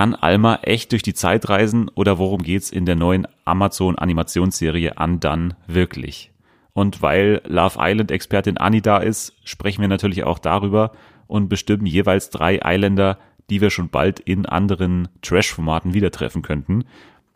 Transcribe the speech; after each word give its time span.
Kann 0.00 0.14
Alma 0.14 0.60
echt 0.62 0.92
durch 0.92 1.02
die 1.02 1.12
Zeit 1.12 1.50
reisen 1.50 1.90
oder 1.94 2.16
worum 2.16 2.42
geht's 2.42 2.70
in 2.70 2.86
der 2.86 2.96
neuen 2.96 3.28
Amazon 3.44 3.98
Animationsserie 3.98 4.94
Undone 4.98 5.58
wirklich? 5.66 6.32
Und 6.72 7.02
weil 7.02 7.42
Love 7.46 7.76
Island 7.78 8.10
Expertin 8.10 8.56
Annie 8.56 8.80
da 8.80 8.96
ist, 8.96 9.34
sprechen 9.44 9.82
wir 9.82 9.88
natürlich 9.88 10.24
auch 10.24 10.38
darüber 10.38 10.92
und 11.26 11.50
bestimmen 11.50 11.84
jeweils 11.84 12.30
drei 12.30 12.60
Islander, 12.64 13.18
die 13.50 13.60
wir 13.60 13.68
schon 13.68 13.90
bald 13.90 14.20
in 14.20 14.46
anderen 14.46 15.08
Trash-Formaten 15.20 15.92
wieder 15.92 16.10
treffen 16.10 16.40
könnten. 16.40 16.84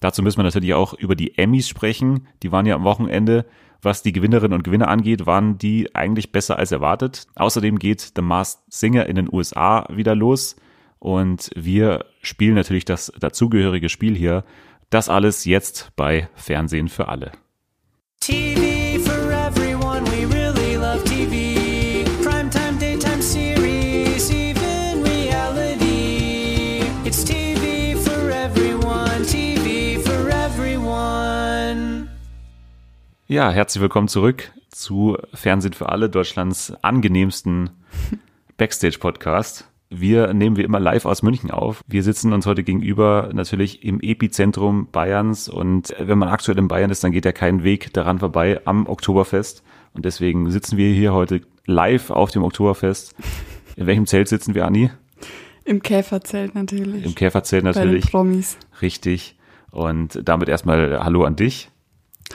Dazu 0.00 0.22
müssen 0.22 0.38
wir 0.38 0.44
natürlich 0.44 0.72
auch 0.72 0.94
über 0.94 1.16
die 1.16 1.36
Emmys 1.36 1.68
sprechen. 1.68 2.28
Die 2.42 2.50
waren 2.50 2.64
ja 2.64 2.76
am 2.76 2.84
Wochenende. 2.84 3.44
Was 3.82 4.02
die 4.02 4.12
Gewinnerinnen 4.12 4.56
und 4.56 4.64
Gewinner 4.64 4.88
angeht, 4.88 5.26
waren 5.26 5.58
die 5.58 5.94
eigentlich 5.94 6.32
besser 6.32 6.58
als 6.58 6.72
erwartet. 6.72 7.26
Außerdem 7.34 7.78
geht 7.78 8.12
The 8.16 8.22
Masked 8.22 8.72
Singer 8.72 9.04
in 9.04 9.16
den 9.16 9.30
USA 9.30 9.86
wieder 9.94 10.14
los. 10.14 10.56
Und 11.04 11.50
wir 11.54 12.06
spielen 12.22 12.54
natürlich 12.54 12.86
das 12.86 13.12
dazugehörige 13.20 13.90
Spiel 13.90 14.16
hier. 14.16 14.42
Das 14.88 15.10
alles 15.10 15.44
jetzt 15.44 15.92
bei 15.96 16.30
Fernsehen 16.34 16.88
für 16.88 17.08
alle. 17.08 17.32
TV 18.20 18.98
for 19.04 19.30
everyone, 19.30 20.06
we 20.06 20.24
really 20.34 20.76
love 20.76 21.04
TV. 21.04 22.08
Primetime, 22.22 22.78
daytime 22.78 23.20
series, 23.20 24.30
even 24.30 25.02
reality. 25.02 26.80
It's 27.04 27.22
TV 27.22 27.98
for 27.98 28.30
everyone, 28.30 29.26
TV 29.26 30.00
for 30.00 30.30
everyone. 30.30 32.08
Ja, 33.26 33.50
herzlich 33.50 33.82
willkommen 33.82 34.08
zurück 34.08 34.52
zu 34.70 35.18
Fernsehen 35.34 35.74
für 35.74 35.90
alle, 35.90 36.08
Deutschlands 36.08 36.72
angenehmsten 36.80 37.68
Backstage-Podcast. 38.56 39.68
Wir 39.96 40.34
nehmen 40.34 40.56
wie 40.56 40.62
immer 40.62 40.80
live 40.80 41.04
aus 41.06 41.22
München 41.22 41.52
auf. 41.52 41.82
Wir 41.86 42.02
sitzen 42.02 42.32
uns 42.32 42.46
heute 42.46 42.64
gegenüber 42.64 43.30
natürlich 43.32 43.84
im 43.84 44.00
Epizentrum 44.00 44.88
Bayerns 44.90 45.48
und 45.48 45.94
wenn 46.00 46.18
man 46.18 46.28
aktuell 46.28 46.58
in 46.58 46.66
Bayern 46.66 46.90
ist, 46.90 47.04
dann 47.04 47.12
geht 47.12 47.24
ja 47.24 47.30
kein 47.30 47.62
Weg 47.62 47.92
daran 47.92 48.18
vorbei 48.18 48.60
am 48.64 48.88
Oktoberfest 48.88 49.62
und 49.92 50.04
deswegen 50.04 50.50
sitzen 50.50 50.76
wir 50.76 50.92
hier 50.92 51.12
heute 51.12 51.42
live 51.66 52.10
auf 52.10 52.32
dem 52.32 52.42
Oktoberfest. 52.42 53.14
In 53.76 53.86
welchem 53.86 54.06
Zelt 54.06 54.28
sitzen 54.28 54.56
wir, 54.56 54.66
Anni? 54.66 54.90
Im 55.64 55.80
Käferzelt 55.80 56.56
natürlich. 56.56 57.04
Im 57.04 57.14
Käferzelt 57.14 57.62
natürlich. 57.62 58.04
Bei 58.04 58.08
den 58.08 58.10
Promis. 58.10 58.58
Richtig. 58.82 59.38
Und 59.70 60.20
damit 60.24 60.48
erstmal 60.48 61.04
Hallo 61.04 61.22
an 61.22 61.36
dich. 61.36 61.70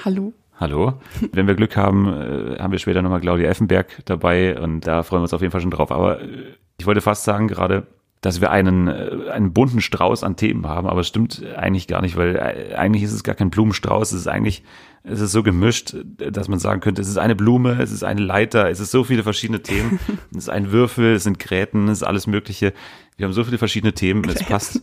Hallo. 0.05 0.31
Hallo. 0.55 0.93
Wenn 1.33 1.47
wir 1.47 1.55
Glück 1.55 1.75
haben, 1.75 2.07
äh, 2.07 2.57
haben 2.59 2.71
wir 2.71 2.79
später 2.79 3.01
nochmal 3.01 3.21
Claudia 3.21 3.49
Effenberg 3.49 4.01
dabei 4.05 4.59
und 4.59 4.87
da 4.87 5.03
freuen 5.03 5.19
wir 5.19 5.23
uns 5.23 5.33
auf 5.33 5.41
jeden 5.41 5.51
Fall 5.51 5.61
schon 5.61 5.71
drauf. 5.71 5.91
Aber 5.91 6.21
äh, 6.21 6.55
ich 6.79 6.85
wollte 6.85 7.01
fast 7.01 7.23
sagen 7.23 7.47
gerade, 7.47 7.87
dass 8.21 8.41
wir 8.41 8.51
einen, 8.51 8.87
äh, 8.87 9.29
einen 9.31 9.53
bunten 9.53 9.81
Strauß 9.81 10.23
an 10.23 10.35
Themen 10.35 10.67
haben, 10.67 10.87
aber 10.87 11.01
es 11.01 11.07
stimmt 11.07 11.43
eigentlich 11.55 11.87
gar 11.87 12.01
nicht, 12.01 12.17
weil 12.17 12.35
äh, 12.35 12.75
eigentlich 12.75 13.03
ist 13.03 13.13
es 13.13 13.23
gar 13.23 13.35
kein 13.35 13.49
Blumenstrauß, 13.49 14.11
es 14.11 14.21
ist 14.21 14.27
eigentlich, 14.27 14.63
es 15.03 15.21
ist 15.21 15.31
so 15.31 15.43
gemischt, 15.43 15.95
dass 16.17 16.49
man 16.49 16.59
sagen 16.59 16.81
könnte, 16.81 17.01
es 17.01 17.07
ist 17.07 17.17
eine 17.17 17.35
Blume, 17.35 17.81
es 17.81 17.91
ist 17.91 18.03
eine 18.03 18.21
Leiter, 18.21 18.69
es 18.69 18.79
ist 18.79 18.91
so 18.91 19.03
viele 19.03 19.23
verschiedene 19.23 19.61
Themen, 19.61 19.99
es 20.31 20.37
ist 20.37 20.49
ein 20.49 20.71
Würfel, 20.71 21.13
es 21.13 21.23
sind 21.23 21.39
Gräten, 21.39 21.87
es 21.87 21.99
ist 21.99 22.03
alles 22.03 22.27
Mögliche. 22.27 22.73
Wir 23.15 23.25
haben 23.25 23.33
so 23.33 23.43
viele 23.43 23.57
verschiedene 23.57 23.93
Themen, 23.93 24.27
es 24.29 24.43
passt, 24.43 24.81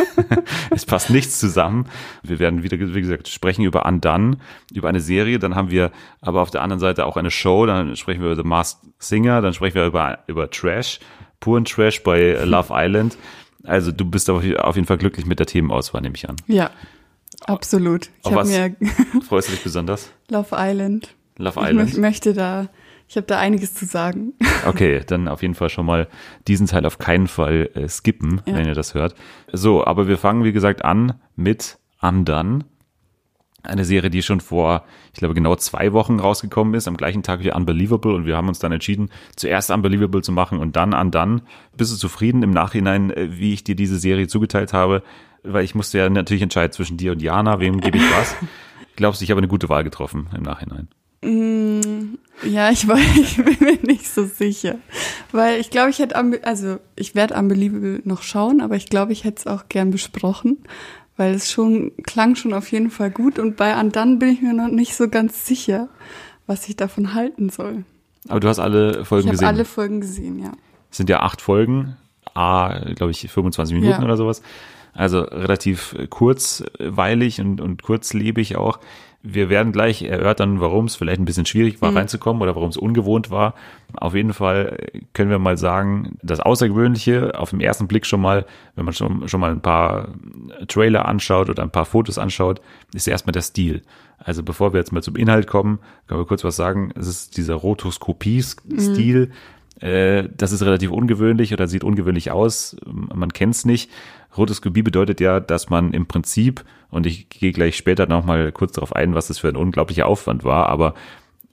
es 0.70 0.86
passt 0.86 1.10
nichts 1.10 1.38
zusammen. 1.38 1.86
Wir 2.22 2.38
werden 2.38 2.62
wieder, 2.62 2.78
wie 2.78 3.00
gesagt, 3.00 3.28
sprechen 3.28 3.64
über 3.64 3.86
Undone, 3.86 4.38
über 4.72 4.88
eine 4.88 5.00
Serie, 5.00 5.38
dann 5.38 5.54
haben 5.54 5.70
wir 5.70 5.90
aber 6.20 6.42
auf 6.42 6.50
der 6.50 6.62
anderen 6.62 6.80
Seite 6.80 7.06
auch 7.06 7.16
eine 7.16 7.30
Show, 7.30 7.66
dann 7.66 7.96
sprechen 7.96 8.22
wir 8.22 8.32
über 8.32 8.42
The 8.42 8.48
Masked 8.48 8.80
Singer, 8.98 9.40
dann 9.40 9.52
sprechen 9.54 9.74
wir 9.74 9.86
über, 9.86 10.18
über 10.26 10.50
Trash, 10.50 11.00
puren 11.40 11.64
Trash 11.64 12.02
bei 12.02 12.42
Love 12.44 12.68
Island. 12.70 13.16
Also 13.64 13.92
du 13.92 14.04
bist 14.04 14.28
auf 14.28 14.42
jeden 14.42 14.86
Fall 14.86 14.98
glücklich 14.98 15.26
mit 15.26 15.38
der 15.38 15.46
Themenauswahl, 15.46 16.02
nehme 16.02 16.16
ich 16.16 16.28
an. 16.28 16.36
Ja, 16.46 16.70
absolut. 17.46 18.10
Ich 18.20 18.26
auf 18.26 18.34
was 18.34 18.48
mir 18.48 18.74
freust 19.28 19.48
du 19.48 19.52
dich 19.52 19.62
besonders? 19.62 20.10
Love 20.28 20.48
Island. 20.52 21.14
Love 21.38 21.60
Island. 21.60 21.90
Ich 21.90 21.96
möchte 21.96 22.34
da, 22.34 22.68
ich 23.12 23.16
habe 23.18 23.26
da 23.26 23.38
einiges 23.38 23.74
zu 23.74 23.84
sagen. 23.84 24.32
Okay, 24.64 25.02
dann 25.04 25.26
auf 25.26 25.42
jeden 25.42 25.54
Fall 25.54 25.70
schon 25.70 25.84
mal 25.84 26.06
diesen 26.46 26.68
Teil 26.68 26.86
auf 26.86 26.98
keinen 26.98 27.26
Fall 27.26 27.68
äh, 27.74 27.88
skippen, 27.88 28.40
ja. 28.46 28.54
wenn 28.54 28.66
ihr 28.66 28.74
das 28.74 28.94
hört. 28.94 29.16
So, 29.52 29.84
aber 29.84 30.06
wir 30.06 30.18
fangen 30.18 30.44
wie 30.44 30.52
gesagt 30.52 30.84
an 30.84 31.14
mit 31.34 31.78
Undone. 32.00 32.60
Eine 33.64 33.84
Serie, 33.84 34.08
die 34.08 34.22
schon 34.22 34.40
vor, 34.40 34.84
ich 35.12 35.18
glaube, 35.18 35.34
genau 35.34 35.56
zwei 35.56 35.92
Wochen 35.92 36.20
rausgekommen 36.20 36.74
ist, 36.74 36.86
am 36.86 36.96
gleichen 36.96 37.24
Tag 37.24 37.42
wie 37.42 37.52
Unbelievable. 37.52 38.14
Und 38.14 38.24
wir 38.24 38.36
haben 38.36 38.46
uns 38.46 38.60
dann 38.60 38.70
entschieden, 38.70 39.10
zuerst 39.34 39.72
Unbelievable 39.72 40.22
zu 40.22 40.30
machen 40.30 40.58
und 40.60 40.76
dann 40.76 40.94
Undone. 40.94 41.42
Bist 41.76 41.92
du 41.92 41.96
zufrieden 41.96 42.44
im 42.44 42.52
Nachhinein, 42.52 43.10
äh, 43.10 43.30
wie 43.32 43.52
ich 43.52 43.64
dir 43.64 43.74
diese 43.74 43.98
Serie 43.98 44.28
zugeteilt 44.28 44.72
habe? 44.72 45.02
Weil 45.42 45.64
ich 45.64 45.74
musste 45.74 45.98
ja 45.98 46.08
natürlich 46.08 46.42
entscheiden 46.42 46.72
zwischen 46.72 46.98
dir 46.98 47.10
und 47.12 47.20
Jana, 47.20 47.58
wem 47.58 47.80
gebe 47.80 47.98
ich 47.98 48.10
was. 48.16 48.36
Glaubst 48.96 49.20
du, 49.20 49.24
ich 49.24 49.30
habe 49.32 49.38
eine 49.38 49.48
gute 49.48 49.68
Wahl 49.68 49.82
getroffen 49.82 50.28
im 50.36 50.44
Nachhinein? 50.44 50.88
Mm, 51.24 51.91
ja, 52.44 52.70
ich, 52.70 52.88
war, 52.88 52.98
ich 53.16 53.36
bin 53.36 53.56
mir 53.60 53.78
nicht 53.82 54.08
so 54.08 54.26
sicher. 54.26 54.76
Weil 55.30 55.60
ich 55.60 55.70
glaube, 55.70 55.90
ich 55.90 55.98
hätte, 55.98 56.16
also 56.44 56.78
ich 56.96 57.14
werde 57.14 57.34
Unbelievable 57.34 58.00
noch 58.04 58.22
schauen, 58.22 58.60
aber 58.60 58.76
ich 58.76 58.86
glaube, 58.86 59.12
ich 59.12 59.24
hätte 59.24 59.38
es 59.40 59.46
auch 59.46 59.68
gern 59.68 59.90
besprochen 59.90 60.58
weil 61.16 61.34
es 61.34 61.52
schon 61.52 61.92
klang 62.02 62.34
schon 62.34 62.52
auf 62.52 62.70
jeden 62.72 62.90
Fall 62.90 63.10
gut 63.10 63.38
und 63.38 63.56
bei 63.56 63.74
Andan 63.74 64.18
bin 64.18 64.30
ich 64.30 64.42
mir 64.42 64.54
noch 64.54 64.68
nicht 64.68 64.96
so 64.96 65.08
ganz 65.08 65.46
sicher, 65.46 65.88
was 66.46 66.68
ich 66.68 66.76
davon 66.76 67.14
halten 67.14 67.48
soll. 67.48 67.84
Aber 68.28 68.40
du 68.40 68.48
hast 68.48 68.58
alle 68.58 69.04
Folgen 69.04 69.28
ich 69.28 69.32
gesehen? 69.32 69.44
Ich 69.44 69.48
habe 69.48 69.56
alle 69.56 69.64
Folgen 69.64 70.00
gesehen, 70.00 70.38
ja. 70.38 70.52
Es 70.90 70.96
sind 70.96 71.08
ja 71.08 71.20
acht 71.20 71.40
Folgen, 71.40 71.96
a, 72.34 72.92
glaube 72.94 73.10
ich, 73.12 73.30
25 73.30 73.74
Minuten 73.74 74.00
ja. 74.00 74.04
oder 74.04 74.16
sowas. 74.16 74.42
Also 74.94 75.20
relativ 75.20 75.96
kurzweilig 76.10 77.40
und, 77.40 77.60
und 77.60 77.82
kurzlebig 77.82 78.56
auch. 78.56 78.78
Wir 79.22 79.48
werden 79.48 79.72
gleich 79.72 80.02
erörtern, 80.02 80.60
warum 80.60 80.86
es 80.86 80.96
vielleicht 80.96 81.20
ein 81.20 81.24
bisschen 81.24 81.46
schwierig 81.46 81.80
war, 81.80 81.92
mhm. 81.92 81.98
reinzukommen 81.98 82.42
oder 82.42 82.56
warum 82.56 82.70
es 82.70 82.76
ungewohnt 82.76 83.30
war. 83.30 83.54
Auf 83.94 84.14
jeden 84.14 84.32
Fall 84.32 84.78
können 85.12 85.30
wir 85.30 85.38
mal 85.38 85.56
sagen, 85.56 86.18
das 86.22 86.40
Außergewöhnliche 86.40 87.38
auf 87.38 87.50
den 87.50 87.60
ersten 87.60 87.86
Blick 87.86 88.04
schon 88.04 88.20
mal, 88.20 88.46
wenn 88.74 88.84
man 88.84 88.94
schon, 88.94 89.28
schon 89.28 89.40
mal 89.40 89.52
ein 89.52 89.60
paar 89.60 90.08
Trailer 90.66 91.06
anschaut 91.06 91.50
oder 91.50 91.62
ein 91.62 91.70
paar 91.70 91.84
Fotos 91.84 92.18
anschaut, 92.18 92.60
ist 92.94 93.06
erstmal 93.06 93.32
der 93.32 93.42
Stil. 93.42 93.82
Also 94.18 94.42
bevor 94.42 94.72
wir 94.72 94.78
jetzt 94.78 94.92
mal 94.92 95.02
zum 95.02 95.16
Inhalt 95.16 95.46
kommen, 95.46 95.78
können 96.06 96.20
wir 96.20 96.26
kurz 96.26 96.44
was 96.44 96.56
sagen. 96.56 96.92
Es 96.96 97.06
ist 97.06 97.36
dieser 97.36 97.54
Rotoskopie-Stil. 97.54 99.26
Mhm 99.26 99.32
das 99.82 100.52
ist 100.52 100.62
relativ 100.62 100.92
ungewöhnlich 100.92 101.52
oder 101.52 101.66
sieht 101.66 101.82
ungewöhnlich 101.82 102.30
aus. 102.30 102.76
Man 102.86 103.32
kennt 103.32 103.54
es 103.54 103.64
nicht. 103.64 103.90
Rotoskopie 104.36 104.82
bedeutet 104.82 105.20
ja, 105.20 105.40
dass 105.40 105.70
man 105.70 105.92
im 105.92 106.06
Prinzip, 106.06 106.64
und 106.90 107.04
ich 107.04 107.28
gehe 107.28 107.52
gleich 107.52 107.76
später 107.76 108.06
nochmal 108.06 108.52
kurz 108.52 108.72
darauf 108.72 108.94
ein, 108.94 109.14
was 109.14 109.26
das 109.26 109.38
für 109.40 109.48
ein 109.48 109.56
unglaublicher 109.56 110.06
Aufwand 110.06 110.44
war, 110.44 110.68
aber 110.68 110.94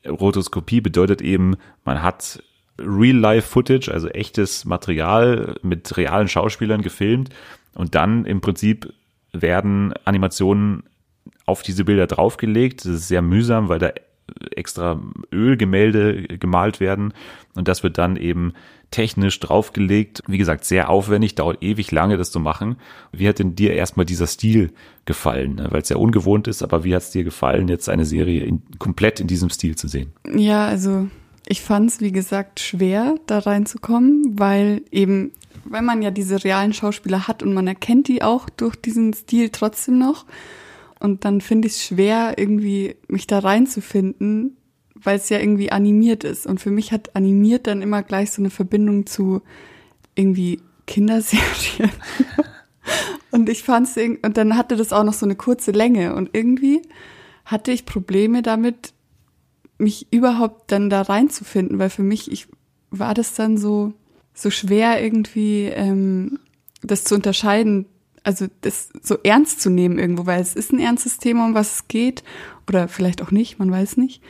Rotoskopie 0.08 0.80
bedeutet 0.80 1.22
eben, 1.22 1.56
man 1.84 2.04
hat 2.04 2.44
Real-Life-Footage, 2.78 3.92
also 3.92 4.08
echtes 4.08 4.64
Material 4.64 5.56
mit 5.62 5.98
realen 5.98 6.28
Schauspielern 6.28 6.82
gefilmt 6.82 7.30
und 7.74 7.96
dann 7.96 8.26
im 8.26 8.42
Prinzip 8.42 8.94
werden 9.34 9.94
Animationen 10.06 10.84
auf 11.46 11.64
diese 11.64 11.84
Bilder 11.84 12.08
draufgelegt. 12.08 12.86
Das 12.86 12.94
ist 12.94 13.08
sehr 13.08 13.22
mühsam, 13.22 13.70
weil 13.70 13.80
da 13.80 13.92
extra 14.56 15.02
Ölgemälde 15.32 16.24
gemalt 16.40 16.80
werden 16.80 17.14
und 17.56 17.68
das 17.68 17.84
wird 17.84 17.98
dann 17.98 18.16
eben 18.16 18.54
technisch 18.92 19.40
draufgelegt. 19.40 20.24
Wie 20.28 20.38
gesagt, 20.38 20.66
sehr 20.66 20.90
aufwendig, 20.90 21.36
dauert 21.36 21.62
ewig 21.62 21.92
lange, 21.92 22.18
das 22.18 22.32
zu 22.32 22.40
machen. 22.40 22.78
Wie 23.12 23.28
hat 23.28 23.40
denn 23.40 23.56
dir 23.56 23.74
erstmal 23.74 24.06
dieser 24.06 24.28
Stil 24.28 24.72
gefallen? 25.06 25.62
Weil 25.70 25.82
es 25.82 25.90
ja 25.90 25.98
ungewohnt 25.98 26.48
ist, 26.48 26.64
aber 26.64 26.84
wie 26.84 26.96
hat 26.96 27.04
es 27.04 27.12
dir 27.12 27.24
gefallen, 27.24 27.68
jetzt 27.68 27.90
eine 27.90 28.06
Serie 28.06 28.44
in, 28.44 28.62
komplett 28.80 29.20
in 29.20 29.28
diesem 29.28 29.50
Stil 29.50 29.76
zu 29.76 29.88
sehen? 29.88 30.14
Ja, 30.34 30.66
also 30.66 31.08
ich 31.48 31.62
fand 31.62 31.90
es, 31.90 32.02
wie 32.02 32.12
gesagt, 32.12 32.60
schwer, 32.60 33.16
da 33.28 33.40
reinzukommen, 33.40 34.40
weil 34.40 34.84
eben, 34.92 35.32
weil 35.66 35.82
man 35.82 36.02
ja 36.02 36.12
diese 36.12 36.44
realen 36.44 36.74
Schauspieler 36.74 37.28
hat 37.28 37.44
und 37.44 37.54
man 37.54 37.68
erkennt 37.68 38.08
die 38.08 38.24
auch 38.24 38.50
durch 38.50 38.76
diesen 38.76 39.14
Stil 39.14 39.50
trotzdem 39.50 39.98
noch. 39.98 40.26
Und 41.00 41.26
dann 41.26 41.42
finde 41.42 41.68
ich 41.68 41.76
es 41.76 41.84
schwer, 41.86 42.34
irgendwie 42.38 42.96
mich 43.08 43.26
da 43.26 43.40
reinzufinden, 43.40 44.58
weil 44.96 45.18
es 45.18 45.30
ja 45.30 45.40
irgendwie 45.40 45.72
animiert 45.72 46.24
ist. 46.24 46.46
Und 46.46 46.60
für 46.60 46.72
mich 46.72 46.92
hat 46.92 47.16
animiert 47.16 47.68
dann 47.68 47.82
immer 47.82 48.04
gleich 48.04 48.32
so 48.32 48.42
eine 48.42 48.50
Verbindung 48.50 49.06
zu 49.06 49.42
irgendwie 50.16 50.62
Kinderserien. 50.88 51.92
und 53.32 53.48
ich 53.48 53.64
fand 53.64 53.88
es, 53.88 53.98
und 53.98 54.36
dann 54.36 54.58
hatte 54.58 54.76
das 54.76 54.92
auch 54.92 55.04
noch 55.04 55.14
so 55.14 55.26
eine 55.26 55.36
kurze 55.36 55.72
Länge. 55.72 56.16
Und 56.16 56.32
irgendwie 56.34 56.82
hatte 57.46 57.72
ich 57.72 57.86
Probleme 57.86 58.42
damit, 58.42 58.94
mich 59.78 60.12
überhaupt 60.12 60.72
dann 60.74 60.90
da 60.90 61.02
reinzufinden, 61.02 61.80
weil 61.80 61.90
für 61.90 62.04
mich 62.04 62.30
ich, 62.30 62.48
war 62.92 63.14
das 63.14 63.34
dann 63.34 63.58
so, 63.58 63.94
so 64.34 64.50
schwer 64.50 65.02
irgendwie, 65.02 65.66
ähm, 65.66 66.40
das 66.82 67.06
zu 67.06 67.16
unterscheiden, 67.16 67.86
also 68.24 68.48
das 68.62 68.90
so 69.02 69.18
ernst 69.24 69.62
zu 69.62 69.70
nehmen 69.70 69.98
irgendwo, 70.00 70.26
weil 70.26 70.42
es 70.42 70.56
ist 70.56 70.72
ein 70.74 70.80
ernstes 70.80 71.18
Thema, 71.18 71.46
um 71.46 71.54
was 71.54 71.76
es 71.76 71.88
geht, 71.88 72.24
oder 72.68 72.88
vielleicht 72.88 73.22
auch 73.22 73.32
nicht, 73.32 73.60
man 73.60 73.72
weiß 73.72 73.98
nicht 73.98 74.22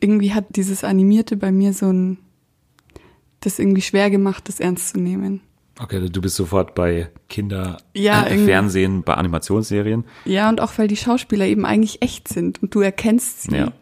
irgendwie 0.00 0.34
hat 0.34 0.56
dieses 0.56 0.84
Animierte 0.84 1.36
bei 1.36 1.50
mir 1.52 1.72
so 1.72 1.86
ein, 1.90 2.18
das 3.40 3.58
irgendwie 3.58 3.80
schwer 3.80 4.10
gemacht, 4.10 4.48
das 4.48 4.60
ernst 4.60 4.90
zu 4.90 5.00
nehmen. 5.00 5.40
Okay, 5.80 6.08
du 6.08 6.20
bist 6.20 6.36
sofort 6.36 6.74
bei 6.74 7.10
Kinder, 7.28 7.78
Ja, 7.94 8.26
äh. 8.26 8.44
Fernsehen, 8.44 9.02
bei 9.02 9.14
Animationsserien. 9.14 10.04
Ja, 10.24 10.48
und 10.48 10.60
auch 10.60 10.76
weil 10.76 10.88
die 10.88 10.96
Schauspieler 10.96 11.46
eben 11.46 11.64
eigentlich 11.64 12.02
echt 12.02 12.28
sind 12.28 12.62
und 12.62 12.74
du 12.74 12.80
erkennst 12.80 13.42
sie. 13.42 13.56
Ja. 13.56 13.72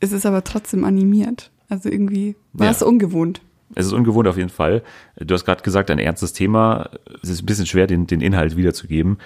Es 0.00 0.12
ist 0.12 0.26
aber 0.26 0.44
trotzdem 0.44 0.84
animiert. 0.84 1.50
Also 1.68 1.88
irgendwie 1.88 2.36
war 2.52 2.66
Ja. 2.66 2.72
es 2.72 2.82
ungewohnt. 2.82 3.40
Es 3.74 3.86
ist 3.86 3.92
ungewohnt 3.92 4.28
auf 4.28 4.36
jeden 4.36 4.48
Fall. 4.50 4.82
Du 5.16 5.34
hast 5.34 5.44
gerade 5.44 5.62
gesagt, 5.62 5.90
ein 5.90 5.98
ernstes 5.98 6.32
Thema. 6.32 6.90
Es 7.22 7.28
ist 7.30 7.42
ein 7.42 7.46
bisschen 7.46 7.66
schwer, 7.66 7.86
den, 7.86 8.06
den 8.06 8.20
Inhalt 8.20 8.56
wiederzugeben. 8.56 9.18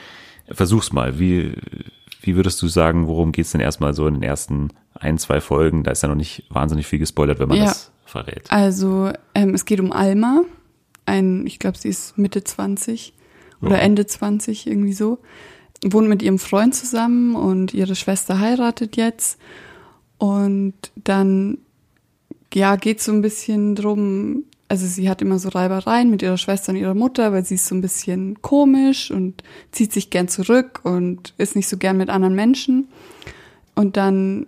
Versuch's 0.50 0.92
mal. 0.92 1.18
Wie, 1.18 1.54
wie 2.20 2.36
würdest 2.36 2.60
du 2.62 2.68
sagen, 2.68 3.06
worum 3.08 3.32
geht's 3.32 3.52
denn 3.52 3.60
erstmal 3.60 3.94
so 3.94 4.06
in 4.06 4.14
den 4.14 4.22
ersten 4.22 4.68
ein, 4.94 5.18
zwei 5.18 5.40
Folgen? 5.40 5.82
Da 5.82 5.90
ist 5.90 6.02
ja 6.02 6.08
noch 6.08 6.14
nicht 6.14 6.44
wahnsinnig 6.50 6.86
viel 6.86 6.98
gespoilert, 6.98 7.38
wenn 7.40 7.48
man 7.48 7.58
Ja. 7.58 7.64
das 7.64 7.90
verrät. 8.04 8.44
Also 8.50 9.10
ähm, 9.34 9.54
es 9.54 9.64
geht 9.64 9.80
um 9.80 9.92
Alma. 9.92 10.42
Ein, 11.06 11.46
ich 11.46 11.58
glaube, 11.58 11.78
sie 11.78 11.88
ist 11.88 12.16
Mitte 12.18 12.42
20 12.44 13.12
oder 13.62 13.76
Ja. 13.76 13.82
Ende 13.82 14.06
20, 14.06 14.66
irgendwie 14.66 14.92
so. 14.92 15.18
Wohnt 15.84 16.08
mit 16.08 16.22
ihrem 16.22 16.38
Freund 16.38 16.74
zusammen 16.74 17.34
und 17.36 17.74
ihre 17.74 17.94
Schwester 17.96 18.38
heiratet 18.40 18.96
jetzt. 18.96 19.38
Und 20.18 20.74
dann, 20.96 21.58
ja, 22.56 22.76
geht 22.76 23.02
so 23.02 23.12
ein 23.12 23.20
bisschen 23.20 23.74
drum, 23.74 24.44
also 24.66 24.86
sie 24.86 25.10
hat 25.10 25.20
immer 25.20 25.38
so 25.38 25.50
Reibereien 25.50 26.08
mit 26.08 26.22
ihrer 26.22 26.38
Schwester 26.38 26.72
und 26.72 26.78
ihrer 26.78 26.94
Mutter, 26.94 27.30
weil 27.30 27.44
sie 27.44 27.56
ist 27.56 27.66
so 27.66 27.74
ein 27.74 27.82
bisschen 27.82 28.40
komisch 28.40 29.10
und 29.10 29.44
zieht 29.72 29.92
sich 29.92 30.08
gern 30.08 30.26
zurück 30.28 30.80
und 30.82 31.34
ist 31.36 31.54
nicht 31.54 31.68
so 31.68 31.76
gern 31.76 31.98
mit 31.98 32.08
anderen 32.08 32.34
Menschen. 32.34 32.88
Und 33.74 33.98
dann 33.98 34.46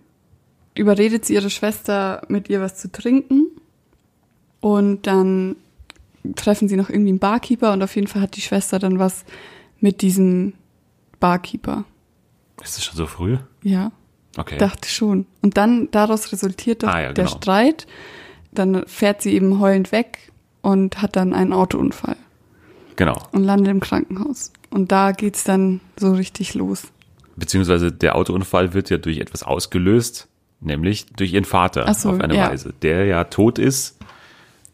überredet 0.74 1.26
sie 1.26 1.34
ihre 1.34 1.50
Schwester, 1.50 2.22
mit 2.28 2.48
ihr 2.48 2.62
was 2.62 2.76
zu 2.76 2.90
trinken. 2.90 3.48
Und 4.60 5.06
dann 5.06 5.56
treffen 6.34 6.66
sie 6.66 6.76
noch 6.76 6.88
irgendwie 6.88 7.10
einen 7.10 7.18
Barkeeper 7.18 7.74
und 7.74 7.82
auf 7.82 7.94
jeden 7.94 8.06
Fall 8.06 8.22
hat 8.22 8.36
die 8.36 8.40
Schwester 8.40 8.78
dann 8.78 8.98
was 8.98 9.26
mit 9.80 10.00
diesem 10.00 10.54
Barkeeper. 11.20 11.84
Ist 12.64 12.78
es 12.78 12.86
schon 12.86 12.96
so 12.96 13.04
früh? 13.06 13.36
Ja, 13.62 13.92
Okay. 14.38 14.56
dachte 14.58 14.88
schon. 14.88 15.26
Und 15.42 15.56
dann 15.56 15.88
daraus 15.90 16.32
resultiert 16.32 16.82
doch 16.82 16.88
Ah, 16.88 17.00
ja, 17.02 17.12
der 17.12 17.24
genau. 17.26 17.36
Streit. 17.36 17.86
Dann 18.52 18.84
fährt 18.86 19.20
sie 19.22 19.32
eben 19.34 19.60
heulend 19.60 19.92
weg 19.92 20.18
und 20.62 21.02
hat 21.02 21.16
dann 21.16 21.34
einen 21.34 21.52
Autounfall 21.52 22.16
Genau. 22.96 23.16
und 23.32 23.44
landet 23.44 23.68
im 23.68 23.80
Krankenhaus. 23.80 24.52
Und 24.70 24.90
da 24.92 25.12
geht's 25.12 25.44
dann 25.44 25.80
so 25.96 26.12
richtig 26.12 26.54
los. 26.54 26.84
Beziehungsweise 27.36 27.92
der 27.92 28.16
Autounfall 28.16 28.74
wird 28.74 28.90
ja 28.90 28.98
durch 28.98 29.18
etwas 29.18 29.42
ausgelöst, 29.44 30.28
nämlich 30.60 31.06
durch 31.06 31.32
ihren 31.32 31.44
Vater 31.44 31.92
so, 31.94 32.10
auf 32.10 32.20
eine 32.20 32.36
ja. 32.36 32.50
Weise, 32.50 32.72
der 32.82 33.04
ja 33.06 33.24
tot 33.24 33.58
ist. 33.58 33.98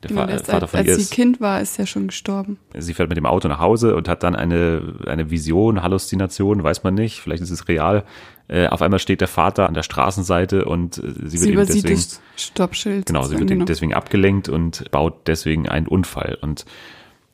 Der 0.02 0.08
Genau, 0.11 0.20
Vater 0.22 0.62
als, 0.62 0.70
von 0.70 0.81
ihr 0.81 0.87
als 0.93 0.96
sie 0.96 1.02
ist 1.02 1.12
Kind 1.12 1.40
war, 1.40 1.61
ist 1.61 1.78
er 1.78 1.87
schon 1.87 2.06
gestorben. 2.08 2.58
sie 2.76 2.94
fährt 2.94 3.08
mit 3.08 3.16
dem 3.16 3.26
Auto 3.26 3.49
nach 3.49 3.58
Hause 3.58 3.94
und 3.96 4.08
hat 4.08 4.22
dann 4.22 4.34
eine, 4.37 4.94
eine 5.06 5.31
Vision, 5.31 5.82
Halluzination, 5.82 6.62
weiß 6.62 6.82
man 6.84 6.94
nicht, 6.94 7.20
vielleicht 7.20 7.43
ist 7.43 7.50
es 7.50 7.69
real. 7.69 8.05
Äh, 8.49 8.67
auf 8.67 8.82
einmal 8.82 8.99
steht 8.99 9.20
der 9.23 9.29
Vater 9.29 9.67
an 9.69 9.75
der 9.75 9.82
Straßenseite 9.82 10.67
und 10.67 10.99
äh, 10.99 11.00
sie 11.00 11.06
wird 11.23 11.31
Sie 11.31 11.49
eben 11.49 11.52
übersieht 11.55 11.85
deswegen, 11.88 12.20
Stoppschild. 12.37 13.06
genau, 13.06 13.23
sie 13.25 13.38
wird 13.38 13.69
deswegen 13.69 13.94
abgelenkt 13.94 14.49
und 14.50 14.91
baut 14.91 15.26
deswegen 15.26 15.67
einen 15.69 15.88
Unfall. 15.88 16.37
Und 16.43 16.67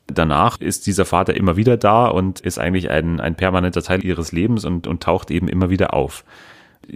danach 0.07 0.61
ist 0.61 0.87
dieser 0.87 1.03
Vater 1.05 1.35
immer 1.35 1.57
wieder 1.57 1.75
da 1.77 2.07
und 2.07 2.39
ist 2.39 2.59
eigentlich 2.59 2.89
ein, 2.89 3.19
ein 3.19 3.35
permanenter 3.35 3.81
Teil 3.81 4.05
ihres 4.05 4.31
Lebens 4.31 4.63
und, 4.63 4.87
und 4.87 5.03
taucht 5.03 5.31
eben 5.31 5.47
immer 5.49 5.69
wieder 5.69 5.93
auf. 5.93 6.23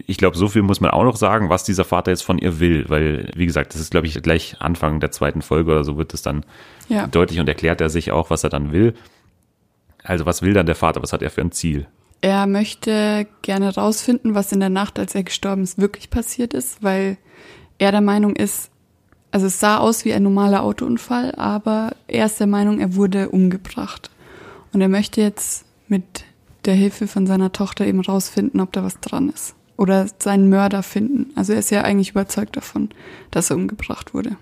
Ich 0.07 0.17
glaube, 0.17 0.37
so 0.37 0.47
viel 0.47 0.61
muss 0.63 0.81
man 0.81 0.91
auch 0.91 1.03
noch 1.03 1.15
sagen, 1.17 1.49
was 1.49 1.63
dieser 1.63 1.83
Vater 1.83 2.11
jetzt 2.11 2.23
von 2.23 2.37
ihr 2.37 2.59
will, 2.59 2.85
weil, 2.89 3.29
wie 3.35 3.45
gesagt, 3.45 3.73
das 3.73 3.81
ist, 3.81 3.91
glaube 3.91 4.07
ich, 4.07 4.21
gleich 4.23 4.55
Anfang 4.59 4.99
der 4.99 5.11
zweiten 5.11 5.41
Folge 5.41 5.71
oder 5.71 5.83
so 5.83 5.97
wird 5.97 6.13
es 6.13 6.21
dann 6.21 6.45
Ja. 6.87 7.05
deutlich 7.07 7.39
und 7.39 7.47
erklärt 7.49 7.81
er 7.81 7.89
sich 7.89 8.11
auch, 8.11 8.29
was 8.29 8.43
er 8.43 8.49
dann 8.49 8.71
will. 8.71 8.93
Also 10.03 10.25
was 10.25 10.41
will 10.41 10.53
dann 10.53 10.65
der 10.65 10.75
Vater? 10.75 11.03
Was 11.03 11.13
hat 11.13 11.21
er 11.21 11.29
für 11.29 11.41
ein 11.41 11.51
Ziel? 11.51 11.85
Er 12.25 12.47
möchte 12.47 13.27
gerne 13.43 13.75
rausfinden, 13.75 14.33
was 14.33 14.51
in 14.51 14.59
der 14.59 14.71
Nacht, 14.71 14.97
als 14.97 15.13
er 15.13 15.21
gestorben 15.21 15.61
ist, 15.61 15.77
wirklich 15.77 16.09
passiert 16.09 16.55
ist, 16.55 16.81
weil 16.81 17.17
er 17.77 17.91
der 17.91 18.01
Meinung 18.01 18.35
ist, 18.35 18.71
also 19.29 19.45
es 19.45 19.59
sah 19.59 19.77
aus 19.77 20.05
wie 20.05 20.13
ein 20.13 20.23
normaler 20.23 20.63
Autounfall, 20.63 21.35
aber 21.35 21.91
er 22.07 22.25
ist 22.25 22.39
der 22.39 22.47
Meinung, 22.47 22.79
er 22.79 22.95
wurde 22.95 23.29
umgebracht. 23.29 24.09
Und 24.73 24.81
er 24.81 24.89
möchte 24.89 25.21
jetzt 25.21 25.65
mit 25.87 26.25
der 26.65 26.73
Hilfe 26.73 27.05
von 27.05 27.27
seiner 27.27 27.51
Tochter 27.51 27.85
eben 27.85 28.01
rausfinden, 28.01 28.59
ob 28.59 28.73
da 28.73 28.83
was 28.83 28.99
dran 29.01 29.29
ist. 29.29 29.53
Oder 29.77 30.07
seinen 30.17 30.49
Mörder 30.49 30.81
finden. 30.81 31.31
Also 31.35 31.53
er 31.53 31.59
ist 31.59 31.69
ja 31.69 31.83
eigentlich 31.83 32.09
überzeugt 32.09 32.57
davon, 32.57 32.89
dass 33.29 33.51
er 33.51 33.57
umgebracht 33.57 34.15
wurde. 34.15 34.35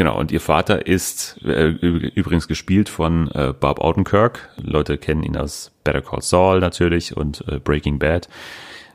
Genau, 0.00 0.18
und 0.18 0.32
ihr 0.32 0.40
Vater 0.40 0.86
ist 0.86 1.36
äh, 1.44 1.66
übrigens 1.66 2.48
gespielt 2.48 2.88
von 2.88 3.30
äh, 3.32 3.52
Bob 3.52 3.84
Odenkirk. 3.84 4.48
Leute 4.56 4.96
kennen 4.96 5.22
ihn 5.22 5.36
aus 5.36 5.72
Better 5.84 6.00
Call 6.00 6.22
Saul 6.22 6.60
natürlich 6.60 7.18
und 7.18 7.44
äh, 7.48 7.58
Breaking 7.58 7.98
Bad. 7.98 8.26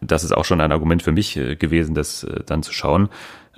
Das 0.01 0.23
ist 0.23 0.35
auch 0.35 0.45
schon 0.45 0.61
ein 0.61 0.71
Argument 0.71 1.03
für 1.03 1.11
mich 1.11 1.37
äh, 1.37 1.55
gewesen, 1.57 1.93
das 1.93 2.23
äh, 2.23 2.39
dann 2.47 2.63
zu 2.63 2.73
schauen. 2.73 3.09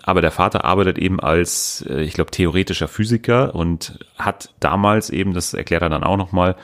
Aber 0.03 0.19
der 0.19 0.31
Vater 0.31 0.65
arbeitet 0.65 0.97
eben 0.97 1.21
als, 1.21 1.85
äh, 1.89 2.01
ich 2.01 2.11
glaube, 2.11 2.31
theoretischer 2.31 2.89
Physiker 2.89 3.55
und 3.55 3.97
hat 4.19 4.49
damals 4.59 5.09
eben, 5.09 5.33
das 5.33 5.53
erklärt 5.53 5.83
er 5.83 5.89
dann 5.89 6.03
auch 6.03 6.17
nochmal, 6.17 6.57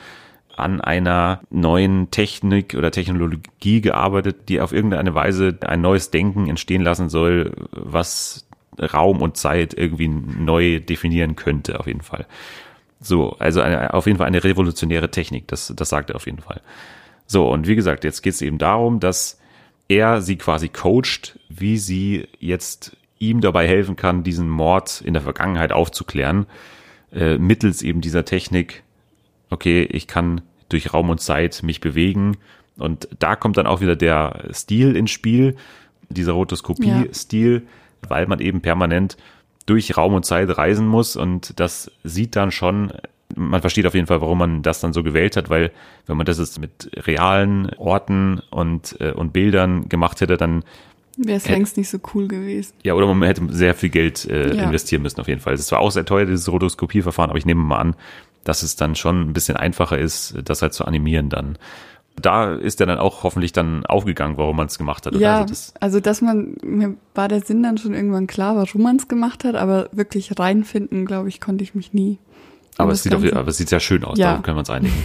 an 0.54 0.82
einer 0.82 1.40
neuen 1.48 2.10
Technik 2.10 2.74
oder 2.74 2.90
Technologie 2.90 3.80
gearbeitet, 3.80 4.50
die 4.50 4.60
auf 4.60 4.72
irgendeine 4.72 5.14
Weise 5.14 5.56
ein 5.62 5.80
neues 5.80 6.10
Denken 6.10 6.46
entstehen 6.46 6.82
lassen 6.82 7.08
soll, 7.08 7.52
was 7.72 8.46
Raum 8.78 9.22
und 9.22 9.36
Zeit 9.36 9.74
irgendwie 9.74 10.08
neu 10.08 10.80
definieren 10.80 11.36
könnte, 11.36 11.80
auf 11.80 11.86
jeden 11.86 12.02
Fall. 12.02 12.26
So, 13.00 13.36
also 13.38 13.60
eine, 13.60 13.92
auf 13.94 14.06
jeden 14.06 14.18
Fall 14.18 14.26
eine 14.26 14.42
revolutionäre 14.42 15.10
Technik, 15.10 15.48
das, 15.48 15.72
das 15.76 15.88
sagt 15.88 16.10
er 16.10 16.16
auf 16.16 16.26
jeden 16.26 16.40
Fall. 16.40 16.60
So, 17.26 17.48
und 17.50 17.66
wie 17.66 17.76
gesagt, 17.76 18.04
jetzt 18.04 18.22
geht 18.22 18.34
es 18.34 18.42
eben 18.42 18.58
darum, 18.58 19.00
dass 19.00 19.38
er 19.88 20.20
sie 20.20 20.36
quasi 20.36 20.68
coacht, 20.68 21.38
wie 21.48 21.78
sie 21.78 22.28
jetzt 22.38 22.96
ihm 23.18 23.40
dabei 23.40 23.66
helfen 23.66 23.96
kann, 23.96 24.22
diesen 24.22 24.48
Mord 24.48 25.00
in 25.00 25.14
der 25.14 25.22
Vergangenheit 25.22 25.72
aufzuklären, 25.72 26.46
äh, 27.12 27.38
mittels 27.38 27.82
eben 27.82 28.00
dieser 28.00 28.24
Technik, 28.24 28.82
okay, 29.50 29.82
ich 29.84 30.06
kann 30.06 30.42
durch 30.68 30.92
Raum 30.92 31.10
und 31.10 31.20
Zeit 31.20 31.62
mich 31.62 31.80
bewegen. 31.80 32.36
Und 32.76 33.08
da 33.18 33.36
kommt 33.36 33.56
dann 33.56 33.66
auch 33.66 33.80
wieder 33.80 33.96
der 33.96 34.48
Stil 34.52 34.96
ins 34.96 35.10
Spiel, 35.10 35.56
dieser 36.08 36.32
Rotoskopie-Stil, 36.32 37.62
weil 38.10 38.26
man 38.26 38.40
eben 38.40 38.60
permanent 38.60 39.16
durch 39.66 39.96
Raum 39.96 40.14
und 40.14 40.24
Zeit 40.24 40.56
reisen 40.56 40.86
muss. 40.86 41.16
Und 41.16 41.58
das 41.58 41.90
sieht 42.04 42.36
dann 42.36 42.50
schon, 42.50 42.92
man 43.34 43.60
versteht 43.60 43.86
auf 43.86 43.94
jeden 43.94 44.06
Fall, 44.06 44.20
warum 44.20 44.38
man 44.38 44.62
das 44.62 44.80
dann 44.80 44.92
so 44.92 45.02
gewählt 45.02 45.36
hat, 45.36 45.48
weil 45.50 45.70
wenn 46.06 46.16
man 46.16 46.26
das 46.26 46.38
jetzt 46.38 46.58
mit 46.60 46.90
realen 47.06 47.70
Orten 47.76 48.40
und, 48.50 48.96
äh, 49.00 49.12
und 49.12 49.32
Bildern 49.32 49.88
gemacht 49.88 50.20
hätte, 50.20 50.36
dann 50.36 50.64
Wäre 51.16 51.36
es 51.36 51.48
längst 51.48 51.76
nicht 51.76 51.88
so 51.88 51.98
cool 52.12 52.26
gewesen. 52.26 52.72
ja, 52.82 52.92
oder 52.94 53.06
man 53.06 53.22
hätte 53.28 53.42
sehr 53.50 53.74
viel 53.74 53.88
Geld 53.88 54.24
äh, 54.26 54.54
Ja. 54.54 54.64
investieren 54.64 55.02
müssen 55.02 55.20
auf 55.20 55.28
jeden 55.28 55.40
Fall. 55.40 55.54
Es 55.54 55.70
war 55.70 55.78
auch 55.78 55.90
sehr 55.92 56.04
teuer, 56.04 56.26
dieses 56.26 56.50
Rotoskopieverfahren, 56.50 57.30
aber 57.30 57.38
ich 57.38 57.46
nehme 57.46 57.62
mal 57.62 57.78
an, 57.78 57.96
dass 58.42 58.62
es 58.64 58.74
dann 58.76 58.96
schon 58.96 59.20
ein 59.28 59.32
bisschen 59.32 59.56
einfacher 59.56 59.96
ist, 59.96 60.34
das 60.44 60.60
halt 60.60 60.74
zu 60.74 60.84
animieren 60.84 61.28
dann. 61.30 61.56
Da 62.20 62.54
ist 62.54 62.80
er 62.80 62.86
dann 62.86 62.98
auch 62.98 63.24
hoffentlich 63.24 63.52
dann 63.52 63.84
aufgegangen, 63.86 64.36
warum 64.36 64.56
man 64.56 64.66
es 64.66 64.78
gemacht 64.78 65.04
hat. 65.06 65.14
oder? 65.14 65.20
Ja, 65.22 65.34
Also 65.40 65.48
das, 65.48 65.74
also 65.80 66.00
dass 66.00 66.20
man, 66.22 66.56
mir 66.62 66.94
war 67.14 67.28
der 67.28 67.40
Sinn 67.40 67.62
dann 67.62 67.76
schon 67.76 67.92
irgendwann 67.92 68.26
klar, 68.28 68.56
warum 68.56 68.82
man 68.82 68.96
es 68.96 69.08
gemacht 69.08 69.42
hat, 69.44 69.56
aber 69.56 69.88
wirklich 69.92 70.38
reinfinden, 70.38 71.06
glaube 71.06 71.28
ich, 71.28 71.40
konnte 71.40 71.64
ich 71.64 71.74
mich 71.74 71.92
nie. 71.92 72.18
aber 72.78 72.92
es 72.92 73.02
sieht, 73.02 73.12
Ganze- 73.12 73.34
aber 73.36 73.48
es 73.48 73.56
sieht 73.56 73.68
sehr 73.68 73.80
schön 73.80 74.04
aus, 74.04 74.18
Ja. 74.18 74.28
darauf 74.30 74.42
können 74.42 74.56
wir 74.56 74.60
uns 74.60 74.70
einigen. 74.70 74.94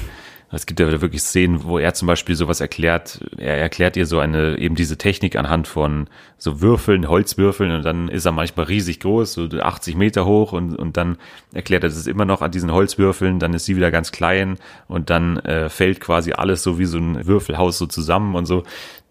Es 0.52 0.66
gibt 0.66 0.80
ja 0.80 1.02
wirklich 1.02 1.22
Szenen, 1.22 1.64
wo 1.64 1.78
er 1.78 1.94
zum 1.94 2.08
Beispiel 2.08 2.36
sowas 2.36 2.60
erklärt. 2.60 3.20
Er 3.38 3.58
erklärt 3.58 3.96
ihr 3.96 4.08
so 4.08 4.18
eine, 4.20 4.58
eben 4.58 4.74
diese 4.74 4.98
Technik 4.98 5.36
anhand 5.36 5.68
von 5.68 6.08
so 6.40 6.60
Würfeln, 6.60 7.08
Holzwürfeln 7.08 7.72
und 7.72 7.86
dann 7.86 8.08
ist 8.08 8.26
er 8.26 8.32
manchmal 8.32 8.66
riesig 8.66 9.00
groß, 9.00 9.34
so 9.34 9.48
80 9.48 9.96
Meter 9.96 10.26
hoch 10.26 10.52
und, 10.54 10.76
und 10.76 10.98
dann 10.98 11.18
erklärt 11.54 11.84
er 11.84 11.90
das 11.90 12.08
immer 12.08 12.26
noch 12.26 12.42
an 12.42 12.50
diesen 12.50 12.72
Holzwürfeln, 12.72 13.38
dann 13.38 13.54
ist 13.54 13.66
sie 13.66 13.76
wieder 13.76 13.92
ganz 13.92 14.12
klein 14.12 14.58
und 14.88 15.12
dann 15.12 15.38
äh, 15.38 15.70
fällt 15.70 16.00
quasi 16.00 16.34
alles 16.34 16.64
so 16.64 16.80
wie 16.80 16.86
so 16.86 16.98
ein 16.98 17.28
Würfelhaus 17.28 17.78
so 17.78 17.86
zusammen 17.86 18.34
und 18.34 18.48
so. 18.48 18.64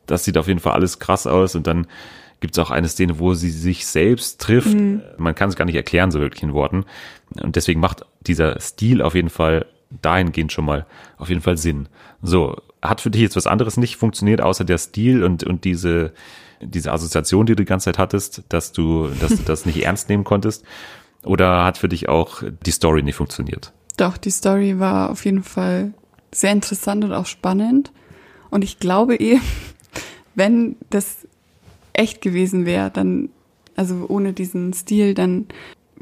Das 0.07 0.25
sieht 0.25 0.39
auf 0.39 0.49
jeden 0.49 0.61
Fall 0.61 0.73
alles 0.73 0.99
krass 0.99 1.29
aus 1.29 1.55
und 1.55 1.69
dann 1.69 1.87
gibt 2.41 2.57
es 2.57 2.65
auch 2.65 2.71
eine 2.71 2.89
Szene, 2.89 3.19
wo 3.21 3.35
sie 3.35 3.51
sich 3.51 3.87
selbst 3.87 4.41
trifft. 4.41 4.77
Man 5.19 5.35
kann 5.35 5.49
es 5.49 5.57
gar 5.57 5.65
nicht 5.65 5.75
erklären, 5.75 6.11
so 6.11 6.21
wirklich 6.21 6.43
in 6.43 6.53
Worten. 6.53 6.85
Und 7.41 7.57
deswegen 7.57 7.81
macht 7.81 8.05
dieser 8.21 8.61
Stil 8.61 9.03
auf 9.03 9.15
jeden 9.15 9.31
Fall 9.31 9.67
dahingehend 9.91 10.53
schon 10.53 10.65
mal 10.65 10.87
auf 11.17 11.29
jeden 11.29 11.41
Fall 11.41 11.57
Sinn. 11.57 11.89
So, 12.23 12.57
hat 12.83 13.01
für 13.01 13.11
dich 13.11 13.23
jetzt 13.23 13.37
was 13.37 13.47
anderes 13.47 13.77
nicht 13.77 13.97
funktioniert, 13.97 14.41
außer 14.41 14.65
der 14.65 14.79
Stil 14.79 15.25
und, 15.25 15.45
und 15.45 15.65
diese, 15.65 16.13
diese 16.61 16.93
Assoziation, 16.93 17.47
die 17.47 17.53
du 17.53 17.63
die 17.63 17.69
ganze 17.69 17.87
Zeit 17.87 17.99
hattest, 17.99 18.43
dass 18.49 18.73
du, 18.73 19.09
dass 19.21 19.37
du 19.37 19.43
das 19.45 19.67
nicht 19.67 19.85
ernst 19.85 20.09
nehmen 20.09 20.25
konntest? 20.25 20.65
Oder 21.25 21.65
hat 21.65 21.79
für 21.79 21.89
dich 21.89 22.09
auch 22.09 22.43
die 22.65 22.71
Story 22.71 23.03
nicht 23.03 23.17
funktioniert? 23.17 23.73
Doch, 23.97 24.17
die 24.17 24.31
Story 24.31 24.79
war 24.79 25.11
auf 25.11 25.25
jeden 25.25 25.43
Fall 25.43 25.93
sehr 26.33 26.53
interessant 26.53 27.05
und 27.05 27.13
auch 27.13 27.27
spannend. 27.27 27.93
Und 28.51 28.63
ich 28.63 28.79
glaube 28.79 29.17
eh, 29.17 29.41
wenn 30.35 30.77
das 30.91 31.27
echt 31.93 32.21
gewesen 32.21 32.65
wäre, 32.65 32.91
dann, 32.91 33.29
also 33.75 34.07
ohne 34.09 34.33
diesen 34.33 34.73
Stil, 34.73 35.15
dann 35.15 35.47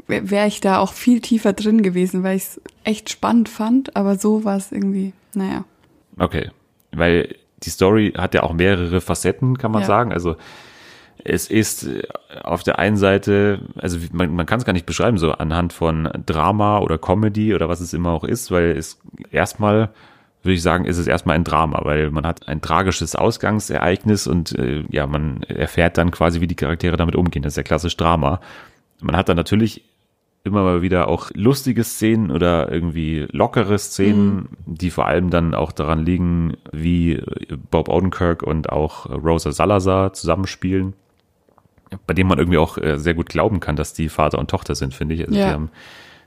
wäre 0.07 0.47
ich 0.47 0.61
da 0.61 0.79
auch 0.79 0.93
viel 0.93 1.21
tiefer 1.21 1.53
drin 1.53 1.83
gewesen, 1.83 2.23
weil 2.23 2.37
ich 2.37 2.43
es 2.43 2.61
echt 2.83 3.09
spannend 3.09 3.49
fand, 3.49 3.95
aber 3.95 4.17
so 4.17 4.45
war 4.45 4.57
es 4.57 4.71
irgendwie, 4.71 5.13
naja. 5.33 5.65
Okay, 6.17 6.49
weil 6.91 7.35
die 7.63 7.69
Story 7.69 8.13
hat 8.17 8.33
ja 8.33 8.43
auch 8.43 8.53
mehrere 8.53 9.01
Facetten, 9.01 9.57
kann 9.57 9.71
man 9.71 9.81
ja. 9.81 9.87
sagen. 9.87 10.11
Also 10.13 10.35
es 11.23 11.49
ist 11.49 11.87
äh, 11.87 12.03
auf 12.43 12.63
der 12.63 12.79
einen 12.79 12.97
Seite, 12.97 13.61
also 13.75 13.97
man, 14.11 14.33
man 14.33 14.45
kann 14.45 14.59
es 14.59 14.65
gar 14.65 14.73
nicht 14.73 14.85
beschreiben, 14.85 15.17
so 15.17 15.31
anhand 15.31 15.73
von 15.73 16.09
Drama 16.25 16.79
oder 16.79 16.97
Comedy 16.97 17.53
oder 17.53 17.67
was 17.69 17.81
es 17.81 17.93
immer 17.93 18.11
auch 18.11 18.23
ist, 18.23 18.51
weil 18.51 18.71
es 18.71 18.99
erstmal 19.31 19.89
würde 20.43 20.53
ich 20.53 20.61
sagen, 20.61 20.85
ist 20.85 20.97
es 20.97 21.07
erstmal 21.07 21.35
ein 21.35 21.43
Drama, 21.43 21.81
weil 21.83 22.09
man 22.11 22.25
hat 22.25 22.47
ein 22.47 22.61
tragisches 22.61 23.15
Ausgangsereignis 23.15 24.27
und 24.27 24.57
äh, 24.57 24.85
ja, 24.89 25.05
man 25.05 25.43
erfährt 25.43 25.97
dann 25.97 26.11
quasi, 26.11 26.39
wie 26.41 26.47
die 26.47 26.55
Charaktere 26.55 26.95
damit 26.95 27.15
umgehen. 27.15 27.43
Das 27.43 27.53
ist 27.53 27.57
ja 27.57 27.63
klassisch 27.63 27.97
Drama. 27.97 28.39
Man 29.01 29.17
hat 29.17 29.27
dann 29.29 29.35
natürlich 29.35 29.83
immer 30.47 30.63
mal 30.63 30.81
wieder 30.81 31.07
auch 31.07 31.29
lustige 31.33 31.83
Szenen 31.83 32.31
oder 32.31 32.71
irgendwie 32.71 33.27
lockere 33.31 33.77
Szenen, 33.77 34.35
mhm. 34.35 34.47
die 34.65 34.89
vor 34.89 35.05
allem 35.05 35.29
dann 35.29 35.53
auch 35.53 35.71
daran 35.71 36.05
liegen, 36.05 36.57
wie 36.71 37.21
Bob 37.69 37.89
Odenkirk 37.89 38.43
und 38.43 38.69
auch 38.69 39.05
Rosa 39.09 39.51
Salazar 39.51 40.13
zusammenspielen 40.13 40.93
bei 42.05 42.13
dem 42.13 42.27
man 42.27 42.37
irgendwie 42.37 42.57
auch 42.57 42.77
äh, 42.77 42.97
sehr 42.97 43.13
gut 43.13 43.29
glauben 43.29 43.59
kann, 43.59 43.75
dass 43.75 43.93
die 43.93 44.09
Vater 44.09 44.39
und 44.39 44.49
Tochter 44.49 44.75
sind, 44.75 44.93
finde 44.93 45.15
ich. 45.15 45.25
Also 45.25 45.39
ja. 45.39 45.47
die 45.47 45.53
haben 45.53 45.69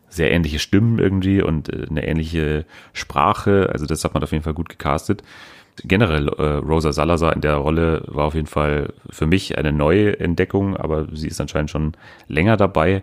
sehr 0.09 0.31
ähnliche 0.33 0.59
Stimmen 0.59 0.99
irgendwie 0.99 1.43
und 1.43 1.73
äh, 1.73 1.87
eine 1.89 2.07
ähnliche 2.07 2.65
Sprache. 2.93 3.71
Also 3.73 3.87
das 3.87 4.05
hat 4.05 4.15
man 4.15 4.23
auf 4.23 4.33
jeden 4.33 4.45
Fall 4.45 4.55
gut 4.55 4.69
gecastet. 4.69 5.23
Generell 5.85 6.29
äh, 6.29 6.43
Rosa 6.43 6.93
Salazar 6.93 7.35
in 7.35 7.41
der 7.41 7.55
Rolle 7.55 8.03
war 8.07 8.27
auf 8.27 8.35
jeden 8.35 8.49
Fall 8.49 8.93
für 9.09 9.27
mich 9.27 9.57
eine 9.57 9.73
neue 9.73 10.19
Entdeckung, 10.19 10.77
aber 10.77 11.07
sie 11.13 11.29
ist 11.29 11.41
anscheinend 11.41 11.71
schon 11.71 11.93
länger 12.27 12.57
dabei. 12.57 13.03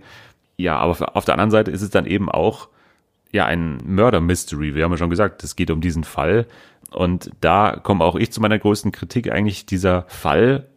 Ja, 0.58 0.78
aber 0.78 1.16
auf 1.16 1.26
der 1.26 1.36
anderen 1.36 1.52
Seite 1.52 1.72
ist 1.72 1.82
es 1.82 1.90
dann 1.90 2.06
eben 2.06 2.30
auch 2.30 2.68
ja 3.32 3.46
ein 3.46 3.78
Murder 3.86 4.22
Mystery. 4.22 4.76
Wir 4.76 4.84
haben 4.84 4.92
ja 4.92 4.98
schon 4.98 5.10
gesagt, 5.10 5.44
es 5.44 5.56
geht 5.56 5.72
um 5.72 5.82
diesen 5.82 6.04
Fall 6.04 6.48
und 6.92 7.32
da 7.42 7.80
komme 7.82 8.04
auch 8.04 8.16
ich 8.16 8.32
zu 8.32 8.42
meiner 8.42 8.58
größten 8.58 8.92
Kritik 8.92 9.32
eigentlich 9.32 9.66
dieser 9.66 10.04
Fall 10.08 10.68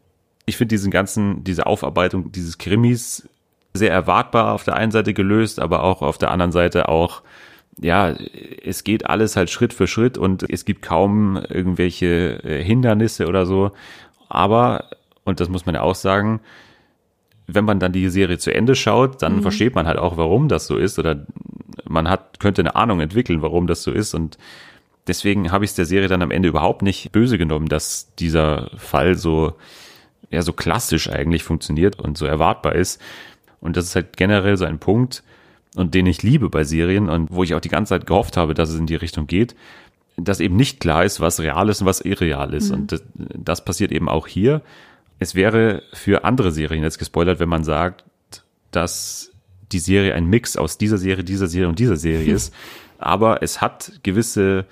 ich 0.50 0.56
finde 0.56 0.74
diesen 0.74 0.90
ganzen, 0.90 1.44
diese 1.44 1.66
Aufarbeitung 1.66 2.32
dieses 2.32 2.58
Krimis 2.58 3.28
sehr 3.72 3.92
erwartbar 3.92 4.52
auf 4.52 4.64
der 4.64 4.74
einen 4.74 4.90
Seite 4.90 5.14
gelöst, 5.14 5.60
aber 5.60 5.84
auch 5.84 6.02
auf 6.02 6.18
der 6.18 6.32
anderen 6.32 6.52
Seite 6.52 6.88
auch, 6.88 7.22
ja, 7.80 8.10
es 8.64 8.82
geht 8.82 9.06
alles 9.06 9.36
halt 9.36 9.48
Schritt 9.48 9.72
für 9.72 9.86
Schritt 9.86 10.18
und 10.18 10.44
es 10.50 10.64
gibt 10.64 10.82
kaum 10.82 11.36
irgendwelche 11.36 12.42
äh, 12.42 12.62
Hindernisse 12.64 13.28
oder 13.28 13.46
so. 13.46 13.70
Aber, 14.28 14.90
und 15.24 15.38
das 15.38 15.48
muss 15.48 15.66
man 15.66 15.76
ja 15.76 15.82
auch 15.82 15.94
sagen, 15.94 16.40
wenn 17.54 17.64
man 17.64 17.78
dann 17.80 17.92
die 17.92 18.08
Serie 18.08 18.38
zu 18.38 18.52
Ende 18.54 18.74
schaut, 18.74 19.22
dann 19.22 19.36
mhm. 19.36 19.42
versteht 19.42 19.74
man 19.74 19.86
halt 19.86 19.98
auch, 19.98 20.16
warum 20.16 20.48
das 20.48 20.66
so 20.66 20.76
ist 20.76 20.98
oder 20.98 21.26
man 21.88 22.08
hat, 22.08 22.40
könnte 22.40 22.62
eine 22.62 22.74
Ahnung 22.76 23.00
entwickeln, 23.00 23.42
warum 23.42 23.66
das 23.66 23.82
so 23.82 23.90
ist 23.90 24.14
und 24.14 24.38
deswegen 25.06 25.50
habe 25.50 25.64
ich 25.64 25.70
es 25.70 25.76
der 25.76 25.86
Serie 25.86 26.08
dann 26.08 26.22
am 26.22 26.30
Ende 26.30 26.48
überhaupt 26.48 26.82
nicht 26.82 27.12
böse 27.12 27.38
genommen, 27.38 27.66
dass 27.66 28.14
dieser 28.16 28.70
Fall 28.76 29.16
so 29.16 29.54
ja 30.30 30.42
so 30.42 30.52
klassisch 30.52 31.10
eigentlich 31.10 31.42
funktioniert 31.42 31.98
und 31.98 32.16
so 32.16 32.26
erwartbar 32.26 32.74
ist. 32.76 33.00
Und 33.60 33.76
das 33.76 33.86
ist 33.86 33.96
halt 33.96 34.16
generell 34.16 34.56
so 34.56 34.64
ein 34.64 34.78
Punkt, 34.78 35.22
und 35.76 35.94
den 35.94 36.06
ich 36.06 36.22
liebe 36.22 36.50
bei 36.50 36.64
Serien 36.64 37.08
und 37.08 37.30
wo 37.30 37.42
ich 37.42 37.54
auch 37.54 37.60
die 37.60 37.68
ganze 37.68 37.90
Zeit 37.90 38.06
gehofft 38.06 38.36
habe, 38.36 38.54
dass 38.54 38.70
es 38.70 38.78
in 38.78 38.86
die 38.86 38.96
Richtung 38.96 39.26
geht, 39.26 39.54
dass 40.16 40.40
eben 40.40 40.56
nicht 40.56 40.80
klar 40.80 41.04
ist, 41.04 41.20
was 41.20 41.40
real 41.40 41.68
ist 41.68 41.80
und 41.80 41.86
was 41.86 42.00
irreal 42.00 42.54
ist. 42.54 42.70
Mhm. 42.70 42.74
Und 42.74 42.92
das, 42.92 43.02
das 43.14 43.64
passiert 43.64 43.92
eben 43.92 44.08
auch 44.08 44.26
hier. 44.26 44.62
Es 45.20 45.36
wäre 45.36 45.82
für 45.92 46.24
andere 46.24 46.50
Serien 46.50 46.82
jetzt 46.82 46.98
gespoilert, 46.98 47.38
wenn 47.38 47.48
man 47.48 47.62
sagt, 47.62 48.04
dass 48.72 49.30
die 49.70 49.78
Serie 49.78 50.14
ein 50.14 50.26
Mix 50.26 50.56
aus 50.56 50.78
dieser 50.78 50.98
Serie, 50.98 51.22
dieser 51.22 51.46
Serie 51.46 51.68
und 51.68 51.78
dieser 51.78 51.96
Serie 51.96 52.32
ist. 52.34 52.52
Aber 52.98 53.42
es 53.42 53.60
hat 53.60 53.92
gewisse 54.02 54.66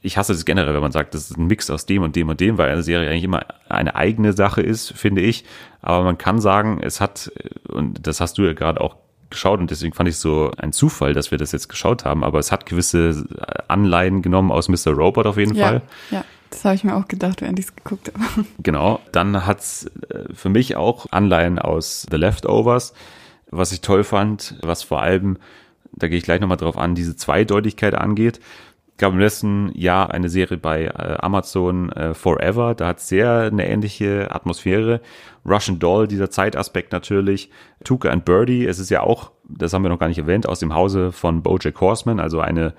ich 0.00 0.16
hasse 0.16 0.32
das 0.32 0.44
generell, 0.44 0.74
wenn 0.74 0.80
man 0.80 0.92
sagt, 0.92 1.14
das 1.14 1.30
ist 1.30 1.36
ein 1.36 1.46
Mix 1.46 1.70
aus 1.70 1.86
dem 1.86 2.02
und 2.02 2.16
dem 2.16 2.28
und 2.28 2.40
dem, 2.40 2.58
weil 2.58 2.70
eine 2.70 2.82
Serie 2.82 3.10
eigentlich 3.10 3.24
immer 3.24 3.44
eine 3.68 3.94
eigene 3.94 4.32
Sache 4.32 4.62
ist, 4.62 4.92
finde 4.92 5.20
ich. 5.20 5.44
Aber 5.82 6.02
man 6.04 6.18
kann 6.18 6.40
sagen, 6.40 6.80
es 6.82 7.00
hat, 7.00 7.30
und 7.68 8.06
das 8.06 8.20
hast 8.20 8.38
du 8.38 8.44
ja 8.44 8.52
gerade 8.52 8.80
auch 8.80 8.96
geschaut 9.30 9.60
und 9.60 9.70
deswegen 9.70 9.94
fand 9.94 10.08
ich 10.08 10.18
so 10.18 10.50
ein 10.58 10.72
Zufall, 10.72 11.14
dass 11.14 11.30
wir 11.30 11.38
das 11.38 11.52
jetzt 11.52 11.68
geschaut 11.68 12.04
haben, 12.04 12.22
aber 12.22 12.38
es 12.38 12.52
hat 12.52 12.66
gewisse 12.66 13.26
Anleihen 13.68 14.22
genommen 14.22 14.50
aus 14.50 14.68
Mr. 14.68 14.92
Robot 14.92 15.26
auf 15.26 15.38
jeden 15.38 15.54
ja, 15.54 15.66
Fall. 15.66 15.82
Ja. 16.10 16.24
Das 16.52 16.64
habe 16.64 16.74
ich 16.74 16.84
mir 16.84 16.94
auch 16.94 17.08
gedacht, 17.08 17.40
während 17.40 17.58
ich 17.58 17.66
es 17.66 17.76
geguckt 17.76 18.12
habe. 18.14 18.46
Genau. 18.62 19.00
Dann 19.10 19.46
hat's 19.46 19.90
äh, 20.08 20.32
für 20.32 20.48
mich 20.48 20.76
auch 20.76 21.06
Anleihen 21.10 21.58
aus 21.58 22.06
The 22.10 22.16
Leftovers, 22.16 22.94
was 23.50 23.72
ich 23.72 23.80
toll 23.80 24.04
fand, 24.04 24.56
was 24.62 24.82
vor 24.82 25.02
allem, 25.02 25.38
da 25.92 26.08
gehe 26.08 26.18
ich 26.18 26.24
gleich 26.24 26.40
nochmal 26.40 26.56
drauf 26.56 26.78
an, 26.78 26.94
diese 26.94 27.16
Zweideutigkeit 27.16 27.94
angeht 27.94 28.40
gab 29.02 29.12
im 29.12 29.18
letzten 29.18 29.72
Jahr 29.74 30.12
eine 30.12 30.28
Serie 30.28 30.58
bei 30.58 30.84
äh, 30.84 31.16
Amazon 31.20 31.90
äh, 31.90 32.14
Forever, 32.14 32.74
da 32.76 32.86
hat 32.86 33.00
sehr 33.00 33.50
eine 33.50 33.66
ähnliche 33.66 34.28
Atmosphäre. 34.30 35.00
Russian 35.44 35.80
Doll, 35.80 36.06
dieser 36.06 36.30
Zeitaspekt 36.30 36.92
natürlich. 36.92 37.50
Tuka 37.82 38.10
and 38.10 38.24
Birdie, 38.24 38.64
es 38.64 38.78
ist 38.78 38.90
ja 38.90 39.02
auch, 39.02 39.32
das 39.48 39.72
haben 39.72 39.82
wir 39.82 39.88
noch 39.88 39.98
gar 39.98 40.06
nicht 40.06 40.18
erwähnt, 40.18 40.48
aus 40.48 40.60
dem 40.60 40.72
Hause 40.72 41.10
von 41.10 41.42
Bojack 41.42 41.80
Horseman, 41.80 42.20
also 42.20 42.38
eine 42.38 42.74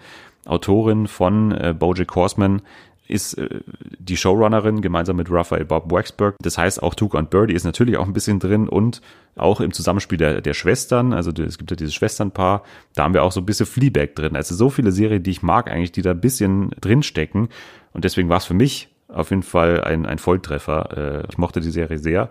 Autorin 0.46 1.08
von 1.08 1.52
äh, 1.52 1.76
Bojack 1.78 2.16
Horseman, 2.16 2.62
ist 3.08 3.38
äh, 3.38 3.62
die 4.00 4.18
Showrunnerin 4.18 4.82
gemeinsam 4.82 5.18
mit 5.18 5.30
Raphael 5.30 5.66
Bob 5.66 5.92
Waxberg. 5.92 6.36
Das 6.42 6.58
heißt, 6.58 6.82
auch 6.82 6.96
Tuka 6.96 7.18
und 7.18 7.30
Birdie 7.30 7.54
ist 7.54 7.64
natürlich 7.64 7.98
auch 7.98 8.06
ein 8.06 8.14
bisschen 8.14 8.40
drin 8.40 8.68
und 8.68 9.02
auch 9.36 9.62
im 9.62 9.74
Zusammenspiel 9.74 10.18
der, 10.18 10.42
der 10.42 10.54
Schwestern. 10.54 11.14
Also 11.14 11.32
es 11.32 11.58
gibt 11.58 11.72
ja 11.72 11.76
dieses 11.78 11.94
Schwesternpaar. 11.94 12.64
Da 12.96 13.04
haben 13.04 13.14
wir 13.14 13.24
auch 13.24 13.32
so 13.32 13.42
ein 13.42 13.46
bisschen 13.46 13.66
Fleabag 13.66 14.16
drin. 14.16 14.36
Also 14.36 14.56
so 14.56 14.70
viele 14.70 14.92
Serien, 14.92 15.24
die 15.24 15.32
ich 15.32 15.44
mag 15.44 15.70
eigentlich, 15.70 15.92
die 15.92 16.02
da 16.02 16.12
ein 16.12 16.22
bisschen 16.22 16.72
drinstecken. 16.82 17.50
Und 17.94 18.06
deswegen 18.06 18.30
war 18.30 18.38
es 18.38 18.46
für 18.46 18.54
mich 18.54 18.90
auf 19.08 19.30
jeden 19.30 19.44
Fall 19.44 19.84
ein, 19.84 20.06
ein 20.06 20.18
Volltreffer. 20.18 21.24
Äh, 21.24 21.28
ich 21.30 21.38
mochte 21.38 21.62
die 21.62 21.72
Serie 21.72 21.98
sehr. 21.98 22.30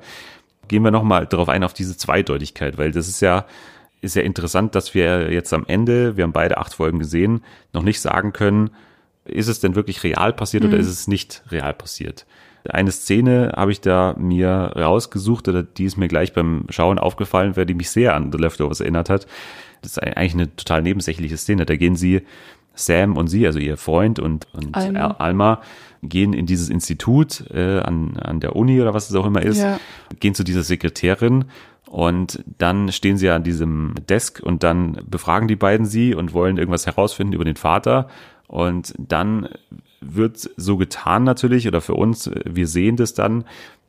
Gehen 0.68 0.82
wir 0.82 0.90
nochmal 0.90 1.26
darauf 1.26 1.48
ein, 1.48 1.64
auf 1.64 1.74
diese 1.74 1.96
Zweideutigkeit, 1.96 2.78
weil 2.78 2.92
das 2.92 3.08
ist 3.08 3.20
ja 3.20 3.46
ist 4.00 4.16
ja 4.16 4.22
interessant, 4.22 4.74
dass 4.74 4.94
wir 4.94 5.32
jetzt 5.32 5.52
am 5.54 5.64
Ende, 5.66 6.16
wir 6.16 6.24
haben 6.24 6.32
beide 6.32 6.58
acht 6.58 6.74
Folgen 6.74 6.98
gesehen, 6.98 7.44
noch 7.72 7.84
nicht 7.84 8.00
sagen 8.00 8.32
können, 8.32 8.70
ist 9.24 9.48
es 9.48 9.60
denn 9.60 9.74
wirklich 9.74 10.02
real 10.02 10.32
passiert 10.32 10.64
mhm. 10.64 10.70
oder 10.70 10.78
ist 10.78 10.88
es 10.88 11.08
nicht 11.08 11.42
real 11.50 11.74
passiert? 11.74 12.26
Eine 12.68 12.92
Szene 12.92 13.52
habe 13.56 13.72
ich 13.72 13.80
da 13.80 14.14
mir 14.16 14.72
rausgesucht, 14.76 15.48
oder 15.48 15.64
die 15.64 15.84
ist 15.84 15.96
mir 15.96 16.06
gleich 16.06 16.32
beim 16.32 16.66
Schauen 16.68 16.98
aufgefallen, 16.98 17.56
weil 17.56 17.66
die 17.66 17.74
mich 17.74 17.90
sehr 17.90 18.14
an 18.14 18.30
The 18.30 18.38
Leftovers 18.38 18.80
erinnert 18.80 19.10
hat. 19.10 19.26
Das 19.82 19.92
ist 19.92 19.98
eigentlich 19.98 20.34
eine 20.34 20.54
total 20.54 20.82
nebensächliche 20.82 21.36
Szene. 21.36 21.66
Da 21.66 21.74
gehen 21.74 21.96
sie, 21.96 22.22
Sam 22.74 23.16
und 23.16 23.26
sie, 23.26 23.46
also 23.46 23.58
ihr 23.58 23.76
Freund 23.76 24.18
und, 24.18 24.46
und 24.54 24.74
Alma. 24.74 25.16
Alma 25.18 25.60
gehen 26.02 26.32
in 26.32 26.46
dieses 26.46 26.68
Institut 26.68 27.44
äh, 27.50 27.80
an, 27.80 28.16
an 28.16 28.40
der 28.40 28.56
Uni 28.56 28.80
oder 28.80 28.94
was 28.94 29.10
es 29.10 29.16
auch 29.16 29.26
immer 29.26 29.42
ist, 29.42 29.60
ja. 29.60 29.78
gehen 30.20 30.34
zu 30.34 30.42
dieser 30.42 30.62
Sekretärin 30.62 31.44
und 31.86 32.42
dann 32.58 32.90
stehen 32.90 33.18
sie 33.18 33.28
an 33.28 33.44
diesem 33.44 33.94
Desk 34.08 34.40
und 34.42 34.62
dann 34.62 34.98
befragen 35.06 35.46
die 35.46 35.56
beiden 35.56 35.84
sie 35.84 36.14
und 36.14 36.32
wollen 36.32 36.56
irgendwas 36.56 36.86
herausfinden 36.86 37.34
über 37.34 37.44
den 37.44 37.56
Vater. 37.56 38.08
Und 38.52 38.92
dann 38.98 39.48
wird 40.02 40.50
so 40.58 40.76
getan 40.76 41.24
natürlich, 41.24 41.66
oder 41.66 41.80
für 41.80 41.94
uns, 41.94 42.30
wir 42.44 42.66
sehen 42.66 42.96
das 42.96 43.14
dann, 43.14 43.44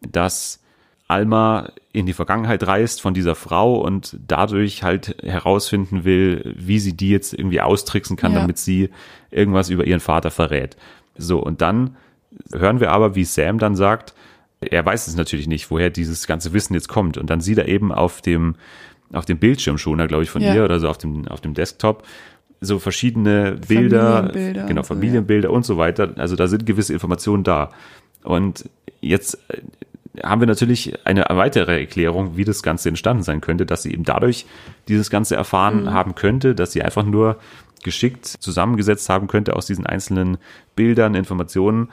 dass 0.10 0.64
Alma 1.10 1.70
in 1.92 2.06
die 2.06 2.14
Vergangenheit 2.14 2.66
reist 2.66 3.02
von 3.02 3.14
dieser 3.14 3.36
Frau 3.36 3.76
und 3.82 4.18
dadurch 4.26 4.82
halt 4.82 5.18
herausfinden 5.22 6.06
will, 6.06 6.56
wie 6.58 6.80
sie 6.80 6.96
die 6.96 7.10
jetzt 7.10 7.34
irgendwie 7.34 7.60
austricksen 7.60 8.16
kann, 8.16 8.32
ja. 8.32 8.40
damit 8.40 8.58
sie 8.58 8.90
irgendwas 9.32 9.70
über 9.70 9.86
ihren 9.86 10.00
Vater 10.00 10.32
verrät. 10.32 10.78
So, 11.18 11.40
und 11.40 11.60
dann 11.60 11.98
hören 12.54 12.80
wir 12.80 12.92
aber, 12.92 13.16
wie 13.16 13.26
Sam 13.26 13.60
dann 13.60 13.76
sagt, 13.76 14.14
er 14.62 14.86
weiß 14.86 15.08
es 15.08 15.18
natürlich 15.18 15.48
nicht, 15.48 15.70
woher 15.72 15.90
dieses 15.90 16.26
ganze 16.26 16.54
Wissen 16.54 16.74
jetzt 16.74 16.88
kommt. 16.88 17.18
Und 17.18 17.30
dann 17.30 17.42
sieht 17.42 17.58
er 17.58 17.68
eben 17.68 17.92
auf 17.92 18.22
dem, 18.22 18.56
auf 19.12 19.26
dem 19.26 19.40
Bildschirmschoner, 19.40 20.08
glaube 20.08 20.24
ich, 20.24 20.30
von 20.30 20.42
ja. 20.42 20.56
ihr 20.56 20.64
oder 20.64 20.80
so 20.80 20.88
auf 20.88 20.98
dem, 20.98 21.28
auf 21.28 21.42
dem 21.42 21.54
Desktop, 21.54 22.08
so 22.64 22.80
verschiedene 22.80 23.58
Bilder, 23.68 24.24
Familienbilder 24.24 24.66
genau, 24.66 24.84
Familienbilder 24.84 25.52
und 25.52 25.66
so 25.66 25.78
weiter. 25.78 26.14
Also 26.18 26.36
da 26.36 26.48
sind 26.48 26.66
gewisse 26.66 26.94
Informationen 26.94 27.44
da. 27.44 27.72
Und 28.24 28.70
jetzt 29.02 29.38
äh, 29.50 29.62
haben 30.24 30.42
wir 30.42 30.48
natürlich 30.48 30.94
eine 31.06 31.26
weitere 31.30 31.80
Erklärung, 31.80 32.38
wie 32.38 32.46
das 32.46 32.64
Ganze 32.64 32.90
entstanden 32.90 33.24
sein 33.24 33.42
könnte, 33.42 33.66
dass 33.66 33.84
sie 33.84 33.94
eben 33.94 34.04
dadurch 34.04 34.46
dieses 34.88 35.10
Ganze 35.10 35.36
erfahren 35.36 35.84
mhm. 35.84 35.94
haben 35.94 36.16
könnte, 36.16 36.56
dass 36.56 36.72
sie 36.72 36.82
einfach 36.82 37.04
nur 37.04 37.38
geschickt 37.84 38.26
zusammengesetzt 38.26 39.10
haben 39.10 39.28
könnte 39.28 39.56
aus 39.56 39.66
diesen 39.66 39.86
einzelnen 39.86 40.38
Bildern, 40.76 41.16
Informationen 41.16 41.90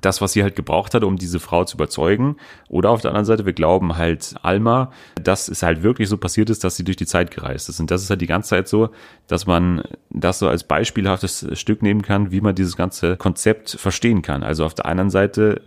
das, 0.00 0.20
was 0.20 0.32
sie 0.32 0.42
halt 0.42 0.56
gebraucht 0.56 0.94
hat, 0.94 1.04
um 1.04 1.16
diese 1.16 1.40
Frau 1.40 1.64
zu 1.64 1.76
überzeugen. 1.76 2.36
Oder 2.68 2.90
auf 2.90 3.00
der 3.00 3.10
anderen 3.10 3.24
Seite, 3.24 3.46
wir 3.46 3.52
glauben 3.52 3.96
halt 3.96 4.34
Alma, 4.42 4.92
dass 5.22 5.48
es 5.48 5.62
halt 5.62 5.82
wirklich 5.82 6.08
so 6.08 6.16
passiert 6.16 6.50
ist, 6.50 6.64
dass 6.64 6.76
sie 6.76 6.84
durch 6.84 6.96
die 6.96 7.06
Zeit 7.06 7.30
gereist 7.30 7.68
ist. 7.68 7.80
Und 7.80 7.90
das 7.90 8.02
ist 8.02 8.10
halt 8.10 8.20
die 8.20 8.26
ganze 8.26 8.50
Zeit 8.50 8.68
so, 8.68 8.90
dass 9.26 9.46
man 9.46 9.82
das 10.10 10.38
so 10.38 10.48
als 10.48 10.64
beispielhaftes 10.64 11.46
Stück 11.52 11.82
nehmen 11.82 12.02
kann, 12.02 12.30
wie 12.30 12.40
man 12.40 12.54
dieses 12.54 12.76
ganze 12.76 13.16
Konzept 13.16 13.70
verstehen 13.70 14.22
kann. 14.22 14.42
Also 14.42 14.64
auf 14.64 14.74
der 14.74 14.86
einen 14.86 15.10
Seite 15.10 15.62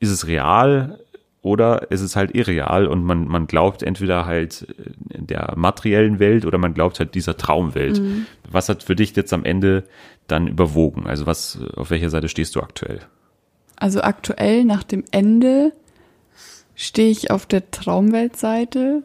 ist 0.00 0.10
es 0.10 0.26
real, 0.26 0.98
oder 1.42 1.90
ist 1.90 2.00
es 2.00 2.14
halt 2.14 2.34
irreal 2.34 2.86
und 2.86 3.04
man, 3.04 3.26
man 3.26 3.48
glaubt 3.48 3.82
entweder 3.82 4.26
halt 4.26 4.66
der 5.10 5.54
materiellen 5.56 6.20
Welt 6.20 6.46
oder 6.46 6.56
man 6.56 6.72
glaubt 6.72 7.00
halt 7.00 7.16
dieser 7.16 7.36
Traumwelt. 7.36 8.00
Mhm. 8.00 8.26
Was 8.48 8.68
hat 8.68 8.84
für 8.84 8.94
dich 8.94 9.14
jetzt 9.16 9.32
am 9.32 9.44
Ende 9.44 9.82
dann 10.28 10.46
überwogen? 10.46 11.06
Also 11.06 11.26
was, 11.26 11.58
auf 11.74 11.90
welcher 11.90 12.10
Seite 12.10 12.28
stehst 12.28 12.54
du 12.54 12.60
aktuell? 12.60 13.00
Also 13.76 14.02
aktuell 14.02 14.64
nach 14.64 14.82
dem 14.82 15.04
Ende 15.10 15.72
stehe 16.74 17.10
ich 17.10 17.30
auf 17.30 17.46
der 17.46 17.70
Traumweltseite, 17.70 19.02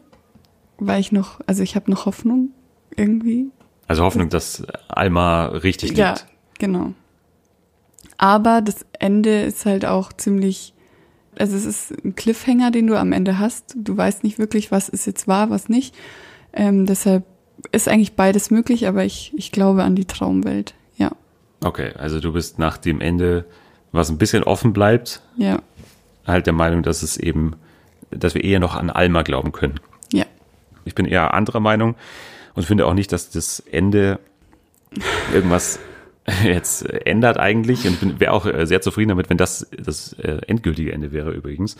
weil 0.78 1.00
ich 1.00 1.12
noch, 1.12 1.40
also 1.46 1.62
ich 1.62 1.76
habe 1.76 1.90
noch 1.90 2.06
Hoffnung 2.06 2.50
irgendwie. 2.96 3.50
Also 3.86 4.04
Hoffnung, 4.04 4.28
dass 4.28 4.64
Alma 4.88 5.46
richtig 5.46 5.90
liegt. 5.90 5.98
Ja, 5.98 6.14
genau. 6.58 6.92
Aber 8.16 8.60
das 8.60 8.86
Ende 8.98 9.42
ist 9.42 9.64
halt 9.66 9.84
auch 9.84 10.12
ziemlich 10.12 10.74
also 11.38 11.56
es 11.56 11.64
ist 11.64 12.04
ein 12.04 12.14
Cliffhanger, 12.14 12.70
den 12.70 12.86
du 12.86 12.98
am 12.98 13.12
Ende 13.12 13.38
hast. 13.38 13.74
Du 13.76 13.96
weißt 13.96 14.24
nicht 14.24 14.38
wirklich, 14.38 14.70
was 14.70 14.88
ist 14.88 15.06
jetzt 15.06 15.28
wahr, 15.28 15.50
was 15.50 15.68
nicht. 15.68 15.94
Ähm, 16.52 16.86
deshalb 16.86 17.24
ist 17.72 17.88
eigentlich 17.88 18.14
beides 18.14 18.50
möglich, 18.50 18.86
aber 18.86 19.04
ich, 19.04 19.32
ich 19.36 19.52
glaube 19.52 19.84
an 19.84 19.96
die 19.96 20.04
Traumwelt, 20.04 20.74
ja. 20.96 21.10
Okay, 21.62 21.92
also 21.96 22.20
du 22.20 22.32
bist 22.32 22.58
nach 22.58 22.78
dem 22.78 23.00
Ende, 23.00 23.44
was 23.92 24.10
ein 24.10 24.18
bisschen 24.18 24.42
offen 24.44 24.72
bleibt, 24.72 25.22
ja. 25.36 25.60
halt 26.26 26.46
der 26.46 26.52
Meinung, 26.52 26.82
dass 26.82 27.02
es 27.02 27.16
eben, 27.16 27.56
dass 28.10 28.34
wir 28.34 28.44
eher 28.44 28.60
noch 28.60 28.74
an 28.76 28.90
Alma 28.90 29.22
glauben 29.22 29.52
können. 29.52 29.80
Ja. 30.12 30.24
Ich 30.84 30.94
bin 30.94 31.06
eher 31.06 31.34
anderer 31.34 31.60
Meinung 31.60 31.96
und 32.54 32.64
finde 32.64 32.86
auch 32.86 32.94
nicht, 32.94 33.12
dass 33.12 33.30
das 33.30 33.60
Ende 33.60 34.18
irgendwas 35.32 35.78
jetzt 36.44 36.88
ändert 36.88 37.38
eigentlich 37.38 37.86
und 37.86 38.20
wäre 38.20 38.32
auch 38.32 38.46
äh, 38.46 38.66
sehr 38.66 38.80
zufrieden 38.80 39.10
damit, 39.10 39.30
wenn 39.30 39.36
das 39.36 39.66
das 39.76 40.12
äh, 40.14 40.40
endgültige 40.46 40.92
Ende 40.92 41.12
wäre 41.12 41.32
übrigens. 41.32 41.76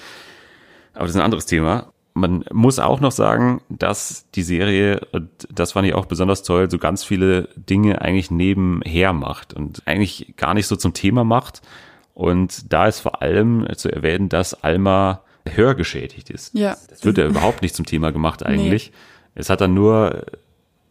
Aber 0.94 1.04
das 1.04 1.10
ist 1.10 1.16
ein 1.16 1.24
anderes 1.24 1.46
Thema. 1.46 1.92
Man 2.14 2.44
muss 2.52 2.80
auch 2.80 3.00
noch 3.00 3.12
sagen, 3.12 3.60
dass 3.68 4.28
die 4.34 4.42
Serie, 4.42 5.06
und 5.12 5.28
das 5.50 5.72
fand 5.72 5.86
ich 5.86 5.94
auch 5.94 6.06
besonders 6.06 6.42
toll, 6.42 6.68
so 6.70 6.78
ganz 6.78 7.04
viele 7.04 7.48
Dinge 7.54 8.00
eigentlich 8.02 8.30
nebenher 8.30 9.12
macht 9.12 9.54
und 9.54 9.82
eigentlich 9.86 10.34
gar 10.36 10.54
nicht 10.54 10.66
so 10.66 10.74
zum 10.74 10.94
Thema 10.94 11.22
macht. 11.22 11.62
Und 12.18 12.72
da 12.72 12.88
ist 12.88 12.98
vor 12.98 13.22
allem 13.22 13.64
zu 13.76 13.92
erwähnen, 13.92 14.28
dass 14.28 14.64
Alma 14.64 15.22
hörgeschädigt 15.48 16.30
ist. 16.30 16.52
Ja. 16.52 16.76
Das 16.88 17.04
wird 17.04 17.16
ja 17.16 17.25
überhaupt 17.25 17.62
nicht 17.62 17.76
zum 17.76 17.87
Thema 17.87 18.10
gemacht 18.10 18.44
eigentlich. 18.44 18.90
Nee. 18.90 18.96
Es 19.37 19.48
hat 19.50 19.60
dann 19.60 19.72
nur 19.72 20.25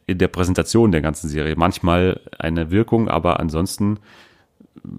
in 0.06 0.20
der 0.20 0.30
Präsentation 0.30 0.94
der 0.94 1.02
ganzen 1.02 1.28
Serie 1.28 1.58
manchmal 1.58 2.22
eine 2.40 2.72
Wirkung, 2.72 3.10
aber 3.10 3.42
ansonsten 3.42 4.00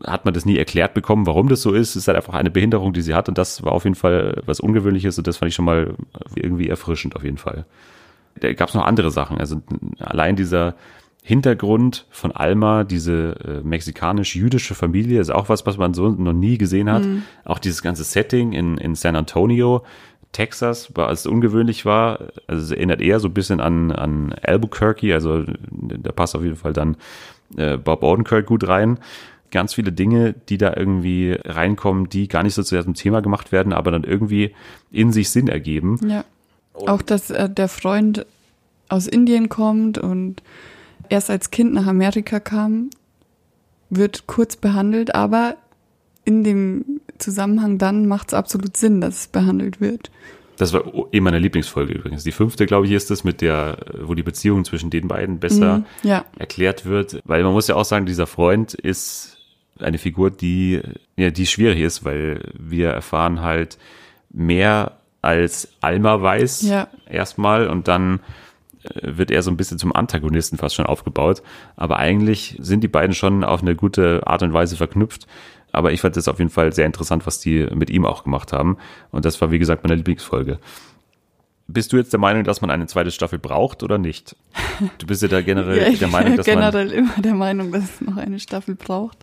hat 0.04 0.26
man 0.26 0.34
das 0.34 0.44
nie 0.44 0.58
erklärt 0.58 0.92
bekommen, 0.92 1.26
warum 1.26 1.48
das 1.48 1.62
so 1.62 1.72
ist. 1.72 1.90
Es 1.90 1.96
ist 1.96 2.08
halt 2.08 2.18
einfach 2.18 2.34
eine 2.34 2.50
Behinderung, 2.50 2.92
die 2.92 3.00
sie 3.00 3.14
hat 3.14 3.30
und 3.30 3.38
das 3.38 3.62
war 3.62 3.72
auf 3.72 3.84
jeden 3.84 3.96
Fall 3.96 4.42
was 4.44 4.60
Ungewöhnliches 4.60 5.16
und 5.16 5.26
das 5.26 5.38
fand 5.38 5.48
ich 5.48 5.54
schon 5.54 5.64
mal 5.64 5.94
irgendwie 6.34 6.68
erfrischend 6.68 7.16
auf 7.16 7.24
jeden 7.24 7.38
Fall. 7.38 7.64
Da 8.38 8.52
gab 8.52 8.68
es 8.68 8.74
noch 8.74 8.84
andere 8.84 9.10
Sachen. 9.10 9.38
Also 9.38 9.62
allein 9.98 10.36
dieser 10.36 10.74
Hintergrund 11.22 12.06
von 12.10 12.32
Alma, 12.32 12.84
diese 12.84 13.36
äh, 13.44 13.60
mexikanisch-jüdische 13.62 14.74
Familie, 14.74 15.20
ist 15.20 15.30
auch 15.30 15.48
was, 15.48 15.66
was 15.66 15.76
man 15.76 15.92
so 15.92 16.08
noch 16.08 16.32
nie 16.32 16.56
gesehen 16.56 16.90
hat. 16.90 17.04
Mhm. 17.04 17.22
Auch 17.44 17.58
dieses 17.58 17.82
ganze 17.82 18.04
Setting 18.04 18.52
in, 18.52 18.78
in 18.78 18.94
San 18.94 19.14
Antonio, 19.14 19.84
Texas, 20.32 20.90
als 20.96 21.20
es 21.20 21.26
ungewöhnlich 21.26 21.84
war. 21.84 22.28
Also 22.46 22.62
es 22.64 22.70
erinnert 22.70 23.00
eher 23.00 23.20
so 23.20 23.28
ein 23.28 23.34
bisschen 23.34 23.60
an, 23.60 23.92
an 23.92 24.34
Albuquerque, 24.42 25.12
also 25.12 25.44
da 25.70 26.12
passt 26.12 26.36
auf 26.36 26.42
jeden 26.42 26.56
Fall 26.56 26.72
dann 26.72 26.96
äh, 27.56 27.76
Bob 27.76 28.02
Odenkirk 28.02 28.46
gut 28.46 28.66
rein. 28.66 28.98
Ganz 29.50 29.74
viele 29.74 29.92
Dinge, 29.92 30.34
die 30.48 30.58
da 30.58 30.74
irgendwie 30.76 31.36
reinkommen, 31.42 32.08
die 32.08 32.28
gar 32.28 32.42
nicht 32.42 32.54
so 32.54 32.62
zu 32.62 32.82
zum 32.82 32.94
Thema 32.94 33.20
gemacht 33.20 33.52
werden, 33.52 33.72
aber 33.72 33.90
dann 33.90 34.04
irgendwie 34.04 34.54
in 34.92 35.12
sich 35.12 35.30
Sinn 35.30 35.48
ergeben. 35.48 35.98
Ja. 36.06 36.24
Auch, 36.74 37.02
dass 37.02 37.30
äh, 37.30 37.48
der 37.48 37.68
Freund 37.68 38.24
aus 38.88 39.06
Indien 39.06 39.48
kommt 39.48 39.98
und 39.98 40.42
erst 41.10 41.30
als 41.30 41.50
Kind 41.50 41.74
nach 41.74 41.86
Amerika 41.86 42.40
kam, 42.40 42.90
wird 43.90 44.26
kurz 44.26 44.56
behandelt, 44.56 45.14
aber 45.14 45.56
in 46.24 46.44
dem 46.44 47.00
Zusammenhang 47.18 47.78
dann 47.78 48.06
macht 48.06 48.28
es 48.28 48.34
absolut 48.34 48.76
Sinn, 48.76 49.00
dass 49.00 49.20
es 49.20 49.28
behandelt 49.28 49.80
wird. 49.80 50.10
Das 50.58 50.72
war 50.72 50.82
eh 51.12 51.20
meine 51.20 51.38
Lieblingsfolge 51.38 51.94
übrigens. 51.94 52.24
Die 52.24 52.32
fünfte, 52.32 52.66
glaube 52.66 52.86
ich, 52.86 52.92
ist 52.92 53.10
es, 53.10 53.22
mit 53.22 53.40
der, 53.40 53.78
wo 54.02 54.14
die 54.14 54.24
Beziehung 54.24 54.64
zwischen 54.64 54.90
den 54.90 55.06
beiden 55.06 55.38
besser 55.38 55.78
mhm, 55.78 55.84
ja. 56.02 56.24
erklärt 56.36 56.84
wird. 56.84 57.22
Weil 57.24 57.44
man 57.44 57.52
muss 57.52 57.68
ja 57.68 57.76
auch 57.76 57.84
sagen, 57.84 58.06
dieser 58.06 58.26
Freund 58.26 58.74
ist 58.74 59.38
eine 59.78 59.98
Figur, 59.98 60.32
die, 60.32 60.80
ja, 61.16 61.30
die 61.30 61.46
schwierig 61.46 61.80
ist, 61.80 62.04
weil 62.04 62.52
wir 62.58 62.88
erfahren 62.90 63.40
halt 63.40 63.78
mehr 64.30 64.98
als 65.22 65.68
Alma 65.80 66.20
weiß 66.20 66.62
ja. 66.62 66.88
erstmal 67.08 67.68
und 67.68 67.88
dann 67.88 68.20
wird 69.02 69.30
er 69.30 69.42
so 69.42 69.50
ein 69.50 69.56
bisschen 69.56 69.78
zum 69.78 69.94
Antagonisten 69.94 70.58
fast 70.58 70.74
schon 70.74 70.86
aufgebaut. 70.86 71.42
Aber 71.76 71.98
eigentlich 71.98 72.56
sind 72.60 72.82
die 72.82 72.88
beiden 72.88 73.14
schon 73.14 73.44
auf 73.44 73.62
eine 73.62 73.76
gute 73.76 74.26
Art 74.26 74.42
und 74.42 74.52
Weise 74.52 74.76
verknüpft. 74.76 75.26
Aber 75.72 75.92
ich 75.92 76.00
fand 76.00 76.16
es 76.16 76.28
auf 76.28 76.38
jeden 76.38 76.50
Fall 76.50 76.72
sehr 76.72 76.86
interessant, 76.86 77.26
was 77.26 77.40
die 77.40 77.66
mit 77.74 77.90
ihm 77.90 78.06
auch 78.06 78.24
gemacht 78.24 78.52
haben. 78.52 78.78
Und 79.10 79.24
das 79.24 79.40
war, 79.40 79.50
wie 79.50 79.58
gesagt, 79.58 79.84
meine 79.84 79.96
Lieblingsfolge. 79.96 80.58
Bist 81.66 81.92
du 81.92 81.98
jetzt 81.98 82.14
der 82.14 82.20
Meinung, 82.20 82.44
dass 82.44 82.62
man 82.62 82.70
eine 82.70 82.86
zweite 82.86 83.10
Staffel 83.10 83.38
braucht 83.38 83.82
oder 83.82 83.98
nicht? 83.98 84.34
Du 84.96 85.06
bist 85.06 85.20
ja 85.20 85.28
da 85.28 85.42
generell 85.42 85.92
ja, 85.92 85.98
der 85.98 86.08
Meinung, 86.08 86.36
dass 86.36 86.46
generell 86.46 86.86
man 86.86 86.94
immer 86.94 87.14
der 87.18 87.34
Meinung, 87.34 87.72
dass 87.72 87.84
es 87.84 88.00
noch 88.00 88.16
eine 88.16 88.40
Staffel 88.40 88.74
braucht. 88.74 89.18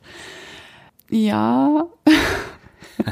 Ja. 1.09 1.87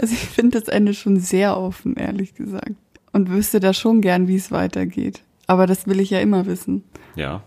also 0.00 0.14
ich 0.14 0.28
finde 0.28 0.60
das 0.60 0.68
Ende 0.68 0.94
schon 0.94 1.18
sehr 1.18 1.56
offen, 1.56 1.96
ehrlich 1.96 2.34
gesagt. 2.34 2.76
Und 3.14 3.30
wüsste 3.30 3.60
da 3.60 3.72
schon 3.72 4.00
gern, 4.00 4.26
wie 4.26 4.34
es 4.34 4.50
weitergeht. 4.50 5.22
Aber 5.46 5.68
das 5.68 5.86
will 5.86 6.00
ich 6.00 6.10
ja 6.10 6.18
immer 6.18 6.46
wissen. 6.46 6.82
Ja. 7.14 7.44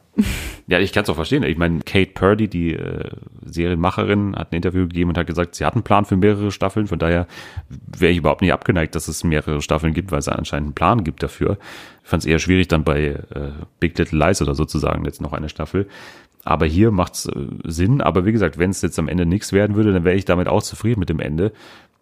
Ja, 0.69 0.79
ich 0.79 0.93
kann 0.93 1.03
es 1.03 1.09
auch 1.09 1.15
verstehen. 1.15 1.43
Ich 1.43 1.57
meine, 1.57 1.79
Kate 1.79 2.11
Purdy, 2.13 2.47
die 2.47 2.73
äh, 2.73 3.09
Serienmacherin, 3.45 4.35
hat 4.35 4.51
ein 4.51 4.55
Interview 4.55 4.87
gegeben 4.87 5.09
und 5.09 5.17
hat 5.17 5.27
gesagt, 5.27 5.55
sie 5.55 5.65
hat 5.65 5.75
einen 5.75 5.83
Plan 5.83 6.05
für 6.05 6.15
mehrere 6.15 6.51
Staffeln. 6.51 6.87
Von 6.87 6.99
daher 6.99 7.27
wäre 7.69 8.13
ich 8.13 8.19
überhaupt 8.19 8.41
nicht 8.41 8.53
abgeneigt, 8.53 8.95
dass 8.95 9.09
es 9.09 9.25
mehrere 9.25 9.61
Staffeln 9.61 9.93
gibt, 9.93 10.11
weil 10.11 10.19
es 10.19 10.29
anscheinend 10.29 10.67
einen 10.67 10.75
Plan 10.75 11.03
gibt 11.03 11.21
dafür. 11.21 11.57
Ich 12.03 12.09
fand 12.09 12.23
es 12.23 12.27
eher 12.27 12.39
schwierig, 12.39 12.69
dann 12.69 12.85
bei 12.85 13.07
äh, 13.07 13.51
Big 13.79 13.97
Little 13.97 14.17
Lies 14.17 14.41
oder 14.41 14.55
sozusagen 14.55 15.03
jetzt 15.05 15.21
noch 15.21 15.33
eine 15.33 15.49
Staffel. 15.49 15.87
Aber 16.47 16.65
hier 16.65 16.91
macht's 16.91 17.25
äh, 17.25 17.31
Sinn. 17.65 18.01
Aber 18.01 18.25
wie 18.25 18.31
gesagt, 18.31 18.57
wenn 18.57 18.69
es 18.69 18.81
jetzt 18.81 18.97
am 18.99 19.09
Ende 19.09 19.25
nichts 19.25 19.51
werden 19.51 19.75
würde, 19.75 19.91
dann 19.91 20.05
wäre 20.05 20.15
ich 20.15 20.23
damit 20.23 20.47
auch 20.47 20.63
zufrieden 20.63 21.01
mit 21.01 21.09
dem 21.09 21.19
Ende. 21.19 21.51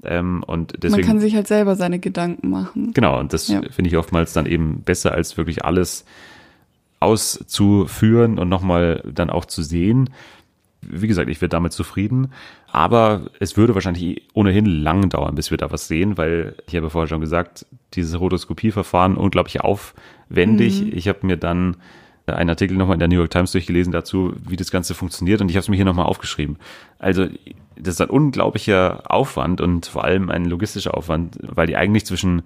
Ähm, 0.04 0.44
und 0.46 0.74
deswegen, 0.84 1.02
Man 1.02 1.08
kann 1.08 1.20
sich 1.20 1.36
halt 1.36 1.48
selber 1.48 1.76
seine 1.76 2.00
Gedanken 2.00 2.50
machen. 2.50 2.94
Genau, 2.94 3.20
und 3.20 3.34
das 3.34 3.48
ja. 3.48 3.62
finde 3.70 3.90
ich 3.90 3.98
oftmals 3.98 4.34
dann 4.34 4.46
eben 4.46 4.82
besser, 4.82 5.14
als 5.14 5.38
wirklich 5.38 5.66
alles 5.66 6.06
auszuführen 7.00 8.40
und 8.40 8.50
nochmal 8.50 9.04
dann 9.06 9.30
auch 9.30 9.46
zu 9.46 9.62
sehen. 9.62 10.10
Wie 10.82 11.08
gesagt, 11.08 11.30
ich 11.30 11.42
wäre 11.42 11.50
damit 11.50 11.74
zufrieden. 11.74 12.32
Aber 12.68 13.28
es 13.40 13.58
würde 13.58 13.74
wahrscheinlich 13.74 14.24
ohnehin 14.34 14.66
lang 14.66 15.10
dauern, 15.10 15.36
bis 15.36 15.50
wir 15.50 15.58
da 15.58 15.72
was 15.72 15.88
sehen, 15.88 16.18
weil 16.18 16.56
ich 16.68 16.76
habe 16.76 16.90
vorher 16.90 17.08
schon 17.08 17.22
gesagt, 17.22 17.66
dieses 17.94 18.20
Rotoskopieverfahren 18.20 19.18
unglaublich 19.18 19.62
aufwendig. 19.62 20.82
Mhm. 20.82 20.92
Ich 20.94 21.08
habe 21.08 21.26
mir 21.26 21.38
dann 21.38 21.78
einen 22.28 22.50
Artikel 22.50 22.76
nochmal 22.76 22.96
in 22.96 23.00
der 23.00 23.08
New 23.08 23.16
York 23.16 23.30
Times 23.30 23.52
durchgelesen 23.52 23.94
dazu, 23.94 24.34
wie 24.48 24.56
das 24.56 24.72
Ganze 24.72 24.94
funktioniert 24.94 25.42
und 25.42 25.50
ich 25.50 25.56
habe 25.56 25.62
es 25.62 25.70
mir 25.70 25.76
hier 25.76 25.86
nochmal 25.86 26.06
aufgeschrieben. 26.06 26.58
Also 26.98 27.28
das 27.78 27.96
ist 27.96 28.02
ein 28.02 28.10
unglaublicher 28.10 29.04
Aufwand 29.12 29.62
und 29.62 29.86
vor 29.86 30.04
allem 30.04 30.30
ein 30.30 30.46
logistischer 30.46 30.96
Aufwand, 30.96 31.38
weil 31.42 31.68
die 31.68 31.76
eigentlich 31.76 32.06
zwischen 32.06 32.44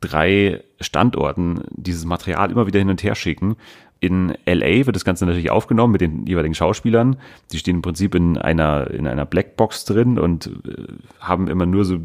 drei 0.00 0.62
Standorten 0.80 1.62
dieses 1.70 2.04
Material 2.04 2.50
immer 2.50 2.66
wieder 2.66 2.78
hin 2.78 2.90
und 2.90 3.02
her 3.02 3.14
schicken. 3.14 3.56
In 4.00 4.34
LA 4.46 4.86
wird 4.86 4.96
das 4.96 5.04
Ganze 5.04 5.26
natürlich 5.26 5.52
aufgenommen 5.52 5.92
mit 5.92 6.00
den 6.00 6.26
jeweiligen 6.26 6.56
Schauspielern. 6.56 7.16
Die 7.52 7.58
stehen 7.58 7.76
im 7.76 7.82
Prinzip 7.82 8.16
in 8.16 8.36
einer, 8.36 8.90
in 8.90 9.06
einer 9.06 9.24
Blackbox 9.24 9.84
drin 9.84 10.18
und 10.18 10.48
äh, 10.66 10.88
haben 11.20 11.46
immer 11.46 11.66
nur 11.66 11.84
so 11.84 11.98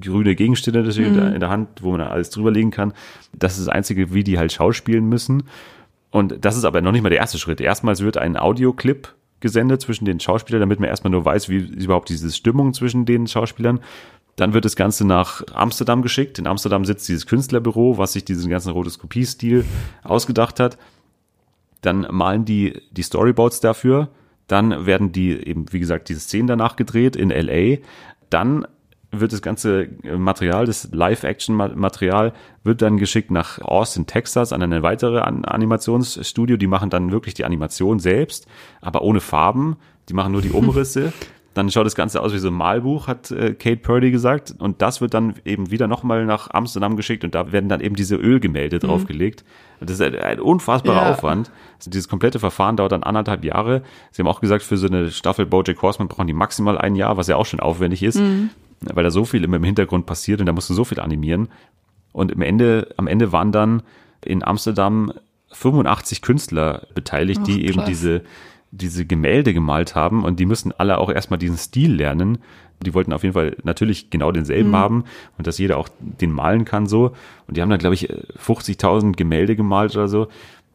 grüne 0.00 0.34
Gegenstände 0.34 0.82
mhm. 0.82 1.34
in 1.34 1.40
der 1.40 1.50
Hand, 1.50 1.82
wo 1.82 1.90
man 1.90 2.00
alles 2.00 2.30
drüberlegen 2.30 2.70
kann. 2.70 2.94
Das 3.34 3.58
ist 3.58 3.66
das 3.66 3.74
Einzige, 3.74 4.14
wie 4.14 4.24
die 4.24 4.38
halt 4.38 4.50
schauspielen 4.50 5.06
müssen. 5.10 5.42
Und 6.10 6.42
das 6.42 6.56
ist 6.56 6.64
aber 6.64 6.80
noch 6.80 6.92
nicht 6.92 7.02
mal 7.02 7.10
der 7.10 7.18
erste 7.18 7.38
Schritt. 7.38 7.60
Erstmals 7.60 8.00
wird 8.00 8.16
ein 8.16 8.38
Audioclip 8.38 9.14
gesendet 9.46 9.80
zwischen 9.80 10.04
den 10.06 10.18
Schauspielern, 10.18 10.60
damit 10.60 10.80
man 10.80 10.88
erstmal 10.88 11.12
nur 11.12 11.24
weiß, 11.24 11.48
wie 11.48 11.58
überhaupt 11.58 12.08
diese 12.08 12.32
Stimmung 12.32 12.74
zwischen 12.74 13.06
den 13.06 13.28
Schauspielern. 13.28 13.78
Dann 14.34 14.52
wird 14.52 14.64
das 14.64 14.74
Ganze 14.74 15.06
nach 15.06 15.42
Amsterdam 15.54 16.02
geschickt. 16.02 16.40
In 16.40 16.48
Amsterdam 16.48 16.84
sitzt 16.84 17.08
dieses 17.08 17.26
Künstlerbüro, 17.26 17.96
was 17.96 18.14
sich 18.14 18.24
diesen 18.24 18.50
ganzen 18.50 18.72
Rotoskopie-Stil 18.72 19.64
ausgedacht 20.02 20.58
hat. 20.58 20.78
Dann 21.80 22.08
malen 22.10 22.44
die 22.44 22.82
die 22.90 23.02
Storyboards 23.02 23.60
dafür. 23.60 24.08
Dann 24.48 24.84
werden 24.84 25.12
die 25.12 25.30
eben, 25.30 25.72
wie 25.72 25.80
gesagt, 25.80 26.08
diese 26.08 26.20
Szenen 26.20 26.48
danach 26.48 26.74
gedreht 26.74 27.14
in 27.14 27.30
LA. 27.30 27.78
Dann 28.28 28.66
wird 29.20 29.32
das 29.32 29.42
ganze 29.42 29.88
Material, 30.02 30.66
das 30.66 30.88
Live-Action-Material, 30.92 32.32
wird 32.64 32.82
dann 32.82 32.98
geschickt 32.98 33.30
nach 33.30 33.60
Austin, 33.60 34.06
Texas, 34.06 34.52
an 34.52 34.62
eine 34.62 34.82
weitere 34.82 35.20
Animationsstudio. 35.20 36.56
Die 36.56 36.66
machen 36.66 36.90
dann 36.90 37.12
wirklich 37.12 37.34
die 37.34 37.44
Animation 37.44 37.98
selbst, 37.98 38.46
aber 38.80 39.02
ohne 39.02 39.20
Farben. 39.20 39.76
Die 40.08 40.14
machen 40.14 40.32
nur 40.32 40.42
die 40.42 40.50
Umrisse. 40.52 41.12
dann 41.54 41.70
schaut 41.70 41.86
das 41.86 41.94
Ganze 41.94 42.20
aus 42.20 42.34
wie 42.34 42.38
so 42.38 42.48
ein 42.48 42.54
Malbuch, 42.54 43.06
hat 43.06 43.30
äh, 43.30 43.54
Kate 43.54 43.78
Purdy 43.78 44.10
gesagt. 44.10 44.54
Und 44.58 44.82
das 44.82 45.00
wird 45.00 45.14
dann 45.14 45.34
eben 45.44 45.70
wieder 45.70 45.86
nochmal 45.86 46.26
nach 46.26 46.50
Amsterdam 46.50 46.96
geschickt 46.96 47.24
und 47.24 47.34
da 47.34 47.50
werden 47.50 47.68
dann 47.68 47.80
eben 47.80 47.94
diese 47.94 48.16
Ölgemälde 48.16 48.76
mhm. 48.76 48.80
draufgelegt. 48.80 49.44
Das 49.80 49.92
ist 49.92 50.02
ein, 50.02 50.14
ein 50.16 50.40
unfassbarer 50.40 51.06
ja. 51.06 51.10
Aufwand. 51.12 51.50
Also 51.78 51.90
dieses 51.90 52.08
komplette 52.08 52.38
Verfahren 52.38 52.76
dauert 52.76 52.92
dann 52.92 53.02
anderthalb 53.02 53.44
Jahre. 53.44 53.82
Sie 54.10 54.22
haben 54.22 54.28
auch 54.28 54.40
gesagt, 54.40 54.62
für 54.62 54.76
so 54.76 54.86
eine 54.86 55.10
Staffel 55.10 55.46
Bojack 55.46 55.80
Horseman 55.80 56.08
brauchen 56.08 56.26
die 56.26 56.32
maximal 56.32 56.78
ein 56.78 56.94
Jahr, 56.94 57.16
was 57.16 57.26
ja 57.26 57.36
auch 57.36 57.46
schon 57.46 57.60
aufwendig 57.60 58.02
ist, 58.02 58.18
mhm. 58.18 58.50
Weil 58.80 59.04
da 59.04 59.10
so 59.10 59.24
viel 59.24 59.44
immer 59.44 59.56
im 59.56 59.64
Hintergrund 59.64 60.06
passiert 60.06 60.40
und 60.40 60.46
da 60.46 60.52
musst 60.52 60.70
du 60.70 60.74
so 60.74 60.84
viel 60.84 61.00
animieren. 61.00 61.48
Und 62.12 62.32
im 62.32 62.42
Ende, 62.42 62.94
am 62.96 63.06
Ende 63.06 63.32
waren 63.32 63.52
dann 63.52 63.82
in 64.24 64.42
Amsterdam 64.42 65.12
85 65.52 66.22
Künstler 66.22 66.86
beteiligt, 66.94 67.40
Ach, 67.42 67.46
die 67.46 67.66
eben 67.66 67.84
diese 67.84 68.22
diese 68.70 69.06
Gemälde 69.06 69.54
gemalt 69.54 69.94
haben 69.94 70.24
und 70.24 70.40
die 70.40 70.46
müssen 70.46 70.72
alle 70.72 70.98
auch 70.98 71.10
erstmal 71.10 71.38
diesen 71.38 71.56
Stil 71.56 71.94
lernen. 71.94 72.38
Die 72.84 72.92
wollten 72.94 73.12
auf 73.12 73.22
jeden 73.22 73.32
Fall 73.32 73.56
natürlich 73.62 74.10
genau 74.10 74.32
denselben 74.32 74.70
mhm. 74.70 74.76
haben 74.76 75.04
und 75.38 75.46
dass 75.46 75.58
jeder 75.58 75.78
auch 75.78 75.88
den 75.98 76.30
malen 76.30 76.64
kann 76.64 76.86
so. 76.86 77.12
Und 77.46 77.56
die 77.56 77.62
haben 77.62 77.70
dann, 77.70 77.78
glaube 77.78 77.94
ich, 77.94 78.10
50.000 78.10 79.12
Gemälde 79.16 79.56
gemalt 79.56 79.94
oder 79.96 80.08
so. 80.08 80.28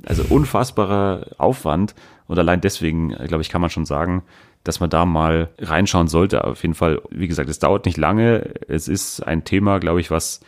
Also 0.04 0.24
unfassbarer 0.30 1.28
Aufwand. 1.38 1.94
Und 2.28 2.40
allein 2.40 2.62
deswegen, 2.62 3.10
glaube 3.10 3.42
ich, 3.42 3.50
kann 3.50 3.62
man 3.62 3.70
schon 3.70 3.86
sagen, 3.86 4.24
dass 4.64 4.80
man 4.80 4.90
da 4.90 5.06
mal 5.06 5.50
reinschauen 5.60 6.08
sollte. 6.08 6.44
Auf 6.44 6.62
jeden 6.62 6.76
Fall, 6.76 7.02
wie 7.10 7.28
gesagt, 7.28 7.50
es 7.50 7.60
dauert 7.60 7.86
nicht 7.86 7.98
lange. 7.98 8.54
Es 8.68 8.88
ist 8.88 9.22
ein 9.22 9.44
Thema, 9.44 9.80
glaube 9.80 10.02
ich, 10.02 10.12
was 10.12 10.42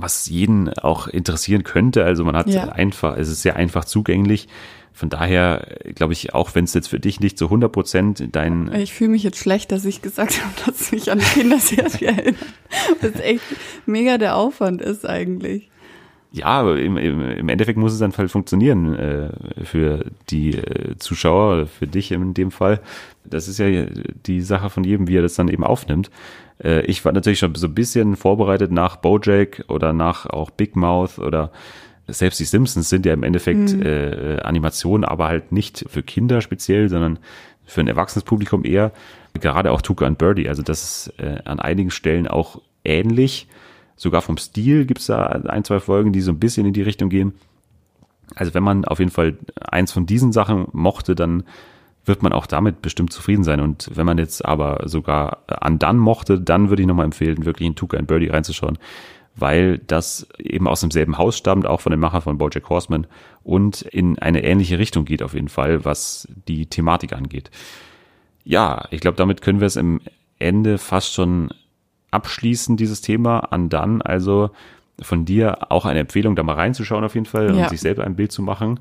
was 0.00 0.28
jeden 0.28 0.72
auch 0.78 1.08
interessieren 1.08 1.64
könnte. 1.64 2.04
Also 2.04 2.24
man 2.24 2.36
hat 2.36 2.48
ja. 2.48 2.68
einfach, 2.68 3.16
es 3.16 3.28
ist 3.28 3.42
sehr 3.42 3.56
einfach 3.56 3.84
zugänglich. 3.84 4.48
Von 4.92 5.10
daher 5.10 5.78
glaube 5.94 6.12
ich, 6.12 6.34
auch 6.34 6.54
wenn 6.54 6.64
es 6.64 6.74
jetzt 6.74 6.88
für 6.88 6.98
dich 6.98 7.20
nicht 7.20 7.38
zu 7.38 7.46
100 7.46 7.70
Prozent 7.70 8.24
dein... 8.32 8.72
Ich 8.74 8.92
fühle 8.92 9.10
mich 9.10 9.22
jetzt 9.22 9.38
schlecht, 9.38 9.70
dass 9.70 9.84
ich 9.84 10.02
gesagt 10.02 10.40
habe, 10.42 10.52
dass 10.66 10.80
es 10.80 10.92
mich 10.92 11.10
an 11.10 11.18
die 11.18 11.24
Kinderserie 11.24 12.08
erinnert. 12.08 12.36
Das 13.00 13.20
echt 13.20 13.42
mega 13.86 14.18
der 14.18 14.36
Aufwand 14.36 14.82
ist 14.82 15.06
eigentlich. 15.06 15.70
Ja, 16.30 16.46
aber 16.46 16.78
im, 16.78 16.98
im, 16.98 17.48
Endeffekt 17.48 17.78
muss 17.78 17.92
es 17.92 18.00
dann 18.00 18.12
halt 18.14 18.30
funktionieren 18.30 18.94
äh, 18.94 19.30
für 19.64 20.04
die 20.28 20.56
äh, 20.56 20.96
Zuschauer 20.98 21.54
oder 21.54 21.66
für 21.66 21.86
dich 21.86 22.12
in 22.12 22.34
dem 22.34 22.50
Fall. 22.50 22.80
Das 23.24 23.48
ist 23.48 23.58
ja 23.58 23.86
die 24.26 24.42
Sache 24.42 24.68
von 24.68 24.84
jedem, 24.84 25.08
wie 25.08 25.16
er 25.16 25.22
das 25.22 25.34
dann 25.34 25.48
eben 25.48 25.64
aufnimmt. 25.64 26.10
Äh, 26.62 26.82
ich 26.82 27.02
war 27.04 27.12
natürlich 27.12 27.38
schon 27.38 27.54
so 27.54 27.66
ein 27.66 27.74
bisschen 27.74 28.16
vorbereitet 28.16 28.70
nach 28.72 28.96
Bojack 28.96 29.64
oder 29.68 29.94
nach 29.94 30.26
auch 30.26 30.50
Big 30.50 30.76
Mouth 30.76 31.18
oder 31.18 31.50
selbst 32.06 32.40
die 32.40 32.44
Simpsons 32.44 32.88
sind 32.88 33.06
ja 33.06 33.12
im 33.12 33.22
Endeffekt 33.22 33.74
mhm. 33.74 33.82
äh, 33.82 34.40
Animationen, 34.40 35.04
aber 35.04 35.28
halt 35.28 35.52
nicht 35.52 35.84
für 35.88 36.02
Kinder 36.02 36.40
speziell, 36.40 36.88
sondern 36.88 37.18
für 37.64 37.80
ein 37.80 37.88
erwachsenes 37.88 38.24
Publikum 38.24 38.64
eher. 38.64 38.92
Gerade 39.40 39.70
auch 39.70 39.82
Tuca 39.82 40.06
und 40.06 40.18
Birdie, 40.18 40.48
also 40.48 40.62
das 40.62 40.82
ist 40.82 41.20
äh, 41.20 41.38
an 41.44 41.60
einigen 41.60 41.90
Stellen 41.90 42.26
auch 42.26 42.60
ähnlich. 42.84 43.46
Sogar 43.98 44.22
vom 44.22 44.38
Stil 44.38 44.86
gibt's 44.86 45.06
da 45.06 45.26
ein, 45.26 45.64
zwei 45.64 45.80
Folgen, 45.80 46.12
die 46.12 46.22
so 46.22 46.32
ein 46.32 46.38
bisschen 46.38 46.64
in 46.64 46.72
die 46.72 46.82
Richtung 46.82 47.10
gehen. 47.10 47.34
Also 48.34 48.54
wenn 48.54 48.62
man 48.62 48.86
auf 48.86 48.98
jeden 48.98 49.10
Fall 49.10 49.36
eins 49.60 49.92
von 49.92 50.06
diesen 50.06 50.32
Sachen 50.32 50.68
mochte, 50.72 51.14
dann 51.14 51.42
wird 52.04 52.22
man 52.22 52.32
auch 52.32 52.46
damit 52.46 52.80
bestimmt 52.80 53.12
zufrieden 53.12 53.44
sein. 53.44 53.60
Und 53.60 53.90
wenn 53.94 54.06
man 54.06 54.16
jetzt 54.16 54.44
aber 54.44 54.88
sogar 54.88 55.42
an 55.48 55.78
dann 55.78 55.98
mochte, 55.98 56.40
dann 56.40 56.70
würde 56.70 56.82
ich 56.82 56.88
nochmal 56.88 57.04
empfehlen, 57.04 57.44
wirklich 57.44 57.66
in 57.66 57.74
Tuca 57.74 57.98
und 57.98 58.06
Birdie 58.06 58.28
reinzuschauen 58.28 58.78
weil 59.40 59.78
das 59.78 60.26
eben 60.38 60.66
aus 60.66 60.80
demselben 60.80 61.18
Haus 61.18 61.36
stammt, 61.36 61.66
auch 61.66 61.80
von 61.80 61.90
dem 61.90 62.00
Macher 62.00 62.20
von 62.20 62.38
Bojack 62.38 62.68
Horseman 62.68 63.06
und 63.42 63.82
in 63.82 64.18
eine 64.18 64.42
ähnliche 64.44 64.78
Richtung 64.78 65.04
geht 65.04 65.22
auf 65.22 65.34
jeden 65.34 65.48
Fall, 65.48 65.84
was 65.84 66.28
die 66.48 66.66
Thematik 66.66 67.12
angeht. 67.12 67.50
Ja, 68.44 68.86
ich 68.90 69.00
glaube, 69.00 69.16
damit 69.16 69.42
können 69.42 69.60
wir 69.60 69.66
es 69.66 69.76
im 69.76 70.00
Ende 70.38 70.78
fast 70.78 71.12
schon 71.12 71.50
abschließen, 72.10 72.76
dieses 72.76 73.00
Thema. 73.00 73.40
An 73.50 73.68
dann 73.68 74.02
also 74.02 74.50
von 75.00 75.24
dir 75.24 75.70
auch 75.70 75.84
eine 75.84 76.00
Empfehlung, 76.00 76.36
da 76.36 76.42
mal 76.42 76.54
reinzuschauen 76.54 77.04
auf 77.04 77.14
jeden 77.14 77.26
Fall 77.26 77.54
ja. 77.54 77.62
und 77.62 77.68
sich 77.70 77.80
selber 77.80 78.04
ein 78.04 78.16
Bild 78.16 78.32
zu 78.32 78.42
machen. 78.42 78.80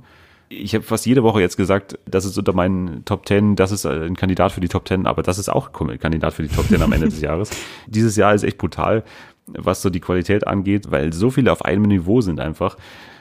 Ich 0.49 0.73
habe 0.73 0.83
fast 0.83 1.05
jede 1.05 1.23
Woche 1.23 1.41
jetzt 1.41 1.57
gesagt, 1.57 1.99
das 2.05 2.23
ist 2.23 2.37
unter 2.37 2.53
meinen 2.53 3.03
Top 3.03 3.25
Ten, 3.25 3.57
das 3.57 3.71
ist 3.71 3.85
ein 3.85 4.15
Kandidat 4.15 4.53
für 4.53 4.61
die 4.61 4.69
Top 4.69 4.85
Ten, 4.85 5.05
aber 5.05 5.21
das 5.21 5.37
ist 5.39 5.49
auch 5.49 5.69
ein 5.81 5.99
Kandidat 5.99 6.33
für 6.33 6.43
die 6.43 6.55
Top 6.55 6.69
Ten 6.69 6.81
am 6.81 6.93
Ende 6.93 7.09
des 7.09 7.19
Jahres. 7.19 7.49
Dieses 7.87 8.15
Jahr 8.15 8.33
ist 8.33 8.43
echt 8.43 8.57
brutal 8.57 9.03
was 9.47 9.81
so 9.81 9.89
die 9.89 9.99
Qualität 9.99 10.45
angeht, 10.45 10.91
weil 10.91 11.13
so 11.13 11.31
viele 11.31 11.51
auf 11.51 11.63
einem 11.65 11.83
Niveau 11.83 12.21
sind 12.21 12.39
einfach. 12.39 12.77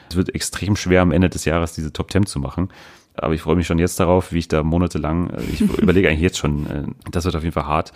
Es 0.09 0.15
wird 0.15 0.33
extrem 0.35 0.75
schwer 0.75 1.01
am 1.01 1.11
Ende 1.11 1.29
des 1.29 1.45
Jahres 1.45 1.73
diese 1.73 1.91
Top 1.91 2.11
10 2.11 2.25
zu 2.25 2.39
machen. 2.39 2.69
Aber 3.17 3.33
ich 3.33 3.41
freue 3.41 3.55
mich 3.55 3.67
schon 3.67 3.79
jetzt 3.79 3.99
darauf, 3.99 4.31
wie 4.31 4.39
ich 4.39 4.47
da 4.47 4.63
monatelang, 4.63 5.29
äh, 5.29 5.41
ich 5.43 5.61
überlege 5.77 6.09
eigentlich 6.09 6.21
jetzt 6.21 6.37
schon, 6.37 6.67
äh, 6.67 6.83
das 7.11 7.25
wird 7.25 7.35
auf 7.35 7.43
jeden 7.43 7.53
Fall 7.53 7.67
hart. 7.67 7.93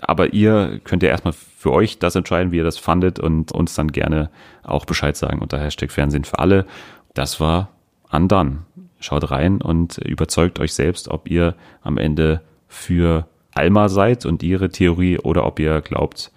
Aber 0.00 0.32
ihr 0.32 0.80
könnt 0.84 1.02
ja 1.02 1.08
erstmal 1.08 1.32
für 1.32 1.72
euch 1.72 1.98
das 1.98 2.14
entscheiden, 2.14 2.52
wie 2.52 2.58
ihr 2.58 2.64
das 2.64 2.78
fandet 2.78 3.18
und 3.18 3.52
uns 3.52 3.74
dann 3.74 3.92
gerne 3.92 4.30
auch 4.62 4.84
Bescheid 4.84 5.16
sagen 5.16 5.40
unter 5.40 5.58
Hashtag 5.58 5.90
Fernsehen 5.90 6.24
für 6.24 6.38
alle. 6.38 6.66
Das 7.14 7.40
war 7.40 7.70
Undone. 8.10 8.58
Schaut 9.00 9.30
rein 9.30 9.60
und 9.60 9.98
überzeugt 9.98 10.58
euch 10.60 10.72
selbst, 10.72 11.08
ob 11.08 11.28
ihr 11.30 11.54
am 11.82 11.98
Ende 11.98 12.40
für 12.68 13.26
Alma 13.52 13.88
seid 13.88 14.24
und 14.24 14.42
ihre 14.42 14.70
Theorie 14.70 15.18
oder 15.18 15.44
ob 15.46 15.58
ihr 15.60 15.80
glaubt, 15.80 16.32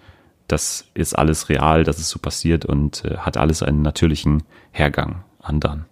das 0.48 0.86
ist 0.94 1.16
alles 1.16 1.48
real, 1.48 1.84
das 1.84 1.98
ist 1.98 2.08
so 2.08 2.18
passiert 2.18 2.64
und 2.64 3.04
äh, 3.04 3.18
hat 3.18 3.36
alles 3.36 3.62
einen 3.62 3.82
natürlichen 3.82 4.42
Hergang 4.70 5.24
andern. 5.40 5.86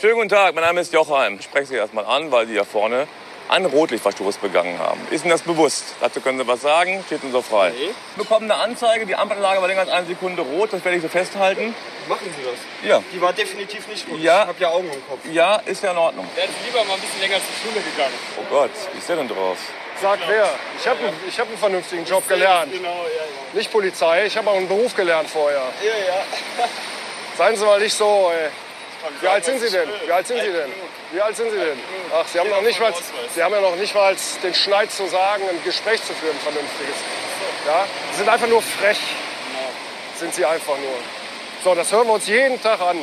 Schönen 0.00 0.14
guten 0.14 0.28
Tag, 0.30 0.54
mein 0.54 0.64
Name 0.64 0.80
ist 0.80 0.94
Jochheim. 0.94 1.36
Ich 1.38 1.44
spreche 1.44 1.66
Sie 1.66 1.74
erstmal 1.74 2.06
an, 2.06 2.32
weil 2.32 2.46
Sie 2.46 2.54
ja 2.54 2.64
vorne 2.64 3.06
einen 3.50 3.66
Rotlichtverstoß 3.66 4.38
begangen 4.38 4.78
haben. 4.78 4.98
Ist 5.10 5.24
Ihnen 5.24 5.30
das 5.30 5.42
bewusst? 5.42 5.84
Dazu 6.00 6.22
können 6.22 6.38
Sie 6.38 6.46
was 6.46 6.62
sagen, 6.62 7.04
steht 7.04 7.22
Ihnen 7.22 7.32
so 7.32 7.42
frei. 7.42 7.72
Nee. 7.76 7.90
Wir 8.16 8.24
bekommen 8.24 8.50
eine 8.50 8.62
Anzeige, 8.62 9.04
die 9.04 9.14
Ampelanlage 9.14 9.60
war 9.60 9.68
länger 9.68 9.82
als 9.82 9.90
eine 9.90 10.06
Sekunde 10.06 10.40
rot, 10.40 10.72
das 10.72 10.82
werde 10.84 10.96
ich 10.96 11.02
so 11.02 11.08
festhalten. 11.08 11.74
Machen 12.08 12.34
Sie 12.34 12.44
das? 12.44 12.88
Ja. 12.88 13.02
Die 13.12 13.20
war 13.20 13.34
definitiv 13.34 13.86
nicht 13.88 14.08
rot. 14.08 14.18
Ja. 14.20 14.42
Ich 14.42 14.48
habe 14.48 14.60
ja 14.60 14.70
Augen 14.70 14.90
im 14.90 15.06
Kopf. 15.06 15.20
Ja, 15.30 15.56
ist 15.56 15.82
ja 15.82 15.90
in 15.90 15.98
Ordnung. 15.98 16.26
Wären 16.34 16.48
Sie 16.48 16.66
lieber 16.66 16.84
mal 16.84 16.94
ein 16.94 17.00
bisschen 17.00 17.20
länger 17.20 17.36
zur 17.36 17.70
Schule 17.70 17.84
gegangen. 17.84 18.14
Oh 18.38 18.44
Gott, 18.48 18.70
wie 18.92 18.98
ist 18.98 19.08
der 19.08 19.16
denn 19.16 19.28
drauf? 19.28 19.58
Sagt 20.00 20.22
wer? 20.28 20.48
Ich 20.78 20.88
habe 20.88 20.98
einen, 21.00 21.16
hab 21.36 21.46
einen 21.46 21.58
vernünftigen 21.58 22.06
Job 22.06 22.26
gelernt. 22.26 22.72
Genau, 22.72 22.88
ja, 22.88 22.94
ja. 22.94 23.52
Nicht 23.52 23.70
Polizei, 23.70 24.26
ich 24.26 24.36
habe 24.38 24.48
auch 24.48 24.56
einen 24.56 24.68
Beruf 24.68 24.94
gelernt 24.94 25.28
vorher. 25.28 25.60
Ja, 25.82 25.92
ja. 26.06 26.68
Seien 27.36 27.56
Sie 27.56 27.66
mal 27.66 27.78
nicht 27.80 27.94
so, 27.94 28.30
ey. 28.34 28.48
Wie 29.20 29.26
alt 29.28 29.44
sind 29.44 29.60
Sie 29.60 29.70
denn? 29.70 29.88
Wie 30.06 30.12
alt 30.12 30.26
sind 30.26 30.40
Sie 30.40 30.52
denn? 30.52 30.70
Wie 31.12 31.20
alt 31.20 31.36
sind 31.36 31.50
Sie 31.50 31.56
denn? 31.56 31.78
Ach, 32.12 32.26
Sie 32.26 32.38
haben, 32.38 32.50
noch 32.50 32.62
nicht 32.62 32.80
mal, 32.80 32.92
Sie 33.34 33.42
haben 33.42 33.54
ja 33.54 33.60
noch 33.60 33.76
nicht 33.76 33.94
mal 33.94 34.14
den 34.42 34.54
Schneid 34.54 34.90
zu 34.90 35.06
sagen, 35.08 35.44
ein 35.48 35.62
Gespräch 35.64 36.02
zu 36.02 36.12
führen, 36.14 36.34
ein 36.34 36.40
vernünftiges. 36.40 36.96
Ja? 37.66 37.86
Sie 38.12 38.18
sind 38.18 38.28
einfach 38.28 38.48
nur 38.48 38.62
frech. 38.62 38.98
Sind 40.16 40.34
Sie 40.34 40.44
einfach 40.44 40.76
nur. 40.78 40.98
So, 41.62 41.74
das 41.74 41.92
hören 41.92 42.08
wir 42.08 42.14
uns 42.14 42.26
jeden 42.26 42.60
Tag 42.60 42.80
an. 42.80 42.98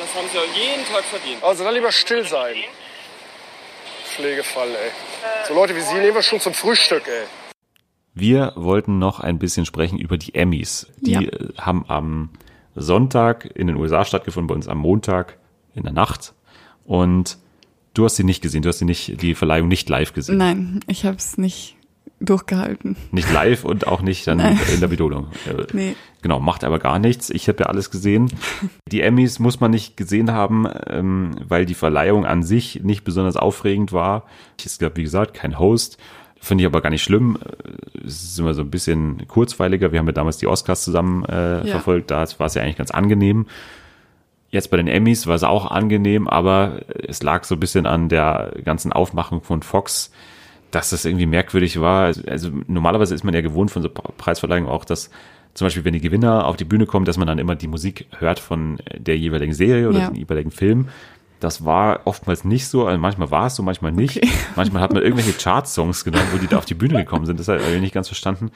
Das 0.00 0.14
haben 0.14 0.28
Sie 0.32 0.38
auch 0.38 0.56
jeden 0.56 0.84
Tag 0.86 1.04
verdient. 1.04 1.44
Also 1.44 1.64
dann 1.64 1.74
lieber 1.74 1.92
still 1.92 2.26
sein. 2.26 2.56
Pflegefall, 4.06 4.70
ey. 4.70 4.90
So 5.46 5.54
Leute 5.54 5.76
wie 5.76 5.80
Sie 5.80 5.94
nehmen 5.94 6.14
wir 6.14 6.22
schon 6.22 6.40
zum 6.40 6.54
Frühstück, 6.54 7.06
ey. 7.06 7.24
Wir 8.14 8.52
wollten 8.56 8.98
noch 8.98 9.20
ein 9.20 9.38
bisschen 9.38 9.64
sprechen 9.64 9.98
über 9.98 10.18
die 10.18 10.34
Emmys. 10.34 10.86
Die 10.98 11.12
ja. 11.12 11.20
Äh, 11.20 11.48
haben 11.58 11.84
am 11.88 12.30
Sonntag 12.74 13.50
in 13.54 13.66
den 13.66 13.76
USA 13.76 14.04
stattgefunden, 14.04 14.48
bei 14.48 14.54
uns 14.54 14.68
am 14.68 14.78
Montag 14.78 15.38
in 15.74 15.82
der 15.82 15.92
Nacht. 15.92 16.34
Und 16.84 17.38
du 17.94 18.04
hast 18.04 18.16
sie 18.16 18.24
nicht 18.24 18.42
gesehen, 18.42 18.62
du 18.62 18.68
hast 18.68 18.78
sie 18.78 18.84
nicht, 18.84 19.22
die 19.22 19.34
Verleihung 19.34 19.68
nicht 19.68 19.88
live 19.88 20.12
gesehen. 20.12 20.38
Nein, 20.38 20.80
ich 20.86 21.04
habe 21.04 21.16
es 21.16 21.38
nicht 21.38 21.76
durchgehalten. 22.20 22.96
Nicht 23.10 23.32
live 23.32 23.64
und 23.64 23.86
auch 23.86 24.00
nicht 24.00 24.26
dann 24.26 24.38
Nein. 24.38 24.58
in 24.72 24.80
der 24.80 24.90
Wiederholung. 24.90 25.28
Nee. 25.72 25.96
Genau, 26.22 26.38
macht 26.38 26.62
aber 26.62 26.78
gar 26.78 26.98
nichts. 27.00 27.30
Ich 27.30 27.48
habe 27.48 27.64
ja 27.64 27.66
alles 27.66 27.90
gesehen. 27.90 28.32
Die 28.86 29.00
Emmys 29.00 29.40
muss 29.40 29.58
man 29.58 29.72
nicht 29.72 29.96
gesehen 29.96 30.30
haben, 30.30 30.68
ähm, 30.86 31.32
weil 31.48 31.66
die 31.66 31.74
Verleihung 31.74 32.26
an 32.26 32.44
sich 32.44 32.82
nicht 32.84 33.02
besonders 33.02 33.36
aufregend 33.36 33.92
war. 33.92 34.26
Ich 34.64 34.78
glaube, 34.78 34.96
wie 34.96 35.02
gesagt, 35.02 35.34
kein 35.34 35.58
Host. 35.58 35.98
Finde 36.44 36.62
ich 36.62 36.66
aber 36.66 36.80
gar 36.80 36.90
nicht 36.90 37.04
schlimm. 37.04 37.38
Es 38.04 38.24
ist 38.24 38.38
immer 38.40 38.52
so 38.52 38.62
ein 38.62 38.70
bisschen 38.70 39.28
kurzweiliger. 39.28 39.92
Wir 39.92 40.00
haben 40.00 40.08
ja 40.08 40.12
damals 40.12 40.38
die 40.38 40.48
Oscars 40.48 40.82
zusammen 40.82 41.24
äh, 41.26 41.58
ja. 41.58 41.66
verfolgt. 41.66 42.10
Da 42.10 42.26
war 42.38 42.46
es 42.46 42.54
ja 42.54 42.62
eigentlich 42.62 42.78
ganz 42.78 42.90
angenehm. 42.90 43.46
Jetzt 44.50 44.68
bei 44.68 44.76
den 44.76 44.88
Emmys 44.88 45.28
war 45.28 45.36
es 45.36 45.44
auch 45.44 45.70
angenehm, 45.70 46.26
aber 46.26 46.80
es 47.06 47.22
lag 47.22 47.44
so 47.44 47.54
ein 47.54 47.60
bisschen 47.60 47.86
an 47.86 48.08
der 48.08 48.54
ganzen 48.64 48.92
Aufmachung 48.92 49.40
von 49.42 49.62
Fox, 49.62 50.10
dass 50.72 50.90
das 50.90 51.04
irgendwie 51.04 51.26
merkwürdig 51.26 51.80
war. 51.80 52.12
Also 52.26 52.50
normalerweise 52.66 53.14
ist 53.14 53.22
man 53.22 53.34
ja 53.34 53.40
gewohnt 53.40 53.70
von 53.70 53.82
so 53.82 53.88
Preisverleihungen 53.88 54.68
auch, 54.68 54.84
dass 54.84 55.10
zum 55.54 55.66
Beispiel, 55.66 55.84
wenn 55.84 55.92
die 55.92 56.00
Gewinner 56.00 56.46
auf 56.46 56.56
die 56.56 56.64
Bühne 56.64 56.86
kommen, 56.86 57.04
dass 57.06 57.18
man 57.18 57.28
dann 57.28 57.38
immer 57.38 57.54
die 57.54 57.68
Musik 57.68 58.06
hört 58.18 58.40
von 58.40 58.80
der 58.98 59.16
jeweiligen 59.16 59.54
Serie 59.54 59.88
oder 59.88 60.00
ja. 60.00 60.06
dem 60.08 60.16
jeweiligen 60.16 60.50
Film. 60.50 60.88
Das 61.42 61.64
war 61.64 62.02
oftmals 62.04 62.44
nicht 62.44 62.68
so, 62.68 62.86
also 62.86 63.00
manchmal 63.00 63.32
war 63.32 63.46
es 63.46 63.56
so, 63.56 63.64
manchmal 63.64 63.90
nicht. 63.90 64.18
Okay. 64.18 64.28
Manchmal 64.56 64.80
hat 64.80 64.92
man 64.92 65.02
irgendwelche 65.02 65.32
Chart-Songs 65.32 66.04
genommen, 66.04 66.28
wo 66.32 66.38
die 66.38 66.46
da 66.46 66.58
auf 66.58 66.66
die 66.66 66.74
Bühne 66.74 66.94
gekommen 66.98 67.26
sind. 67.26 67.40
Das 67.40 67.48
habe 67.48 67.60
ich 67.60 67.80
nicht 67.80 67.94
ganz 67.94 68.06
verstanden. 68.06 68.52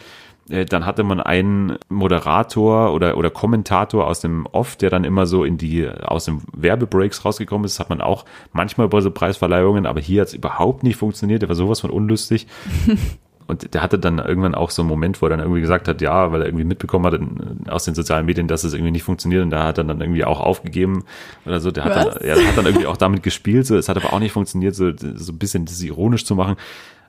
Äh, 0.49 0.66
dann 0.66 0.87
hatte 0.87 1.03
man 1.03 1.20
einen 1.20 1.79
Moderator 1.88 2.92
oder, 2.92 3.16
oder 3.16 3.31
Kommentator 3.31 4.07
aus 4.07 4.20
dem 4.20 4.46
Off, 4.46 4.77
der 4.77 4.90
dann 4.90 5.03
immer 5.03 5.27
so 5.27 5.42
in 5.42 5.59
die, 5.59 5.88
aus 5.88 6.27
dem 6.27 6.42
Werbebreaks 6.53 7.25
rausgekommen 7.25 7.64
ist. 7.64 7.75
Das 7.75 7.81
hat 7.81 7.90
man 7.90 8.01
auch 8.01 8.25
manchmal 8.53 8.88
bei 8.88 9.01
so 9.01 9.11
Preisverleihungen, 9.11 9.85
aber 9.85 10.01
hier 10.01 10.20
hat 10.20 10.29
es 10.29 10.35
überhaupt 10.35 10.85
nicht 10.85 10.96
funktioniert. 10.96 11.42
Der 11.42 11.49
war 11.49 11.57
sowas 11.57 11.81
von 11.81 11.90
unlustig. 11.90 12.46
und 13.47 13.75
der 13.75 13.83
hatte 13.83 13.99
dann 13.99 14.19
irgendwann 14.19 14.55
auch 14.55 14.71
so 14.71 14.83
einen 14.83 14.89
Moment, 14.89 15.23
wo 15.23 15.27
er 15.27 15.31
dann 15.31 15.41
irgendwie 15.41 15.61
gesagt 15.61 15.87
hat, 15.87 16.01
ja, 16.01 16.33
weil 16.33 16.43
er 16.43 16.49
irgendwie 16.49 16.65
mitbekommen 16.65 17.07
hat 17.07 17.71
aus 17.71 17.85
den 17.85 17.95
sozialen 17.95 18.27
Medien, 18.27 18.49
dass 18.49 18.65
es 18.65 18.75
irgendwie 18.75 18.91
nicht 18.91 19.05
funktioniert 19.05 19.43
und 19.43 19.51
da 19.51 19.65
hat 19.65 19.79
er 19.79 19.85
dann 19.85 20.01
irgendwie 20.01 20.25
auch 20.25 20.41
aufgegeben 20.41 21.05
oder 21.45 21.61
so. 21.61 21.71
Der 21.71 21.85
hat, 21.85 21.97
dann, 21.97 22.27
ja, 22.27 22.35
der 22.35 22.49
hat 22.49 22.57
dann 22.57 22.67
irgendwie 22.67 22.87
auch 22.87 22.97
damit 22.97 23.23
gespielt, 23.23 23.67
so, 23.67 23.77
es 23.77 23.89
hat 23.89 23.97
aber 23.97 24.13
auch 24.13 24.19
nicht 24.19 24.33
funktioniert, 24.33 24.75
so, 24.75 24.91
so 24.97 25.33
ein 25.33 25.39
bisschen 25.39 25.65
das 25.65 25.81
ironisch 25.83 26.25
zu 26.25 26.35
machen. 26.35 26.57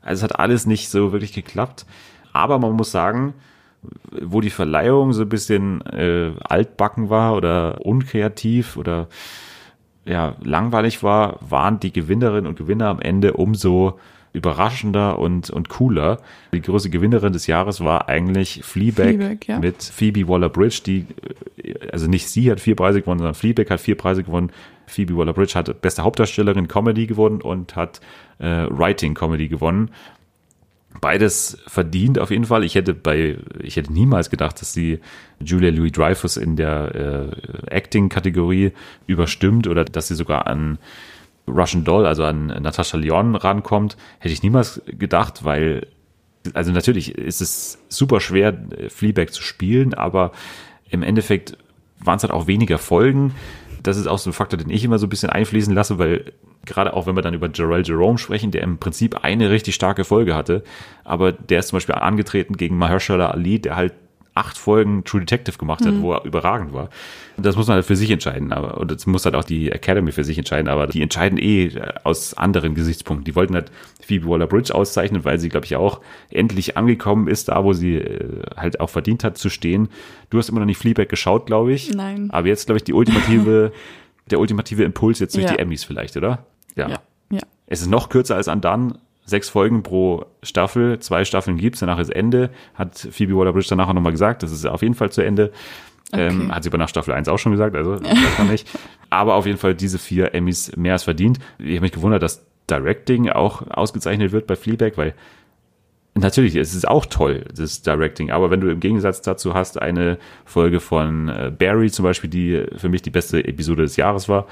Also 0.01 0.19
es 0.19 0.23
hat 0.23 0.39
alles 0.39 0.65
nicht 0.65 0.89
so 0.89 1.11
wirklich 1.11 1.33
geklappt. 1.33 1.85
Aber 2.33 2.59
man 2.59 2.73
muss 2.73 2.91
sagen, 2.91 3.33
wo 4.21 4.41
die 4.41 4.51
Verleihung 4.51 5.13
so 5.13 5.23
ein 5.23 5.29
bisschen 5.29 5.81
äh, 5.87 6.33
altbacken 6.43 7.09
war 7.09 7.35
oder 7.35 7.83
unkreativ 7.85 8.77
oder 8.77 9.07
ja, 10.05 10.35
langweilig 10.43 11.03
war, 11.03 11.37
waren 11.41 11.79
die 11.79 11.91
Gewinnerinnen 11.91 12.47
und 12.47 12.57
Gewinner 12.57 12.87
am 12.87 13.01
Ende 13.01 13.33
umso 13.33 13.99
überraschender 14.37 15.19
und, 15.19 15.49
und 15.49 15.69
cooler. 15.69 16.19
Die 16.53 16.61
große 16.61 16.89
Gewinnerin 16.89 17.33
des 17.33 17.47
Jahres 17.47 17.83
war 17.83 18.07
eigentlich 18.07 18.61
Fleabag, 18.63 19.15
Fleabag 19.15 19.47
ja. 19.47 19.59
mit 19.59 19.83
Phoebe 19.83 20.27
Waller-Bridge, 20.27 20.81
die, 20.85 21.05
also 21.91 22.07
nicht 22.07 22.29
sie 22.29 22.49
hat 22.49 22.59
vier 22.59 22.75
Preise 22.75 23.01
gewonnen, 23.01 23.19
sondern 23.19 23.35
Fleabag 23.35 23.69
hat 23.69 23.81
vier 23.81 23.97
Preise 23.97 24.23
gewonnen. 24.23 24.51
Phoebe 24.85 25.17
Waller-Bridge 25.17 25.55
hat 25.55 25.81
beste 25.81 26.03
Hauptdarstellerin 26.03 26.67
Comedy 26.67 27.07
gewonnen 27.07 27.41
und 27.41 27.75
hat 27.75 27.99
äh, 28.39 28.67
Writing 28.69 29.13
Comedy 29.13 29.49
gewonnen. 29.49 29.91
Beides 31.01 31.57
verdient 31.67 32.17
auf 32.17 32.31
jeden 32.31 32.45
Fall. 32.45 32.63
Ich 32.63 32.75
hätte 32.75 32.93
bei, 32.93 33.37
ich 33.61 33.75
hätte 33.75 33.91
niemals 33.91 34.29
gedacht, 34.29 34.61
dass 34.61 34.73
sie 34.73 34.99
Julia 35.39 35.69
Louis 35.69 35.91
Dreyfus 35.91 36.37
in 36.37 36.55
der 36.55 36.95
äh, 36.95 37.75
Acting-Kategorie 37.75 38.71
überstimmt 39.05 39.67
oder 39.67 39.85
dass 39.85 40.07
sie 40.07 40.15
sogar 40.15 40.47
an 40.47 40.79
Russian 41.47 41.83
Doll, 41.83 42.05
also 42.05 42.23
an 42.23 42.47
Natascha 42.47 42.97
Lyon 42.97 43.35
rankommt. 43.35 43.97
Hätte 44.19 44.33
ich 44.33 44.43
niemals 44.43 44.81
gedacht, 44.85 45.43
weil, 45.43 45.87
also 46.53 46.71
natürlich 46.71 47.15
ist 47.15 47.41
es 47.41 47.79
super 47.89 48.19
schwer, 48.19 48.57
Fleabag 48.89 49.31
zu 49.31 49.41
spielen, 49.41 49.93
aber 49.93 50.31
im 50.89 51.03
Endeffekt 51.03 51.57
waren 51.99 52.17
es 52.17 52.23
halt 52.23 52.33
auch 52.33 52.47
weniger 52.47 52.77
Folgen. 52.77 53.33
Das 53.83 53.97
ist 53.97 54.07
auch 54.07 54.19
so 54.19 54.29
ein 54.29 54.33
Faktor, 54.33 54.57
den 54.57 54.69
ich 54.69 54.83
immer 54.83 54.99
so 54.99 55.07
ein 55.07 55.09
bisschen 55.09 55.29
einfließen 55.29 55.73
lasse, 55.73 55.97
weil 55.97 56.33
gerade 56.65 56.93
auch 56.93 57.07
wenn 57.07 57.15
wir 57.15 57.21
dann 57.21 57.33
über 57.33 57.49
Jarell 57.53 57.83
Jerome 57.85 58.17
sprechen, 58.17 58.51
der 58.51 58.61
im 58.61 58.77
Prinzip 58.77 59.23
eine 59.23 59.49
richtig 59.49 59.75
starke 59.75 60.03
Folge 60.03 60.35
hatte, 60.35 60.63
aber 61.05 61.31
der 61.31 61.59
ist 61.59 61.69
zum 61.69 61.77
Beispiel 61.77 61.95
angetreten 61.95 62.57
gegen 62.57 62.77
Mahershala 62.77 63.31
Ali, 63.31 63.59
der 63.59 63.75
halt 63.75 63.93
acht 64.37 64.57
Folgen 64.57 65.03
True 65.03 65.21
Detective 65.21 65.57
gemacht 65.57 65.83
hat, 65.83 65.95
mhm. 65.95 66.01
wo 66.03 66.13
er 66.13 66.23
überragend 66.23 66.71
war. 66.71 66.89
Das 67.37 67.55
muss 67.55 67.67
man 67.67 67.75
halt 67.75 67.85
für 67.85 67.95
sich 67.95 68.11
entscheiden, 68.11 68.53
aber 68.53 68.77
und 68.77 68.91
das 68.91 69.07
muss 69.07 69.25
halt 69.25 69.35
auch 69.35 69.43
die 69.43 69.71
Academy 69.71 70.11
für 70.11 70.23
sich 70.23 70.37
entscheiden, 70.37 70.67
aber 70.67 70.85
die 70.85 71.01
entscheiden 71.01 71.39
eh 71.39 71.71
aus 72.03 72.35
anderen 72.35 72.75
Gesichtspunkten. 72.75 73.25
Die 73.25 73.35
wollten 73.35 73.55
halt 73.55 73.71
Phoebe 74.01 74.27
Waller-Bridge 74.27 74.73
auszeichnen, 74.73 75.25
weil 75.25 75.39
sie, 75.39 75.49
glaube 75.49 75.65
ich, 75.65 75.75
auch 75.75 76.01
endlich 76.29 76.77
angekommen 76.77 77.27
ist, 77.27 77.49
da 77.49 77.63
wo 77.63 77.73
sie 77.73 77.95
äh, 77.95 78.43
halt 78.55 78.79
auch 78.79 78.91
verdient 78.91 79.23
hat 79.23 79.39
zu 79.39 79.49
stehen. 79.49 79.89
Du 80.29 80.37
hast 80.37 80.49
immer 80.49 80.59
noch 80.59 80.67
nicht 80.67 80.77
Fleabag 80.77 81.09
geschaut, 81.09 81.47
glaube 81.47 81.73
ich. 81.73 81.91
Nein. 81.93 82.29
Aber 82.31 82.47
jetzt, 82.47 82.67
glaube 82.67 82.77
ich, 82.77 82.83
die 82.83 82.93
ultimative, 82.93 83.71
der 84.29 84.39
ultimative 84.39 84.83
Impuls 84.83 85.19
jetzt 85.19 85.35
durch 85.35 85.45
ja. 85.45 85.53
die 85.53 85.59
Emmys 85.59 85.83
vielleicht, 85.83 86.15
oder? 86.15 86.45
Ja. 86.75 86.89
ja. 86.89 86.99
ja. 87.31 87.41
Es 87.65 87.81
ist 87.81 87.89
noch 87.89 88.09
kürzer 88.09 88.35
als 88.35 88.47
Andan. 88.47 88.99
Sechs 89.27 89.49
Folgen 89.49 89.83
pro 89.83 90.25
Staffel, 90.41 90.99
zwei 90.99 91.25
Staffeln 91.25 91.57
gibt's, 91.57 91.81
danach 91.81 91.99
ist 91.99 92.09
Ende. 92.09 92.49
Hat 92.75 92.97
Phoebe 93.11 93.35
Waller-Bridge 93.35 93.67
danach 93.69 93.89
auch 93.89 93.93
nochmal 93.93 94.13
gesagt, 94.13 94.41
das 94.41 94.53
ist 94.53 94.65
auf 94.65 94.81
jeden 94.81 94.95
Fall 94.95 95.11
zu 95.11 95.21
Ende. 95.21 95.51
Okay. 96.13 96.27
Ähm, 96.27 96.55
hat 96.55 96.63
sie 96.63 96.69
aber 96.69 96.77
nach 96.77 96.87
Staffel 96.87 97.13
1 97.13 97.27
auch 97.27 97.37
schon 97.37 97.51
gesagt, 97.51 97.75
also 97.75 98.01
weiß 98.01 98.37
man 98.37 98.47
nicht. 98.47 98.69
Aber 99.09 99.35
auf 99.35 99.45
jeden 99.45 99.57
Fall 99.57 99.75
diese 99.75 99.99
vier 99.99 100.33
Emmys 100.33 100.75
mehr 100.77 100.93
als 100.93 101.03
verdient. 101.03 101.39
Ich 101.59 101.71
habe 101.71 101.81
mich 101.81 101.91
gewundert, 101.91 102.23
dass 102.23 102.45
Directing 102.69 103.29
auch 103.29 103.61
ausgezeichnet 103.69 104.31
wird 104.31 104.47
bei 104.47 104.55
Fleabag, 104.55 104.93
weil 104.95 105.13
natürlich, 106.15 106.55
es 106.55 106.73
ist 106.73 106.87
auch 106.87 107.05
toll, 107.05 107.45
das 107.53 107.81
Directing, 107.81 108.31
aber 108.31 108.51
wenn 108.51 108.61
du 108.61 108.69
im 108.69 108.79
Gegensatz 108.79 109.21
dazu 109.21 109.53
hast 109.53 109.81
eine 109.81 110.17
Folge 110.45 110.79
von 110.79 111.29
äh, 111.29 111.51
Barry 111.57 111.91
zum 111.91 112.03
Beispiel, 112.03 112.29
die 112.29 112.65
für 112.75 112.89
mich 112.89 113.01
die 113.01 113.09
beste 113.09 113.43
Episode 113.45 113.83
des 113.83 113.95
Jahres 113.95 114.27
war, 114.27 114.47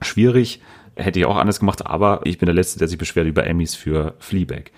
schwierig 0.00 0.60
hätte 1.00 1.18
ich 1.18 1.26
auch 1.26 1.36
anders 1.36 1.60
gemacht, 1.60 1.86
aber 1.86 2.20
ich 2.24 2.38
bin 2.38 2.46
der 2.46 2.54
Letzte, 2.54 2.78
der 2.78 2.88
sich 2.88 2.98
beschwert 2.98 3.26
über 3.26 3.46
Emmys 3.46 3.74
für 3.74 4.14
Fleabag. 4.18 4.70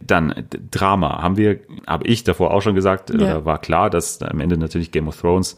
Dann 0.00 0.46
Drama 0.70 1.22
haben 1.22 1.36
wir, 1.36 1.60
habe 1.86 2.06
ich 2.06 2.24
davor 2.24 2.52
auch 2.52 2.62
schon 2.62 2.74
gesagt, 2.74 3.10
ja. 3.10 3.44
war 3.44 3.60
klar, 3.60 3.90
dass 3.90 4.22
am 4.22 4.40
Ende 4.40 4.56
natürlich 4.56 4.92
Game 4.92 5.08
of 5.08 5.20
Thrones 5.20 5.56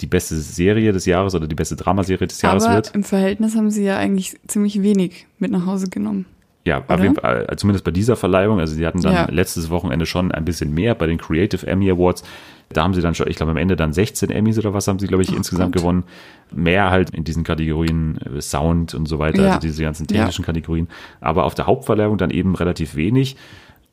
die 0.00 0.06
beste 0.06 0.36
Serie 0.36 0.92
des 0.92 1.06
Jahres 1.06 1.34
oder 1.34 1.46
die 1.46 1.54
beste 1.54 1.76
Dramaserie 1.76 2.26
des 2.26 2.40
Jahres 2.40 2.64
aber 2.64 2.76
wird. 2.76 2.94
Im 2.94 3.04
Verhältnis 3.04 3.56
haben 3.56 3.70
sie 3.70 3.84
ja 3.84 3.96
eigentlich 3.96 4.38
ziemlich 4.46 4.82
wenig 4.82 5.26
mit 5.38 5.50
nach 5.50 5.66
Hause 5.66 5.88
genommen. 5.88 6.26
Ja, 6.68 6.84
auf 6.86 7.00
jeden 7.00 7.14
Fall, 7.14 7.46
zumindest 7.56 7.84
bei 7.84 7.90
dieser 7.90 8.14
Verleihung. 8.14 8.60
Also 8.60 8.74
sie 8.74 8.86
hatten 8.86 9.00
dann 9.00 9.14
ja. 9.14 9.26
letztes 9.30 9.70
Wochenende 9.70 10.04
schon 10.04 10.32
ein 10.32 10.44
bisschen 10.44 10.74
mehr 10.74 10.94
bei 10.94 11.06
den 11.06 11.16
Creative 11.16 11.66
Emmy 11.66 11.90
Awards. 11.90 12.22
Da 12.68 12.82
haben 12.82 12.92
sie 12.92 13.00
dann 13.00 13.14
schon, 13.14 13.26
ich 13.28 13.36
glaube 13.36 13.52
am 13.52 13.56
Ende 13.56 13.74
dann 13.74 13.94
16 13.94 14.28
Emmys 14.28 14.58
oder 14.58 14.74
was 14.74 14.86
haben 14.86 14.98
sie, 14.98 15.06
glaube 15.06 15.22
ich, 15.22 15.32
oh 15.32 15.36
insgesamt 15.36 15.72
Gott. 15.72 15.82
gewonnen. 15.82 16.04
Mehr 16.52 16.90
halt 16.90 17.08
in 17.10 17.24
diesen 17.24 17.42
Kategorien 17.42 18.18
äh, 18.18 18.42
Sound 18.42 18.94
und 18.94 19.06
so 19.06 19.18
weiter, 19.18 19.42
ja. 19.42 19.48
also 19.48 19.60
diese 19.60 19.82
ganzen 19.82 20.06
technischen 20.06 20.42
ja. 20.42 20.46
Kategorien. 20.46 20.88
Aber 21.22 21.44
auf 21.44 21.54
der 21.54 21.66
Hauptverleihung 21.66 22.18
dann 22.18 22.30
eben 22.30 22.54
relativ 22.54 22.96
wenig. 22.96 23.36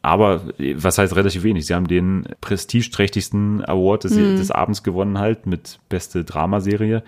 Aber 0.01 0.41
äh, 0.59 0.75
was 0.77 0.97
heißt 0.97 1.15
relativ 1.15 1.43
wenig? 1.43 1.65
Sie 1.65 1.73
haben 1.73 1.87
den 1.87 2.27
prestigeträchtigsten 2.41 3.63
Award 3.63 4.03
des, 4.03 4.15
mhm. 4.15 4.35
des 4.35 4.51
Abends 4.51 4.83
gewonnen 4.83 5.17
halt 5.17 5.47
mit 5.47 5.79
beste 5.87 6.25
Dramaserie. 6.25 7.03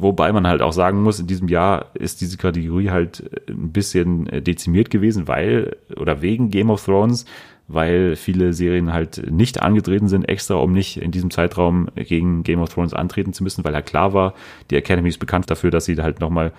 Wobei 0.00 0.32
man 0.32 0.46
halt 0.46 0.62
auch 0.62 0.72
sagen 0.72 1.02
muss, 1.02 1.18
in 1.18 1.26
diesem 1.26 1.48
Jahr 1.48 1.86
ist 1.94 2.20
diese 2.20 2.36
Kategorie 2.36 2.90
halt 2.90 3.28
ein 3.48 3.72
bisschen 3.72 4.28
äh, 4.28 4.40
dezimiert 4.40 4.90
gewesen, 4.90 5.28
weil 5.28 5.76
oder 5.96 6.22
wegen 6.22 6.50
Game 6.50 6.70
of 6.70 6.84
Thrones 6.84 7.24
weil 7.68 8.16
viele 8.16 8.54
Serien 8.54 8.92
halt 8.94 9.30
nicht 9.30 9.60
angetreten 9.60 10.08
sind, 10.08 10.26
extra, 10.26 10.54
um 10.54 10.72
nicht 10.72 11.00
in 11.00 11.10
diesem 11.10 11.30
Zeitraum 11.30 11.88
gegen 11.94 12.42
Game 12.42 12.60
of 12.60 12.70
Thrones 12.70 12.94
antreten 12.94 13.34
zu 13.34 13.44
müssen, 13.44 13.62
weil 13.62 13.74
ja 13.74 13.82
klar 13.82 14.14
war, 14.14 14.34
die 14.70 14.76
Academy 14.76 15.10
ist 15.10 15.18
bekannt 15.18 15.50
dafür, 15.50 15.70
dass 15.70 15.84
sie 15.84 15.96
halt 15.96 16.18
nochmal 16.18 16.52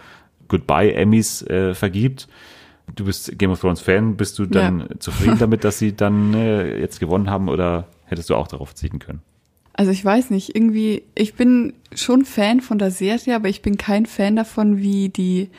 Goodbye 0.47 0.93
Emmys 0.93 1.41
äh, 1.47 1.73
vergibt. 1.73 2.27
Du 2.95 3.05
bist 3.05 3.37
Game 3.37 3.51
of 3.51 3.59
Thrones 3.59 3.81
Fan, 3.81 4.17
bist 4.17 4.37
du 4.37 4.45
dann 4.45 4.81
ja. 4.81 4.99
zufrieden 4.99 5.37
damit, 5.39 5.63
dass 5.63 5.79
sie 5.79 5.95
dann 5.95 6.33
äh, 6.35 6.79
jetzt 6.79 6.99
gewonnen 6.99 7.29
haben 7.29 7.49
oder 7.49 7.87
hättest 8.05 8.29
du 8.29 8.35
auch 8.35 8.47
darauf 8.47 8.69
verzichten 8.69 8.99
können? 8.99 9.21
Also 9.73 9.91
ich 9.91 10.03
weiß 10.03 10.29
nicht, 10.29 10.55
irgendwie, 10.55 11.03
ich 11.15 11.35
bin 11.35 11.73
schon 11.95 12.25
Fan 12.25 12.61
von 12.61 12.79
der 12.79 12.91
Serie, 12.91 13.35
aber 13.35 13.49
ich 13.49 13.61
bin 13.61 13.77
kein 13.77 14.05
Fan 14.05 14.35
davon, 14.35 14.77
wie 14.79 15.09
die 15.09 15.49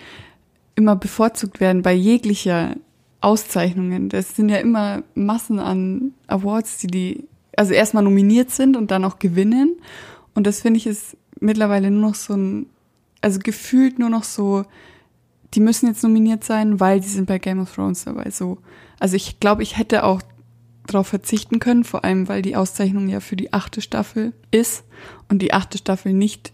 immer 0.75 0.97
bevorzugt 0.97 1.61
werden 1.61 1.83
bei 1.83 1.93
jeglicher 1.93 2.77
Auszeichnungen. 3.21 4.09
Das 4.09 4.37
sind 4.37 4.49
ja 4.49 4.59
immer 4.59 5.03
Massen 5.15 5.59
an 5.59 6.13
Awards, 6.27 6.79
die 6.79 6.87
die 6.87 7.25
also 7.57 7.75
erstmal 7.75 8.03
nominiert 8.03 8.51
sind 8.51 8.77
und 8.77 8.91
dann 8.91 9.05
auch 9.05 9.19
gewinnen. 9.19 9.77
Und 10.35 10.47
das 10.47 10.63
finde 10.63 10.79
ich 10.79 10.87
ist 10.87 11.17
mittlerweile 11.41 11.91
nur 11.91 12.09
noch 12.09 12.15
so 12.15 12.35
ein, 12.35 12.67
also 13.21 13.39
gefühlt 13.39 13.99
nur 13.99 14.09
noch 14.09 14.25
so, 14.25 14.65
die 15.55 15.61
müssen 15.61 15.89
jetzt 15.89 16.03
nominiert 16.03 16.45
sein, 16.45 16.81
weil 16.81 17.01
die 17.01 17.09
sind 17.09 17.27
bei 17.27 17.39
Game 17.39 17.61
of 17.61 17.75
Thrones 17.75 18.05
dabei. 18.05 18.31
So, 18.31 18.59
also 18.99 19.17
ich 19.17 19.41
glaube, 19.41 19.63
ich 19.63 19.77
hätte 19.77 20.05
auch 20.05 20.23
darauf 20.91 21.09
verzichten 21.09 21.59
können, 21.59 21.85
vor 21.85 22.05
allem 22.05 22.29
weil 22.29 22.43
die 22.43 22.57
Auszeichnung 22.57 23.09
ja 23.09 23.21
für 23.21 23.37
die 23.37 23.53
achte 23.53 23.81
Staffel 23.81 24.33
ist 24.51 24.85
und 25.29 25.41
die 25.43 25.53
achte 25.53 25.79
Staffel 25.79 26.13
nicht 26.13 26.53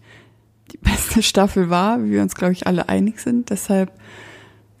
die 0.71 0.77
beste 0.81 1.23
Staffel 1.23 1.69
war, 1.69 2.03
wie 2.03 2.11
wir 2.11 2.21
uns 2.21 2.35
glaube 2.35 2.53
ich 2.53 2.67
alle 2.67 2.89
einig 2.89 3.19
sind. 3.19 3.49
Deshalb, 3.49 3.91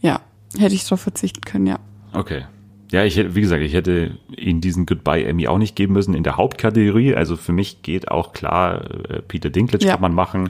ja, 0.01 0.21
Hätte 0.55 0.75
ich 0.75 0.83
darauf 0.83 1.01
verzichten 1.01 1.41
können, 1.41 1.67
ja. 1.67 1.79
Okay. 2.13 2.45
Ja, 2.91 3.03
ich 3.03 3.17
hätte, 3.17 3.35
wie 3.35 3.41
gesagt, 3.41 3.61
ich 3.63 3.73
hätte 3.73 4.17
ihnen 4.35 4.61
diesen 4.61 4.85
Goodbye 4.85 5.25
Emmy 5.25 5.47
auch 5.47 5.57
nicht 5.57 5.75
geben 5.75 5.93
müssen 5.93 6.13
in 6.13 6.23
der 6.23 6.37
Hauptkategorie. 6.37 7.15
Also 7.15 7.35
für 7.35 7.51
mich 7.51 7.81
geht 7.81 8.09
auch 8.09 8.31
klar, 8.31 8.89
äh, 9.09 9.21
Peter 9.21 9.49
Dinklage 9.49 9.85
ja. 9.85 9.93
kann 9.93 10.01
man 10.01 10.13
machen. 10.13 10.49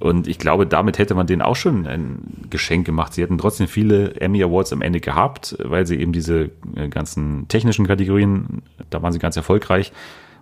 Und 0.00 0.26
ich 0.26 0.38
glaube, 0.38 0.66
damit 0.66 0.98
hätte 0.98 1.14
man 1.14 1.26
denen 1.26 1.42
auch 1.42 1.56
schon 1.56 1.86
ein 1.86 2.46
Geschenk 2.48 2.86
gemacht. 2.86 3.12
Sie 3.12 3.22
hätten 3.22 3.36
trotzdem 3.36 3.68
viele 3.68 4.14
Emmy 4.16 4.42
Awards 4.42 4.72
am 4.72 4.80
Ende 4.80 4.98
gehabt, 4.98 5.56
weil 5.62 5.86
sie 5.86 6.00
eben 6.00 6.12
diese 6.12 6.50
äh, 6.74 6.88
ganzen 6.88 7.46
technischen 7.48 7.86
Kategorien, 7.86 8.62
da 8.88 9.02
waren 9.02 9.12
sie 9.12 9.18
ganz 9.18 9.36
erfolgreich. 9.36 9.92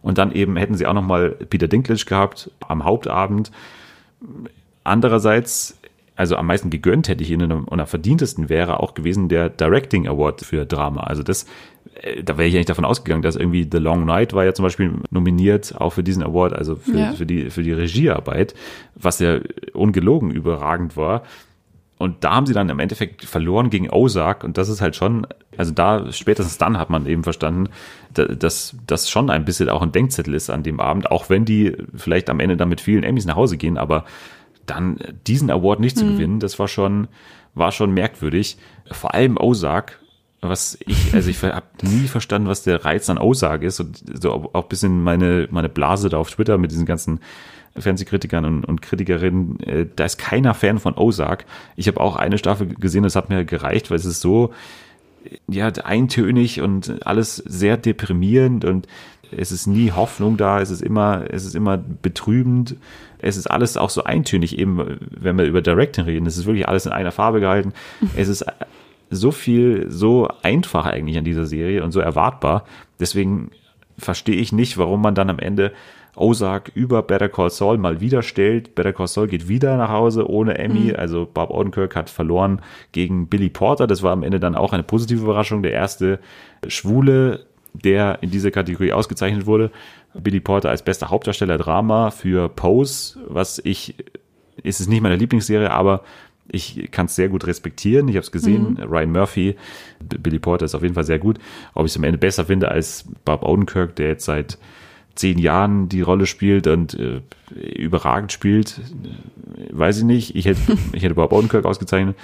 Und 0.00 0.16
dann 0.16 0.30
eben 0.30 0.56
hätten 0.56 0.76
sie 0.76 0.86
auch 0.86 0.94
nochmal 0.94 1.30
Peter 1.30 1.66
Dinklage 1.66 2.04
gehabt 2.04 2.52
am 2.68 2.84
Hauptabend. 2.84 3.50
Andererseits 4.84 5.76
also 6.18 6.34
am 6.34 6.46
meisten 6.46 6.68
gegönnt 6.68 7.06
hätte 7.06 7.22
ich 7.22 7.30
ihnen 7.30 7.52
und 7.52 7.80
am 7.80 7.86
verdientesten 7.86 8.48
wäre 8.48 8.80
auch 8.80 8.94
gewesen 8.94 9.28
der 9.28 9.50
Directing 9.50 10.08
Award 10.08 10.40
für 10.40 10.66
Drama. 10.66 11.02
Also 11.02 11.22
das, 11.22 11.46
da 12.22 12.38
wäre 12.38 12.48
ich 12.48 12.54
eigentlich 12.54 12.66
davon 12.66 12.84
ausgegangen, 12.84 13.22
dass 13.22 13.36
irgendwie 13.36 13.68
The 13.70 13.78
Long 13.78 14.04
Night 14.04 14.32
war 14.32 14.44
ja 14.44 14.54
zum 14.54 14.62
Beispiel 14.62 14.92
nominiert 15.10 15.74
auch 15.78 15.90
für 15.90 16.02
diesen 16.02 16.22
Award, 16.22 16.52
also 16.52 16.76
für, 16.76 16.98
ja. 16.98 17.12
für 17.12 17.26
die 17.26 17.50
für 17.50 17.62
die 17.62 17.72
Regiearbeit, 17.72 18.54
was 18.94 19.18
ja 19.18 19.40
ungelogen 19.72 20.30
überragend 20.30 20.96
war. 20.96 21.22
Und 21.98 22.22
da 22.22 22.36
haben 22.36 22.46
sie 22.46 22.54
dann 22.54 22.68
im 22.68 22.78
Endeffekt 22.78 23.24
verloren 23.24 23.70
gegen 23.70 23.90
Ozark 23.90 24.44
und 24.44 24.56
das 24.56 24.68
ist 24.68 24.80
halt 24.80 24.94
schon, 24.94 25.26
also 25.56 25.72
da 25.72 26.12
spätestens 26.12 26.56
dann 26.56 26.78
hat 26.78 26.90
man 26.90 27.06
eben 27.06 27.24
verstanden, 27.24 27.70
dass 28.14 28.76
das 28.86 29.10
schon 29.10 29.30
ein 29.30 29.44
bisschen 29.44 29.68
auch 29.68 29.82
ein 29.82 29.90
Denkzettel 29.90 30.34
ist 30.34 30.48
an 30.48 30.62
dem 30.62 30.78
Abend, 30.78 31.10
auch 31.10 31.28
wenn 31.28 31.44
die 31.44 31.76
vielleicht 31.96 32.30
am 32.30 32.38
Ende 32.38 32.56
dann 32.56 32.68
mit 32.68 32.80
vielen 32.80 33.02
Emmys 33.02 33.26
nach 33.26 33.34
Hause 33.34 33.56
gehen, 33.56 33.76
aber 33.76 34.04
dann 34.66 34.98
diesen 35.26 35.50
Award 35.50 35.80
nicht 35.80 35.98
zu 35.98 36.04
mhm. 36.04 36.12
gewinnen, 36.12 36.40
das 36.40 36.58
war 36.60 36.68
schon, 36.68 37.08
war 37.54 37.72
schon 37.72 37.90
merkwürdig. 37.90 38.58
Vor 38.92 39.14
allem 39.14 39.36
Ozark 39.36 39.98
was 40.40 40.78
ich, 40.86 41.14
also 41.14 41.30
ich 41.30 41.42
habe 41.42 41.66
nie 41.82 42.06
verstanden, 42.06 42.48
was 42.48 42.62
der 42.62 42.84
Reiz 42.84 43.10
an 43.10 43.18
Ozark 43.18 43.62
ist 43.62 43.80
und 43.80 44.02
so 44.20 44.32
auch 44.32 44.62
ein 44.62 44.68
bisschen 44.68 45.02
meine, 45.02 45.48
meine 45.50 45.68
Blase 45.68 46.08
da 46.08 46.18
auf 46.18 46.30
Twitter 46.30 46.58
mit 46.58 46.70
diesen 46.70 46.86
ganzen 46.86 47.20
Fernsehkritikern 47.76 48.44
und, 48.44 48.64
und 48.64 48.82
Kritikerinnen, 48.82 49.60
äh, 49.60 49.86
da 49.94 50.04
ist 50.04 50.18
keiner 50.18 50.54
Fan 50.54 50.78
von 50.78 50.96
Ozark. 50.96 51.44
Ich 51.76 51.88
habe 51.88 52.00
auch 52.00 52.16
eine 52.16 52.38
Staffel 52.38 52.68
gesehen, 52.68 53.02
das 53.02 53.16
hat 53.16 53.30
mir 53.30 53.44
gereicht, 53.44 53.90
weil 53.90 53.98
es 53.98 54.04
ist 54.04 54.20
so, 54.20 54.52
ja, 55.48 55.68
eintönig 55.68 56.60
und 56.60 57.06
alles 57.06 57.36
sehr 57.36 57.76
deprimierend 57.76 58.64
und 58.64 58.86
es 59.30 59.52
ist 59.52 59.66
nie 59.66 59.92
Hoffnung 59.92 60.36
da, 60.36 60.60
es 60.60 60.70
ist 60.70 60.82
immer, 60.82 61.24
es 61.28 61.44
ist 61.44 61.54
immer 61.54 61.76
betrübend. 61.76 62.76
Es 63.18 63.36
ist 63.36 63.48
alles 63.48 63.76
auch 63.76 63.90
so 63.90 64.04
eintönig, 64.04 64.58
eben, 64.58 64.98
wenn 65.10 65.36
wir 65.36 65.44
über 65.44 65.60
Directing 65.60 66.04
reden. 66.04 66.26
Es 66.26 66.38
ist 66.38 66.46
wirklich 66.46 66.68
alles 66.68 66.86
in 66.86 66.92
einer 66.92 67.12
Farbe 67.12 67.40
gehalten. 67.40 67.72
Es 68.16 68.28
ist 68.28 68.46
so 69.10 69.30
viel, 69.30 69.90
so 69.90 70.28
einfach 70.42 70.86
eigentlich 70.86 71.18
an 71.18 71.24
dieser 71.24 71.46
Serie 71.46 71.82
und 71.84 71.92
so 71.92 72.00
erwartbar. 72.00 72.64
Deswegen 73.00 73.50
verstehe 73.98 74.36
ich 74.36 74.52
nicht, 74.52 74.78
warum 74.78 75.02
man 75.02 75.14
dann 75.14 75.30
am 75.30 75.38
Ende 75.38 75.72
Ozark 76.18 76.72
über 76.74 77.02
Better 77.02 77.28
Call 77.28 77.50
Saul 77.50 77.78
mal 77.78 78.00
wieder 78.00 78.22
stellt. 78.22 78.74
Better 78.74 78.92
Call 78.92 79.06
Saul 79.06 79.28
geht 79.28 79.48
wieder 79.48 79.76
nach 79.76 79.90
Hause 79.90 80.28
ohne 80.28 80.58
Emmy. 80.58 80.90
Mhm. 80.90 80.96
Also 80.96 81.28
Bob 81.32 81.50
Odenkirk 81.50 81.94
hat 81.94 82.10
verloren 82.10 82.60
gegen 82.92 83.28
Billy 83.28 83.48
Porter. 83.48 83.86
Das 83.86 84.02
war 84.02 84.12
am 84.12 84.22
Ende 84.22 84.40
dann 84.40 84.56
auch 84.56 84.72
eine 84.72 84.82
positive 84.82 85.22
Überraschung. 85.22 85.62
Der 85.62 85.72
erste 85.72 86.18
Schwule, 86.66 87.46
der 87.72 88.18
in 88.20 88.30
dieser 88.30 88.50
Kategorie 88.50 88.92
ausgezeichnet 88.92 89.46
wurde. 89.46 89.70
Billy 90.14 90.40
Porter 90.40 90.70
als 90.70 90.82
bester 90.82 91.10
Hauptdarsteller 91.10 91.58
Drama 91.58 92.10
für 92.10 92.48
Pose, 92.48 93.20
was 93.28 93.60
ich, 93.62 93.94
ist 94.62 94.80
es 94.80 94.88
nicht 94.88 95.02
meine 95.02 95.16
Lieblingsserie, 95.16 95.70
aber 95.70 96.02
ich 96.50 96.90
kann 96.90 97.06
es 97.06 97.14
sehr 97.14 97.28
gut 97.28 97.46
respektieren. 97.46 98.08
Ich 98.08 98.16
habe 98.16 98.24
es 98.24 98.32
gesehen. 98.32 98.76
Mhm. 98.78 98.82
Ryan 98.84 99.12
Murphy, 99.12 99.56
Billy 100.00 100.38
Porter 100.38 100.64
ist 100.64 100.74
auf 100.74 100.82
jeden 100.82 100.94
Fall 100.94 101.04
sehr 101.04 101.18
gut. 101.18 101.38
Ob 101.74 101.86
ich 101.86 101.92
es 101.92 101.96
am 101.96 102.04
Ende 102.04 102.18
besser 102.18 102.46
finde 102.46 102.70
als 102.70 103.04
Bob 103.24 103.42
Odenkirk, 103.42 103.96
der 103.96 104.08
jetzt 104.08 104.24
seit 104.24 104.58
zehn 105.14 105.38
Jahren 105.38 105.88
die 105.88 106.00
Rolle 106.00 106.26
spielt 106.26 106.66
und 106.66 106.94
äh, 106.94 107.20
überragend 107.54 108.32
spielt, 108.32 108.80
weiß 109.70 109.98
ich 109.98 110.04
nicht. 110.04 110.36
Ich 110.36 110.46
hätte, 110.46 110.60
ich 110.92 111.02
hätte 111.02 111.14
Bob 111.14 111.32
Odenkirk 111.32 111.64
ausgezeichnet. 111.64 112.16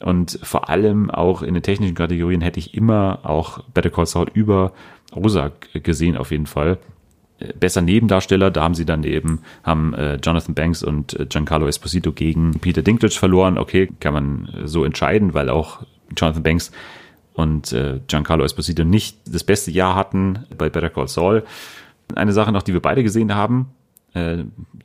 Und 0.00 0.38
vor 0.42 0.68
allem 0.68 1.10
auch 1.10 1.42
in 1.42 1.54
den 1.54 1.62
technischen 1.62 1.96
Kategorien 1.96 2.40
hätte 2.40 2.60
ich 2.60 2.74
immer 2.74 3.20
auch 3.24 3.64
Better 3.74 3.90
Call 3.90 4.06
Saul 4.06 4.28
über 4.32 4.72
Ozark 5.12 5.82
gesehen, 5.82 6.16
auf 6.16 6.30
jeden 6.30 6.46
Fall. 6.46 6.78
Besser 7.58 7.82
Nebendarsteller, 7.82 8.50
da 8.50 8.62
haben 8.62 8.74
sie 8.74 8.84
dann 8.84 9.04
eben, 9.04 9.40
haben 9.62 9.94
äh, 9.94 10.16
Jonathan 10.16 10.54
Banks 10.54 10.82
und 10.82 11.18
äh, 11.18 11.26
Giancarlo 11.26 11.68
Esposito 11.68 12.12
gegen 12.12 12.58
Peter 12.58 12.82
Dinklage 12.82 13.14
verloren. 13.14 13.58
Okay, 13.58 13.88
kann 14.00 14.14
man 14.14 14.48
so 14.64 14.84
entscheiden, 14.84 15.34
weil 15.34 15.48
auch 15.48 15.82
Jonathan 16.16 16.42
Banks 16.42 16.72
und 17.34 17.72
äh, 17.72 18.00
Giancarlo 18.08 18.44
Esposito 18.44 18.84
nicht 18.84 19.18
das 19.26 19.44
beste 19.44 19.70
Jahr 19.70 19.94
hatten 19.94 20.46
bei 20.56 20.68
Better 20.68 20.90
Call 20.90 21.06
Saul. 21.06 21.44
Eine 22.16 22.32
Sache 22.32 22.50
noch, 22.50 22.62
die 22.62 22.72
wir 22.72 22.82
beide 22.82 23.04
gesehen 23.04 23.34
haben, 23.34 23.68
äh, 24.14 24.38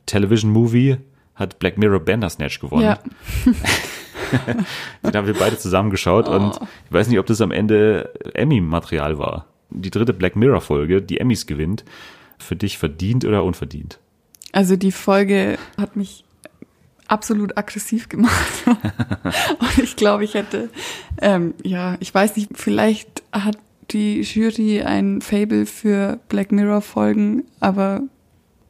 Television 0.06 0.52
Movie 0.52 0.98
hat 1.34 1.58
Black 1.58 1.78
Mirror 1.78 2.00
Bandersnatch 2.00 2.60
gewonnen. 2.60 2.84
Ja. 2.84 2.98
Den 5.02 5.16
haben 5.16 5.26
wir 5.26 5.34
beide 5.34 5.58
zusammengeschaut 5.58 6.28
oh. 6.28 6.32
und 6.32 6.60
ich 6.86 6.92
weiß 6.92 7.08
nicht, 7.08 7.18
ob 7.18 7.26
das 7.26 7.40
am 7.40 7.50
Ende 7.50 8.10
Emmy-Material 8.34 9.18
war. 9.18 9.46
Die 9.70 9.90
dritte 9.90 10.12
Black 10.12 10.36
Mirror-Folge, 10.36 11.02
die 11.02 11.18
Emmys 11.18 11.46
gewinnt, 11.46 11.84
für 12.38 12.56
dich 12.56 12.78
verdient 12.78 13.24
oder 13.24 13.44
unverdient? 13.44 13.98
Also 14.52 14.76
die 14.76 14.92
Folge 14.92 15.58
hat 15.76 15.96
mich 15.96 16.24
absolut 17.08 17.56
aggressiv 17.56 18.08
gemacht. 18.08 18.52
und 18.66 19.78
ich 19.82 19.96
glaube, 19.96 20.24
ich 20.24 20.34
hätte, 20.34 20.70
ähm, 21.20 21.54
ja, 21.62 21.96
ich 22.00 22.14
weiß 22.14 22.36
nicht, 22.36 22.50
vielleicht 22.54 23.22
hat 23.32 23.58
die 23.90 24.22
Jury 24.22 24.82
ein 24.82 25.20
Fable 25.20 25.66
für 25.66 26.18
Black 26.28 26.52
Mirror 26.52 26.80
Folgen, 26.80 27.44
aber 27.60 28.02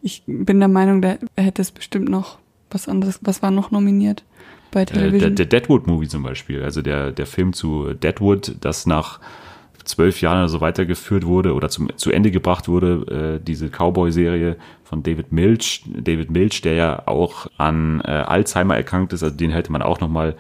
ich 0.02 0.22
bin 0.26 0.58
der 0.58 0.68
Meinung, 0.68 1.00
da 1.00 1.16
hätte 1.36 1.62
es 1.62 1.70
bestimmt 1.70 2.08
noch 2.08 2.38
was 2.70 2.88
anderes. 2.88 3.20
Was 3.22 3.42
war 3.42 3.50
noch 3.50 3.70
nominiert 3.70 4.24
bei 4.70 4.84
Television? 4.84 5.32
Äh, 5.32 5.34
der, 5.34 5.46
der 5.46 5.60
Deadwood-Movie 5.60 6.08
zum 6.08 6.22
Beispiel, 6.22 6.62
also 6.62 6.82
der, 6.82 7.12
der 7.12 7.26
Film 7.26 7.52
zu 7.52 7.94
Deadwood, 7.94 8.56
das 8.60 8.86
nach 8.86 9.20
zwölf 9.84 10.20
Jahren 10.20 10.48
so 10.48 10.60
weitergeführt 10.60 11.26
wurde 11.26 11.54
oder 11.54 11.68
zum, 11.68 11.96
zu 11.96 12.10
Ende 12.10 12.30
gebracht 12.30 12.68
wurde, 12.68 13.38
äh, 13.40 13.44
diese 13.44 13.68
Cowboy-Serie 13.68 14.56
von 14.82 15.02
David 15.02 15.32
Milch. 15.32 15.84
David 15.86 16.30
Milch, 16.30 16.62
der 16.62 16.74
ja 16.74 17.02
auch 17.06 17.46
an 17.58 18.00
äh, 18.00 18.10
Alzheimer 18.10 18.76
erkrankt 18.76 19.12
ist, 19.12 19.22
also 19.22 19.36
den 19.36 19.50
hätte 19.50 19.72
man 19.72 19.82
auch 19.82 20.00
nochmal 20.00 20.36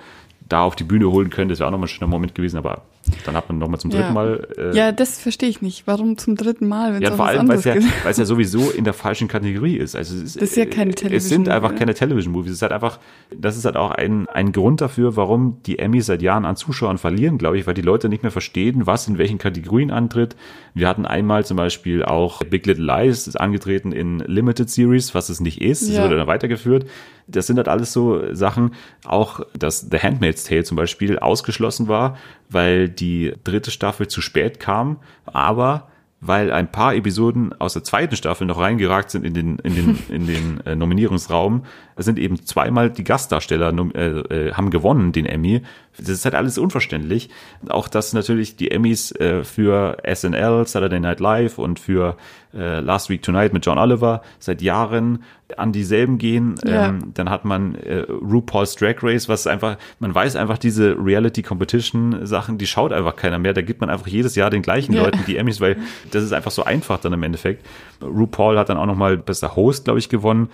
da 0.48 0.62
auf 0.62 0.76
die 0.76 0.84
Bühne 0.84 1.10
holen 1.10 1.30
können. 1.30 1.48
Das 1.48 1.58
wäre 1.58 1.68
auch 1.68 1.72
nochmal 1.72 1.86
ein 1.86 1.88
schöner 1.88 2.10
Moment 2.10 2.34
gewesen, 2.34 2.58
aber 2.58 2.82
dann 3.24 3.36
hat 3.36 3.48
man 3.48 3.58
nochmal 3.58 3.80
zum 3.80 3.90
dritten 3.90 4.06
ja. 4.06 4.12
Mal. 4.12 4.48
Äh, 4.56 4.76
ja, 4.76 4.92
das 4.92 5.18
verstehe 5.18 5.48
ich 5.48 5.62
nicht. 5.62 5.86
Warum 5.86 6.16
zum 6.16 6.36
dritten 6.36 6.66
Mal? 6.66 7.02
Ja, 7.02 7.12
vor 7.12 7.26
allem, 7.26 7.48
weil 7.48 7.58
es 7.58 7.64
ja, 7.64 7.74
weil's 8.04 8.18
ja 8.18 8.24
sowieso 8.24 8.70
in 8.76 8.84
der 8.84 8.94
falschen 8.94 9.28
Kategorie 9.28 9.76
ist. 9.76 9.94
Also 9.94 10.16
es 10.16 10.22
ist, 10.22 10.36
das 10.36 10.50
ist 10.50 10.56
ja 10.56 10.66
keine 10.66 10.94
Television. 10.94 11.16
Es 11.16 11.28
sind 11.28 11.48
einfach 11.48 11.74
keine 11.74 11.94
Television-Movies. 11.94 12.52
Es 12.52 12.56
ist 12.58 12.62
halt 12.62 12.72
einfach, 12.72 12.98
das 13.36 13.56
ist 13.56 13.64
halt 13.64 13.76
auch 13.76 13.90
ein, 13.90 14.28
ein 14.28 14.52
Grund 14.52 14.80
dafür, 14.80 15.16
warum 15.16 15.58
die 15.66 15.78
Emmys 15.78 16.06
seit 16.06 16.22
Jahren 16.22 16.44
an 16.44 16.56
Zuschauern 16.56 16.98
verlieren, 16.98 17.38
glaube 17.38 17.58
ich, 17.58 17.66
weil 17.66 17.74
die 17.74 17.82
Leute 17.82 18.08
nicht 18.08 18.22
mehr 18.22 18.32
verstehen, 18.32 18.86
was 18.86 19.08
in 19.08 19.18
welchen 19.18 19.38
Kategorien 19.38 19.90
antritt. 19.90 20.36
Wir 20.74 20.88
hatten 20.88 21.06
einmal 21.06 21.44
zum 21.44 21.56
Beispiel 21.56 22.02
auch 22.02 22.42
Big 22.44 22.66
Little 22.66 22.84
Lies 22.84 23.26
ist 23.26 23.40
angetreten 23.40 23.92
in 23.92 24.18
Limited 24.20 24.70
Series, 24.70 25.14
was 25.14 25.28
es 25.28 25.40
nicht 25.40 25.60
ist. 25.60 25.88
Ja. 25.88 25.96
Das 25.96 26.04
wurde 26.04 26.16
dann 26.16 26.26
weitergeführt. 26.26 26.86
Das 27.26 27.46
sind 27.46 27.56
halt 27.56 27.68
alles 27.68 27.92
so 27.92 28.34
Sachen, 28.34 28.74
auch 29.04 29.40
dass 29.58 29.88
The 29.90 29.98
Handmaid's 29.98 30.44
Tale 30.44 30.64
zum 30.64 30.76
Beispiel 30.76 31.18
ausgeschlossen 31.18 31.88
war, 31.88 32.18
weil 32.50 32.88
die 33.00 33.34
dritte 33.44 33.70
Staffel 33.70 34.08
zu 34.08 34.20
spät 34.20 34.60
kam, 34.60 34.98
aber 35.26 35.88
weil 36.26 36.52
ein 36.52 36.72
paar 36.72 36.94
Episoden 36.94 37.52
aus 37.60 37.74
der 37.74 37.84
zweiten 37.84 38.16
Staffel 38.16 38.46
noch 38.46 38.58
reingeragt 38.58 39.10
sind 39.10 39.26
in 39.26 39.34
den, 39.34 39.58
in 39.58 39.74
den, 39.74 39.98
in 40.08 40.26
den 40.26 40.60
äh, 40.64 40.74
Nominierungsraum. 40.74 41.66
Es 41.96 42.04
sind 42.04 42.18
eben 42.18 42.44
zweimal 42.44 42.90
die 42.90 43.04
Gastdarsteller 43.04 43.72
äh, 43.94 44.00
äh, 44.00 44.52
haben 44.52 44.70
gewonnen, 44.70 45.12
den 45.12 45.26
Emmy. 45.26 45.62
Das 45.96 46.08
ist 46.08 46.24
halt 46.24 46.34
alles 46.34 46.58
unverständlich. 46.58 47.30
Auch 47.68 47.88
dass 47.88 48.12
natürlich 48.12 48.56
die 48.56 48.70
Emmys 48.70 49.12
äh, 49.12 49.44
für 49.44 49.98
SNL, 50.12 50.66
Saturday 50.66 50.98
Night 50.98 51.20
Live 51.20 51.58
und 51.58 51.78
für 51.78 52.16
äh, 52.52 52.80
Last 52.80 53.10
Week 53.10 53.22
Tonight 53.22 53.52
mit 53.52 53.64
John 53.64 53.78
Oliver 53.78 54.22
seit 54.38 54.60
Jahren 54.60 55.22
an 55.56 55.72
dieselben 55.72 56.18
gehen. 56.18 56.56
Ja. 56.64 56.88
Ähm, 56.88 57.12
dann 57.14 57.30
hat 57.30 57.44
man 57.44 57.76
äh, 57.76 58.06
RuPaul's 58.08 58.74
Drag 58.74 58.96
Race, 59.02 59.28
was 59.28 59.46
einfach, 59.46 59.76
man 60.00 60.12
weiß 60.12 60.34
einfach 60.34 60.58
diese 60.58 60.96
Reality 60.98 61.42
Competition 61.42 62.26
Sachen, 62.26 62.58
die 62.58 62.66
schaut 62.66 62.92
einfach 62.92 63.14
keiner 63.14 63.38
mehr. 63.38 63.52
Da 63.52 63.62
gibt 63.62 63.80
man 63.80 63.90
einfach 63.90 64.08
jedes 64.08 64.34
Jahr 64.34 64.50
den 64.50 64.62
gleichen 64.62 64.94
ja. 64.94 65.04
Leuten 65.04 65.20
die 65.26 65.36
Emmys, 65.36 65.60
weil 65.60 65.76
das 66.10 66.24
ist 66.24 66.32
einfach 66.32 66.50
so 66.50 66.64
einfach 66.64 66.98
dann 66.98 67.12
im 67.12 67.22
Endeffekt. 67.22 67.64
RuPaul 68.02 68.58
hat 68.58 68.68
dann 68.68 68.78
auch 68.78 68.86
nochmal 68.86 69.16
bester 69.16 69.54
Host, 69.54 69.84
glaube 69.84 70.00
ich, 70.00 70.08
gewonnen 70.08 70.48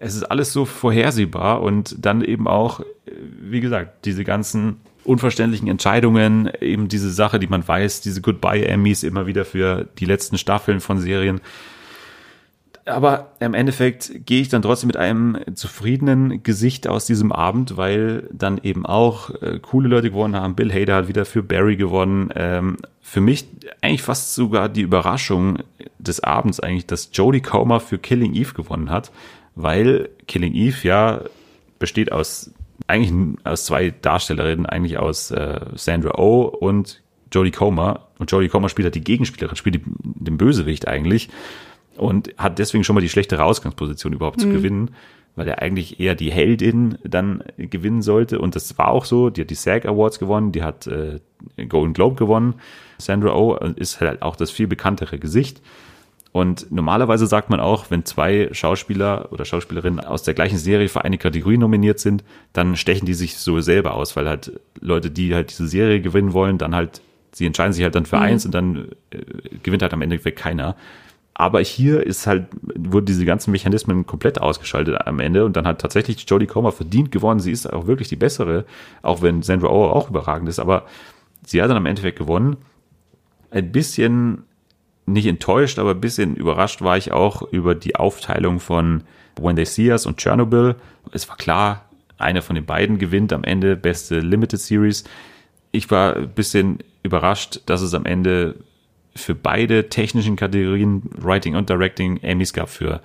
es 0.00 0.14
ist 0.14 0.24
alles 0.24 0.52
so 0.52 0.64
vorhersehbar 0.64 1.62
und 1.62 1.94
dann 1.98 2.24
eben 2.24 2.48
auch, 2.48 2.80
wie 3.42 3.60
gesagt, 3.60 4.06
diese 4.06 4.24
ganzen 4.24 4.80
unverständlichen 5.04 5.68
Entscheidungen, 5.68 6.50
eben 6.60 6.88
diese 6.88 7.10
Sache, 7.10 7.38
die 7.38 7.46
man 7.46 7.66
weiß, 7.66 8.00
diese 8.00 8.22
Goodbye 8.22 8.66
Emmys 8.66 9.02
immer 9.02 9.26
wieder 9.26 9.44
für 9.44 9.86
die 9.98 10.06
letzten 10.06 10.38
Staffeln 10.38 10.80
von 10.80 10.98
Serien. 10.98 11.42
Aber 12.86 13.32
im 13.40 13.52
Endeffekt 13.52 14.24
gehe 14.24 14.40
ich 14.40 14.48
dann 14.48 14.62
trotzdem 14.62 14.86
mit 14.86 14.96
einem 14.96 15.38
zufriedenen 15.54 16.42
Gesicht 16.42 16.88
aus 16.88 17.04
diesem 17.04 17.30
Abend, 17.30 17.76
weil 17.76 18.26
dann 18.32 18.58
eben 18.62 18.86
auch 18.86 19.30
äh, 19.42 19.58
coole 19.60 19.88
Leute 19.88 20.10
gewonnen 20.10 20.34
haben. 20.34 20.54
Bill 20.54 20.72
Hader 20.72 20.96
hat 20.96 21.08
wieder 21.08 21.26
für 21.26 21.42
Barry 21.42 21.76
gewonnen. 21.76 22.30
Ähm, 22.34 22.78
für 23.02 23.20
mich 23.20 23.46
eigentlich 23.82 24.02
fast 24.02 24.34
sogar 24.34 24.70
die 24.70 24.80
Überraschung 24.80 25.58
des 25.98 26.24
Abends 26.24 26.58
eigentlich, 26.58 26.86
dass 26.86 27.10
Jodie 27.12 27.42
Comer 27.42 27.80
für 27.80 27.98
Killing 27.98 28.34
Eve 28.34 28.54
gewonnen 28.54 28.88
hat 28.88 29.12
weil 29.62 30.08
Killing 30.26 30.54
Eve 30.54 30.86
ja 30.86 31.22
besteht 31.78 32.12
aus 32.12 32.52
eigentlich 32.86 33.12
aus 33.44 33.66
zwei 33.66 33.90
Darstellerinnen, 33.90 34.66
eigentlich 34.66 34.98
aus 34.98 35.30
äh, 35.30 35.60
Sandra 35.74 36.18
Oh 36.18 36.42
und 36.42 37.02
Jodie 37.32 37.50
Comer. 37.50 38.08
Und 38.18 38.30
Jodie 38.30 38.48
Comer 38.48 38.68
spielt 38.68 38.86
halt 38.86 38.94
die 38.94 39.04
Gegenspielerin, 39.04 39.56
spielt 39.56 39.76
die, 39.76 39.82
den 39.84 40.36
Bösewicht 40.36 40.88
eigentlich 40.88 41.28
und 41.96 42.34
hat 42.38 42.58
deswegen 42.58 42.84
schon 42.84 42.94
mal 42.94 43.00
die 43.00 43.08
schlechtere 43.08 43.44
Ausgangsposition 43.44 44.12
überhaupt 44.12 44.38
mhm. 44.38 44.42
zu 44.42 44.48
gewinnen, 44.48 44.90
weil 45.36 45.46
er 45.46 45.62
eigentlich 45.62 46.00
eher 46.00 46.14
die 46.14 46.32
Heldin 46.32 46.98
dann 47.04 47.44
gewinnen 47.56 48.02
sollte. 48.02 48.40
Und 48.40 48.56
das 48.56 48.76
war 48.78 48.88
auch 48.88 49.04
so. 49.04 49.30
Die 49.30 49.42
hat 49.42 49.50
die 49.50 49.54
SAG 49.54 49.86
Awards 49.86 50.18
gewonnen, 50.18 50.52
die 50.52 50.62
hat 50.62 50.86
äh, 50.86 51.20
Golden 51.68 51.92
Globe 51.92 52.16
gewonnen. 52.16 52.54
Sandra 52.98 53.34
Oh 53.34 53.54
ist 53.76 54.00
halt 54.00 54.22
auch 54.22 54.36
das 54.36 54.50
viel 54.50 54.66
bekanntere 54.66 55.18
Gesicht. 55.18 55.62
Und 56.32 56.70
normalerweise 56.70 57.26
sagt 57.26 57.50
man 57.50 57.58
auch, 57.58 57.90
wenn 57.90 58.04
zwei 58.04 58.48
Schauspieler 58.52 59.32
oder 59.32 59.44
Schauspielerinnen 59.44 60.00
aus 60.00 60.22
der 60.22 60.34
gleichen 60.34 60.58
Serie 60.58 60.88
für 60.88 61.04
eine 61.04 61.18
Kategorie 61.18 61.58
nominiert 61.58 61.98
sind, 61.98 62.22
dann 62.52 62.76
stechen 62.76 63.04
die 63.04 63.14
sich 63.14 63.36
so 63.36 63.60
selber 63.60 63.94
aus, 63.94 64.14
weil 64.14 64.28
halt 64.28 64.52
Leute, 64.80 65.10
die 65.10 65.34
halt 65.34 65.50
diese 65.50 65.66
Serie 65.66 66.00
gewinnen 66.00 66.32
wollen, 66.32 66.56
dann 66.56 66.74
halt, 66.74 67.00
sie 67.32 67.46
entscheiden 67.46 67.72
sich 67.72 67.82
halt 67.82 67.96
dann 67.96 68.06
für 68.06 68.16
mhm. 68.16 68.22
eins 68.22 68.46
und 68.46 68.54
dann 68.54 68.90
äh, 69.10 69.18
gewinnt 69.62 69.82
halt 69.82 69.92
am 69.92 70.02
Ende 70.02 70.18
keiner. 70.18 70.76
Aber 71.34 71.60
hier 71.60 72.06
ist 72.06 72.26
halt, 72.26 72.46
wurden 72.76 73.06
diese 73.06 73.24
ganzen 73.24 73.50
Mechanismen 73.50 74.06
komplett 74.06 74.40
ausgeschaltet 74.40 75.06
am 75.06 75.20
Ende 75.20 75.44
und 75.44 75.56
dann 75.56 75.66
hat 75.66 75.80
tatsächlich 75.80 76.24
Jodie 76.28 76.46
Comer 76.46 76.70
verdient 76.70 77.10
gewonnen. 77.10 77.40
Sie 77.40 77.50
ist 77.50 77.72
auch 77.72 77.86
wirklich 77.86 78.08
die 78.08 78.16
bessere, 78.16 78.66
auch 79.02 79.22
wenn 79.22 79.42
Sandra 79.42 79.68
Oh 79.68 79.86
auch 79.86 80.10
überragend 80.10 80.48
ist. 80.48 80.60
Aber 80.60 80.84
Sie 81.46 81.62
hat 81.62 81.70
dann 81.70 81.76
am 81.76 81.86
Endeffekt 81.86 82.18
gewonnen. 82.18 82.58
Ein 83.50 83.72
bisschen 83.72 84.44
nicht 85.06 85.26
enttäuscht, 85.26 85.78
aber 85.78 85.90
ein 85.90 86.00
bisschen 86.00 86.36
überrascht 86.36 86.82
war 86.82 86.96
ich 86.96 87.12
auch 87.12 87.42
über 87.52 87.74
die 87.74 87.96
Aufteilung 87.96 88.60
von 88.60 89.02
When 89.40 89.56
They 89.56 89.64
See 89.64 89.90
Us 89.90 90.06
und 90.06 90.20
Chernobyl. 90.20 90.76
Es 91.12 91.28
war 91.28 91.36
klar, 91.36 91.88
einer 92.18 92.42
von 92.42 92.54
den 92.54 92.66
beiden 92.66 92.98
gewinnt 92.98 93.32
am 93.32 93.44
Ende 93.44 93.76
beste 93.76 94.20
Limited 94.20 94.60
Series. 94.60 95.04
Ich 95.72 95.90
war 95.90 96.16
ein 96.16 96.30
bisschen 96.30 96.78
überrascht, 97.02 97.60
dass 97.66 97.80
es 97.80 97.94
am 97.94 98.04
Ende 98.04 98.56
für 99.16 99.34
beide 99.34 99.88
technischen 99.88 100.36
Kategorien, 100.36 101.02
Writing 101.16 101.56
und 101.56 101.68
Directing, 101.68 102.18
Emmys 102.18 102.52
gab 102.52 102.68
für 102.68 103.00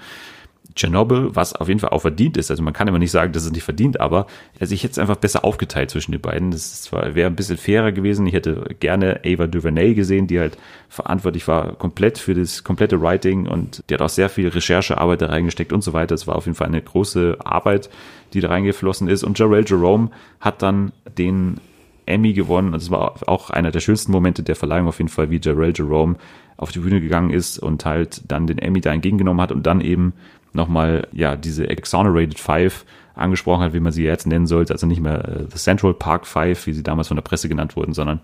Chernobyl, 0.76 1.36
was 1.36 1.54
auf 1.54 1.68
jeden 1.68 1.80
Fall 1.80 1.92
auch 1.92 2.02
verdient 2.02 2.36
ist. 2.38 2.52
Also 2.52 2.62
man 2.62 2.74
kann 2.74 2.88
immer 2.88 3.00
nicht 3.00 3.12
sagen, 3.12 3.32
dass 3.32 3.46
es 3.46 3.52
nicht 3.52 3.64
verdient, 3.64 4.00
aber 4.02 4.28
also 4.60 4.74
ich 4.74 4.84
hätte 4.84 4.92
es 4.92 5.00
einfach 5.00 5.16
besser 5.16 5.46
aufgeteilt 5.46 5.90
zwischen 5.90 6.12
den 6.12 6.22
beiden. 6.22 6.52
Das 6.52 6.92
wäre 6.92 7.28
ein 7.28 7.36
bisschen 7.36 7.58
fairer 7.58 7.92
gewesen. 7.92 8.28
Ich 8.28 8.34
hätte 8.34 8.76
gerne 8.80 9.22
Ava 9.26 9.48
DuVernay 9.48 9.94
gesehen, 9.94 10.28
die 10.28 10.40
halt 10.40 10.58
verantwortlich 10.90 11.48
war 11.48 11.74
komplett 11.76 12.18
für 12.18 12.34
das 12.34 12.64
komplette 12.64 13.02
Writing 13.02 13.48
und 13.48 13.84
die 13.90 13.94
hat 13.94 14.02
auch 14.02 14.10
sehr 14.10 14.30
viel 14.30 14.50
Recherchearbeit 14.50 15.22
da 15.22 15.28
reingesteckt 15.28 15.72
und 15.72 15.82
so 15.82 15.94
weiter. 15.94 16.14
Es 16.14 16.28
war 16.28 16.36
auf 16.36 16.46
jeden 16.46 16.56
Fall 16.56 16.68
eine 16.68 16.82
große 16.82 17.38
Arbeit, 17.44 17.90
die 18.34 18.42
da 18.42 18.50
reingeflossen 18.50 19.08
ist. 19.08 19.24
Und 19.24 19.40
Jarell 19.40 19.66
Jerome 19.66 20.10
hat 20.42 20.62
dann 20.62 20.92
den 21.18 21.62
Emmy 22.06 22.34
gewonnen. 22.34 22.74
Und 22.74 22.82
es 22.82 22.92
war 22.92 23.16
auch 23.28 23.50
einer 23.50 23.72
der 23.72 23.80
schönsten 23.80 24.12
Momente 24.12 24.44
der 24.44 24.56
Verleihung 24.56 24.88
auf 24.88 25.00
jeden 25.00 25.10
Fall, 25.10 25.30
wie 25.30 25.40
Jarell 25.42 25.74
Jerome 25.76 26.18
auf 26.58 26.72
die 26.72 26.80
Bühne 26.80 27.02
gegangen 27.02 27.32
ist 27.32 27.60
und 27.60 27.86
halt 27.86 28.22
dann 28.30 28.48
den 28.48 28.60
Emmy 28.60 28.82
da 28.82 28.94
entgegengenommen 28.94 29.42
hat 29.42 29.52
und 29.52 29.66
dann 29.66 29.82
eben 29.82 30.14
nochmal, 30.56 31.08
ja, 31.12 31.36
diese 31.36 31.70
Exonerated 31.70 32.40
Five 32.40 32.86
angesprochen 33.14 33.64
hat, 33.64 33.74
wie 33.74 33.80
man 33.80 33.92
sie 33.92 34.04
jetzt 34.04 34.28
nennen 34.28 34.48
sollte. 34.48 34.74
Also 34.74 34.88
nicht 34.88 35.02
mehr 35.02 35.28
äh, 35.28 35.46
The 35.50 35.58
Central 35.58 35.94
Park 35.94 36.26
Five, 36.26 36.66
wie 36.68 36.74
sie 36.74 36.84
damals 36.84 37.08
von 37.08 37.16
der 37.16 37.22
Presse 37.22 37.48
genannt 37.48 37.76
wurden, 37.76 37.94
sondern 37.94 38.20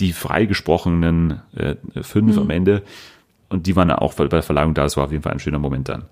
die 0.00 0.12
freigesprochenen 0.12 1.40
äh, 1.56 1.76
fünf 2.02 2.36
mhm. 2.36 2.42
am 2.42 2.50
Ende. 2.50 2.82
Und 3.48 3.66
die 3.66 3.76
waren 3.76 3.90
auch 3.90 4.14
bei 4.14 4.26
der 4.26 4.42
Verleihung 4.42 4.74
da. 4.74 4.82
Das 4.82 4.96
war 4.96 5.04
auf 5.04 5.12
jeden 5.12 5.22
Fall 5.22 5.32
ein 5.32 5.40
schöner 5.40 5.58
Moment 5.58 5.88
dann. 5.88 6.04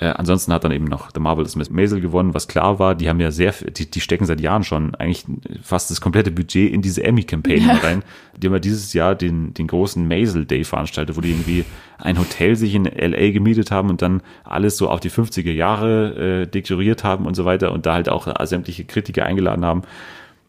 Äh, 0.00 0.06
ansonsten 0.06 0.52
hat 0.52 0.64
dann 0.64 0.72
eben 0.72 0.86
noch 0.86 1.10
The 1.14 1.20
Marvelous 1.20 1.56
Miss 1.56 1.68
Maisel 1.68 2.00
gewonnen, 2.00 2.32
was 2.32 2.48
klar 2.48 2.78
war, 2.78 2.94
die 2.94 3.10
haben 3.10 3.20
ja 3.20 3.30
sehr, 3.30 3.52
die, 3.52 3.90
die 3.90 4.00
stecken 4.00 4.24
seit 4.24 4.40
Jahren 4.40 4.64
schon 4.64 4.94
eigentlich 4.94 5.26
fast 5.62 5.90
das 5.90 6.00
komplette 6.00 6.30
Budget 6.30 6.72
in 6.72 6.80
diese 6.80 7.04
Emmy-Campaign 7.04 7.66
ja. 7.66 7.74
rein. 7.74 8.02
Die 8.34 8.46
haben 8.46 8.54
ja 8.54 8.60
dieses 8.60 8.94
Jahr 8.94 9.14
den, 9.14 9.52
den 9.52 9.66
großen 9.66 10.08
Maisel 10.08 10.46
Day 10.46 10.64
veranstaltet, 10.64 11.16
wo 11.16 11.20
die 11.20 11.30
irgendwie 11.30 11.66
ein 11.98 12.18
Hotel 12.18 12.56
sich 12.56 12.74
in 12.74 12.84
LA 12.84 13.30
gemietet 13.30 13.70
haben 13.70 13.90
und 13.90 14.00
dann 14.00 14.22
alles 14.42 14.78
so 14.78 14.88
auf 14.88 15.00
die 15.00 15.10
50er 15.10 15.52
Jahre 15.52 16.44
äh, 16.44 16.46
dekoriert 16.46 17.04
haben 17.04 17.26
und 17.26 17.34
so 17.34 17.44
weiter 17.44 17.70
und 17.70 17.84
da 17.84 17.92
halt 17.92 18.08
auch 18.08 18.26
sämtliche 18.46 18.86
Kritiker 18.86 19.26
eingeladen 19.26 19.66
haben. 19.66 19.82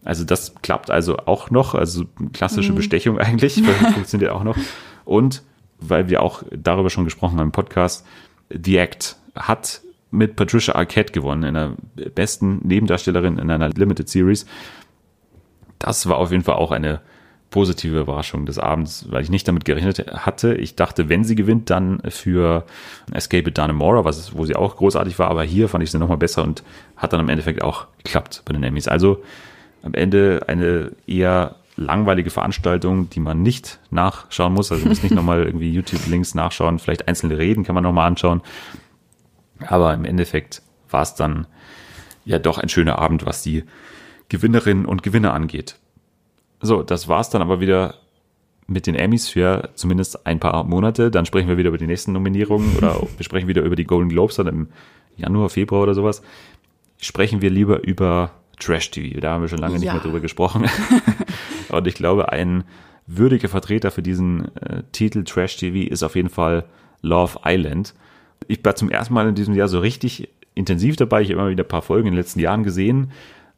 Also 0.06 0.24
das 0.24 0.56
klappt 0.62 0.90
also 0.90 1.18
auch 1.26 1.52
noch, 1.52 1.76
also 1.76 2.06
klassische 2.32 2.72
mhm. 2.72 2.78
Bestechung 2.78 3.20
eigentlich, 3.20 3.62
funktioniert 3.94 4.32
auch 4.32 4.46
noch. 4.46 4.56
Und 5.04 5.44
weil 5.82 6.08
wir 6.08 6.24
auch 6.24 6.44
darüber 6.52 6.90
schon 6.90 7.04
gesprochen 7.04 7.38
haben 7.38 7.48
im 7.48 7.52
Podcast, 7.52 8.06
The 8.50 8.78
Act 8.78 9.18
hat 9.36 9.82
mit 10.12 10.36
Patricia 10.36 10.76
Arquette 10.76 11.14
gewonnen, 11.14 11.44
einer 11.44 11.76
besten 12.16 12.60
Nebendarstellerin 12.68 13.38
in 13.38 13.50
einer 13.50 13.70
Limited 13.70 14.10
Series. 14.10 14.46
Das 15.80 16.08
war 16.08 16.18
auf 16.18 16.32
jeden 16.32 16.44
Fall 16.44 16.56
auch 16.56 16.72
eine 16.72 17.02
positive 17.50 18.00
Überraschung 18.00 18.46
des 18.46 18.58
Abends, 18.58 19.06
weil 19.10 19.24
ich 19.24 19.30
nicht 19.30 19.48
damit 19.48 19.66
gerechnet 19.66 20.12
hatte. 20.14 20.56
Ich 20.56 20.76
dachte, 20.76 21.10
wenn 21.10 21.24
sie 21.24 21.36
gewinnt, 21.36 21.70
dann 21.70 22.02
für 22.08 22.66
Escape 23.12 23.50
at 23.50 23.58
Dannemora, 23.58 24.06
was 24.06 24.36
wo 24.36 24.46
sie 24.46 24.56
auch 24.56 24.78
großartig 24.78 25.20
war, 25.20 25.30
aber 25.30 25.44
hier 25.44 25.68
fand 25.68 25.84
ich 25.84 25.92
sie 25.92 26.00
nochmal 26.00 26.18
besser 26.18 26.44
und 26.44 26.64
hat 26.96 27.14
dann 27.14 27.20
im 27.20 27.30
Endeffekt 27.30 27.62
auch 27.62 27.88
geklappt 28.04 28.44
bei 28.46 28.54
den 28.54 28.64
Emmys. 28.64 28.88
Also 28.88 29.22
am 29.84 29.94
Ende 29.94 30.44
eine 30.48 30.92
eher 31.08 31.56
langweilige 31.76 32.30
Veranstaltung, 32.30 33.10
die 33.10 33.20
man 33.20 33.42
nicht 33.42 33.80
nachschauen 33.90 34.54
muss. 34.54 34.72
Also 34.72 34.88
muss 34.88 35.04
nicht 35.04 35.16
nochmal 35.16 35.44
irgendwie 35.44 35.72
YouTube-Links 35.72 36.36
nachschauen, 36.36 36.80
vielleicht 36.80 37.08
einzelne 37.08 37.38
Reden 37.38 37.64
kann 37.64 37.76
man 37.76 37.84
nochmal 37.84 38.08
anschauen. 38.08 38.42
Aber 39.68 39.94
im 39.94 40.06
Endeffekt 40.06 40.62
war 40.90 41.02
es 41.04 41.16
dann 41.16 41.48
ja 42.26 42.40
doch 42.40 42.58
ein 42.58 42.70
schöner 42.70 43.00
Abend, 43.00 43.26
was 43.26 43.44
die 43.44 43.64
Gewinnerinnen 44.30 44.86
und 44.86 45.04
Gewinner 45.04 45.34
angeht. 45.34 45.78
So, 46.62 46.84
das 46.84 47.08
war's 47.08 47.30
dann 47.30 47.42
aber 47.42 47.60
wieder 47.60 47.96
mit 48.68 48.88
den 48.88 48.96
Emmys 48.96 49.28
für 49.28 49.70
zumindest 49.76 50.26
ein 50.26 50.40
paar 50.40 50.64
Monate. 50.64 51.12
Dann 51.12 51.26
sprechen 51.26 51.50
wir 51.50 51.58
wieder 51.58 51.70
über 51.70 51.78
die 51.78 51.88
nächsten 51.88 52.14
Nominierungen 52.14 52.78
oder 52.78 53.02
wir 53.18 53.24
sprechen 53.24 53.48
wieder 53.48 53.64
über 53.64 53.76
die 53.76 53.86
Golden 53.86 54.10
Globes 54.10 54.36
dann 54.36 54.48
im 54.48 54.68
Januar, 55.18 55.50
Februar 55.50 55.84
oder 55.84 55.94
sowas. 55.94 56.22
Sprechen 57.00 57.42
wir 57.42 57.50
lieber 57.50 57.84
über 57.84 58.32
Trash 58.60 58.92
TV. 58.92 59.20
Da 59.20 59.34
haben 59.34 59.42
wir 59.42 59.50
schon 59.50 59.58
lange 59.58 59.74
ja. 59.74 59.80
nicht 59.80 59.94
mehr 59.94 60.02
drüber 60.02 60.20
gesprochen. 60.20 60.70
und 61.70 61.88
ich 61.88 61.96
glaube, 61.96 62.32
ein 62.32 62.64
würdiger 63.08 63.50
Vertreter 63.50 63.92
für 63.92 64.04
diesen 64.04 64.56
äh, 64.56 64.84
Titel 64.92 65.24
Trash 65.24 65.58
TV 65.58 65.92
ist 65.92 66.04
auf 66.04 66.16
jeden 66.16 66.30
Fall 66.30 66.66
Love 67.02 67.40
Island. 67.44 67.94
Ich 68.48 68.64
war 68.64 68.76
zum 68.76 68.90
ersten 68.90 69.14
Mal 69.14 69.28
in 69.30 69.36
diesem 69.36 69.54
Jahr 69.56 69.68
so 69.68 69.80
richtig 69.80 70.30
intensiv 70.56 70.96
dabei. 70.96 71.22
Ich 71.22 71.30
habe 71.30 71.42
immer 71.42 71.50
wieder 71.50 71.64
ein 71.64 71.70
paar 71.70 71.82
Folgen 71.82 72.08
in 72.08 72.14
den 72.14 72.20
letzten 72.20 72.40
Jahren 72.40 72.64
gesehen. 72.64 73.12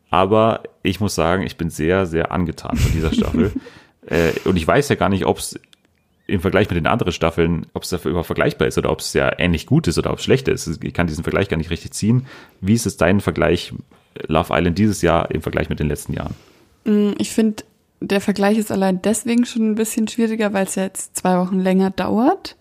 Aber 0.10 0.64
ich 0.84 1.00
muss 1.00 1.16
sagen, 1.16 1.44
ich 1.44 1.58
bin 1.58 1.70
sehr, 1.70 2.06
sehr 2.06 2.32
angetan 2.32 2.78
von 2.78 2.92
dieser 2.92 3.12
Staffel. 3.12 3.52
äh, 4.06 4.32
und 4.46 4.58
ich 4.58 4.68
weiß 4.68 4.90
ja 4.90 4.96
gar 4.96 5.10
nicht, 5.10 5.26
ob 5.26 5.40
es 5.40 5.60
im 6.28 6.40
Vergleich 6.40 6.70
mit 6.70 6.78
den 6.78 6.88
anderen 6.88 7.12
Staffeln, 7.12 7.66
ob 7.74 7.84
es 7.84 7.90
dafür 7.90 8.12
überhaupt 8.12 8.28
vergleichbar 8.28 8.68
ist 8.68 8.78
oder 8.78 8.92
ob 8.92 9.00
es 9.00 9.14
ja 9.14 9.32
ähnlich 9.38 9.66
gut 9.66 9.88
ist 9.88 9.98
oder 9.98 10.12
ob 10.12 10.20
es 10.20 10.24
schlecht 10.24 10.48
ist. 10.48 10.84
Ich 10.84 10.94
kann 10.94 11.08
diesen 11.08 11.24
Vergleich 11.24 11.50
gar 11.50 11.58
nicht 11.58 11.70
richtig 11.70 11.92
ziehen. 11.92 12.28
Wie 12.62 12.74
ist 12.74 12.86
es 12.86 12.98
dein 12.98 13.20
Vergleich 13.20 13.74
Love 14.28 14.54
Island 14.54 14.78
dieses 14.78 15.02
Jahr 15.02 15.32
im 15.32 15.42
Vergleich 15.42 15.70
mit 15.70 15.80
den 15.80 15.88
letzten 15.88 16.14
Jahren? 16.14 16.36
Mm, 16.86 17.12
ich 17.18 17.32
finde, 17.32 17.64
der 18.00 18.22
Vergleich 18.22 18.58
ist 18.58 18.72
allein 18.72 19.02
deswegen 19.02 19.46
schon 19.46 19.72
ein 19.72 19.76
bisschen 19.76 20.08
schwieriger, 20.08 20.54
weil 20.54 20.66
es 20.66 20.76
ja 20.76 20.84
jetzt 20.84 21.18
zwei 21.18 21.38
Wochen 21.40 21.60
länger 21.60 21.90
dauert 21.90 22.56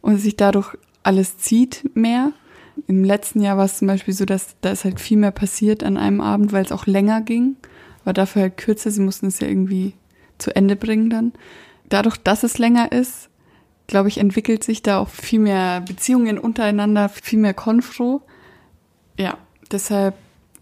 und 0.00 0.18
sich 0.18 0.36
dadurch 0.36 0.76
alles 1.06 1.38
zieht 1.38 1.90
mehr. 1.94 2.32
Im 2.88 3.04
letzten 3.04 3.40
Jahr 3.40 3.56
war 3.56 3.64
es 3.64 3.78
zum 3.78 3.88
Beispiel 3.88 4.12
so, 4.12 4.24
dass 4.24 4.56
da 4.60 4.70
ist 4.70 4.84
halt 4.84 5.00
viel 5.00 5.16
mehr 5.16 5.30
passiert 5.30 5.82
an 5.82 5.96
einem 5.96 6.20
Abend, 6.20 6.52
weil 6.52 6.64
es 6.64 6.72
auch 6.72 6.86
länger 6.86 7.22
ging, 7.22 7.56
war 8.04 8.12
dafür 8.12 8.42
halt 8.42 8.56
kürzer. 8.56 8.90
Sie 8.90 9.00
mussten 9.00 9.26
es 9.26 9.40
ja 9.40 9.48
irgendwie 9.48 9.94
zu 10.38 10.54
Ende 10.54 10.76
bringen 10.76 11.08
dann. 11.08 11.32
Dadurch, 11.88 12.16
dass 12.16 12.42
es 12.42 12.58
länger 12.58 12.92
ist, 12.92 13.30
glaube 13.86 14.08
ich, 14.08 14.18
entwickelt 14.18 14.64
sich 14.64 14.82
da 14.82 14.98
auch 14.98 15.08
viel 15.08 15.38
mehr 15.38 15.80
Beziehungen 15.80 16.38
untereinander, 16.38 17.08
viel 17.08 17.38
mehr 17.38 17.54
Konfro. 17.54 18.22
Ja, 19.18 19.38
deshalb, 19.70 20.14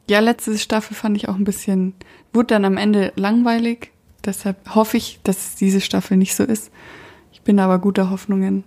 ja, 0.09 0.21
letzte 0.21 0.57
Staffel 0.59 0.95
fand 0.95 1.17
ich 1.17 1.29
auch 1.29 1.37
ein 1.37 1.45
bisschen, 1.45 1.95
wurde 2.33 2.49
dann 2.49 2.65
am 2.65 2.77
Ende 2.77 3.13
langweilig. 3.17 3.91
Deshalb 4.25 4.75
hoffe 4.75 4.99
ich, 4.99 5.21
dass 5.25 5.57
diese 5.57 5.81
Staffel 5.81 6.17
nicht 6.17 6.35
so 6.35 6.45
ist. 6.45 6.71
Ich 7.33 7.41
bin 7.41 7.59
aber 7.59 7.79
guter 7.79 8.11
Hoffnungen, 8.11 8.65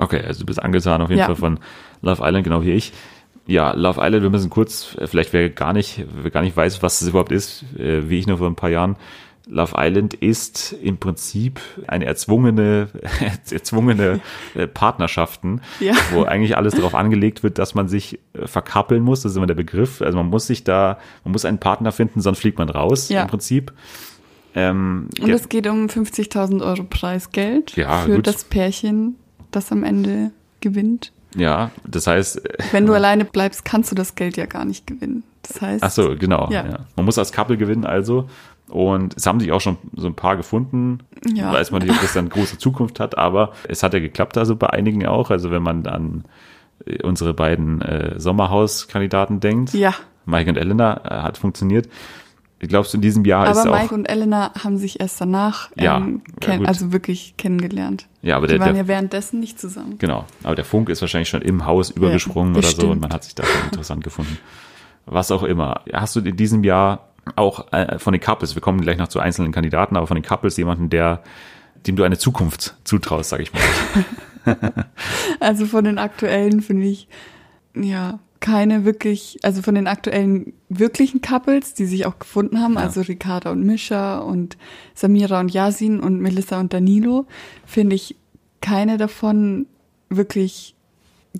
Okay, 0.00 0.22
also 0.26 0.40
du 0.40 0.46
bist 0.46 0.62
angetan 0.62 1.02
auf 1.02 1.10
jeden 1.10 1.20
ja. 1.20 1.26
Fall 1.26 1.36
von 1.36 1.60
Love 2.00 2.22
Island, 2.24 2.44
genau 2.44 2.62
wie 2.62 2.72
ich. 2.72 2.92
Ja, 3.46 3.72
Love 3.72 4.00
Island, 4.02 4.22
wir 4.22 4.30
müssen 4.30 4.50
kurz, 4.50 4.96
vielleicht 5.04 5.32
wer 5.32 5.50
gar 5.50 5.72
nicht, 5.72 6.04
wer 6.22 6.30
gar 6.30 6.42
nicht 6.42 6.56
weiß, 6.56 6.82
was 6.82 7.00
es 7.00 7.08
überhaupt 7.08 7.32
ist, 7.32 7.64
äh, 7.78 8.08
wie 8.08 8.18
ich 8.18 8.26
noch 8.26 8.38
vor 8.38 8.46
ein 8.46 8.54
paar 8.54 8.70
Jahren. 8.70 8.96
Love 9.46 9.74
Island 9.76 10.14
ist 10.14 10.72
im 10.72 10.98
Prinzip 10.98 11.60
eine 11.86 12.06
erzwungene, 12.06 12.88
erzwungene 13.50 14.20
äh, 14.54 14.66
Partnerschaften, 14.66 15.60
ja. 15.80 15.94
wo 16.12 16.22
eigentlich 16.22 16.56
alles 16.56 16.74
darauf 16.74 16.94
angelegt 16.94 17.42
wird, 17.42 17.58
dass 17.58 17.74
man 17.74 17.88
sich 17.88 18.20
äh, 18.32 18.46
verkappeln 18.46 19.02
muss. 19.02 19.22
Das 19.22 19.32
ist 19.32 19.36
immer 19.36 19.46
der 19.46 19.54
Begriff. 19.54 20.02
Also 20.02 20.16
man 20.16 20.28
muss 20.28 20.46
sich 20.46 20.62
da, 20.62 20.98
man 21.24 21.32
muss 21.32 21.44
einen 21.44 21.58
Partner 21.58 21.90
finden, 21.90 22.20
sonst 22.20 22.38
fliegt 22.38 22.58
man 22.58 22.68
raus 22.68 23.08
ja. 23.08 23.22
im 23.22 23.28
Prinzip. 23.28 23.72
Ähm, 24.54 25.08
Und 25.20 25.30
es 25.30 25.48
geht 25.48 25.66
um 25.66 25.86
50.000 25.86 26.64
Euro 26.64 26.84
Preisgeld 26.84 27.76
ja, 27.76 28.02
für 28.02 28.16
gut. 28.16 28.26
das 28.26 28.44
Pärchen, 28.44 29.16
das 29.50 29.72
am 29.72 29.84
Ende 29.84 30.30
gewinnt. 30.60 31.12
Ja, 31.36 31.70
das 31.86 32.06
heißt. 32.06 32.42
Wenn 32.72 32.86
du 32.86 32.92
äh, 32.92 32.96
alleine 32.96 33.24
bleibst, 33.24 33.64
kannst 33.64 33.90
du 33.90 33.94
das 33.94 34.14
Geld 34.14 34.36
ja 34.36 34.46
gar 34.46 34.64
nicht 34.64 34.86
gewinnen. 34.86 35.22
Das 35.42 35.60
heißt. 35.60 35.84
Ach 35.84 35.90
so, 35.90 36.16
genau. 36.16 36.48
Ja. 36.50 36.66
ja. 36.66 36.78
Man 36.96 37.04
muss 37.04 37.18
als 37.18 37.32
Couple 37.32 37.56
gewinnen, 37.56 37.84
also. 37.84 38.28
Und 38.68 39.16
es 39.16 39.26
haben 39.26 39.40
sich 39.40 39.50
auch 39.50 39.60
schon 39.60 39.78
so 39.96 40.06
ein 40.06 40.14
paar 40.14 40.36
gefunden. 40.36 41.00
Ja. 41.34 41.52
Weiß 41.52 41.72
man 41.72 41.82
nicht, 41.82 41.90
ob 41.90 42.00
das 42.00 42.12
dann 42.12 42.28
große 42.28 42.58
Zukunft 42.58 43.00
hat, 43.00 43.18
aber 43.18 43.52
es 43.68 43.82
hat 43.82 43.94
ja 43.94 44.00
geklappt, 44.00 44.38
also 44.38 44.54
bei 44.54 44.70
einigen 44.70 45.06
auch. 45.06 45.30
Also 45.30 45.50
wenn 45.50 45.62
man 45.62 45.86
an 45.86 46.24
äh, 46.86 47.02
unsere 47.02 47.34
beiden 47.34 47.82
äh, 47.82 48.18
Sommerhauskandidaten 48.18 49.40
denkt. 49.40 49.74
Ja. 49.74 49.94
Mike 50.24 50.50
und 50.50 50.56
Elena 50.56 51.00
äh, 51.04 51.22
hat 51.22 51.38
funktioniert. 51.38 51.88
Ich 52.60 52.68
glaube, 52.68 52.86
in 52.92 53.00
diesem 53.00 53.24
Jahr 53.24 53.46
aber 53.46 53.52
ist 53.52 53.66
Aber 53.66 53.78
Mike 53.78 53.94
und 53.94 54.04
Elena 54.04 54.52
haben 54.62 54.76
sich 54.76 55.00
erst 55.00 55.20
danach 55.20 55.70
ja, 55.76 55.96
ähm, 55.96 56.22
ja, 56.42 56.60
also 56.60 56.92
wirklich 56.92 57.34
kennengelernt. 57.38 58.06
Ja, 58.22 58.36
aber 58.36 58.46
Die 58.46 58.54
der, 58.54 58.60
waren 58.60 58.74
der, 58.74 58.82
ja 58.82 58.88
währenddessen 58.88 59.40
nicht 59.40 59.58
zusammen. 59.58 59.96
Genau, 59.98 60.26
aber 60.42 60.54
der 60.54 60.64
Funk 60.64 60.88
ist 60.90 61.00
wahrscheinlich 61.00 61.28
schon 61.28 61.42
im 61.42 61.64
Haus 61.64 61.90
übergesprungen 61.90 62.54
ja, 62.54 62.58
oder 62.58 62.68
so 62.68 62.90
und 62.90 63.00
man 63.00 63.12
hat 63.12 63.24
sich 63.24 63.34
da 63.34 63.44
schon 63.44 63.64
interessant 63.64 64.04
gefunden. 64.04 64.38
Was 65.06 65.30
auch 65.30 65.42
immer. 65.42 65.82
Hast 65.92 66.16
du 66.16 66.20
in 66.20 66.36
diesem 66.36 66.62
Jahr 66.62 67.08
auch 67.36 67.72
äh, 67.72 67.98
von 67.98 68.12
den 68.12 68.20
Couples, 68.20 68.54
wir 68.54 68.62
kommen 68.62 68.80
gleich 68.80 68.98
noch 68.98 69.08
zu 69.08 69.20
einzelnen 69.20 69.52
Kandidaten, 69.52 69.96
aber 69.96 70.06
von 70.06 70.16
den 70.16 70.24
Couples 70.24 70.56
jemanden, 70.56 70.90
der, 70.90 71.22
dem 71.86 71.96
du 71.96 72.02
eine 72.02 72.18
Zukunft 72.18 72.76
zutraust, 72.84 73.30
sag 73.30 73.40
ich 73.40 73.52
mal. 73.52 73.62
also 75.40 75.66
von 75.66 75.84
den 75.84 75.98
aktuellen 75.98 76.60
finde 76.60 76.86
ich, 76.86 77.08
ja, 77.74 78.18
keine 78.40 78.84
wirklich, 78.86 79.38
also 79.42 79.60
von 79.62 79.74
den 79.74 79.86
aktuellen 79.86 80.54
wirklichen 80.70 81.20
Couples, 81.20 81.74
die 81.74 81.84
sich 81.86 82.06
auch 82.06 82.18
gefunden 82.18 82.60
haben, 82.60 82.74
Ja. 82.74 82.80
also 82.80 83.02
Ricarda 83.02 83.50
und 83.50 83.64
Mischa 83.64 84.18
und 84.18 84.56
Samira 84.94 85.40
und 85.40 85.52
Yasin 85.52 86.00
und 86.00 86.20
Melissa 86.20 86.58
und 86.58 86.72
Danilo, 86.72 87.26
finde 87.66 87.96
ich 87.96 88.16
keine 88.62 88.96
davon 88.96 89.66
wirklich 90.08 90.74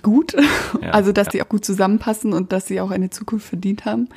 gut. 0.03 0.35
Ja. 0.83 0.91
Also, 0.93 1.13
dass 1.13 1.29
die 1.29 1.43
auch 1.43 1.49
gut 1.49 1.65
zusammenpassen 1.65 2.33
und 2.33 2.53
dass 2.53 2.67
sie 2.67 2.81
auch 2.81 2.91
eine 2.91 3.11
Zukunft 3.11 3.49
verdient 3.49 3.85
haben. 3.87 4.09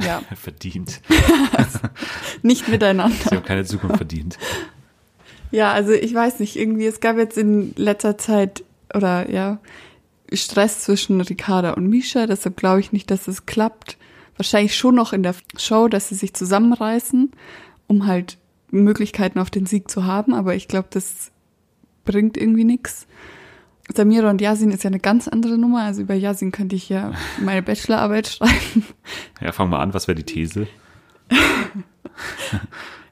Ja, 0.00 0.20
Verdient. 0.34 1.00
nicht 2.42 2.68
miteinander. 2.68 3.14
Sie 3.28 3.36
haben 3.36 3.44
keine 3.44 3.64
Zukunft 3.64 3.96
verdient. 3.98 4.38
Ja, 5.50 5.72
also 5.72 5.92
ich 5.92 6.12
weiß 6.12 6.40
nicht, 6.40 6.56
irgendwie, 6.56 6.86
es 6.86 7.00
gab 7.00 7.18
jetzt 7.18 7.38
in 7.38 7.72
letzter 7.76 8.18
Zeit 8.18 8.64
oder 8.94 9.30
ja, 9.30 9.58
Stress 10.32 10.80
zwischen 10.80 11.20
Ricarda 11.20 11.72
und 11.72 11.88
Misha, 11.88 12.26
deshalb 12.26 12.56
glaube 12.56 12.80
ich 12.80 12.92
nicht, 12.92 13.10
dass 13.10 13.28
es 13.28 13.46
klappt. 13.46 13.96
Wahrscheinlich 14.36 14.76
schon 14.76 14.94
noch 14.94 15.12
in 15.12 15.22
der 15.22 15.34
Show, 15.56 15.88
dass 15.88 16.08
sie 16.08 16.14
sich 16.14 16.34
zusammenreißen, 16.34 17.30
um 17.86 18.06
halt 18.06 18.38
Möglichkeiten 18.70 19.38
auf 19.38 19.50
den 19.50 19.66
Sieg 19.66 19.90
zu 19.90 20.04
haben, 20.04 20.34
aber 20.34 20.54
ich 20.54 20.68
glaube, 20.68 20.88
das 20.90 21.30
bringt 22.04 22.36
irgendwie 22.36 22.64
nichts. 22.64 23.06
Samira 23.94 24.30
und 24.30 24.40
Yasin 24.40 24.72
ist 24.72 24.82
ja 24.82 24.88
eine 24.88 24.98
ganz 24.98 25.28
andere 25.28 25.56
Nummer, 25.56 25.82
also 25.84 26.02
über 26.02 26.14
Yasin 26.14 26.50
könnte 26.50 26.74
ich 26.74 26.88
ja 26.88 27.12
meine 27.40 27.62
Bachelorarbeit 27.62 28.26
schreiben. 28.38 28.84
Ja, 29.40 29.52
fangen 29.52 29.70
wir 29.70 29.78
an. 29.78 29.94
Was 29.94 30.08
wäre 30.08 30.16
die 30.16 30.24
These? 30.24 30.66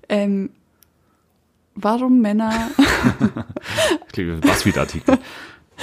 Ähm, 0.09 0.51
warum 1.75 2.21
Männer 2.21 2.71
Buzzfeed-Artikel. 4.15 5.19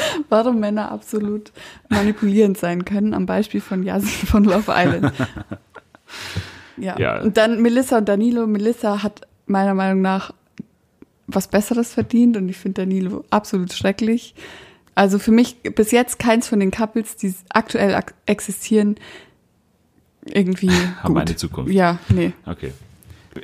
warum 0.30 0.60
Männer 0.60 0.91
absolut 0.91 1.52
manipulierend 1.89 2.58
sein 2.58 2.86
können, 2.86 3.14
am 3.14 3.26
Beispiel 3.26 3.62
von 3.62 3.84
Yasin 3.84 4.08
von 4.28 4.43
Love 4.43 4.72
Island. 4.76 5.14
Ja. 6.78 6.97
Ja. 6.99 7.22
Und 7.22 7.38
dann 7.38 7.62
Melissa 7.62 7.99
und 7.99 8.10
Danilo. 8.10 8.47
Melissa 8.47 9.04
hat 9.04 9.22
meiner 9.45 9.74
Meinung 9.74 10.02
nach 10.02 10.34
was 11.28 11.47
Besseres 11.47 11.93
verdient 11.93 12.38
und 12.38 12.49
ich 12.49 12.58
finde 12.58 12.82
Danilo 12.82 13.24
absolut 13.30 13.72
schrecklich. 13.74 14.34
Also 14.95 15.20
für 15.20 15.32
mich 15.32 15.58
bis 15.62 15.91
jetzt 15.91 16.20
keins 16.20 16.47
von 16.47 16.60
den 16.60 16.72
Couples, 16.72 17.16
die 17.18 17.34
aktuell 17.49 17.93
ak- 17.95 18.14
existieren, 18.26 18.95
irgendwie 20.26 20.70
Haben 21.04 21.14
gut. 21.14 21.22
eine 21.28 21.36
Zukunft. 21.36 21.72
Ja, 21.72 21.99
nee. 22.10 22.34
Okay. 22.45 22.72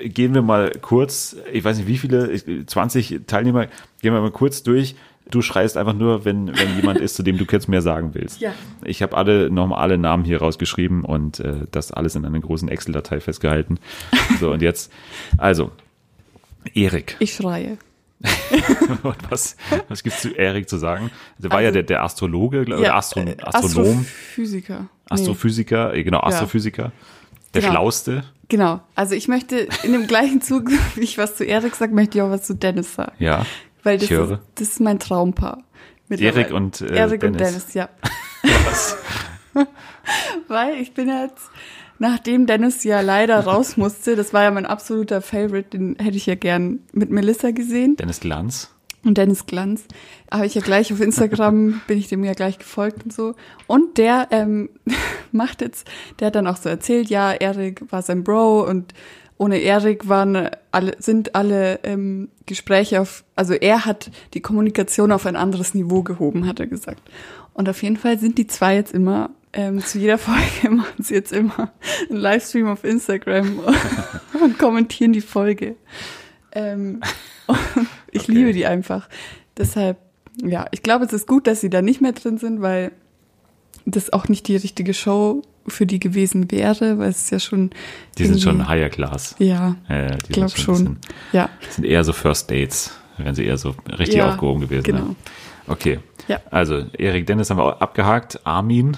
Gehen 0.04 0.34
wir 0.34 0.42
mal 0.42 0.72
kurz, 0.82 1.38
ich 1.54 1.64
weiß 1.64 1.78
nicht 1.78 1.88
wie 1.88 1.98
viele, 1.98 2.30
ich- 2.32 2.44
20 2.68 3.22
Teilnehmer, 3.28 3.68
gehen 4.02 4.14
wir 4.14 4.20
mal 4.22 4.32
kurz 4.32 4.64
durch. 4.64 4.96
Du 5.32 5.42
schreist 5.42 5.78
einfach 5.78 5.94
nur, 5.94 6.26
wenn, 6.26 6.48
wenn 6.58 6.76
jemand 6.76 7.00
ist, 7.00 7.16
zu 7.16 7.24
dem 7.24 7.38
du 7.38 7.46
jetzt 7.52 7.68
mehr 7.68 7.82
sagen 7.82 8.14
willst. 8.14 8.40
Ja. 8.42 8.54
Ich 8.84 9.02
habe 9.02 9.16
alle 9.18 9.50
nochmal 9.50 9.80
alle 9.82 9.98
Namen 9.98 10.24
hier 10.24 10.40
rausgeschrieben 10.40 11.04
und 11.04 11.40
äh, 11.40 11.66
das 11.72 11.92
alles 11.92 12.16
in 12.16 12.26
einer 12.26 12.40
großen 12.40 12.70
Excel-Datei 12.70 13.20
festgehalten. 13.20 13.80
So, 14.40 14.52
und 14.52 14.62
jetzt, 14.62 14.92
also, 15.38 15.72
Erik. 16.74 17.16
Ich 17.20 17.34
schreie. 17.36 17.78
Was, 19.30 19.56
was 19.90 20.02
gibt's 20.02 20.22
zu 20.22 20.30
Erik 20.32 20.68
zu 20.68 20.78
sagen? 20.78 21.12
Der 21.38 21.52
war 21.52 21.62
ja 21.62 21.68
Also- 21.68 21.76
der, 21.76 21.84
der 21.84 22.04
Astrologe, 22.04 22.66
glaub- 22.66 22.80
oder 22.80 22.96
Astro, 22.96 23.20
äh, 23.22 23.36
Astronom, 23.42 24.00
Astrophysiker. 24.00 24.80
Nee. 24.80 24.88
Astrophysiker, 25.10 25.94
äh, 25.94 26.04
genau, 26.04 26.20
Astrophysiker. 26.22 26.92
Der 27.54 27.62
Genau. 27.62 27.74
Schlauste. 27.74 28.24
Genau. 28.50 28.82
Also 28.96 29.14
ich 29.16 29.28
möchte 29.28 29.68
in 29.84 29.92
dem 29.94 30.08
gleichen 30.08 30.42
Zug, 30.42 30.70
wie 30.96 31.02
ich 31.02 31.18
was 31.18 31.36
zu 31.36 31.44
Erik 31.46 31.76
sage, 31.76 31.94
möchte 31.94 32.18
ich 32.18 32.22
auch 32.24 32.30
was 32.32 32.44
zu 32.44 32.56
Dennis 32.56 32.96
sagen. 32.96 33.14
Ja. 33.20 33.46
Weil 33.88 34.00
das, 34.00 34.04
ich 34.04 34.12
höre. 34.12 34.32
Ist, 34.34 34.42
das 34.56 34.68
ist 34.68 34.80
mein 34.82 35.00
Traumpaar. 35.00 35.64
Erik 36.10 36.52
und, 36.52 36.82
äh, 36.82 36.94
Erik 36.94 37.24
und 37.24 37.40
Dennis. 37.40 37.68
Dennis, 37.68 37.74
ja. 37.74 37.90
Was? 38.44 38.98
Weil 40.50 40.76
ich 40.76 40.94
bin 40.94 41.08
jetzt, 41.08 41.50
nachdem 41.98 42.48
Dennis 42.48 42.84
ja 42.84 43.00
leider 43.00 43.40
raus 43.40 43.78
musste, 43.78 44.18
das 44.18 44.34
war 44.34 44.44
ja 44.44 44.52
mein 44.52 44.66
absoluter 44.66 45.22
Favorite, 45.22 45.70
den 45.70 45.96
hätte 46.00 46.18
ich 46.18 46.26
ja 46.26 46.36
gern 46.36 46.80
mit 46.92 47.12
Melissa 47.12 47.52
gesehen 47.52 47.96
Dennis 47.96 48.20
Glanz. 48.20 48.74
und 49.06 49.18
Dennis 49.18 49.46
Glanz. 49.46 49.86
Habe 50.30 50.48
ich 50.48 50.56
ja 50.56 50.62
gleich 50.62 50.92
auf 50.92 51.00
Instagram, 51.00 51.80
bin 51.88 51.98
ich 51.98 52.10
dem 52.10 52.26
ja 52.26 52.34
gleich 52.34 52.60
gefolgt 52.60 53.06
und 53.06 53.14
so. 53.14 53.36
Und 53.68 53.98
der 53.98 54.28
ähm, 54.32 54.70
macht 55.32 55.62
jetzt, 55.62 55.88
der 56.20 56.28
hat 56.28 56.36
dann 56.36 56.48
auch 56.48 56.58
so 56.58 56.68
erzählt, 56.68 57.10
ja, 57.10 57.32
Erik 57.32 57.90
war 57.90 58.02
sein 58.02 58.26
Bro 58.26 58.68
und 58.68 58.94
ohne 59.38 59.60
Erik 59.60 60.08
waren 60.10 60.50
alle, 60.72 60.96
sind 61.00 61.36
alle 61.36 61.80
ähm, 61.84 62.30
Gespräche 62.46 63.02
auf, 63.02 63.24
also 63.36 63.54
er 63.54 63.86
hat 63.86 64.10
die 64.34 64.42
Kommunikation 64.42 65.12
auf 65.12 65.26
ein 65.26 65.36
anderes 65.36 65.74
Niveau 65.74 66.02
gehoben, 66.04 66.48
hat 66.48 66.60
er 66.60 66.68
gesagt. 66.68 67.02
Und 67.54 67.70
auf 67.70 67.82
jeden 67.84 67.98
Fall 67.98 68.20
sind 68.20 68.38
die 68.38 68.48
zwei 68.48 68.76
jetzt 68.76 68.94
immer, 68.94 69.32
ähm, 69.54 69.80
zu 69.80 70.00
jeder 70.00 70.18
Folge 70.18 70.70
machen 70.70 71.04
sie 71.04 71.14
jetzt 71.14 71.32
immer 71.34 71.72
einen 72.10 72.20
Livestream 72.20 72.68
auf 72.68 72.84
Instagram 72.84 73.60
und 74.44 74.58
kommentieren 74.60 75.14
die 75.14 75.22
Folge. 75.22 75.76
Ähm, 76.52 77.02
ich 78.12 78.24
Okay. 78.24 78.32
liebe 78.32 78.54
die 78.54 78.66
einfach. 78.66 79.08
Deshalb, 79.58 79.98
ja, 80.44 80.66
ich 80.72 80.84
glaube, 80.84 81.06
es 81.06 81.14
ist 81.14 81.28
gut, 81.28 81.48
dass 81.48 81.62
sie 81.62 81.70
da 81.70 81.82
nicht 81.82 82.02
mehr 82.02 82.12
drin 82.14 82.38
sind, 82.38 82.62
weil 82.62 82.92
das 83.86 84.12
auch 84.12 84.28
nicht 84.28 84.48
die 84.48 84.56
richtige 84.58 84.94
Show 84.94 85.42
für 85.68 85.86
die 85.86 86.00
gewesen 86.00 86.52
wäre, 86.52 86.98
weil 86.98 87.10
es 87.10 87.22
ist 87.24 87.32
ja 87.32 87.40
schon. 87.40 87.72
Die 88.18 88.26
sind 88.26 88.42
schon 88.42 88.68
higher 88.68 88.90
class. 88.90 89.36
Ja, 89.40 89.76
Äh, 89.90 90.16
ich 90.16 90.30
glaube 90.30 90.50
schon. 90.58 90.76
ein 90.76 90.84
bisschen- 90.96 90.98
Ja, 91.34 91.50
sind 91.70 91.86
eher 91.86 92.04
so 92.04 92.14
First 92.14 92.50
Dates. 92.52 92.98
Da 93.18 93.24
wären 93.26 93.36
sie 93.36 93.46
eher 93.46 93.58
so 93.58 93.76
richtig 93.98 94.18
Ja, 94.18 94.30
aufgehoben 94.30 94.62
gewesen. 94.62 94.84
genau. 94.84 95.00
Ne? 95.00 95.16
Okay. 95.68 96.00
Ja. 96.28 96.40
Also, 96.52 96.86
Erik 96.98 97.26
Dennis 97.28 97.50
haben 97.50 97.58
wir 97.58 97.64
auch 97.64 97.82
abgehakt. 97.82 98.40
Armin. 98.46 98.98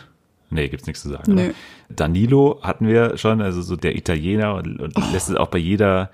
Nee, 0.51 0.67
gibt's 0.67 0.88
nichts 0.88 1.01
zu 1.03 1.09
sagen. 1.09 1.53
Danilo 1.89 2.59
hatten 2.61 2.88
wir 2.88 3.17
schon, 3.17 3.41
also 3.41 3.61
so 3.61 3.76
der 3.76 3.95
Italiener 3.95 4.55
und, 4.55 4.80
und 4.80 4.93
Oh. 4.97 5.03
lässt 5.11 5.30
es 5.30 5.36
auch 5.36 5.47
bei 5.49 5.57
jeder. 5.59 6.11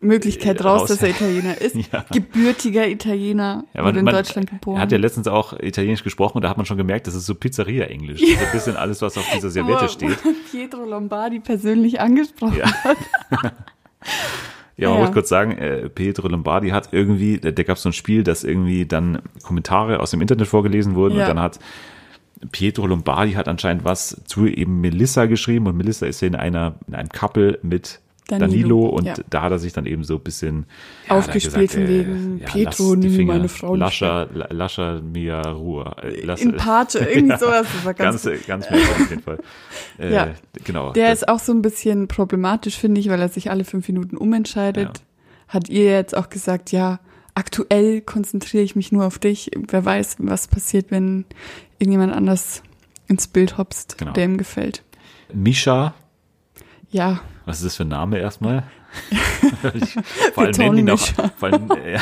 Möglichkeit 0.00 0.60
Äh, 0.60 0.64
raus, 0.64 0.82
raus. 0.82 0.88
dass 0.88 1.02
er 1.02 1.10
Italiener 1.10 1.58
ist. 1.60 1.74
Ja. 1.92 2.04
Gebürtiger 2.12 2.86
Italiener, 2.88 3.64
Ja, 3.74 3.84
wurde 3.84 3.98
in 4.00 4.04
man, 4.04 4.14
Deutschland 4.14 4.50
geboren. 4.50 4.76
Er 4.76 4.82
hat 4.82 4.92
ja 4.92 4.98
letztens 4.98 5.26
auch 5.28 5.52
Italienisch 5.58 6.04
gesprochen 6.04 6.36
und 6.38 6.42
da 6.42 6.50
hat 6.50 6.56
man 6.58 6.66
schon 6.66 6.76
gemerkt, 6.76 7.06
das 7.06 7.14
ist 7.14 7.26
so 7.26 7.34
Pizzeria-Englisch. 7.34 8.20
Das 8.20 8.28
ist 8.30 8.38
ein 8.46 8.52
bisschen 8.52 8.76
alles, 8.76 9.00
was 9.02 9.16
auf 9.16 9.24
dieser 9.34 9.50
Serviette 9.50 9.88
steht. 9.88 10.18
Pietro 10.50 10.84
Lombardi 10.84 11.40
persönlich 11.40 12.00
angesprochen. 12.00 12.58
Ja. 12.58 12.70
Ja, 14.78 14.90
man 14.90 14.98
Ja. 14.98 15.04
muss 15.06 15.14
kurz 15.14 15.28
sagen, 15.30 15.52
äh, 15.52 15.88
Pietro 15.88 16.28
Lombardi 16.28 16.68
hat 16.68 16.90
irgendwie, 16.92 17.38
da, 17.38 17.50
da 17.50 17.62
gab 17.62 17.78
es 17.78 17.82
so 17.82 17.88
ein 17.88 17.94
Spiel, 17.94 18.22
dass 18.22 18.44
irgendwie 18.44 18.84
dann 18.84 19.22
Kommentare 19.42 20.00
aus 20.00 20.10
dem 20.10 20.20
Internet 20.20 20.46
vorgelesen 20.48 20.94
wurden 20.94 21.16
Ja. 21.16 21.22
und 21.22 21.28
dann 21.36 21.40
hat 21.40 21.58
Pietro 22.52 22.86
Lombardi 22.86 23.32
hat 23.32 23.48
anscheinend 23.48 23.84
was 23.84 24.20
zu 24.26 24.46
eben 24.46 24.82
Melissa 24.82 25.24
geschrieben 25.24 25.66
und 25.66 25.78
Melissa 25.78 26.04
ist 26.04 26.20
ja 26.20 26.28
in 26.28 26.36
einer 26.36 26.74
in 26.86 26.94
einem 26.94 27.08
Couple 27.08 27.58
mit 27.62 28.00
Danilo, 28.28 28.48
Danilo, 28.48 28.86
und 28.86 29.04
ja. 29.04 29.14
da 29.30 29.42
hat 29.42 29.52
er 29.52 29.58
sich 29.60 29.72
dann 29.72 29.86
eben 29.86 30.02
so 30.02 30.14
ein 30.16 30.20
bisschen 30.20 30.66
ja, 31.08 31.14
Aufgespielt 31.16 31.70
von 31.70 31.86
wegen, 31.88 32.40
Pietro, 32.44 32.94
lass 32.94 33.00
die 33.00 33.06
nimm 33.08 33.16
Finger, 33.16 33.32
meine 33.34 33.48
Frau 33.48 33.72
nicht 33.76 33.80
Lascia, 33.80 34.22
la- 34.34 34.48
lascia 34.50 35.00
mia 35.00 35.40
Ruhe. 35.42 35.92
Äh, 36.02 36.24
lass- 36.24 36.40
In 36.40 36.56
Pate, 36.56 36.98
irgendwie 37.14 37.36
sowas. 37.38 37.66
Das 37.72 37.84
war 37.84 37.94
ganz, 37.94 38.24
ganz, 38.24 38.46
ganz 38.46 38.70
merkwürdig 38.70 39.00
auf 39.02 39.10
jeden 39.10 39.22
Fall. 39.22 39.38
Äh, 39.98 40.12
Ja. 40.12 40.28
Genau. 40.64 40.92
Der 40.92 41.10
das- 41.10 41.22
ist 41.22 41.28
auch 41.28 41.38
so 41.38 41.52
ein 41.52 41.62
bisschen 41.62 42.08
problematisch, 42.08 42.76
finde 42.76 43.00
ich, 43.00 43.08
weil 43.08 43.20
er 43.20 43.28
sich 43.28 43.50
alle 43.50 43.64
fünf 43.64 43.86
Minuten 43.88 44.16
umentscheidet. 44.16 44.98
Ja. 44.98 45.04
Hat 45.48 45.68
ihr 45.68 45.84
jetzt 45.84 46.16
auch 46.16 46.28
gesagt, 46.28 46.72
ja, 46.72 46.98
aktuell 47.34 48.00
konzentriere 48.00 48.64
ich 48.64 48.74
mich 48.74 48.90
nur 48.92 49.04
auf 49.06 49.18
dich. 49.20 49.52
Wer 49.68 49.84
weiß, 49.84 50.16
was 50.18 50.48
passiert, 50.48 50.90
wenn 50.90 51.24
irgendjemand 51.78 52.12
anders 52.12 52.62
ins 53.06 53.28
Bild 53.28 53.56
hopst, 53.56 53.96
Genau. 53.98 54.12
der 54.12 54.24
ihm 54.24 54.36
gefällt. 54.36 54.82
Mischa, 55.32 55.94
Ja, 56.90 57.20
Was 57.46 57.58
ist 57.58 57.64
das 57.64 57.76
für 57.76 57.84
ein 57.84 57.88
Name 57.88 58.18
erstmal? 58.18 58.64
Vor 60.34 60.44
allem 60.44 60.52
nennen 60.56 60.90
auch, 60.90 60.98
Betonmischer. 60.98 61.30
vor 61.36 61.48
allem, 61.52 61.70
äh, 61.70 61.98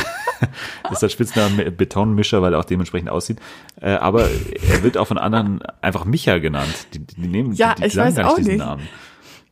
das 0.84 0.92
ist 0.92 1.02
der 1.02 1.08
Spitzname 1.08 1.70
Betonmischer, 1.70 2.40
weil 2.42 2.54
er 2.54 2.60
auch 2.60 2.64
dementsprechend 2.64 3.10
aussieht. 3.10 3.38
Äh, 3.80 3.90
aber 3.92 4.28
er 4.30 4.82
wird 4.82 4.96
auch 4.96 5.06
von 5.06 5.18
anderen 5.18 5.60
einfach 5.82 6.04
Micha 6.04 6.38
genannt. 6.38 6.86
Die, 6.94 7.00
die 7.00 7.26
nehmen, 7.26 7.52
Ja, 7.54 7.74
die, 7.74 7.82
die 7.82 7.88
ich 7.88 7.92
sagen 7.94 8.16
weiß 8.16 8.24
auch 8.26 8.36
diesen 8.36 8.52
nicht. 8.54 8.64
Namen. 8.64 8.88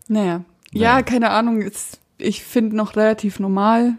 naja. 0.08 0.44
Ja. 0.72 0.96
Ja, 0.98 1.02
keine 1.02 1.30
Ahnung. 1.30 1.60
Ist, 1.62 1.98
ich 2.18 2.42
finde 2.44 2.76
noch 2.76 2.96
relativ 2.96 3.38
normal. 3.40 3.94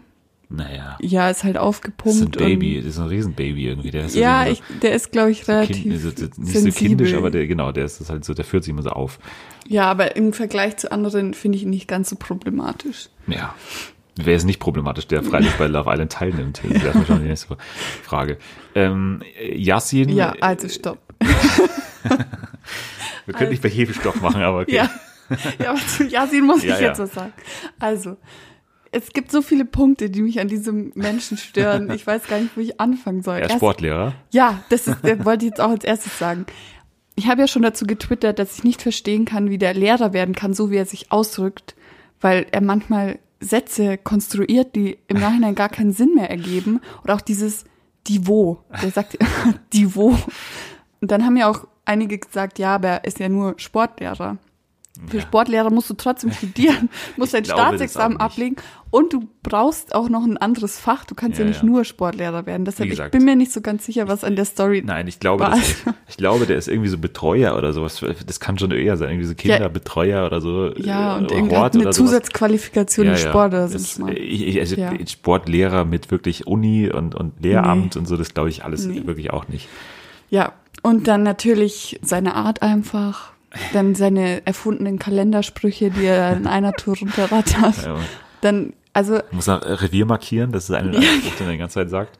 Naja, 0.48 0.96
Ja, 1.00 1.30
ist 1.30 1.42
halt 1.42 1.56
das 1.56 1.62
ist 1.62 1.62
ein 1.62 1.66
aufgepumpt. 1.66 2.38
Baby, 2.38 2.76
das 2.76 2.94
ist 2.94 2.98
ein 2.98 3.08
Riesenbaby 3.08 3.66
irgendwie. 3.68 3.90
Der 3.90 4.04
ist 4.04 4.14
ja, 4.14 4.46
ich, 4.46 4.62
der 4.82 4.94
ist, 4.94 5.10
glaube 5.12 5.30
ich, 5.30 5.44
so, 5.44 5.52
relativ 5.52 5.82
kind, 5.82 6.00
so, 6.00 6.08
nicht 6.08 6.18
sensibel. 6.34 6.72
so 6.72 6.78
kindisch, 6.78 7.14
aber 7.14 7.30
der, 7.30 7.46
genau, 7.46 7.72
der 7.72 7.84
ist 7.84 8.00
das 8.00 8.10
halt 8.10 8.24
so, 8.24 8.34
der 8.34 8.44
führt 8.44 8.64
sich 8.64 8.70
immer 8.70 8.82
so 8.82 8.90
auf. 8.90 9.18
Ja, 9.66 9.84
aber 9.90 10.16
im 10.16 10.32
Vergleich 10.32 10.76
zu 10.76 10.92
anderen 10.92 11.34
finde 11.34 11.56
ich 11.56 11.64
ihn 11.64 11.70
nicht 11.70 11.88
ganz 11.88 12.10
so 12.10 12.16
problematisch. 12.16 13.08
Ja. 13.26 13.54
Wer 14.16 14.36
ist 14.36 14.44
nicht 14.44 14.60
problematisch, 14.60 15.08
der 15.08 15.24
freilich 15.24 15.52
bei 15.54 15.66
Love 15.66 15.90
Island 15.90 16.12
teilnimmt? 16.12 16.60
Das 16.62 16.70
ist 16.70 16.84
erstmal 16.84 17.06
schon 17.06 17.22
die 17.22 17.28
nächste 17.28 17.56
Frage. 18.04 18.38
Ähm, 18.76 19.22
Yassin, 19.52 20.08
Ja, 20.10 20.34
also 20.40 20.68
stopp. 20.68 20.98
wir 23.26 23.34
können 23.34 23.50
nicht 23.50 23.62
bei 23.62 23.68
Hefestoff 23.70 24.20
machen, 24.20 24.42
aber 24.42 24.60
okay. 24.60 24.76
Ja. 24.76 24.90
ja, 25.58 25.70
aber 25.70 25.80
zu 25.80 26.04
Yasin 26.04 26.44
muss 26.44 26.62
Ja, 26.62 26.74
ich 26.74 26.80
ja. 26.80 26.88
jetzt 26.88 26.98
was 27.00 27.12
sagen. 27.14 27.32
Also, 27.78 28.16
es 28.94 29.12
gibt 29.12 29.30
so 29.30 29.42
viele 29.42 29.64
Punkte, 29.64 30.08
die 30.08 30.22
mich 30.22 30.40
an 30.40 30.48
diesem 30.48 30.92
Menschen 30.94 31.36
stören. 31.36 31.90
Ich 31.90 32.06
weiß 32.06 32.28
gar 32.28 32.38
nicht, 32.38 32.56
wo 32.56 32.60
ich 32.60 32.80
anfangen 32.80 33.22
soll. 33.22 33.38
Er 33.38 33.46
ist 33.46 33.56
Sportlehrer. 33.56 34.14
Ja, 34.30 34.62
das 34.70 34.86
ist, 34.86 34.98
das 35.02 35.24
wollte 35.24 35.44
ich 35.44 35.50
jetzt 35.50 35.60
auch 35.60 35.70
als 35.70 35.84
erstes 35.84 36.18
sagen. 36.18 36.46
ich 37.16 37.26
habe 37.28 37.40
ja 37.40 37.48
schon 37.48 37.62
dazu 37.62 37.86
getwittert, 37.86 38.38
dass 38.38 38.58
ich 38.58 38.64
nicht 38.64 38.82
verstehen 38.82 39.24
kann, 39.24 39.50
wie 39.50 39.58
der 39.58 39.74
Lehrer 39.74 40.12
werden 40.12 40.34
kann, 40.34 40.54
so 40.54 40.70
wie 40.70 40.76
er 40.76 40.86
sich 40.86 41.10
ausdrückt, 41.12 41.74
weil 42.20 42.46
er 42.52 42.60
manchmal 42.60 43.18
Sätze 43.40 43.98
konstruiert, 43.98 44.74
die 44.74 44.98
im 45.08 45.18
Nachhinein 45.18 45.54
gar 45.54 45.68
keinen 45.68 45.92
Sinn 45.92 46.14
mehr 46.14 46.30
ergeben. 46.30 46.80
Oder 47.02 47.14
auch 47.14 47.20
dieses 47.20 47.64
Divo. 48.08 48.64
Der 48.82 48.90
sagt 48.90 49.18
Divo. 49.72 50.18
Und 51.00 51.10
dann 51.10 51.24
haben 51.24 51.36
ja 51.36 51.50
auch 51.50 51.66
einige 51.84 52.18
gesagt, 52.18 52.58
ja, 52.58 52.76
aber 52.76 52.88
er 52.88 53.04
ist 53.04 53.18
ja 53.18 53.28
nur 53.28 53.54
Sportlehrer. 53.58 54.38
Für 55.08 55.20
Sportlehrer 55.20 55.70
musst 55.70 55.90
du 55.90 55.94
trotzdem 55.94 56.30
studieren, 56.38 56.88
musst 57.16 57.34
dein 57.34 57.44
Staatsexamen 57.44 58.18
ablegen 58.18 58.54
und 58.90 59.12
du 59.12 59.26
brauchst 59.42 59.92
auch 59.92 60.08
noch 60.08 60.22
ein 60.24 60.36
anderes 60.36 60.78
Fach. 60.78 61.04
Du 61.04 61.16
kannst 61.16 61.36
ja, 61.40 61.44
Ja, 61.44 61.48
nicht 61.48 61.62
ja. 61.62 61.66
nur 61.68 61.84
Sportlehrer 61.84 62.46
werden. 62.46 62.64
Deshalb, 62.64 62.92
ich 62.92 63.02
bin 63.10 63.24
mir 63.24 63.34
nicht 63.34 63.50
so 63.52 63.60
ganz 63.60 63.84
sicher, 63.84 64.06
was 64.06 64.22
an 64.22 64.36
der 64.36 64.44
Story. 64.44 64.84
Nein, 64.86 65.08
ich 65.08 65.18
glaube, 65.18 65.44
das, 65.46 65.74
ich 66.08 66.16
glaube, 66.16 66.46
der 66.46 66.56
ist 66.56 66.68
irgendwie 66.68 66.88
so 66.90 66.98
Betreuer 66.98 67.56
oder 67.58 67.72
sowas. 67.72 68.04
Das 68.24 68.38
kann 68.38 68.56
schon 68.56 68.70
eher 68.70 68.96
sein, 68.96 69.10
irgendwie 69.10 69.26
so 69.26 69.34
Kinderbetreuer 69.34 70.26
oder 70.26 70.40
so. 70.40 70.72
Ja, 70.76 71.16
äh, 71.16 71.18
und 71.18 71.32
irgendwie 71.32 71.56
Hort 71.56 71.74
eine. 71.74 71.90
Zusatzqualifikation 71.90 73.08
im 73.08 73.16
Sport 73.16 73.48
oder 73.48 73.66
so. 73.68 74.02
Mal. 74.04 74.16
ich, 74.16 74.60
also 74.60 74.76
Ja. 74.76 74.92
Sportlehrer 75.06 75.84
mit 75.84 76.12
wirklich 76.12 76.46
Uni 76.46 76.88
und, 76.88 77.16
und 77.16 77.42
Lehramt 77.42 77.96
Nee. 77.96 78.00
und 78.00 78.06
so, 78.06 78.16
das 78.16 78.32
glaube 78.32 78.48
ich 78.50 78.64
alles 78.64 78.86
Nee. 78.86 79.04
wirklich 79.06 79.32
auch 79.32 79.48
nicht. 79.48 79.68
Ja, 80.30 80.52
und 80.82 81.08
dann 81.08 81.24
natürlich 81.24 81.98
seine 82.02 82.36
Art 82.36 82.62
einfach. 82.62 83.33
Dann 83.72 83.94
seine 83.94 84.46
erfundenen 84.46 84.98
Kalendersprüche, 84.98 85.90
die 85.90 86.04
er 86.04 86.36
in 86.36 86.46
einer 86.46 86.72
Tour 86.72 86.96
runterrattert. 86.98 87.84
Ja, 87.84 87.96
Dann, 88.40 88.72
also, 88.92 89.20
muss 89.32 89.48
er 89.48 89.82
Revier 89.82 90.06
markieren, 90.06 90.52
das 90.52 90.64
ist 90.64 90.70
eine 90.70 91.02
Spruch, 91.02 91.34
den 91.36 91.46
er 91.46 91.52
die 91.52 91.58
ganze 91.58 91.74
Zeit 91.74 91.90
sagt. 91.90 92.18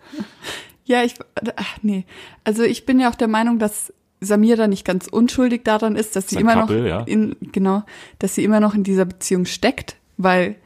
ja, 0.85 1.03
ich, 1.03 1.15
ach 1.57 1.77
nee. 1.83 2.05
Also 2.45 2.63
ich 2.63 2.87
bin 2.87 3.01
ja 3.01 3.11
auch 3.11 3.15
der 3.15 3.29
Meinung, 3.29 3.59
dass 3.59 3.93
Samira 4.21 4.67
nicht 4.67 4.85
ganz 4.85 5.07
unschuldig 5.07 5.65
daran 5.65 5.97
ist, 5.97 6.17
dass 6.17 6.29
sie 6.29 6.37
immer 6.37 6.55
Couple, 6.55 6.81
noch 6.81 6.89
ja. 6.89 7.01
in, 7.03 7.37
genau, 7.53 7.85
dass 8.19 8.35
sie 8.35 8.45
immer 8.45 8.61
noch 8.61 8.75
in 8.75 8.85
dieser 8.85 9.05
Beziehung 9.05 9.45
steckt, 9.45 9.97
weil, 10.17 10.57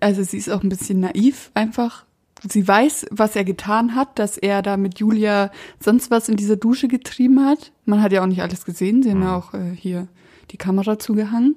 also 0.00 0.22
sie 0.22 0.38
ist 0.38 0.50
auch 0.50 0.62
ein 0.62 0.68
bisschen 0.68 1.00
naiv 1.00 1.50
einfach. 1.54 2.04
Sie 2.46 2.66
weiß, 2.66 3.06
was 3.10 3.34
er 3.36 3.44
getan 3.44 3.94
hat, 3.94 4.18
dass 4.18 4.38
er 4.38 4.62
da 4.62 4.76
mit 4.76 4.98
Julia 5.00 5.50
sonst 5.80 6.10
was 6.10 6.28
in 6.28 6.36
dieser 6.36 6.56
Dusche 6.56 6.86
getrieben 6.88 7.44
hat. 7.44 7.72
Man 7.84 8.00
hat 8.02 8.12
ja 8.12 8.22
auch 8.22 8.26
nicht 8.26 8.42
alles 8.42 8.64
gesehen, 8.64 9.02
sie 9.02 9.10
haben 9.10 9.18
Mhm. 9.18 9.24
ja 9.24 9.36
auch 9.36 9.54
äh, 9.54 9.74
hier 9.74 10.08
die 10.50 10.56
Kamera 10.56 10.98
zugehangen. 10.98 11.56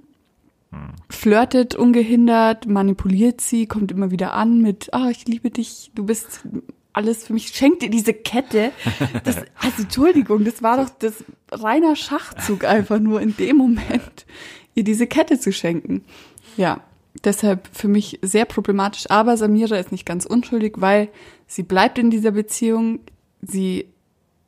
Flirtet 1.09 1.75
ungehindert, 1.75 2.65
manipuliert 2.65 3.41
sie, 3.41 3.67
kommt 3.67 3.91
immer 3.91 4.09
wieder 4.09 4.33
an 4.33 4.61
mit, 4.61 4.93
ah, 4.93 5.09
ich 5.09 5.27
liebe 5.27 5.49
dich, 5.49 5.91
du 5.95 6.05
bist 6.05 6.47
alles 6.93 7.25
für 7.25 7.33
mich, 7.33 7.49
schenkt 7.49 7.81
dir 7.81 7.89
diese 7.89 8.13
Kette. 8.13 8.71
Das, 9.25 9.37
also 9.61 9.83
Entschuldigung, 9.83 10.45
das 10.45 10.63
war 10.63 10.77
doch 10.77 10.89
das 10.89 11.25
reiner 11.51 11.95
Schachzug 11.97 12.63
einfach 12.65 12.99
nur 12.99 13.21
in 13.21 13.35
dem 13.35 13.57
Moment, 13.57 14.25
ihr 14.73 14.85
diese 14.85 15.07
Kette 15.07 15.39
zu 15.39 15.51
schenken. 15.51 16.05
Ja, 16.55 16.81
deshalb 17.23 17.67
für 17.71 17.87
mich 17.87 18.19
sehr 18.21 18.45
problematisch, 18.45 19.09
aber 19.09 19.37
Samira 19.37 19.77
ist 19.77 19.91
nicht 19.91 20.05
ganz 20.05 20.25
unschuldig, 20.25 20.75
weil 20.77 21.09
sie 21.47 21.63
bleibt 21.63 21.97
in 21.97 22.09
dieser 22.09 22.31
Beziehung, 22.31 22.99
sie 23.41 23.87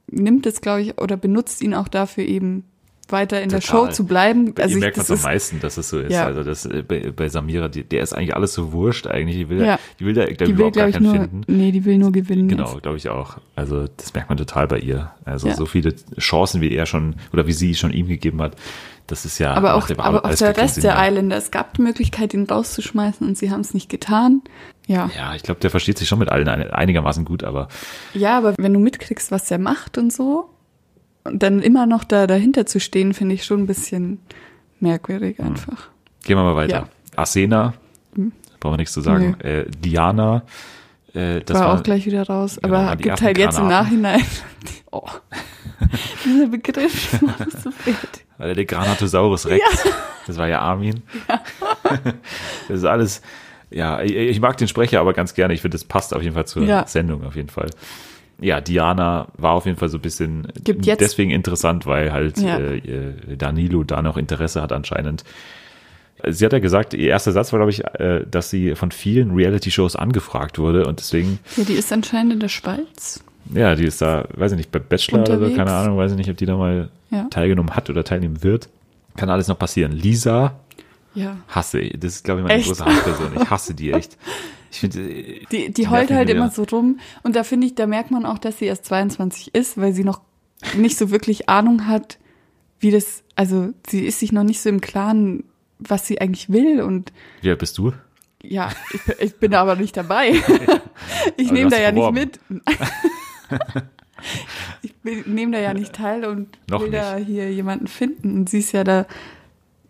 nimmt 0.08 0.46
es, 0.46 0.62
glaube 0.62 0.82
ich, 0.82 1.02
oder 1.02 1.18
benutzt 1.18 1.62
ihn 1.62 1.74
auch 1.74 1.88
dafür 1.88 2.26
eben 2.26 2.66
weiter 3.10 3.42
in 3.42 3.50
der 3.50 3.60
Total. 3.60 3.88
Show 3.88 3.92
zu 3.92 4.06
bleiben. 4.06 4.54
Also 4.58 4.72
ihr 4.72 4.78
ich, 4.78 4.82
merkt 4.82 4.98
man 4.98 5.06
am 5.08 5.14
ist, 5.14 5.24
meisten, 5.24 5.60
dass 5.60 5.78
es 5.78 5.90
so 5.90 6.00
ist. 6.00 6.12
Ja. 6.12 6.26
Also 6.26 6.44
das 6.44 6.66
äh, 6.66 6.84
bei, 6.88 7.12
bei 7.16 7.30
Samira, 7.30 7.68
die, 7.68 7.84
der 7.84 8.02
ist 8.02 8.14
eigentlich 8.14 8.36
alles 8.36 8.54
so 8.54 8.72
wurscht 8.72 9.08
eigentlich. 9.08 9.38
Die 9.38 9.50
will, 9.50 9.64
Ja. 9.66 9.78
die 10.00 10.06
will 10.06 10.14
da 10.14 10.26
glaub, 10.26 10.38
die 10.38 10.46
will, 10.48 10.52
überhaupt 10.52 10.76
gar 10.76 10.90
keinen 10.92 11.04
nur, 11.04 11.14
finden. 11.14 11.42
nee, 11.48 11.72
die 11.72 11.86
will 11.86 11.98
nur 11.98 12.12
gewinnen. 12.12 12.48
Genau, 12.48 12.78
glaube 12.82 12.98
ich 12.98 13.10
auch. 13.10 13.38
Also 13.56 13.88
das 13.98 14.14
merkt 14.14 14.30
man 14.30 14.38
total 14.38 14.68
bei 14.68 14.80
ihr. 14.80 15.12
Also 15.26 15.48
Ja. 15.50 15.56
so 15.56 15.66
viele 15.66 15.94
Chancen, 16.20 16.62
wie 16.62 16.74
er 16.74 16.86
schon 16.86 17.16
oder 17.34 17.46
wie 17.46 17.54
sie 17.54 17.76
schon 17.76 17.92
ihm 17.94 18.08
gegeben 18.08 18.42
hat, 18.42 18.56
das 19.08 19.26
ist 19.26 19.38
ja 19.38 19.54
Aber 19.54 19.74
auch, 19.76 19.90
aber 19.98 20.24
auch 20.26 20.34
der 20.34 20.56
Rest 20.58 20.82
der. 20.82 20.94
Islander, 21.06 21.36
es 21.36 21.52
gab 21.52 21.74
die 21.74 21.82
Möglichkeit, 21.82 22.34
ihn 22.34 22.46
rauszuschmeißen 22.46 23.28
und 23.28 23.38
sie 23.38 23.52
haben 23.52 23.60
es 23.60 23.74
nicht 23.74 23.90
getan. 23.90 24.42
Ja. 24.88 25.10
Ja, 25.16 25.36
ich 25.36 25.44
glaube, 25.44 25.60
der 25.60 25.70
versteht 25.70 25.98
sich 25.98 26.08
schon 26.08 26.20
mit 26.20 26.30
allen 26.30 26.48
ein- 26.48 26.72
einigermaßen 26.72 27.26
gut, 27.26 27.44
aber 27.44 27.68
Ja, 28.14 28.38
aber 28.38 28.54
wenn 28.58 28.74
du 28.74 28.80
mitkriegst, 28.80 29.30
was 29.30 29.46
der 29.50 29.60
macht 29.60 29.98
und 29.98 30.12
so, 30.14 30.50
dann 31.24 31.62
immer 31.62 31.86
noch 31.86 32.04
da 32.04 32.28
dahinter 32.28 32.66
zu 32.66 32.80
stehen, 32.80 33.14
finde 33.14 33.36
ich 33.36 33.46
schon 33.46 33.62
ein 33.62 33.68
bisschen 33.68 34.20
merkwürdig 34.80 35.38
Hm. 35.38 35.48
einfach. 35.48 35.90
gehen 36.24 36.38
wir 36.38 36.44
mal 36.44 36.56
weiter. 36.56 36.74
Ja. 36.74 36.82
Hm. 36.82 36.88
Arsena, 37.16 37.74
brauchen 38.60 38.74
wir 38.74 38.78
nichts 38.78 38.94
zu 38.94 39.02
sagen. 39.02 39.40
Äh, 39.40 39.66
Diana, 39.70 40.44
äh, 41.14 41.42
das 41.42 41.60
war, 41.60 41.68
war, 41.68 41.80
auch 41.80 41.84
gleich 41.84 42.06
wieder 42.06 42.24
raus, 42.24 42.60
genau, 42.62 42.76
aber 42.76 42.96
gibt 42.96 43.22
halt 43.22 43.38
jetzt 43.38 43.60
im. 43.60 43.68
Nachhinein. 43.68 44.22
Oh. 44.96 45.08
Dieser 46.24 46.46
Begriff 46.50 47.20
macht 47.24 47.52
so 47.64 47.72
fett. 47.72 47.98
war 48.38 48.54
der, 48.54 48.64
Granatosaurus 48.64 49.48
Rex. 49.48 49.64
Das 50.28 50.38
war 50.38 50.48
ja 50.48 50.60
Armin. 50.60 51.02
das 52.68 52.78
ist 52.78 52.86
alles. 52.86 53.24
Ja, 53.72 54.04
ich, 54.04 54.14
ich 54.14 54.40
mag 54.40 54.56
den 54.58 54.68
Sprecher 54.68 55.00
aber 55.00 55.14
ganz 55.14 55.34
gerne. 55.34 55.56
Ich 55.56 55.62
finde, 55.62 55.74
das 55.76 55.84
passt 55.84 56.14
auf 56.14 56.22
jeden 56.22 56.36
Fall 56.36 56.46
zur 56.46 56.64
Ja. 56.64 56.86
Sendung 56.86 57.26
auf 57.26 57.36
jeden 57.36 57.50
Fall. 57.50 57.72
Ja, 58.40 58.60
Diana 58.62 59.28
war 59.38 59.52
auf 59.54 59.66
jeden 59.66 59.78
Fall 59.78 59.90
so 59.90 59.98
ein 59.98 60.02
bisschen 60.02 60.48
Gibt 60.64 60.86
jetzt- 60.86 61.00
deswegen 61.02 61.32
interessant, 61.32 61.86
weil 61.86 62.12
halt 62.12 62.40
Ja. 62.40 62.58
äh, 62.60 63.14
Danilo 63.38 63.84
da 63.84 64.02
noch 64.02 64.18
Interesse 64.18 64.62
hat 64.62 64.72
anscheinend. 64.72 65.24
Sie 66.28 66.46
hat 66.46 66.54
ja 66.54 66.60
gesagt, 66.60 66.94
ihr 66.94 67.10
erster 67.10 67.32
Satz 67.34 67.52
war, 67.52 67.60
glaube 67.60 67.72
ich, 67.72 67.84
äh, 68.00 68.26
dass 68.30 68.50
sie 68.50 68.76
von 68.76 68.92
vielen 68.92 69.36
Reality-Shows 69.36 69.96
angefragt 69.96 70.58
wurde 70.58 70.86
und 70.88 71.00
deswegen, 71.00 71.40
Ja, 71.58 71.64
die 71.64 71.74
ist 71.74 71.92
anscheinend 71.92 72.34
in 72.34 72.40
der 72.40 72.48
Schweiz. 72.50 73.24
ja, 73.54 73.76
die 73.76 73.84
ist 73.86 74.02
da, 74.02 74.26
weiß 74.36 74.54
ich 74.54 74.58
nicht, 74.58 74.72
bei 74.72 74.80
Bachelor 74.80 75.20
oder 75.20 75.28
so, 75.28 75.34
Unterwegs. 75.34 75.58
keine 75.58 75.72
Ahnung, 75.74 75.98
weiß 75.98 76.12
ich 76.12 76.18
nicht, 76.18 76.30
ob 76.30 76.38
die 76.38 76.46
da 76.46 76.56
mal 76.56 76.90
Ja. 77.12 77.28
teilgenommen 77.30 77.76
hat 77.76 77.90
oder 77.90 78.04
teilnehmen 78.04 78.42
wird. 78.44 78.70
Kann 79.18 79.30
alles 79.30 79.48
noch 79.48 79.60
passieren. 79.60 79.92
Lisa 79.92 80.56
Ja. 81.14 81.38
hasse, 81.50 81.80
ich. 81.80 82.00
das 82.00 82.16
ist, 82.16 82.24
glaube 82.24 82.40
ich, 82.42 82.48
meine 82.48 82.60
Echt? 82.60 82.68
große 82.68 82.86
Hassperson. 82.86 83.32
Ich 83.42 83.50
hasse 83.50 83.74
die 83.76 83.92
echt. 83.92 84.18
Ich 84.74 84.80
finde, 84.80 85.00
äh, 85.10 85.46
Die, 85.52 85.72
die 85.72 85.88
heult 85.88 86.10
halt 86.12 86.30
immer 86.30 86.50
so 86.50 86.64
rum. 86.64 87.00
Und 87.22 87.36
da 87.36 87.44
finde 87.44 87.68
ich, 87.68 87.76
da 87.76 87.86
merkt 87.88 88.10
man 88.12 88.26
auch, 88.26 88.40
dass 88.40 88.58
sie 88.58 88.66
erst 88.66 88.86
22 88.86 89.54
ist, 89.54 89.78
weil 89.78 89.94
sie 89.94 90.04
noch 90.04 90.22
nicht 90.76 90.98
so 90.98 91.12
wirklich 91.12 91.48
Ahnung 91.48 91.88
hat, 91.88 92.18
wie 92.80 92.90
das, 92.92 93.24
also 93.36 93.70
sie 93.88 94.06
ist 94.06 94.20
sich 94.20 94.32
noch 94.32 94.44
nicht 94.44 94.62
so 94.62 94.70
im 94.70 94.82
Klaren, 94.82 95.44
was 95.80 96.08
sie 96.08 96.20
eigentlich 96.20 96.50
will. 96.52 96.82
Und 96.82 97.14
wie 97.42 97.50
alt 97.52 97.60
bist 97.60 97.78
du? 97.78 97.94
ja, 98.46 98.70
ich, 98.94 99.02
ich 99.20 99.36
bin 99.38 99.52
da 99.52 99.62
aber 99.62 99.76
nicht 99.76 99.96
dabei. 99.96 100.34
Ich 101.38 101.52
nehme 101.52 101.70
da 101.70 101.78
ja 101.80 101.92
nicht 101.92 102.00
geworben. 102.02 102.16
mit. 102.16 102.40
Ich 104.82 104.94
nehme 105.04 105.52
da 105.52 105.60
ja 105.60 105.74
nicht 105.74 105.94
teil 105.94 106.24
und 106.26 106.48
Noch 106.70 106.82
will 106.84 106.92
da 106.92 107.16
nicht. 107.16 107.28
hier 107.28 107.52
jemanden 107.52 107.88
finden. 107.88 108.36
Und 108.38 108.50
sie 108.50 108.60
ist 108.60 108.72
ja 108.72 108.84
da, 108.84 109.06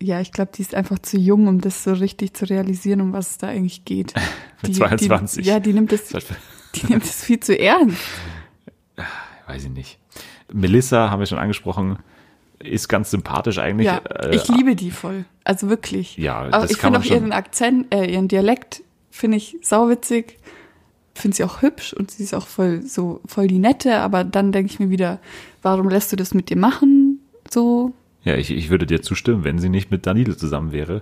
ja, 0.03 0.19
ich 0.21 0.31
glaube, 0.31 0.51
die 0.55 0.61
ist 0.61 0.75
einfach 0.75 0.99
zu 0.99 1.17
jung, 1.17 1.47
um 1.47 1.61
das 1.61 1.83
so 1.83 1.93
richtig 1.93 2.33
zu 2.33 2.45
realisieren, 2.49 3.01
um 3.01 3.13
was 3.13 3.31
es 3.31 3.37
da 3.37 3.47
eigentlich 3.47 3.85
geht. 3.85 4.13
Die- 4.65 4.71
22. 4.73 5.43
Die, 5.43 5.49
ja, 5.49 5.59
die 5.59 5.73
nimmt 5.73 5.91
das, 5.91 6.07
die 6.75 6.85
nimmt 6.87 7.03
das 7.03 7.23
viel 7.23 7.39
zu 7.39 7.57
ernst. 7.59 7.97
Weiß 9.47 9.65
ich 9.65 9.69
nicht. 9.71 9.99
Melissa 10.51 11.09
haben 11.09 11.19
wir 11.19 11.25
schon 11.25 11.37
angesprochen, 11.39 11.97
ist 12.59 12.87
ganz 12.87 13.11
sympathisch 13.11 13.57
eigentlich. 13.59 13.87
Ja, 13.87 13.97
Äh, 13.97 14.35
ich 14.35 14.47
liebe 14.47 14.75
die 14.75 14.91
voll. 14.91 15.25
Also 15.43 15.67
wirklich. 15.69 16.17
Ja, 16.17 16.35
Aber 16.37 16.49
das 16.61 16.71
ich 16.71 16.77
kann 16.77 16.93
finde 16.93 17.07
auch 17.07 17.11
ihren 17.11 17.31
Akzent, 17.33 17.93
äh, 17.93 18.05
ihren 18.05 18.27
Dialekt 18.29 18.83
finde 19.11 19.37
ich 19.37 19.57
sauwitzig. 19.61 20.37
Finde 21.15 21.35
sie 21.37 21.43
auch 21.43 21.61
hübsch 21.61 21.93
und 21.93 22.09
sie 22.11 22.23
ist 22.23 22.33
auch 22.33 22.47
voll 22.47 22.81
so 22.81 23.19
voll 23.25 23.47
die 23.47 23.59
nette, 23.59 23.97
aber 23.97 24.23
dann 24.23 24.51
denke 24.51 24.71
ich 24.71 24.79
mir 24.79 24.89
wieder, 24.89 25.19
warum 25.61 25.87
lässt 25.89 26.11
du 26.11 26.15
das 26.15 26.33
mit 26.33 26.49
dir 26.49 26.57
machen? 26.57 27.19
So. 27.51 27.93
Ja, 28.23 28.35
ich, 28.35 28.51
ich 28.51 28.69
würde 28.69 28.85
dir 28.85 29.01
zustimmen, 29.01 29.43
wenn 29.43 29.59
sie 29.59 29.69
nicht 29.69 29.91
mit 29.91 30.05
Danilo 30.05 30.33
zusammen 30.33 30.71
wäre. 30.71 31.01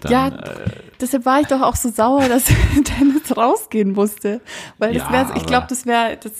Dann, 0.00 0.12
ja, 0.12 0.28
äh, 0.28 0.70
deshalb 1.00 1.24
war 1.24 1.40
ich 1.40 1.46
doch 1.46 1.62
auch 1.62 1.76
so 1.76 1.90
sauer, 1.90 2.28
dass 2.28 2.44
Dennis 2.44 3.36
rausgehen 3.36 3.92
musste. 3.92 4.40
Weil 4.78 4.94
das 4.94 5.04
Ja, 5.04 5.12
wäre, 5.12 5.36
ich 5.36 5.46
glaube, 5.46 5.66
das 5.68 5.86
wäre, 5.86 6.16
das, 6.22 6.32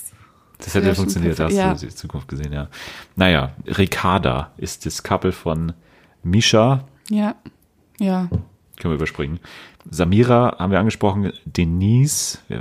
das 0.58 0.74
hätte 0.74 0.94
funktioniert, 0.94 1.40
hast 1.40 1.54
perfekt, 1.54 1.82
du 1.82 1.86
ja. 1.86 1.90
die 1.90 1.96
Zukunft 1.96 2.28
gesehen, 2.28 2.52
ja. 2.52 2.68
Naja, 3.16 3.52
Ricarda 3.66 4.52
ist 4.56 4.86
das 4.86 5.02
Couple 5.02 5.32
von 5.32 5.72
Misha, 6.22 6.84
ja, 7.10 7.34
ja, 7.98 8.28
können 8.76 8.92
wir 8.92 8.96
überspringen. 8.96 9.40
Samira 9.90 10.56
haben 10.58 10.72
wir 10.72 10.78
angesprochen, 10.78 11.32
Denise, 11.44 12.38
wir 12.48 12.58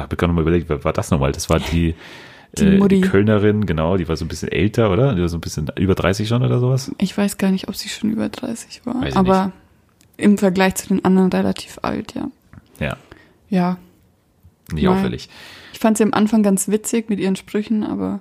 haben 0.00 0.08
gerade 0.08 0.26
nochmal 0.28 0.42
überlegt, 0.42 0.68
wer 0.68 0.82
war 0.84 0.92
das 0.92 1.10
nochmal? 1.10 1.32
Das 1.32 1.48
war 1.48 1.60
die, 1.60 1.94
Die 2.58 2.64
äh, 2.64 2.88
die. 2.88 3.00
Kölnerin, 3.00 3.66
genau, 3.66 3.96
die 3.96 4.08
war 4.08 4.16
so 4.16 4.24
ein 4.24 4.28
bisschen 4.28 4.50
älter, 4.50 4.90
oder? 4.90 5.14
Die 5.14 5.20
war 5.20 5.28
so 5.28 5.36
ein 5.36 5.40
bisschen 5.40 5.70
über 5.78 5.94
30 5.94 6.28
schon 6.28 6.42
oder 6.42 6.58
sowas. 6.60 6.90
ich 6.98 7.16
weiß 7.16 7.38
gar 7.38 7.50
nicht, 7.50 7.68
ob 7.68 7.76
sie 7.76 7.88
schon 7.88 8.10
über 8.10 8.28
30 8.28 8.84
war, 8.86 9.00
Weiß 9.00 9.12
ich 9.12 9.16
aber 9.16 9.52
im 10.16 10.38
Vergleich 10.38 10.76
zu 10.76 10.88
den 10.88 11.04
anderen 11.04 11.30
relativ 11.32 11.78
alt, 11.82 12.14
ja. 12.14 12.30
Ja, 12.78 12.96
Ja, 13.48 13.78
nicht 14.72 14.84
Nein. 14.84 14.92
auffällig. 14.98 15.28
Ich 15.72 15.78
fand 15.80 15.96
sie 15.98 16.04
am 16.04 16.12
Anfang 16.14 16.42
ganz 16.42 16.68
witzig 16.68 17.08
mit 17.10 17.18
ihren 17.20 17.36
Sprüchen, 17.36 17.82
aber 17.84 18.20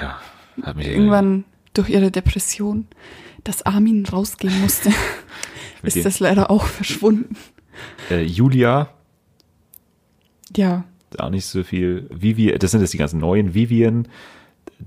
Ja, 0.00 0.18
hat 0.62 0.76
mich 0.76 0.86
irgendwann 0.88 1.44
durch 1.74 1.88
ihre 1.90 2.10
Depression, 2.10 2.86
dass 3.44 3.62
Armin 3.66 4.06
rausgehen 4.06 4.60
musste, 4.60 4.90
ist 5.82 6.04
das 6.04 6.20
leider 6.20 6.50
auch 6.50 6.64
verschwunden. 6.66 7.36
äh, 8.10 8.22
Julia, 8.22 8.90
Ja, 10.56 10.84
auch 11.20 11.30
nicht 11.30 11.44
so 11.46 11.62
viel. 11.64 12.06
Vivian, 12.10 12.58
das 12.58 12.70
sind 12.70 12.80
jetzt 12.80 12.92
die 12.92 12.98
ganzen 12.98 13.20
neuen. 13.20 13.54
Vivian, 13.54 14.08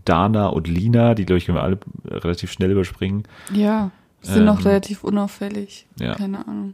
Dana 0.05 0.47
und 0.47 0.67
Lina, 0.67 1.15
die, 1.15 1.25
glaube 1.25 1.37
ich, 1.37 1.45
können 1.45 1.57
wir 1.57 1.63
alle 1.63 1.79
relativ 2.07 2.51
schnell 2.51 2.71
überspringen. 2.71 3.23
Ja, 3.53 3.91
sind 4.21 4.39
Ähm, 4.39 4.45
noch 4.45 4.65
relativ 4.65 5.03
unauffällig. 5.03 5.85
ja. 5.99 6.15
Keine 6.15 6.47
Ahnung. 6.47 6.73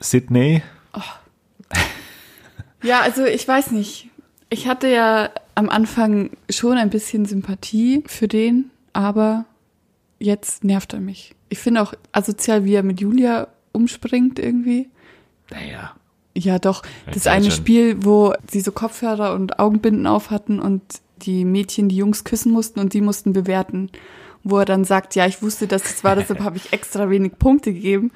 Sydney, 0.00 0.62
Ja, 2.82 3.00
also 3.00 3.24
ich 3.24 3.46
weiß 3.46 3.72
nicht. 3.72 4.08
Ich 4.50 4.68
hatte 4.68 4.88
ja 4.88 5.30
am 5.54 5.68
Anfang 5.68 6.30
schon 6.48 6.78
ein 6.78 6.90
bisschen 6.90 7.26
Sympathie 7.26 8.04
für 8.06 8.28
den, 8.28 8.70
aber 8.92 9.44
jetzt 10.20 10.64
nervt 10.64 10.92
er 10.94 11.00
mich. 11.00 11.34
Ich 11.48 11.58
finde 11.58 11.82
auch 11.82 11.94
asozial, 12.12 12.64
wie 12.64 12.74
er 12.74 12.82
mit 12.84 13.00
Julia 13.00 13.48
umspringt 13.72 14.38
irgendwie. 14.38 14.88
naja, 15.50 15.92
Ja, 16.38 16.58
doch. 16.58 16.82
Das 17.06 17.22
klar, 17.22 17.34
eine. 17.34 17.50
Spiel, 17.50 18.04
wo 18.04 18.32
sie 18.50 18.60
so 18.60 18.70
Kopfhörer 18.72 19.34
und 19.34 19.58
Augenbinden 19.58 20.06
auf 20.06 20.30
hatten 20.30 20.60
und 20.60 20.82
die 21.22 21.44
Mädchen 21.44 21.88
die 21.88 21.96
Jungs 21.96 22.24
küssen 22.24 22.52
mussten 22.52 22.78
und 22.78 22.94
die 22.94 23.00
mussten 23.00 23.32
bewerten. 23.32 23.90
Wo 24.44 24.58
er 24.58 24.64
dann 24.64 24.84
sagt, 24.84 25.16
ja, 25.16 25.26
ich 25.26 25.42
wusste, 25.42 25.66
dass 25.66 25.84
es 25.84 26.04
war, 26.04 26.14
deshalb 26.14 26.40
habe 26.44 26.56
ich 26.56 26.72
extra 26.72 27.10
wenig 27.10 27.38
Punkte 27.38 27.72
gegeben. 27.72 28.12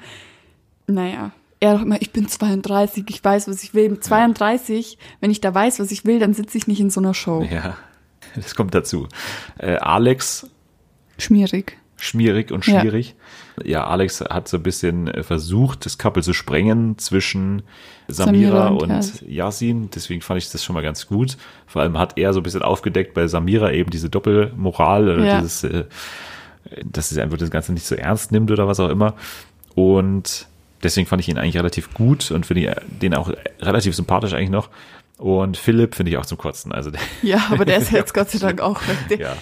Naja. 0.87 1.31
Er 1.59 1.75
doch 1.75 1.81
immer, 1.81 2.01
ich 2.01 2.11
bin 2.11 2.27
32, 2.27 3.05
ich 3.09 3.23
weiß, 3.23 3.47
was 3.47 3.63
ich 3.63 3.73
will. 3.73 3.89
Mit 3.89 4.03
32, 4.03 4.97
wenn 5.21 5.31
ich 5.31 5.39
da 5.39 5.53
weiß, 5.53 5.79
was 5.79 5.91
ich 5.91 6.05
will, 6.05 6.19
dann 6.19 6.33
sitze 6.33 6.57
ich 6.57 6.67
nicht 6.67 6.79
in 6.79 6.89
so 6.89 6.99
einer 6.99 7.13
Show. 7.13 7.45
ja, 7.49 7.77
das 8.35 8.55
kommt 8.55 8.73
dazu. 8.73 9.07
Äh, 9.57 9.75
Alex, 9.77 10.49
Schmierig. 11.17 11.77
Schmierig 12.03 12.51
und 12.51 12.65
Ja. 12.67 12.81
schwierig. 12.81 13.15
Ja. 13.63 13.85
Alex 13.87 14.21
hat 14.21 14.47
so 14.47 14.57
ein 14.57 14.63
bisschen 14.63 15.07
äh, 15.07 15.23
versucht, 15.23 15.85
das 15.85 15.97
Couple 15.97 16.21
zu 16.23 16.33
sprengen 16.33 16.97
zwischen 16.97 17.61
Samira, 18.07 18.67
Samira 18.67 18.67
und 18.69 18.91
und, 18.91 19.21
Yasin. 19.27 19.89
Deswegen 19.93 20.21
fand 20.21 20.39
ich 20.41 20.49
das 20.51 20.63
schon 20.63 20.73
mal 20.73 20.83
ganz 20.83 21.07
gut. 21.07 21.37
Vor 21.67 21.81
allem 21.81 21.97
hat 21.97 22.17
er 22.17 22.33
so 22.33 22.39
ein 22.39 22.43
bisschen 22.43 22.61
aufgedeckt 22.63 23.13
bei 23.13 23.27
Samira 23.27 23.71
eben 23.71 23.89
diese 23.89 24.09
Doppelmoral 24.09 25.09
oder 25.09 25.25
Ja. 25.25 25.39
dieses, 25.41 25.63
äh, 25.63 25.85
dass 26.83 27.09
sie 27.09 27.21
einfach 27.21 27.37
das 27.37 27.51
Ganze 27.51 27.73
nicht 27.73 27.85
so 27.85 27.95
ernst 27.95 28.31
nimmt 28.31 28.51
oder 28.51 28.67
was 28.67 28.79
auch 28.79 28.89
immer. 28.89 29.13
Und 29.75 30.47
deswegen 30.83 31.07
fand 31.07 31.21
ich 31.21 31.29
ihn 31.29 31.37
eigentlich 31.37 31.57
relativ 31.57 31.93
gut 31.93 32.31
und 32.31 32.45
finde 32.45 32.61
ich 32.63 32.75
den 33.01 33.13
auch 33.13 33.31
relativ 33.61 33.95
sympathisch 33.95 34.33
eigentlich 34.33 34.49
noch. 34.49 34.69
Und 35.17 35.57
Philipp 35.57 35.95
finde 35.95 36.11
ich 36.11 36.17
auch 36.17 36.25
zum 36.25 36.37
Kotzen. 36.37 36.71
Also 36.71 36.91
Ja, 37.21 37.43
aber 37.51 37.65
der 37.65 37.77
ist 37.77 37.91
jetzt 37.91 38.13
Gott 38.13 38.29
sei 38.31 38.39
Dank 38.39 38.59
auch 38.61 38.81
weg. 38.87 38.97
Der- 39.09 39.19
ja. 39.19 39.33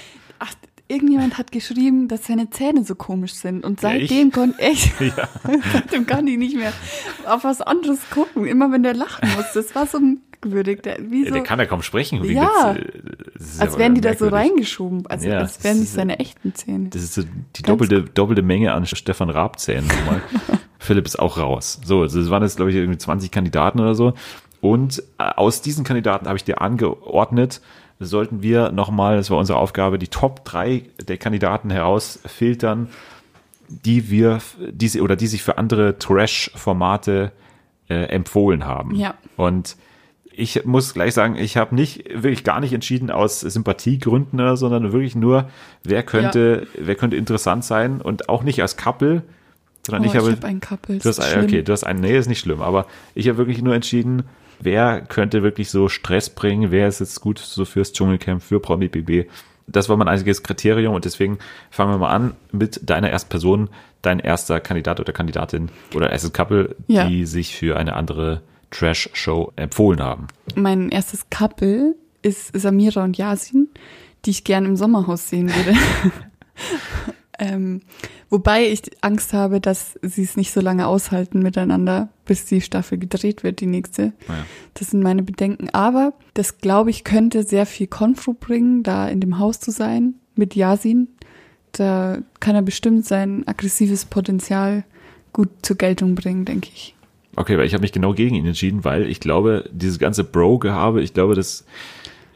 Irgendjemand 0.91 1.37
hat 1.37 1.51
geschrieben, 1.51 2.07
dass 2.07 2.25
seine 2.27 2.49
Zähne 2.49 2.83
so 2.83 2.95
komisch 2.95 3.33
sind. 3.33 3.63
Und 3.63 3.81
Ja, 3.81 3.89
seitdem 3.89 4.31
konnte 4.31 4.61
ich, 4.71 4.91
Ja. 4.99 5.27
seitdem 5.73 6.05
kann 6.05 6.27
ich 6.27 6.37
nicht 6.37 6.55
mehr 6.55 6.73
auf 7.25 7.43
was 7.43 7.61
anderes 7.61 7.99
gucken. 8.09 8.45
Immer 8.45 8.71
wenn 8.71 8.83
der 8.83 8.93
lachen 8.93 9.29
muss. 9.35 9.45
Das 9.53 9.73
war 9.75 9.85
so 9.87 9.99
merkwürdig. 9.99 10.81
Der, 10.81 10.97
wie 11.09 11.25
so, 11.25 11.33
Der 11.33 11.43
kann 11.43 11.59
ja 11.59 11.65
kaum 11.65 11.81
sprechen. 11.81 12.23
Wie 12.23 12.33
Ja. 12.33 12.73
äh, 12.75 12.83
als 13.59 13.77
wären 13.77 13.95
die 13.95 14.01
da 14.01 14.13
so 14.15 14.25
merkwürdig. 14.25 14.51
reingeschoben. 14.51 15.07
Also 15.07 15.27
Ja, 15.29 15.39
als 15.39 15.63
wären 15.63 15.77
nicht 15.77 15.85
ist- 15.87 15.93
seine 15.93 16.19
echten 16.19 16.53
Zähne. 16.55 16.89
Das 16.89 17.01
ist 17.01 17.13
so 17.15 17.23
die 17.55 17.61
doppelte, 17.63 18.03
doppelte 18.03 18.41
Menge 18.41 18.73
an 18.73 18.85
Stefan 18.85 19.29
Raab-Zähnen. 19.29 19.87
nochmal. 19.87 20.21
Philipp 20.79 21.05
ist 21.05 21.19
auch 21.19 21.37
raus. 21.37 21.79
So, 21.85 22.03
das 22.03 22.29
waren 22.31 22.41
jetzt, 22.43 22.55
glaube 22.57 22.71
ich, 22.71 22.77
irgendwie 22.77 22.97
20 22.97 23.29
Kandidaten 23.31 23.79
oder 23.79 23.93
so. 23.95 24.13
Und 24.61 25.01
äh, 25.19 25.23
aus 25.23 25.61
diesen 25.61 25.83
Kandidaten 25.83 26.27
habe 26.27 26.37
ich 26.37 26.43
dir 26.43 26.59
angeordnet, 26.61 27.61
sollten 28.05 28.41
wir 28.43 28.71
nochmal, 28.71 29.17
das 29.17 29.29
war 29.29 29.37
unsere 29.37 29.59
Aufgabe, 29.59 29.99
die 29.99 30.07
Top 30.07 30.43
3 30.45 30.83
der 31.07 31.17
Kandidaten 31.17 31.69
herausfiltern, 31.69 32.89
die 33.69 34.09
wir, 34.09 34.39
die 34.71 34.87
sie, 34.87 35.01
oder 35.01 35.15
die 35.15 35.27
sich 35.27 35.43
für 35.43 35.57
andere 35.57 35.97
Trash-Formate 35.97 37.31
äh, 37.89 38.03
empfohlen 38.05 38.65
haben. 38.65 38.95
Ja. 38.95 39.13
Und 39.37 39.77
ich 40.33 40.65
muss 40.65 40.93
gleich 40.93 41.13
sagen, 41.13 41.35
ich 41.35 41.57
habe 41.57 41.75
nicht 41.75 42.05
wirklich 42.23 42.43
gar 42.43 42.59
nicht 42.59 42.73
entschieden 42.73 43.11
aus 43.11 43.41
Sympathiegründen, 43.41 44.39
oder, 44.39 44.57
sondern 44.57 44.91
wirklich 44.93 45.15
nur, 45.15 45.49
wer 45.83 46.03
könnte, 46.03 46.67
wer 46.77 46.95
könnte 46.95 47.15
interessant 47.17 47.63
sein 47.65 48.01
und 48.01 48.29
auch 48.29 48.43
nicht 48.43 48.61
als 48.61 48.77
Couple, 48.77 49.23
sondern 49.85 50.03
Oh, 50.03 50.07
ich 50.07 50.15
habe, 50.15 50.31
hab 50.31 50.43
ein 50.45 50.59
Couple. 50.59 50.99
du 50.99 51.09
hast, 51.09 51.19
ein- 51.19 51.43
okay, 51.43 51.63
du 51.63 51.71
hast 51.71 51.83
einen, 51.83 51.99
nee, 52.01 52.17
ist 52.17 52.27
nicht 52.29 52.39
schlimm, 52.39 52.61
aber 52.61 52.85
ich 53.15 53.27
habe 53.27 53.37
wirklich 53.39 53.61
nur 53.61 53.73
entschieden, 53.75 54.23
wer 54.61 55.01
könnte 55.01 55.43
wirklich 55.43 55.69
so 55.69 55.89
Stress 55.89 56.29
bringen, 56.29 56.71
wer 56.71 56.87
ist 56.87 56.99
jetzt 56.99 57.21
gut 57.21 57.39
so 57.39 57.65
fürs 57.65 57.93
Dschungelcamp, 57.93 58.41
für 58.41 58.59
Promi 58.59 58.87
BB. 58.87 59.29
Das 59.67 59.87
war 59.89 59.95
mein 59.97 60.07
einziges 60.07 60.43
Kriterium 60.43 60.93
und 60.95 61.05
deswegen 61.05 61.37
fangen 61.69 61.91
wir 61.93 61.97
mal 61.97 62.09
an 62.09 62.33
mit 62.51 62.89
deiner 62.89 63.09
ersten 63.09 63.29
Person, 63.29 63.69
dein 64.01 64.19
erster 64.19 64.59
Kandidat 64.59 64.99
oder 64.99 65.13
Kandidatin 65.13 65.69
oder 65.95 66.11
erstes 66.11 66.33
Couple, 66.33 66.75
Ja. 66.87 67.07
die 67.07 67.25
sich 67.25 67.55
für 67.55 67.77
eine 67.77 67.95
andere 67.95 68.41
Trash-Show 68.71 69.53
empfohlen 69.55 70.01
haben. 70.01 70.27
Mein 70.55 70.89
erstes 70.89 71.29
Couple 71.29 71.95
ist 72.21 72.57
Samira 72.59 73.03
und 73.03 73.17
Yasin, 73.17 73.69
die 74.25 74.31
ich 74.31 74.43
gern 74.43 74.65
im 74.65 74.75
Sommerhaus 74.75 75.29
sehen 75.29 75.49
würde. 75.53 75.77
ähm, 77.41 77.81
wobei 78.29 78.69
ich 78.69 78.83
Angst 79.01 79.33
habe, 79.33 79.59
dass 79.59 79.99
sie 80.03 80.21
es 80.21 80.37
nicht 80.37 80.51
so 80.51 80.61
lange 80.61 80.85
aushalten 80.85 81.39
miteinander, 81.39 82.09
bis 82.25 82.45
die 82.45 82.61
Staffel 82.61 82.99
gedreht 82.99 83.43
wird, 83.43 83.61
die 83.61 83.65
nächste. 83.65 84.13
Naja. 84.27 84.45
Das 84.75 84.91
sind 84.91 85.01
meine 85.01 85.23
Bedenken. 85.23 85.67
Aber 85.71 86.13
das, 86.35 86.59
glaube 86.59 86.91
ich, 86.91 87.03
könnte 87.03 87.41
sehr 87.41 87.65
viel 87.65 87.87
Konfro 87.87 88.33
bringen, 88.33 88.83
da 88.83 89.07
in 89.07 89.19
dem 89.19 89.39
Haus 89.39 89.59
zu 89.59 89.71
sein 89.71 90.13
mit 90.35 90.55
Yasin. 90.55 91.07
Da 91.71 92.19
kann 92.39 92.53
er 92.53 92.61
bestimmt 92.61 93.05
sein 93.05 93.47
aggressives 93.47 94.05
Potenzial 94.05 94.83
gut 95.33 95.49
zur 95.63 95.77
Geltung 95.77 96.13
bringen, 96.13 96.45
denke 96.45 96.69
ich. 96.71 96.95
Okay, 97.37 97.57
weil 97.57 97.65
ich 97.65 97.73
habe 97.73 97.81
mich 97.81 97.93
genau 97.93 98.13
gegen 98.13 98.35
ihn 98.35 98.45
entschieden, 98.45 98.83
weil 98.83 99.09
ich 99.09 99.19
glaube, 99.19 99.67
dieses 99.71 99.97
ganze 99.97 100.23
Bro-Gehabe, 100.23 101.01
ich 101.01 101.15
glaube, 101.15 101.33
das, 101.33 101.65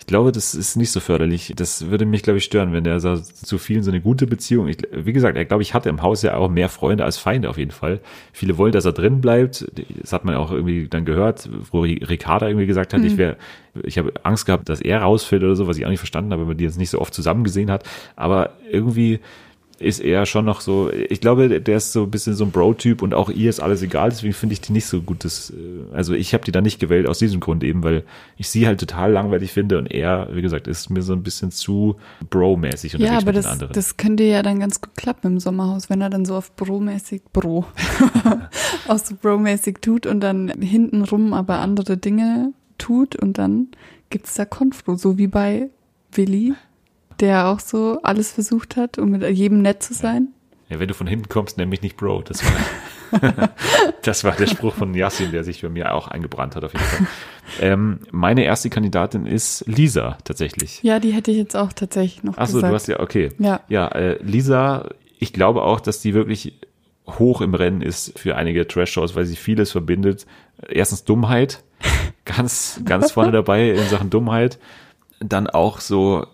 ich 0.06 0.08
glaube, 0.08 0.32
das 0.32 0.54
ist 0.54 0.76
nicht 0.76 0.92
so 0.92 1.00
förderlich. 1.00 1.54
Das 1.56 1.90
würde 1.90 2.06
mich, 2.06 2.22
glaube 2.22 2.38
ich, 2.38 2.44
stören, 2.44 2.74
wenn 2.74 2.84
der 2.84 3.00
so 3.00 3.16
zu 3.16 3.58
vielen 3.58 3.82
so 3.82 3.90
eine 3.90 4.02
gute 4.02 4.28
Beziehung. 4.28 4.68
Ich, 4.68 4.78
wie 4.92 5.14
gesagt, 5.14 5.36
er 5.36 5.46
glaube 5.46 5.64
ich 5.64 5.74
hatte 5.74 5.90
im 5.90 6.04
Haus 6.04 6.22
ja 6.22 6.36
auch 6.36 6.48
mehr 6.48 6.70
Freunde 6.70 7.04
als 7.04 7.18
Feinde 7.18 7.50
auf 7.50 7.58
jeden 7.58 7.72
Fall. 7.72 8.02
Viele 8.32 8.60
wollen, 8.60 8.72
dass 8.72 8.86
er 8.86 8.92
drin 8.92 9.20
bleibt. 9.20 9.66
Das 10.00 10.14
hat 10.14 10.24
man 10.24 10.36
auch 10.36 10.52
irgendwie 10.52 10.88
dann 10.88 11.06
gehört, 11.06 11.50
wo 11.72 11.82
Ricarda 11.82 12.48
irgendwie 12.48 12.68
gesagt 12.68 12.94
hat, 12.94 13.04
ich 13.04 13.18
wäre, 13.18 13.38
ich 13.82 13.98
habe 13.98 14.14
Angst 14.22 14.46
gehabt, 14.46 14.70
dass 14.70 14.80
er 14.80 15.02
rausfällt 15.02 15.42
oder 15.42 15.56
so, 15.56 15.66
was 15.66 15.76
ich 15.78 15.88
auch 15.88 15.90
nicht 15.90 15.98
verstanden 15.98 16.32
habe, 16.32 16.44
weil 16.44 16.50
man 16.50 16.58
die 16.58 16.66
jetzt 16.66 16.78
nicht 16.78 16.92
so 16.92 17.02
oft 17.02 17.12
zusammen 17.12 17.44
gesehen 17.44 17.72
hat. 17.72 17.84
Aber 18.16 18.52
irgendwie 18.70 19.22
ist 19.80 20.00
er 20.00 20.26
schon 20.26 20.46
noch 20.46 20.62
so, 20.62 20.90
ich 20.92 21.20
glaube, 21.20 21.60
der 21.62 21.78
ist 21.78 21.92
so 21.92 22.04
ein 22.04 22.12
bisschen 22.12 22.34
so 22.34 22.46
ein 22.46 22.52
Bro-Typ 22.52 23.02
und 23.02 23.14
auch 23.14 23.30
ihr 23.30 23.50
ist 23.50 23.60
alles 23.60 23.82
egal, 23.82 24.10
deswegen 24.10 24.34
finde 24.34 24.54
ich 24.54 24.62
die 24.62 24.72
nicht 24.72 24.86
so 24.86 25.02
gut. 25.02 25.26
Das, 25.26 25.52
äh, 25.52 25.94
also 25.94 26.14
ich 26.14 26.34
habe 26.34 26.44
die 26.46 26.52
da 26.52 26.62
nicht 26.62 26.80
gewählt 26.80 27.08
aus 27.08 27.20
diesem 27.20 27.40
Grund 27.40 27.64
eben, 27.64 27.84
weil 27.84 28.04
ich 28.38 28.50
sie 28.50 28.68
halt 28.68 28.80
total 28.80 29.12
langweilig 29.12 29.52
finde 29.52 29.78
und 29.78 29.88
er, 29.88 30.30
wie 30.32 30.42
gesagt, 30.42 30.68
ist 30.68 30.90
mir 30.90 31.02
so 31.02 31.14
ein 31.14 31.24
bisschen 31.24 31.52
zu 31.52 31.98
Bro-mäßig 32.30 32.94
Ja, 32.94 33.00
unterwegs 33.00 33.22
aber 33.22 33.26
mit 33.32 33.38
das, 33.38 33.46
den 33.46 33.52
anderen. 33.52 33.74
das 33.74 33.98
könnte 33.98 34.24
ja 34.24 34.42
dann 34.44 34.60
ganz 34.60 34.80
gut 34.82 34.96
klappen 34.96 35.34
im 35.34 35.40
Sommerhaus, 35.40 35.90
wenn 35.90 36.02
er 36.02 36.10
dann 36.10 36.26
so 36.26 36.36
auf 36.36 36.56
Bro-mäßig, 36.56 37.24
Bro, 37.34 37.66
auch 38.88 38.98
so 39.00 39.16
Bro-mäßig 39.22 39.80
tut 39.82 40.06
und 40.06 40.22
dann 40.22 40.50
hintenrum 40.62 41.34
aber 41.34 41.60
andere 41.60 41.98
Dinge 41.98 42.54
tut 42.78 43.16
und 43.16 43.38
dann 43.38 43.68
gibt's 44.10 44.36
da 44.36 44.46
Konfro, 44.46 44.96
so 44.96 45.18
wie 45.18 45.28
bei 45.28 45.70
Willi, 46.14 46.54
der 47.20 47.48
auch 47.48 47.60
so 47.60 48.00
alles 48.04 48.32
versucht 48.32 48.76
hat, 48.78 48.98
um 48.98 49.12
mit 49.12 49.24
jedem 49.30 49.62
nett 49.62 49.84
zu 49.84 49.94
sein. 49.94 50.30
ja, 50.70 50.80
wenn 50.80 50.88
du 50.88 50.94
von 50.94 51.08
hinten 51.08 51.30
kommst, 51.30 51.58
nenn 51.58 51.70
mich 51.70 51.82
nicht 51.82 51.98
Bro. 51.98 52.24
Das 52.24 52.42
war, 52.44 53.50
das 54.02 54.24
war 54.24 54.34
der 54.34 54.48
Spruch 54.48 54.74
von 54.74 54.94
Yassin, 54.94 55.32
der 55.32 55.44
sich 55.44 55.62
für 55.62 55.70
mir 55.70 55.94
auch 55.94 56.08
eingebrannt 56.08 56.56
hat 56.56 56.64
auf 56.64 56.74
jeden 56.74 56.86
Fall. 56.86 57.08
Ähm, 57.62 58.00
meine 58.12 58.44
erste 58.44 58.70
Kandidatin 58.70 59.26
ist 59.26 59.64
Lisa 59.68 60.18
tatsächlich. 60.24 60.82
Ja, 60.84 61.00
die 61.00 61.12
hätte 61.12 61.32
ich 61.32 61.38
jetzt 61.38 61.56
auch 61.56 61.72
tatsächlich 61.74 62.24
noch 62.24 62.38
Achso, 62.38 62.56
gesagt. 62.56 62.72
du 62.72 62.76
hast 62.76 62.88
ja, 62.88 63.00
okay. 63.00 63.30
Ja. 63.38 63.62
Ja, 63.70 63.88
äh, 63.90 64.18
Lisa, 64.24 64.90
ich 65.20 65.32
glaube 65.32 65.62
auch, 65.62 65.80
dass 65.80 66.02
die 66.02 66.14
wirklich 66.14 66.60
hoch 67.08 67.42
im 67.42 67.54
Rennen 67.54 67.82
ist 67.82 68.18
für 68.18 68.36
einige 68.36 68.68
Trash-Shows, 68.68 69.16
weil 69.16 69.26
sie 69.26 69.36
vieles 69.36 69.72
verbindet. 69.72 70.26
Erstens 70.68 71.04
Dummheit, 71.04 71.64
ganz, 72.26 72.82
ganz 72.84 73.12
vorne 73.12 73.32
dabei 73.32 73.70
in 73.70 73.88
Sachen 73.90 74.10
Dummheit. 74.10 74.58
Dann 75.20 75.48
auch 75.48 75.80
so, 75.80 76.26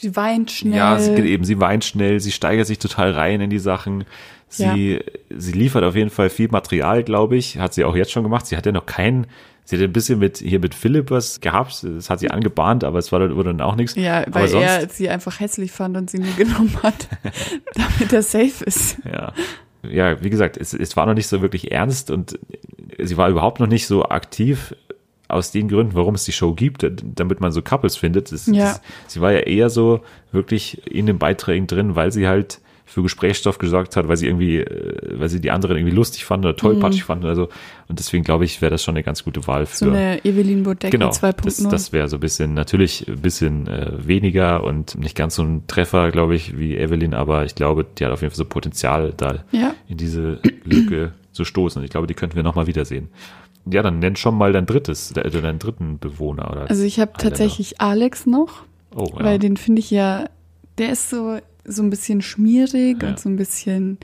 Sie 0.00 0.16
weint 0.16 0.50
schnell. 0.50 0.76
ja, 0.76 0.98
sie 0.98 1.12
eben, 1.12 1.44
sie 1.44 1.60
weint 1.60 1.84
schnell, 1.84 2.20
sie 2.20 2.32
steigert 2.32 2.66
sich 2.66 2.78
total 2.78 3.12
rein 3.12 3.40
in 3.40 3.50
die 3.50 3.58
Sachen. 3.58 4.04
Sie, 4.48 4.98
sie 5.30 5.52
liefert 5.52 5.84
auf 5.84 5.94
jeden 5.94 6.10
Fall 6.10 6.28
viel 6.28 6.48
Material, 6.48 7.04
glaube 7.04 7.36
ich. 7.36 7.58
Hat 7.58 7.72
sie 7.72 7.84
auch 7.84 7.94
jetzt 7.94 8.10
schon 8.10 8.24
gemacht. 8.24 8.46
Sie 8.46 8.56
hat 8.56 8.66
ja 8.66 8.72
noch 8.72 8.86
keinen, 8.86 9.28
sie 9.64 9.76
hat 9.76 9.84
ein 9.84 9.92
bisschen 9.92 10.18
mit, 10.18 10.38
hier 10.38 10.58
mit 10.58 10.74
Philipp 10.74 11.10
was 11.10 11.40
gehabt. 11.40 11.84
Das 11.84 12.10
hat 12.10 12.18
sie 12.18 12.30
angebahnt, 12.30 12.82
aber 12.82 12.98
es 12.98 13.12
war 13.12 13.20
dann, 13.20 13.36
wurde 13.36 13.50
dann 13.50 13.60
auch 13.60 13.76
nichts. 13.76 13.94
ja, 13.94 14.24
weil 14.28 14.48
sonst, 14.48 14.64
er 14.64 14.88
sie 14.88 15.08
einfach 15.08 15.38
hässlich 15.38 15.70
fand 15.70 15.96
und 15.96 16.10
sie 16.10 16.18
nie 16.18 16.32
genommen 16.36 16.76
hat, 16.82 17.08
damit 17.74 18.12
er 18.12 18.22
safe 18.22 18.64
ist. 18.64 18.98
Ja. 19.04 19.32
Ja, 19.88 20.22
wie 20.22 20.30
gesagt, 20.30 20.56
es, 20.56 20.74
es 20.74 20.96
war 20.96 21.06
noch 21.06 21.14
nicht 21.14 21.28
so 21.28 21.40
wirklich 21.40 21.72
ernst 21.72 22.10
und 22.10 22.38
sie 22.98 23.16
war 23.16 23.30
überhaupt 23.30 23.60
noch 23.60 23.66
nicht 23.66 23.86
so 23.86 24.04
aktiv 24.04 24.74
aus 25.30 25.50
den 25.52 25.68
Gründen, 25.68 25.94
warum 25.94 26.14
es 26.14 26.24
die 26.24 26.32
Show 26.32 26.54
gibt, 26.54 26.86
damit 27.02 27.40
man 27.40 27.52
so 27.52 27.62
Couples 27.62 27.96
findet. 27.96 28.32
Das, 28.32 28.46
Ja. 28.46 28.64
das, 28.64 28.82
sie 29.06 29.20
war 29.20 29.32
ja 29.32 29.40
eher 29.40 29.70
so 29.70 30.00
wirklich 30.32 30.86
in 30.86 31.06
den 31.06 31.18
Beiträgen 31.18 31.66
drin, 31.66 31.96
weil 31.96 32.12
sie 32.12 32.28
halt 32.28 32.60
für 32.90 33.02
Gesprächsstoff 33.02 33.58
gesorgt 33.58 33.94
hat, 33.94 34.08
weil 34.08 34.16
sie 34.16 34.26
irgendwie, 34.26 34.58
äh, 34.58 35.18
weil 35.18 35.28
sie 35.28 35.40
die 35.40 35.52
anderen 35.52 35.76
irgendwie 35.76 35.94
lustig 35.94 36.24
fanden 36.24 36.46
oder 36.46 36.56
tollpatschig 36.56 37.02
mhm. 37.02 37.06
fanden 37.06 37.24
oder 37.24 37.36
so. 37.36 37.48
Und 37.88 38.00
deswegen 38.00 38.24
glaube 38.24 38.44
ich, 38.44 38.60
wäre 38.60 38.70
das 38.70 38.82
schon 38.82 38.96
eine 38.96 39.04
ganz 39.04 39.22
gute 39.22 39.46
Wahl 39.46 39.66
für. 39.66 39.76
So 39.76 39.90
eine 39.90 40.24
Evelyn 40.24 40.64
Bodecki 40.64 40.90
genau, 40.90 41.10
2.0. 41.10 41.44
Das, 41.44 41.56
das 41.68 41.92
wäre 41.92 42.08
so 42.08 42.16
ein 42.16 42.20
bisschen, 42.20 42.54
natürlich 42.54 43.06
ein 43.06 43.20
bisschen 43.20 43.68
äh, 43.68 43.92
weniger 44.06 44.64
und 44.64 44.98
nicht 44.98 45.16
ganz 45.16 45.36
so 45.36 45.44
ein 45.44 45.68
Treffer, 45.68 46.10
glaube 46.10 46.34
ich, 46.34 46.58
wie 46.58 46.76
Evelyn, 46.76 47.14
aber 47.14 47.44
ich 47.44 47.54
glaube, 47.54 47.84
die 47.84 48.04
hat 48.04 48.12
auf 48.12 48.22
jeden 48.22 48.32
Fall 48.32 48.38
so 48.38 48.44
Potenzial, 48.44 49.14
da 49.16 49.44
ja. 49.52 49.74
in 49.88 49.96
diese 49.96 50.40
Lücke 50.64 51.12
zu 51.30 51.44
stoßen. 51.44 51.78
Und 51.78 51.84
ich 51.84 51.90
glaube, 51.90 52.08
die 52.08 52.14
könnten 52.14 52.34
wir 52.34 52.42
nochmal 52.42 52.66
wiedersehen. 52.66 53.08
Ja, 53.72 53.82
dann 53.82 53.98
nenn 53.98 54.16
schon 54.16 54.36
mal 54.36 54.52
dein 54.52 54.66
drittes, 54.66 55.12
äh, 55.12 55.30
deinen 55.30 55.58
dritten 55.58 55.98
Bewohner. 55.98 56.50
Oder 56.50 56.68
also 56.70 56.82
ich 56.82 56.98
habe 57.00 57.12
tatsächlich 57.18 57.80
Alex 57.80 58.26
noch, 58.26 58.64
oh, 58.94 59.06
ja. 59.18 59.24
weil 59.24 59.38
den 59.38 59.56
finde 59.56 59.80
ich 59.80 59.90
ja, 59.90 60.24
der 60.78 60.90
ist 60.90 61.10
so, 61.10 61.38
so 61.64 61.82
ein 61.82 61.90
bisschen 61.90 62.22
schmierig 62.22 63.02
Ja. 63.02 63.08
und 63.10 63.20
so 63.20 63.28
ein 63.28 63.36
bisschen, 63.36 63.98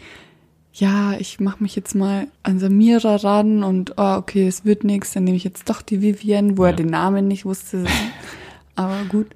ja, 0.73 1.15
ich 1.19 1.41
mache 1.41 1.63
mich 1.63 1.75
jetzt 1.75 1.95
mal 1.95 2.27
an 2.43 2.59
Samira 2.59 3.17
ran 3.17 3.65
und, 3.65 3.95
oh, 3.97 4.17
okay, 4.17 4.47
es 4.47 4.65
wird 4.65 4.85
nichts, 4.85 5.13
dann 5.13 5.25
nehme 5.25 5.37
ich 5.37 5.45
jetzt 5.45 5.69
doch 5.71 5.83
die 5.83 6.03
Vivienne, 6.03 6.57
wo 6.59 6.65
Ja. 6.65 6.71
er 6.71 6.77
den 6.77 6.89
Namen 6.89 7.27
nicht 7.29 7.45
wusste. 7.45 7.85
Aber 8.77 8.99
gut, 9.09 9.29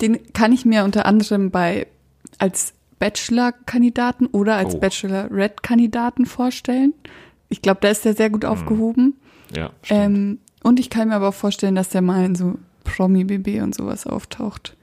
den 0.00 0.18
kann 0.32 0.52
ich 0.52 0.64
mir 0.64 0.84
unter 0.84 1.06
anderem 1.06 1.50
bei 1.50 1.86
als 2.38 2.74
Bachelor-Kandidaten 2.98 4.26
oder 4.26 4.56
als 4.56 4.74
Oh. 4.74 4.78
Bachelorette-Kandidaten 4.78 6.26
vorstellen. 6.26 6.94
Ich 7.48 7.62
glaube, 7.62 7.78
da 7.80 7.88
ist 7.88 8.04
er 8.04 8.14
sehr 8.14 8.28
gut 8.30 8.44
aufgehoben. 8.44 9.14
Ja. 9.54 9.70
Ähm, 9.88 10.38
und 10.62 10.80
ich 10.80 10.90
kann 10.90 11.08
mir 11.08 11.14
aber 11.14 11.28
auch 11.28 11.34
vorstellen, 11.34 11.74
dass 11.74 11.88
der 11.88 12.02
mal 12.02 12.24
in 12.24 12.34
so 12.34 12.58
Promi-BB 12.84 13.62
und 13.62 13.74
sowas 13.74 14.06
auftaucht. 14.06 14.76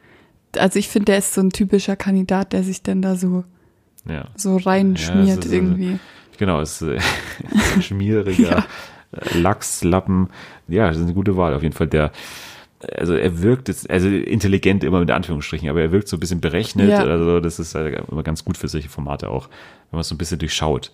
Also 0.57 0.79
ich 0.79 0.87
finde, 0.87 1.05
der 1.05 1.17
ist 1.17 1.33
so 1.33 1.41
ein 1.41 1.49
typischer 1.49 1.95
Kandidat, 1.95 2.53
der 2.53 2.63
sich 2.63 2.81
dann 2.81 3.01
da 3.01 3.15
so, 3.15 3.43
ja. 4.07 4.25
so 4.35 4.57
reinschmiert 4.57 5.27
Ja, 5.27 5.33
ist 5.45 5.51
irgendwie. 5.51 5.99
Genau, 6.37 6.61
es 6.61 6.81
ist 6.81 6.87
äh, 6.87 6.99
ein 7.75 7.81
schmieriger 7.81 8.65
äh, 9.11 9.37
Lachslappen. 9.37 10.29
Ja, 10.67 10.87
das 10.87 10.97
ist 10.97 11.03
eine 11.03 11.13
gute 11.13 11.35
Wahl 11.35 11.53
auf 11.53 11.63
jeden 11.63 11.75
Fall. 11.75 11.87
Der, 11.87 12.11
also 12.97 13.15
er 13.15 13.41
wirkt 13.41 13.67
jetzt, 13.67 13.89
also 13.89 14.07
intelligent 14.07 14.83
immer 14.83 14.99
mit 14.99 15.11
Anführungsstrichen, 15.11 15.69
aber 15.69 15.81
er 15.81 15.91
wirkt 15.91 16.07
so 16.07 16.17
ein 16.17 16.19
bisschen 16.19 16.41
berechnet 16.41 16.89
Ja. 16.89 17.03
oder 17.03 17.23
so. 17.23 17.39
Das 17.39 17.59
ist 17.59 17.75
immer 17.75 18.23
ganz 18.23 18.45
gut 18.45 18.57
für 18.57 18.67
solche 18.67 18.89
Formate 18.89 19.29
auch, 19.29 19.49
wenn 19.89 19.97
man 19.97 20.01
es 20.01 20.07
so 20.07 20.15
ein 20.15 20.17
bisschen 20.17 20.39
durchschaut. 20.39 20.91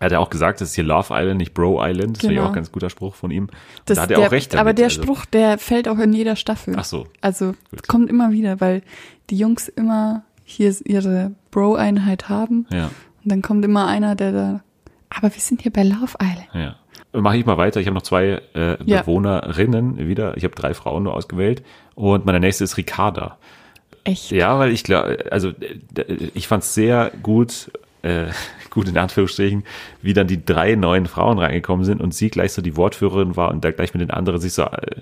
Er 0.00 0.06
hat 0.06 0.12
ja 0.12 0.18
auch 0.18 0.30
gesagt, 0.30 0.60
das 0.60 0.70
ist 0.70 0.74
hier 0.74 0.84
Love 0.84 1.08
Island, 1.12 1.38
nicht 1.38 1.54
Bro 1.54 1.80
Island. 1.84 2.16
Das 2.16 2.20
finde 2.20 2.34
ich 2.34 2.38
Genau. 2.38 2.44
auch 2.44 2.48
ein 2.52 2.54
ganz 2.54 2.72
guter 2.72 2.90
Spruch 2.90 3.14
von 3.14 3.30
ihm. 3.30 3.44
Und 3.44 3.52
Das, 3.86 3.96
da 3.96 4.02
hat 4.02 4.10
er 4.10 4.18
der, 4.18 4.26
auch 4.28 4.32
recht 4.32 4.52
damit. 4.52 4.60
aber 4.60 4.72
der 4.74 4.86
also, 4.86 5.02
Spruch, 5.02 5.24
der 5.26 5.58
fällt 5.58 5.88
auch 5.88 5.98
in 5.98 6.12
jeder 6.12 6.36
Staffel. 6.36 6.74
Ach 6.76 6.84
so. 6.84 7.06
Also 7.20 7.54
Gut. 7.70 7.86
kommt 7.88 8.10
immer 8.10 8.32
wieder, 8.32 8.60
weil 8.60 8.82
die 9.30 9.36
Jungs 9.38 9.68
immer 9.68 10.24
hier 10.44 10.74
ihre 10.84 11.30
Bro-Einheit 11.52 12.28
haben. 12.28 12.66
Ja, 12.70 12.86
Und 13.22 13.30
dann 13.32 13.40
kommt 13.42 13.64
immer 13.64 13.86
einer, 13.86 14.14
der 14.16 14.32
da. 14.32 14.60
Aber 15.10 15.32
wir 15.32 15.40
sind 15.40 15.62
hier 15.62 15.72
bei 15.72 15.84
Love 15.84 16.16
Island. 16.20 16.48
ja. 16.54 16.76
Mache 17.16 17.36
ich 17.36 17.46
mal 17.46 17.56
weiter. 17.56 17.78
Ich 17.78 17.86
habe 17.86 17.94
noch 17.94 18.02
zwei 18.02 18.42
äh, 18.56 18.76
Ja. 18.84 19.02
Bewohnerinnen 19.02 19.98
wieder. 20.08 20.36
Ich 20.36 20.42
habe 20.42 20.56
drei 20.56 20.74
Frauen 20.74 21.04
nur 21.04 21.14
ausgewählt. 21.14 21.62
Und 21.94 22.26
meine 22.26 22.40
nächste 22.40 22.64
ist 22.64 22.76
Ricarda. 22.76 23.38
Echt. 24.02 24.32
Ja, 24.32 24.58
weil 24.58 24.72
ich 24.72 24.82
glaube, 24.82 25.24
also 25.30 25.52
ich 26.34 26.48
fand 26.48 26.64
es 26.64 26.74
sehr 26.74 27.12
gut, 27.22 27.70
äh, 28.04 28.26
gut 28.70 28.88
in 28.88 28.98
Anführungsstrichen, 28.98 29.64
wie 30.02 30.12
dann 30.12 30.26
die 30.26 30.44
drei 30.44 30.74
neuen 30.74 31.06
Frauen 31.06 31.38
reingekommen 31.38 31.84
sind 31.84 32.00
und 32.00 32.14
sie 32.14 32.28
gleich 32.28 32.52
so 32.52 32.62
die 32.62 32.76
Wortführerin 32.76 33.36
war 33.36 33.50
und 33.50 33.64
da 33.64 33.70
gleich 33.70 33.94
mit 33.94 34.00
den 34.00 34.10
anderen 34.10 34.40
sich 34.40 34.52
so 34.52 34.62
äh, 34.62 35.00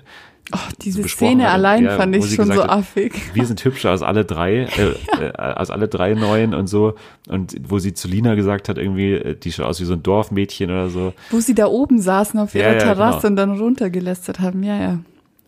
Oh, 0.51 0.57
diese 0.81 1.01
besprochen 1.01 1.29
Szene 1.29 1.43
hat. 1.45 1.53
allein 1.53 1.85
Ja, 1.85 1.95
fand 1.95 2.13
ich 2.17 2.25
schon 2.25 2.47
so 2.47 2.51
gesagt 2.51 2.69
hat, 2.69 2.77
affig. 2.77 3.13
wir 3.33 3.45
sind 3.45 3.63
hübscher 3.63 3.91
als 3.91 4.01
alle 4.01 4.25
drei, 4.25 4.63
äh, 4.65 4.93
äh, 5.21 5.31
als 5.37 5.71
alle 5.71 5.87
drei 5.87 6.15
neuen 6.15 6.53
und 6.53 6.67
so. 6.67 6.95
Und 7.29 7.55
wo 7.65 7.79
sie 7.79 7.93
zu 7.93 8.09
Lina 8.09 8.35
gesagt 8.35 8.67
hat, 8.67 8.77
irgendwie, 8.77 9.13
äh, 9.13 9.35
die 9.35 9.53
schaut 9.53 9.67
aus 9.67 9.79
wie 9.79 9.85
so 9.85 9.93
ein 9.93 10.03
Dorfmädchen 10.03 10.69
oder 10.69 10.89
so. 10.89 11.13
Wo 11.31 11.39
sie 11.39 11.55
da 11.55 11.67
oben 11.67 12.01
saßen 12.01 12.39
auf 12.41 12.53
Ja, 12.55 12.63
ihrer 12.63 12.73
ja, 12.73 12.79
Terrasse 12.79 13.27
genau. 13.27 13.29
und 13.29 13.35
dann 13.37 13.57
runtergelästert 13.59 14.41
haben. 14.41 14.63
Ja, 14.63 14.77
ja. 14.77 14.99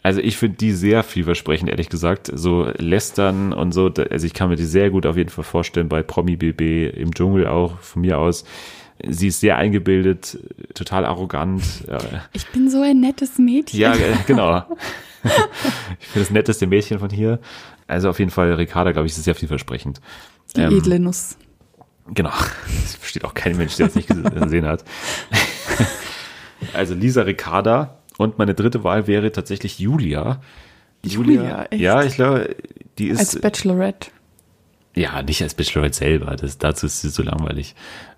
Also 0.06 0.22
ich 0.22 0.38
finde 0.38 0.58
die 0.58 0.72
sehr 0.72 1.02
vielversprechend, 1.02 1.68
ehrlich 1.68 1.90
gesagt. 1.90 2.30
So 2.32 2.72
lästern 2.78 3.54
und 3.54 3.72
so. 3.72 3.92
Also 4.12 4.28
ich 4.28 4.36
kann 4.36 4.50
mir 4.50 4.56
die 4.56 4.64
sehr 4.66 4.92
gut 4.92 5.08
auf 5.08 5.18
jeden 5.18 5.32
Fall 5.32 5.44
vorstellen 5.44 5.90
bei 5.90 6.04
Promi 6.04 6.36
BB 6.36 6.96
im 6.96 7.12
Dschungel 7.12 7.48
auch 7.48 7.80
von 7.80 8.04
mir 8.04 8.20
aus. 8.20 8.46
Sie 9.04 9.30
ist 9.30 9.40
sehr 9.40 9.58
eingebildet, 9.58 10.38
total 10.76 11.06
arrogant. 11.06 11.64
Ich 12.34 12.46
bin 12.50 12.70
so 12.70 12.82
ein 12.84 13.00
nettes 13.00 13.40
Mädchen. 13.40 13.80
Ja, 13.80 13.96
genau. 14.28 14.64
ich 16.00 16.08
finde 16.08 16.20
das 16.20 16.30
netteste 16.30 16.68
Mädchen 16.68 17.00
von 17.00 17.10
hier. 17.10 17.40
Also 17.88 18.08
auf 18.12 18.20
jeden 18.20 18.30
Fall, 18.30 18.54
Ricarda, 18.54 18.92
glaube 18.92 19.08
ich, 19.08 19.14
ist 19.18 19.24
sehr 19.24 19.34
vielversprechend. 19.34 20.02
Die 20.56 20.62
Ähm, 20.62 20.78
edle 20.78 21.00
Nuss. 21.00 21.36
Genau. 22.14 22.30
Das 22.30 22.94
versteht 22.94 23.26
auch 23.26 23.34
kein 23.34 23.58
Mensch, 23.58 23.76
der 23.78 23.88
das 23.88 23.96
nicht 23.96 24.08
gese- 24.12 24.40
gesehen 24.40 24.68
hat. 24.68 24.86
Also 26.74 26.94
Lisa 26.94 27.24
Ricarda 27.24 27.98
und 28.18 28.38
meine 28.38 28.54
dritte 28.54 28.84
Wahl 28.84 29.08
wäre 29.08 29.32
tatsächlich 29.32 29.80
Julia. 29.80 30.42
Julia, 31.04 31.66
echt? 31.70 31.82
Ja, 31.82 32.04
ich 32.04 32.16
glaube, 32.16 32.56
die 32.98 33.08
ist 33.10 33.20
Als 33.20 33.40
Bachelorette. 33.40 34.10
ja 34.96 35.22
nicht 35.22 35.42
als 35.44 35.54
Bachelorette 35.54 35.96
selber, 35.98 36.36
das, 36.36 36.58
dazu 36.58 36.86
ist 36.88 37.02
sie 37.02 37.10
so 37.10 37.24
langweilig. 37.24 37.76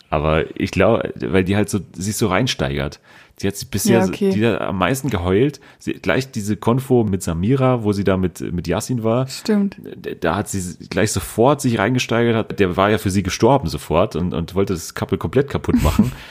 Aber 0.10 0.46
ich 0.58 0.72
glaube, 0.72 1.12
weil 1.20 1.44
die 1.44 1.58
halt 1.58 1.70
so 1.70 1.80
sich 1.94 2.16
so 2.16 2.28
reinsteigert. 2.28 3.02
Sie 3.40 3.46
hat 3.48 3.56
sich 3.58 3.70
bisher 3.70 4.00
Ja, 4.00 4.06
okay. 4.06 4.32
die 4.32 4.48
hat 4.48 4.62
am 4.62 4.78
meisten 4.78 5.10
geheult. 5.10 5.60
Sie, 5.80 5.94
gleich 5.94 6.32
diese 6.32 6.56
Konfo 6.56 7.04
mit 7.04 7.22
Samira, 7.22 7.84
wo 7.84 7.92
sie 7.92 8.04
da 8.06 8.16
mit, 8.18 8.40
mit 8.54 8.68
Yassin 8.68 9.04
war, 9.04 9.28
Stimmt. 9.28 9.76
da 10.22 10.36
hat 10.38 10.48
sie 10.48 10.88
gleich 10.90 11.12
sofort 11.12 11.60
sich 11.62 11.78
reingesteigert, 11.78 12.36
hat, 12.36 12.60
der 12.60 12.78
war 12.78 12.90
ja 12.90 12.98
für 12.98 13.12
sie 13.12 13.22
gestorben 13.22 13.68
sofort 13.68 14.16
und, 14.16 14.34
und 14.34 14.56
wollte 14.56 14.74
das 14.74 14.96
Couple 14.96 15.18
komplett 15.18 15.50
kaputt 15.50 15.84
machen. 15.84 16.12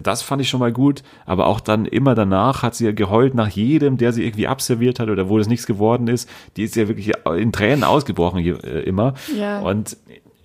Das 0.00 0.22
fand 0.22 0.42
ich 0.42 0.48
schon 0.48 0.60
mal 0.60 0.72
gut, 0.72 1.02
aber 1.24 1.46
auch 1.46 1.60
dann 1.60 1.86
immer 1.86 2.14
danach 2.14 2.62
hat 2.62 2.74
sie 2.74 2.84
ja 2.84 2.92
geheult 2.92 3.34
nach 3.34 3.48
jedem, 3.48 3.96
der 3.96 4.12
sie 4.12 4.24
irgendwie 4.24 4.46
abserviert 4.46 5.00
hat 5.00 5.08
oder 5.08 5.28
wo 5.28 5.38
das 5.38 5.48
nichts 5.48 5.66
geworden 5.66 6.06
ist. 6.08 6.28
Die 6.56 6.64
ist 6.64 6.76
ja 6.76 6.86
wirklich 6.88 7.12
in 7.38 7.52
Tränen 7.52 7.82
ausgebrochen 7.84 8.40
je- 8.40 8.52
äh, 8.52 8.80
immer. 8.80 9.14
Ja. 9.38 9.60
Und 9.60 9.96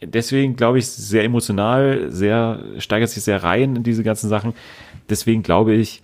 deswegen 0.01 0.55
glaube 0.55 0.79
ich, 0.79 0.87
sehr 0.87 1.23
emotional, 1.23 2.05
sehr, 2.09 2.59
steigert 2.77 3.09
sich 3.09 3.23
sehr 3.23 3.43
rein 3.43 3.75
in 3.75 3.83
diese 3.83 4.03
ganzen 4.03 4.29
Sachen. 4.29 4.53
Deswegen 5.09 5.43
glaube 5.43 5.73
ich, 5.73 6.01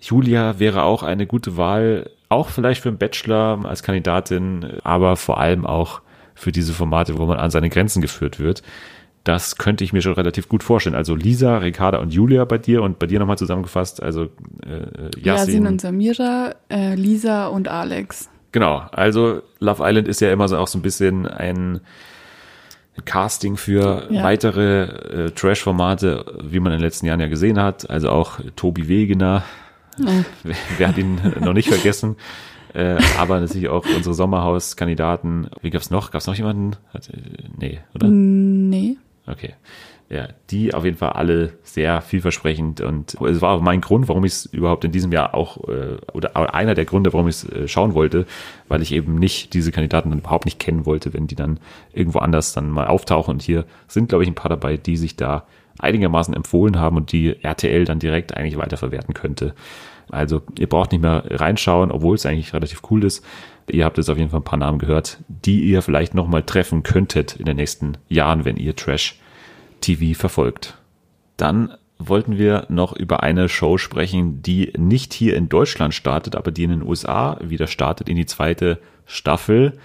Julia 0.00 0.58
wäre 0.58 0.82
auch 0.82 1.02
eine 1.02 1.26
gute 1.26 1.56
Wahl, 1.56 2.10
auch 2.28 2.48
vielleicht 2.48 2.82
für 2.82 2.88
einen 2.88 2.98
Bachelor 2.98 3.64
als 3.64 3.82
Kandidatin, 3.82 4.66
aber 4.82 5.16
vor 5.16 5.38
allem 5.38 5.64
auch 5.64 6.00
für 6.34 6.50
diese 6.50 6.72
Formate, 6.72 7.16
wo 7.16 7.26
man 7.26 7.38
an 7.38 7.50
seine 7.50 7.70
Grenzen 7.70 8.02
geführt 8.02 8.40
wird. 8.40 8.62
Das 9.24 9.56
könnte 9.56 9.84
ich 9.84 9.92
mir 9.94 10.02
schon 10.02 10.12
relativ 10.12 10.48
gut 10.48 10.62
vorstellen. 10.62 10.94
Also 10.94 11.14
Lisa, 11.14 11.56
Ricarda 11.58 11.98
und 11.98 12.12
Julia 12.12 12.44
bei 12.44 12.58
dir 12.58 12.82
und 12.82 12.98
bei 12.98 13.06
dir 13.06 13.18
nochmal 13.18 13.38
zusammengefasst, 13.38 14.02
also 14.02 14.24
äh, 14.24 15.18
Yasin 15.18 15.24
Yassin. 15.24 15.66
und 15.66 15.80
Samira, 15.80 16.54
äh, 16.70 16.94
Lisa 16.94 17.46
und 17.46 17.68
Alex. 17.68 18.28
Genau, 18.52 18.82
also 18.92 19.40
Love 19.60 19.82
Island 19.84 20.08
ist 20.08 20.20
ja 20.20 20.30
immer 20.32 20.46
so 20.46 20.58
auch 20.58 20.68
so 20.68 20.78
ein 20.78 20.82
bisschen 20.82 21.26
ein 21.26 21.80
Casting 23.06 23.56
für 23.56 24.06
Ja. 24.10 24.22
weitere 24.22 24.82
äh, 25.26 25.30
Trash-Formate, 25.30 26.40
wie 26.44 26.60
man 26.60 26.72
in 26.72 26.78
den 26.78 26.84
letzten 26.84 27.06
Jahren 27.06 27.18
ja 27.20 27.26
gesehen 27.26 27.58
hat. 27.60 27.90
Also 27.90 28.10
auch 28.10 28.38
Tobi 28.54 28.86
Wegener, 28.88 29.42
wer, 29.96 30.24
wer 30.78 30.88
hat 30.88 30.98
ihn 30.98 31.18
noch 31.40 31.54
nicht 31.54 31.68
vergessen. 31.68 32.16
Äh, 32.72 32.98
aber 33.18 33.40
natürlich 33.40 33.68
auch 33.68 33.84
unsere 33.96 34.14
Sommerhaus-Kandidaten. 34.14 35.48
Wie 35.62 35.70
gab's 35.70 35.90
noch? 35.90 36.10
Gab's 36.10 36.26
noch 36.26 36.34
jemanden? 36.34 36.76
Hat, 36.92 37.08
äh, 37.08 37.16
nee, 37.56 37.80
oder? 37.94 38.06
Nee. 38.08 38.96
Okay. 39.26 39.54
Ja, 40.10 40.28
die 40.50 40.74
auf 40.74 40.84
jeden 40.84 40.98
Fall 40.98 41.12
alle 41.12 41.54
sehr 41.62 42.02
vielversprechend 42.02 42.82
und 42.82 43.14
es 43.14 43.40
war 43.40 43.52
auch 43.52 43.62
mein 43.62 43.80
Grund, 43.80 44.06
warum 44.06 44.24
ich 44.26 44.32
es 44.32 44.46
überhaupt 44.46 44.84
in 44.84 44.92
diesem 44.92 45.12
Jahr 45.12 45.34
auch, 45.34 45.66
äh, 45.66 45.96
oder 46.12 46.54
einer 46.54 46.74
der 46.74 46.84
Gründe, 46.84 47.14
warum 47.14 47.26
ich 47.26 47.36
es 47.36 47.48
äh, 47.48 47.68
schauen 47.68 47.94
wollte, 47.94 48.26
weil 48.68 48.82
ich 48.82 48.92
eben 48.92 49.18
nicht 49.18 49.54
diese 49.54 49.72
Kandidaten 49.72 50.10
dann 50.10 50.18
überhaupt 50.18 50.44
nicht 50.44 50.60
kennen 50.60 50.84
wollte, 50.84 51.14
wenn 51.14 51.26
die 51.26 51.36
dann 51.36 51.58
irgendwo 51.94 52.18
anders 52.18 52.52
dann 52.52 52.68
mal 52.68 52.86
auftauchen 52.86 53.32
und 53.32 53.42
hier 53.42 53.64
sind, 53.88 54.10
glaube 54.10 54.24
ich, 54.24 54.30
ein 54.30 54.34
paar 54.34 54.50
dabei, 54.50 54.76
die 54.76 54.98
sich 54.98 55.16
da 55.16 55.46
einigermaßen 55.78 56.34
empfohlen 56.34 56.78
haben 56.78 56.96
und 56.96 57.10
die 57.10 57.42
RTL 57.42 57.86
dann 57.86 57.98
direkt 57.98 58.36
eigentlich 58.36 58.58
weiterverwerten 58.58 59.14
könnte. 59.14 59.54
Also 60.10 60.42
ihr 60.58 60.68
braucht 60.68 60.92
nicht 60.92 61.00
mehr 61.00 61.24
reinschauen, 61.28 61.90
obwohl 61.90 62.14
es 62.14 62.26
eigentlich 62.26 62.52
relativ 62.52 62.82
cool 62.90 63.04
ist. 63.04 63.24
Ihr 63.68 63.84
habt 63.84 63.96
jetzt 63.96 64.10
auf 64.10 64.18
jeden 64.18 64.30
Fall 64.30 64.40
ein 64.40 64.44
paar 64.44 64.58
Namen 64.58 64.78
gehört, 64.78 65.18
die 65.28 65.60
ihr 65.62 65.82
vielleicht 65.82 66.14
nochmal 66.14 66.42
treffen 66.42 66.82
könntet 66.82 67.36
in 67.36 67.46
den 67.46 67.56
nächsten 67.56 67.96
Jahren, 68.08 68.44
wenn 68.44 68.56
ihr 68.56 68.76
Trash 68.76 69.18
TV 69.80 70.18
verfolgt. 70.18 70.78
Dann 71.36 71.74
wollten 71.98 72.38
wir 72.38 72.66
noch 72.68 72.94
über 72.94 73.22
eine 73.22 73.48
Show 73.48 73.78
sprechen, 73.78 74.42
die 74.42 74.72
nicht 74.76 75.14
hier 75.14 75.36
in 75.36 75.48
Deutschland 75.48 75.94
startet, 75.94 76.36
aber 76.36 76.50
die 76.50 76.64
in 76.64 76.70
den 76.70 76.82
USA 76.82 77.38
wieder 77.42 77.66
startet 77.66 78.08
in 78.08 78.16
die 78.16 78.26
zweite 78.26 78.78
Staffel, 79.06 79.78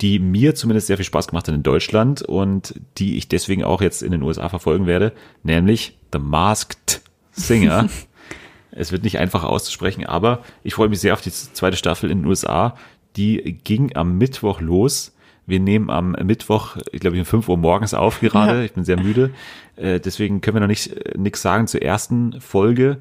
die 0.00 0.18
mir 0.18 0.54
zumindest 0.54 0.86
sehr 0.86 0.96
viel 0.96 1.04
Spaß 1.04 1.28
gemacht 1.28 1.48
hat 1.48 1.54
in 1.54 1.62
Deutschland 1.62 2.22
und 2.22 2.80
die 2.98 3.16
ich 3.16 3.28
deswegen 3.28 3.64
auch 3.64 3.82
jetzt 3.82 4.02
in 4.02 4.12
den 4.12 4.22
USA 4.22 4.48
verfolgen 4.48 4.86
werde, 4.86 5.12
nämlich 5.42 5.98
The 6.12 6.20
Masked 6.20 7.02
Singer. 7.32 7.88
es 8.70 8.92
wird 8.92 9.02
nicht 9.02 9.18
einfach 9.18 9.44
auszusprechen, 9.44 10.06
aber 10.06 10.42
ich 10.62 10.74
freue 10.74 10.88
mich 10.88 11.00
sehr 11.00 11.14
auf 11.14 11.20
die 11.20 11.32
zweite 11.32 11.76
Staffel 11.76 12.10
in 12.10 12.20
den 12.20 12.26
USA. 12.26 12.76
Die 13.16 13.58
ging 13.64 13.96
am 13.96 14.18
Mittwoch 14.18 14.60
los 14.60 15.14
Wir 15.46 15.60
nehmen 15.60 15.88
am 15.90 16.12
Mittwoch, 16.12 16.76
ich 16.92 17.00
glaube, 17.00 17.18
um 17.18 17.24
5 17.24 17.48
Uhr 17.48 17.56
morgens 17.56 17.94
auf 17.94 18.20
gerade. 18.20 18.58
Ja. 18.58 18.62
Ich 18.64 18.72
bin 18.72 18.84
sehr 18.84 19.00
müde. 19.00 19.30
Äh, 19.76 20.00
deswegen 20.00 20.40
können 20.40 20.56
wir 20.56 20.60
noch 20.60 20.66
nicht 20.66 21.16
nichts 21.16 21.42
sagen 21.42 21.66
zur 21.66 21.82
ersten 21.82 22.40
Folge. 22.40 22.98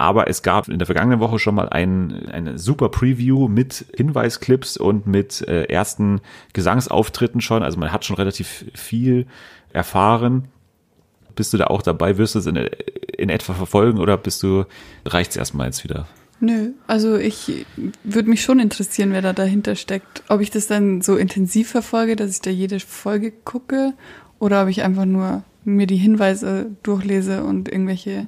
Aber 0.00 0.30
es 0.30 0.42
gab 0.42 0.68
in 0.68 0.78
der 0.78 0.86
vergangenen 0.86 1.20
Woche 1.20 1.38
schon 1.38 1.54
mal 1.54 1.68
ein, 1.68 2.26
eine 2.30 2.58
super 2.58 2.88
Preview 2.88 3.48
mit 3.48 3.84
Hinweisclips 3.94 4.78
und 4.78 5.06
mit 5.06 5.46
äh, 5.46 5.64
ersten 5.64 6.22
Gesangsauftritten 6.54 7.42
schon. 7.42 7.62
Also 7.62 7.78
man 7.78 7.92
hat 7.92 8.06
schon 8.06 8.16
relativ 8.16 8.64
viel 8.74 9.26
erfahren. 9.74 10.48
Bist 11.36 11.52
du 11.52 11.58
da 11.58 11.66
auch 11.66 11.82
dabei? 11.82 12.16
Wirst 12.16 12.34
du 12.34 12.38
es 12.38 12.46
in, 12.46 12.56
in 12.56 13.28
etwa 13.28 13.52
verfolgen 13.52 13.98
oder 13.98 14.16
bist 14.16 14.42
du, 14.42 14.64
reicht's 15.04 15.36
erstmal 15.36 15.66
jetzt 15.66 15.84
wieder? 15.84 16.06
Nö, 16.40 16.70
also 16.86 17.16
ich 17.16 17.66
würde 18.02 18.30
mich 18.30 18.42
schon 18.42 18.60
interessieren, 18.60 19.12
wer 19.12 19.20
da 19.20 19.34
dahinter 19.34 19.76
steckt. 19.76 20.22
Ob 20.28 20.40
ich 20.40 20.50
das 20.50 20.66
dann 20.66 21.02
so 21.02 21.16
intensiv 21.16 21.70
verfolge, 21.70 22.16
dass 22.16 22.30
ich 22.30 22.40
da 22.40 22.50
jede 22.50 22.80
Folge 22.80 23.30
gucke 23.30 23.92
oder 24.38 24.62
ob 24.62 24.68
ich 24.68 24.82
einfach 24.82 25.04
nur 25.04 25.44
mir 25.64 25.86
die 25.86 25.98
Hinweise 25.98 26.70
durchlese 26.82 27.44
und 27.44 27.68
irgendwelche 27.68 28.26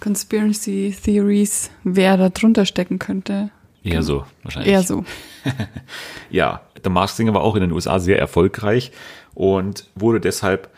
Conspiracy 0.00 0.96
Theories, 1.02 1.70
wer 1.84 2.16
da 2.16 2.30
drunter 2.30 2.64
stecken 2.64 2.98
könnte. 2.98 3.50
Eher 3.82 4.02
so, 4.02 4.24
wahrscheinlich. 4.42 4.72
Eher 4.72 4.82
so. 4.82 5.04
Ja, 6.30 6.62
The 6.82 6.90
Masked 6.90 7.18
Singer 7.18 7.34
war 7.34 7.42
auch 7.42 7.54
in 7.54 7.60
den 7.60 7.72
USA 7.72 7.98
sehr 7.98 8.18
erfolgreich 8.18 8.90
und 9.34 9.88
wurde 9.94 10.20
deshalb, 10.20 10.70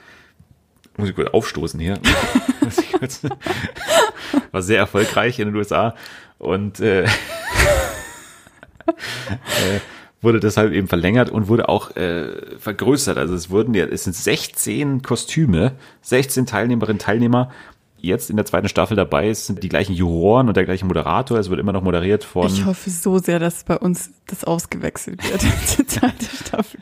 muss 0.97 1.09
ich 1.09 1.15
kurz 1.15 1.31
aufstoßen 1.31 1.79
hier, 1.79 1.99
war 4.53 4.63
sehr 4.63 4.79
erfolgreich 4.79 5.39
in 5.39 5.49
den 5.49 5.57
USA 5.57 5.95
und 6.39 6.81
äh, 6.81 7.05
äh, 8.87 9.81
wurde 10.23 10.41
deshalb 10.41 10.73
eben 10.73 10.89
verlängert 10.89 11.31
und 11.31 11.49
wurde 11.49 11.69
auch 11.69 11.95
äh, 11.97 12.59
vergrößert. 12.59 13.19
Also 13.19 13.35
es 13.35 13.51
wurden 13.51 13.75
ja, 13.75 13.85
es 13.87 14.05
sind 14.05 14.15
16 14.15 15.03
Kostüme, 15.03 15.73
16 16.03 16.47
Teilnehmerinnen, 16.47 16.99
Teilnehmer. 16.99 17.51
Jetzt 17.99 18.29
in 18.31 18.37
der 18.37 18.45
zweiten 18.45 18.69
Staffel 18.69 18.95
dabei 18.97 19.31
Es 19.31 19.47
sind 19.47 19.63
die 19.63 19.69
gleichen 19.71 19.95
Juroren 19.95 20.49
und 20.49 20.57
der 20.57 20.65
gleiche 20.65 20.85
Moderator. 20.85 21.39
Es 21.39 21.49
wird 21.51 21.59
immer 21.59 21.73
noch 21.73 21.83
moderiert 21.83 22.25
von. 22.25 22.47
Ich 22.47 22.65
hoffe 22.65 22.91
so 22.91 23.19
sehr, 23.19 23.39
dass 23.39 23.65
bei 23.65 23.77
uns 23.79 24.11
das 24.27 24.45
ausgewechselt 24.45 25.29
wird. 25.29 25.43
Die 25.79 25.87
zweite 25.87 26.27
Staffel. 26.27 26.79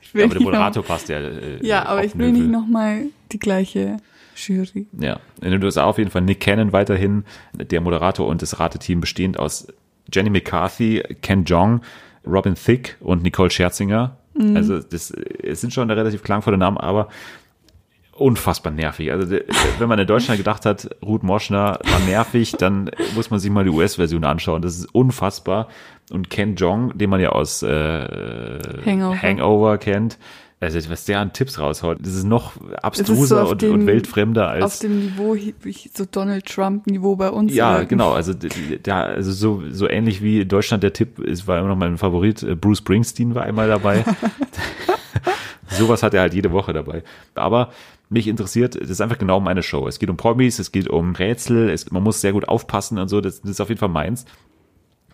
Ich 0.00 0.14
will 0.14 0.24
aber 0.24 0.30
der 0.34 0.38
nicht 0.40 0.44
noch- 0.46 0.52
Moderator 0.52 0.82
passt 0.82 1.08
ja. 1.08 1.18
Äh, 1.18 1.64
Ja, 1.64 1.84
aber 1.86 2.04
ich 2.04 2.16
will 2.18 2.32
nicht 2.32 2.48
nochmal 2.48 3.04
die 3.32 3.38
gleiche 3.38 3.98
Jury. 4.46 4.86
Ja, 4.98 5.20
in 5.40 5.50
den 5.50 5.62
USA 5.62 5.84
auf 5.84 5.98
jeden 5.98 6.10
Fall 6.10 6.22
Nick 6.22 6.40
Cannon 6.40 6.72
weiterhin, 6.72 7.24
der 7.54 7.80
Moderator 7.80 8.26
und 8.26 8.42
das 8.42 8.58
Rateteam 8.58 9.00
bestehend 9.00 9.38
aus 9.38 9.68
Jenny 10.12 10.30
McCarthy, 10.30 11.02
Ken 11.22 11.44
Jong, 11.44 11.80
Robin 12.26 12.54
Thicke 12.54 12.94
und 13.00 13.22
Nicole 13.22 13.50
Scherzinger. 13.50 14.16
Also 14.54 14.80
das 14.80 15.10
es 15.10 15.60
sind 15.60 15.74
schon 15.74 15.90
relativ 15.90 16.22
klangvolle 16.22 16.56
Namen, 16.56 16.78
aber 16.78 17.08
unfassbar 18.12 18.72
nervig. 18.72 19.10
Also 19.12 19.36
wenn 19.78 19.88
man 19.88 19.98
in 19.98 20.06
Deutschland 20.06 20.38
gedacht 20.38 20.64
hat, 20.64 20.88
Ruth 21.02 21.22
Moschner 21.22 21.78
war 21.82 22.00
nervig, 22.06 22.52
dann 22.52 22.90
muss 23.14 23.30
man 23.30 23.40
sich 23.40 23.50
mal 23.50 23.64
die 23.64 23.70
US-Version 23.70 24.24
anschauen. 24.24 24.62
Das 24.62 24.76
ist 24.76 24.86
unfassbar. 24.94 25.68
Und 26.10 26.30
Ken 26.30 26.56
Jong, 26.56 26.96
den 26.96 27.10
man 27.10 27.20
ja 27.20 27.30
aus 27.30 27.62
äh, 27.62 27.68
Hangover. 28.84 29.20
Hangover 29.20 29.78
kennt, 29.78 30.18
also 30.62 30.90
was 30.90 31.04
der 31.04 31.18
an 31.20 31.32
Tipps 31.32 31.58
raushaut, 31.58 31.98
das 32.00 32.14
ist 32.14 32.24
noch 32.24 32.52
Es 32.56 32.60
ist 32.62 32.68
so 32.68 32.76
abstruser 32.76 33.42
auf 33.42 33.50
und, 33.52 33.62
dem- 33.62 33.72
und 33.72 33.86
weltfremder 33.86 34.48
Auf 34.56 34.62
als 34.62 34.78
dem 34.78 35.00
Niveau, 35.06 35.36
so 35.94 36.04
Donald 36.10 36.46
Trump-Niveau 36.46 37.16
bei 37.16 37.30
uns. 37.30 37.52
ja, 37.54 37.76
oder- 37.76 37.84
genau. 37.86 38.12
Also 38.12 38.32
da, 38.82 39.02
also 39.02 39.32
so 39.32 39.62
so 39.70 39.88
ähnlich 39.88 40.22
wie 40.22 40.40
in 40.42 40.48
Deutschland 40.48 40.82
der 40.82 40.92
Tipp 40.92 41.18
ist, 41.18 41.46
war 41.46 41.58
immer 41.58 41.68
noch 41.68 41.76
mein 41.76 41.98
Favorit. 41.98 42.42
Äh, 42.42 42.54
Bruce 42.54 42.78
Springsteen 42.78 43.34
war 43.34 43.42
einmal 43.42 43.68
dabei. 43.68 44.04
Sowas 45.70 46.02
hat 46.02 46.12
er 46.14 46.20
halt 46.20 46.34
jede 46.34 46.52
Woche 46.52 46.72
dabei. 46.72 47.02
Aber 47.34 47.70
mich 48.10 48.28
interessiert, 48.28 48.74
das 48.80 48.90
ist 48.90 49.00
einfach 49.00 49.16
genau 49.18 49.40
meine 49.40 49.62
Show. 49.62 49.88
Es 49.88 49.98
geht 49.98 50.10
um 50.10 50.16
Promis, 50.18 50.58
es 50.58 50.70
geht 50.70 50.88
um 50.88 51.14
Rätsel, 51.14 51.70
es, 51.70 51.90
man 51.90 52.02
muss 52.02 52.20
sehr 52.20 52.32
gut 52.32 52.46
aufpassen 52.46 52.98
und 52.98 53.08
so. 53.08 53.20
Das, 53.22 53.40
das 53.40 53.50
ist 53.52 53.60
auf 53.60 53.68
jeden 53.70 53.78
Fall 53.78 53.88
meins. 53.88 54.26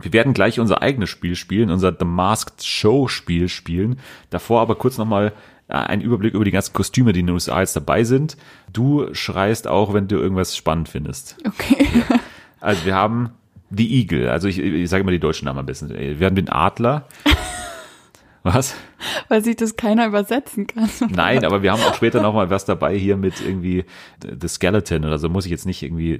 Wir 0.01 0.13
werden 0.13 0.35
gleich 0.35 0.61
unser 0.61 0.83
eigenes 0.83 1.11
Spiel 1.11 1.35
spielen, 1.35 1.71
unser 1.71 1.95
The 1.99 2.05
Masked 2.05 2.65
Show 2.65 3.09
Spiel 3.09 3.49
spielen. 3.49 3.99
Davor 4.31 4.61
aber 4.61 4.77
kurz 4.77 4.99
nochmal 4.99 5.33
äh, 5.69 5.75
einen 5.75 6.03
Überblick 6.03 6.35
über 6.35 6.45
die 6.45 6.51
ganzen 6.51 6.73
Kostüme, 6.73 7.13
die 7.13 7.21
in 7.21 7.27
den 7.27 7.35
USA 7.35 7.61
jetzt 7.61 7.77
dabei 7.77 8.05
sind. 8.05 8.37
Du 8.73 9.13
schreist 9.13 9.69
auch, 9.69 9.95
wenn 9.95 10.09
du 10.09 10.17
irgendwas 10.17 10.57
spannend 10.57 10.89
findest. 10.89 11.37
Okay. 11.47 11.87
Also 12.61 12.85
wir 12.85 12.95
haben 12.95 13.31
The 13.71 14.01
Eagle, 14.01 14.31
also 14.31 14.49
ich, 14.49 14.59
ich 14.59 14.89
sage 14.89 15.03
immer 15.03 15.11
die 15.11 15.21
deutschen 15.21 15.45
Namen 15.45 15.61
am 15.61 15.67
besten. 15.67 15.91
Wir 15.91 16.27
haben 16.27 16.37
den 16.37 16.49
Adler. 16.49 17.07
Was? 18.45 18.75
Weil 19.29 19.43
sich 19.45 19.57
das 19.57 19.77
keiner 19.77 20.07
übersetzen 20.07 20.67
kann. 20.67 20.89
Nein, 21.11 21.45
aber 21.45 21.63
wir 21.63 21.73
haben 21.73 21.83
auch 21.83 21.95
später 21.95 22.23
noch 22.23 22.33
mal 22.35 22.51
was 22.51 22.65
dabei 22.65 22.97
hier 22.97 23.17
mit 23.17 23.41
irgendwie 23.41 23.85
The 24.23 24.49
Skeleton 24.49 25.05
oder 25.05 25.19
so. 25.19 25.29
Muss 25.29 25.45
ich 25.45 25.51
jetzt 25.51 25.67
nicht 25.67 25.83
irgendwie, 25.83 26.15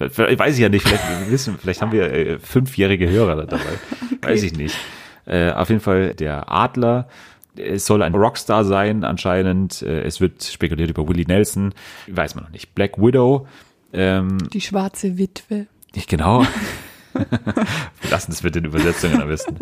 äh, 0.00 0.38
weiß 0.38 0.54
ich 0.54 0.60
ja 0.60 0.68
nicht. 0.68 0.86
Vielleicht 0.86 1.30
wissen, 1.30 1.58
vielleicht 1.60 1.82
haben 1.82 1.92
wir 1.92 2.12
äh, 2.12 2.38
fünfjährige 2.38 3.08
Hörer 3.08 3.36
da 3.36 3.44
dabei. 3.44 3.64
Weiß 4.22 4.42
ich 4.42 4.56
nicht. 4.56 4.76
Äh, 5.26 5.52
auf 5.52 5.68
jeden 5.68 5.80
Fall 5.80 6.14
der 6.14 6.50
Adler. 6.50 7.08
Es 7.56 7.86
soll 7.86 8.02
ein 8.02 8.14
Rockstar 8.14 8.64
sein, 8.64 9.04
anscheinend. 9.04 9.80
Äh, 9.82 10.00
Es 10.02 10.20
wird 10.20 10.42
spekuliert 10.44 10.90
über 10.90 11.06
Willie 11.08 11.24
Nelson. 11.26 11.72
Weiß 12.08 12.34
man 12.34 12.44
noch 12.44 12.50
nicht. 12.50 12.74
Black 12.74 12.98
Widow. 12.98 13.46
Ähm, 13.92 14.38
Die 14.52 14.60
schwarze 14.60 15.18
Witwe. 15.18 15.66
nicht 15.94 16.08
genau. 16.10 16.44
Lassen 18.10 18.30
das 18.30 18.42
mit 18.42 18.54
den 18.54 18.64
Übersetzungen 18.64 19.20
am 19.20 19.28
besten. 19.28 19.56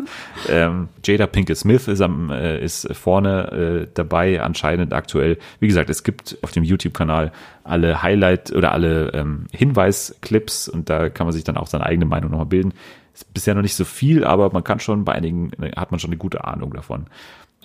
Ähm, 0.48 0.88
Jada 1.04 1.26
Pinkett 1.26 1.56
Smith 1.56 1.88
ist, 1.88 2.00
am, 2.00 2.30
äh, 2.30 2.62
ist 2.62 2.88
vorne 2.94 3.84
äh, 3.84 3.88
dabei, 3.92 4.42
anscheinend 4.42 4.92
aktuell. 4.92 5.38
Wie 5.60 5.68
gesagt, 5.68 5.90
es 5.90 6.02
gibt 6.02 6.38
auf 6.42 6.52
dem 6.52 6.64
YouTube-Kanal 6.64 7.32
alle 7.64 8.02
Highlight- 8.02 8.52
oder 8.52 8.72
alle 8.72 9.12
ähm, 9.12 9.46
Hinweisclips 9.52 10.68
und 10.68 10.90
da 10.90 11.08
kann 11.08 11.26
man 11.26 11.32
sich 11.32 11.44
dann 11.44 11.56
auch 11.56 11.66
seine 11.66 11.86
eigene 11.86 12.06
Meinung 12.06 12.30
nochmal 12.30 12.46
bilden. 12.46 12.72
Ist 13.14 13.32
bisher 13.34 13.54
noch 13.54 13.62
nicht 13.62 13.74
so 13.74 13.84
viel, 13.84 14.24
aber 14.24 14.50
man 14.52 14.64
kann 14.64 14.80
schon 14.80 15.04
bei 15.04 15.12
einigen, 15.12 15.52
äh, 15.62 15.72
hat 15.76 15.90
man 15.90 16.00
schon 16.00 16.10
eine 16.10 16.18
gute 16.18 16.44
Ahnung 16.44 16.72
davon. 16.72 17.06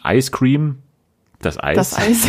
Ice 0.05 0.31
Cream, 0.31 0.77
das 1.39 1.61
Eis. 1.61 1.75
Das 1.75 1.97
Eis. 1.97 2.27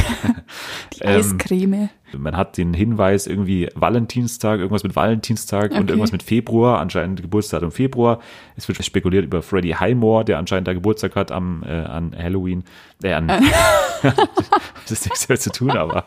Die 0.94 1.02
Ähm, 1.02 1.16
Eiscreme. 1.18 1.88
Man 2.16 2.36
hat 2.36 2.56
den 2.56 2.72
Hinweis 2.72 3.26
irgendwie 3.26 3.68
Valentinstag, 3.74 4.60
irgendwas 4.60 4.82
mit 4.82 4.96
Valentinstag 4.96 5.72
und 5.72 5.78
Okay. 5.78 5.88
irgendwas 5.90 6.12
mit 6.12 6.22
Februar, 6.22 6.80
anscheinend 6.80 7.20
Geburtsdatum 7.20 7.70
Februar. 7.70 8.20
Es 8.56 8.66
wird 8.66 8.82
spekuliert 8.84 9.24
über 9.26 9.42
Freddie 9.42 9.74
Highmore, 9.74 10.24
der 10.24 10.38
anscheinend 10.38 10.68
da 10.68 10.72
Geburtstag 10.72 11.16
hat 11.16 11.30
am 11.32 11.62
äh, 11.66 11.70
an 11.72 12.14
Halloween. 12.16 12.64
Äh, 13.02 13.12
an, 13.12 13.28
das 14.02 14.92
ist 14.92 15.04
nichts 15.04 15.26
damit 15.26 15.42
zu 15.42 15.50
tun, 15.52 15.70
aber 15.72 16.04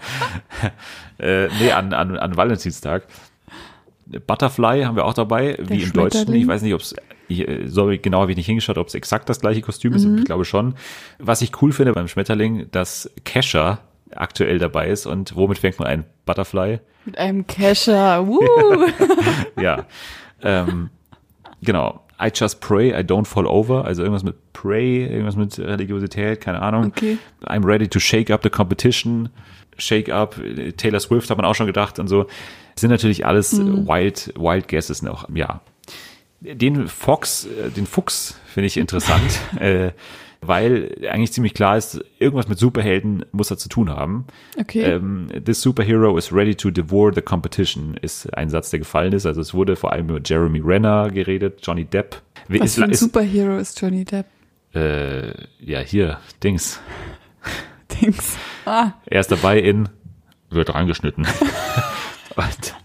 äh, 1.20 1.48
nee, 1.60 1.72
an, 1.72 1.94
an, 1.94 2.18
an 2.18 2.36
Valentinstag. 2.38 3.04
Butterfly 4.28 4.84
haben 4.84 4.96
wir 4.96 5.06
auch 5.06 5.14
dabei, 5.14 5.58
wie 5.62 5.84
im 5.84 5.94
Deutschen. 5.94 6.34
Ich 6.34 6.48
weiß 6.48 6.64
nicht, 6.64 6.74
ob 6.74 6.82
es, 6.82 6.96
so 7.66 7.92
genau 8.02 8.22
habe 8.22 8.32
ich 8.32 8.38
nicht 8.38 8.46
hingeschaut, 8.46 8.78
ob 8.78 8.88
es 8.88 8.96
exakt 8.96 9.30
das 9.30 9.40
gleiche 9.40 9.62
Kostüm 9.62 9.94
ist. 9.94 10.06
Ich 10.06 10.26
glaube 10.26 10.46
schon. 10.46 10.76
Was 11.20 11.42
ich 11.42 11.62
cool 11.62 11.72
finde 11.72 11.94
beim 11.94 12.08
Schmetterling, 12.08 12.68
dass 12.72 13.10
Kesha 13.24 13.80
aktuell 14.16 14.60
dabei 14.60 14.90
ist 14.90 15.06
und 15.06 15.36
womit 15.36 15.60
fängt 15.60 15.80
man 15.80 15.88
ein 15.88 16.06
Butterfly? 16.26 16.80
Mit 17.06 17.18
einem 17.18 17.48
Kescher. 17.48 18.28
Ja. 19.62 19.86
ähm, 20.44 20.90
genau. 21.62 22.02
I 22.20 22.30
just 22.34 22.62
pray, 22.62 22.92
I 22.92 23.04
don't 23.04 23.26
fall 23.26 23.48
over. 23.48 23.86
Also 23.86 24.04
irgendwas 24.04 24.24
mit 24.24 24.36
pray, 24.54 25.06
irgendwas 25.06 25.36
mit 25.36 25.58
Religiosität, 25.58 26.40
keine 26.42 26.62
Ahnung. 26.62 26.86
Okay. 26.86 27.18
I'm 27.46 27.66
ready 27.66 27.88
to 27.88 28.00
shake 28.00 28.32
up 28.32 28.44
the 28.44 28.50
competition. 28.50 29.30
Shake 29.78 30.12
up, 30.12 30.36
Taylor 30.78 31.00
Swift 31.00 31.30
hat 31.30 31.38
man 31.38 31.46
auch 31.46 31.56
schon 31.56 31.66
gedacht 31.66 31.98
und 31.98 32.08
so. 32.08 32.26
Das 32.76 32.82
sind 32.82 32.92
natürlich 32.92 33.26
alles 33.26 33.58
wild, 33.58 34.34
wild 34.38 34.68
guesses 34.68 35.02
noch, 35.02 35.28
ja. 35.34 35.62
Den 36.42 36.88
Fox, 36.88 37.46
äh, 37.46 37.70
den 37.70 37.86
Fuchs 37.86 38.40
finde 38.48 38.68
ich 38.68 38.78
interessant, 38.78 39.40
äh, 39.60 39.92
weil 40.42 40.96
eigentlich 41.10 41.32
ziemlich 41.34 41.54
klar 41.54 41.78
ist, 41.78 42.04
irgendwas 42.18 42.48
mit 42.48 42.58
Superhelden 42.58 43.24
muss 43.32 43.52
er 43.52 43.58
zu 43.58 43.70
tun 43.70 43.92
haben. 43.92 44.26
Okay. 44.60 44.82
Ähm, 44.82 45.28
This 45.46 45.62
superhero 45.62 46.18
is 46.18 46.34
ready 46.34 46.56
to 46.56 46.72
devour 46.72 47.14
the 47.14 47.22
competition, 47.22 47.96
ist 48.02 48.34
ein 48.36 48.50
Satz, 48.50 48.72
der 48.72 48.80
gefallen 48.80 49.14
ist. 49.14 49.28
Also 49.28 49.40
es 49.40 49.54
wurde 49.54 49.76
vor 49.76 49.92
allem 49.94 50.10
über 50.10 50.20
Jeremy 50.24 50.60
Renner 50.60 51.12
geredet, 51.12 51.60
Johnny 51.62 51.86
Depp. 51.86 52.20
Was 52.48 52.62
ist, 52.62 52.76
für 52.76 52.84
ein 52.86 52.94
Superhero 52.96 53.58
ist 53.58 53.80
Johnny 53.80 54.04
Depp? 54.04 54.26
äh, 54.74 55.32
ja, 55.60 55.80
hier, 55.82 56.18
Dings. 56.44 56.80
Dings. 58.02 58.36
Ah, 58.66 58.94
Er 59.06 59.20
ist 59.20 59.32
dabei 59.32 59.60
in, 59.60 59.90
wird 60.50 60.74
reingeschnitten. 60.74 61.28
Und 62.36 62.76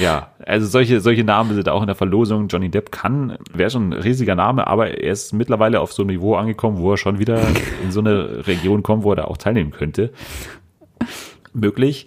ja, 0.00 0.32
also 0.44 0.66
solche, 0.66 1.00
solche 1.00 1.24
Namen 1.24 1.54
sind 1.54 1.68
auch 1.68 1.80
in 1.80 1.86
der 1.86 1.94
Verlosung. 1.94 2.48
Johnny 2.48 2.70
Depp 2.70 2.90
kann, 2.90 3.38
wäre 3.52 3.70
schon 3.70 3.90
ein 3.90 3.92
riesiger 3.92 4.34
Name, 4.34 4.66
aber 4.66 4.88
er 4.98 5.12
ist 5.12 5.32
mittlerweile 5.32 5.80
auf 5.80 5.92
so 5.92 6.02
einem 6.02 6.10
Niveau 6.10 6.34
angekommen, 6.34 6.78
wo 6.78 6.92
er 6.92 6.96
schon 6.96 7.18
wieder 7.18 7.40
in 7.84 7.92
so 7.92 8.00
eine 8.00 8.46
Region 8.46 8.82
kommt, 8.82 9.04
wo 9.04 9.12
er 9.12 9.16
da 9.16 9.24
auch 9.24 9.36
teilnehmen 9.36 9.70
könnte. 9.70 10.12
Möglich. 11.52 12.06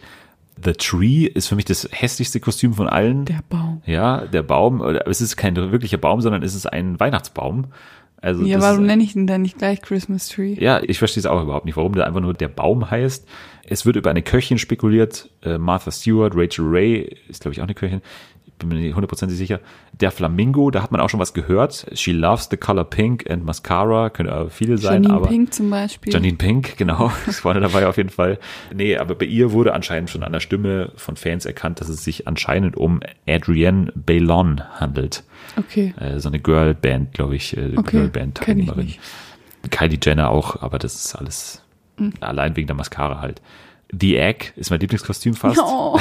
The 0.64 0.74
Tree 0.74 1.26
ist 1.26 1.48
für 1.48 1.56
mich 1.56 1.66
das 1.66 1.88
hässlichste 1.92 2.40
Kostüm 2.40 2.74
von 2.74 2.88
allen. 2.88 3.26
Der 3.26 3.42
Baum. 3.50 3.82
Ja, 3.86 4.26
der 4.26 4.44
Baum, 4.44 4.82
es 4.82 5.20
ist 5.20 5.36
kein 5.36 5.56
wirklicher 5.56 5.98
Baum, 5.98 6.22
sondern 6.22 6.44
es 6.44 6.56
ist 6.56 6.66
ein 6.68 7.00
Weihnachtsbaum. 7.00 7.66
Also 8.22 8.46
Ja, 8.46 8.62
warum 8.62 8.86
nenne 8.86 9.04
ich 9.04 9.16
ihn 9.16 9.28
dann 9.28 9.42
nicht 9.42 9.58
gleich 9.58 9.82
Christmas 9.82 10.30
Tree? 10.30 10.54
Ja, 10.54 10.82
ich 10.82 10.98
verstehe 10.98 11.20
es 11.20 11.26
auch 11.26 11.42
überhaupt 11.42 11.66
nicht, 11.66 11.76
warum 11.76 11.94
der 11.94 12.08
einfach 12.08 12.22
nur 12.22 12.34
der 12.34 12.48
Baum 12.48 12.90
heißt. 12.90 13.28
Es 13.66 13.86
wird 13.86 13.96
über 13.96 14.10
eine 14.10 14.22
Köchin 14.22 14.58
spekuliert, 14.58 15.30
äh, 15.42 15.58
Martha 15.58 15.92
Stewart, 15.92 16.34
Rachel 16.36 16.66
Ray, 16.68 17.18
ist 17.30 17.42
glaube 17.42 17.54
ich 17.54 17.60
auch 17.60 17.66
eine 17.66 17.74
Köchin, 17.74 18.02
ich 18.46 18.54
bin 18.56 18.70
mir 18.70 18.76
nicht 18.76 18.96
hundertprozentig 18.96 19.38
sicher. 19.38 19.60
Der 20.00 20.12
Flamingo, 20.12 20.70
da 20.70 20.84
hat 20.84 20.92
man 20.92 21.02
auch 21.02 21.10
schon 21.10 21.20
was 21.20 21.34
gehört. 21.34 21.86
She 21.94 22.12
loves 22.12 22.48
the 22.50 22.58
color 22.58 22.84
pink 22.84 23.30
and 23.30 23.44
mascara, 23.44 24.10
können 24.10 24.30
aber 24.30 24.50
viele 24.50 24.78
sein, 24.78 25.04
Janine 25.04 25.14
aber 25.14 25.28
Pink 25.28 25.54
zum 25.54 25.70
Beispiel. 25.70 26.14
Janine 26.14 26.38
Pink, 26.38 26.78
genau, 26.78 27.12
das 27.26 27.40
vorne 27.40 27.62
dabei 27.62 27.88
auf 27.88 27.98
jeden 27.98 28.10
Fall. 28.10 28.40
Nee, 28.74 28.98
aber 28.98 29.16
bei 29.16 29.26
ihr 29.26 29.52
wurde 29.52 29.74
anscheinend 29.74 30.10
schon 30.10 30.24
an 30.24 30.32
der 30.32 30.40
Stimme 30.40 30.92
von 30.96 31.16
Fans 31.16 31.46
erkannt, 31.46 31.82
dass 31.82 31.90
es 31.90 32.04
sich 32.04 32.28
anscheinend 32.28 32.78
um 32.78 33.02
Adrienne 33.28 33.92
Bailon 33.96 34.62
handelt. 34.80 35.24
Okay. 35.58 35.94
Äh, 36.00 36.20
so 36.20 36.30
eine 36.30 36.40
Girlband, 36.40 37.14
glaube 37.14 37.36
ich, 37.36 37.58
äh, 37.58 37.72
Okay, 37.76 37.98
Girlband-Teilnehmerin. 37.98 38.94
Kylie 39.72 40.00
Jenner 40.02 40.30
auch, 40.30 40.62
aber 40.62 40.78
das 40.78 40.96
ist 40.96 41.16
alles 41.16 41.63
Hm. 41.98 42.14
allein 42.22 42.56
wegen 42.56 42.68
der 42.68 42.76
Mascara 42.76 43.22
halt. 43.22 43.42
The 43.92 44.18
Egg 44.18 44.54
ist 44.56 44.72
mein 44.72 44.80
Lieblingskostüm 44.80 45.36
fast. 45.36 45.60
Oh, 45.64 46.00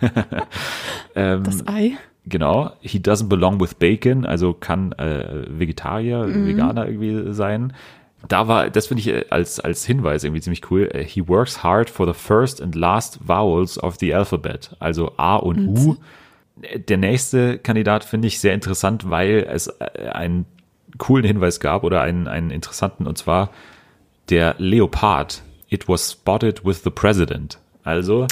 Ähm, 1.14 1.42
das 1.44 1.66
Ei. 1.66 1.92
Genau. 2.26 2.72
He 2.80 2.98
doesn't 2.98 3.28
belong 3.28 3.60
with 3.60 3.74
bacon, 3.74 4.24
also 4.26 4.52
kann 4.52 4.92
äh, 4.92 5.44
Vegetarier, 5.48 6.26
Mhm. 6.26 6.46
Veganer 6.46 6.86
irgendwie 6.86 7.32
sein. 7.32 7.72
Da 8.28 8.46
war, 8.48 8.68
das 8.68 8.86
finde 8.88 9.00
ich 9.00 9.08
äh, 9.08 9.24
als, 9.30 9.58
als 9.60 9.84
Hinweis 9.86 10.22
irgendwie 10.24 10.42
ziemlich 10.42 10.70
cool. 10.70 10.88
Äh, 10.92 11.04
He 11.04 11.26
works 11.26 11.62
hard 11.62 11.88
for 11.88 12.06
the 12.06 12.12
first 12.12 12.60
and 12.62 12.74
last 12.74 13.18
vowels 13.26 13.82
of 13.82 13.96
the 13.98 14.14
alphabet. 14.14 14.76
Also 14.78 15.12
A 15.16 15.36
und 15.36 15.66
U. 15.66 15.96
Der 16.88 16.98
nächste 16.98 17.58
Kandidat 17.58 18.04
finde 18.04 18.28
ich 18.28 18.38
sehr 18.38 18.52
interessant, 18.52 19.08
weil 19.08 19.46
es 19.50 19.68
äh, 19.68 20.08
einen 20.12 20.44
coolen 20.98 21.24
Hinweis 21.24 21.58
gab 21.60 21.82
oder 21.84 22.02
einen, 22.02 22.28
einen 22.28 22.50
interessanten, 22.50 23.06
und 23.06 23.16
zwar 23.16 23.48
der 24.30 24.54
Leopard. 24.58 25.42
It 25.68 25.88
was 25.88 26.10
spotted 26.10 26.64
with 26.64 26.82
the 26.84 26.90
president. 26.90 27.58
Also, 27.84 28.26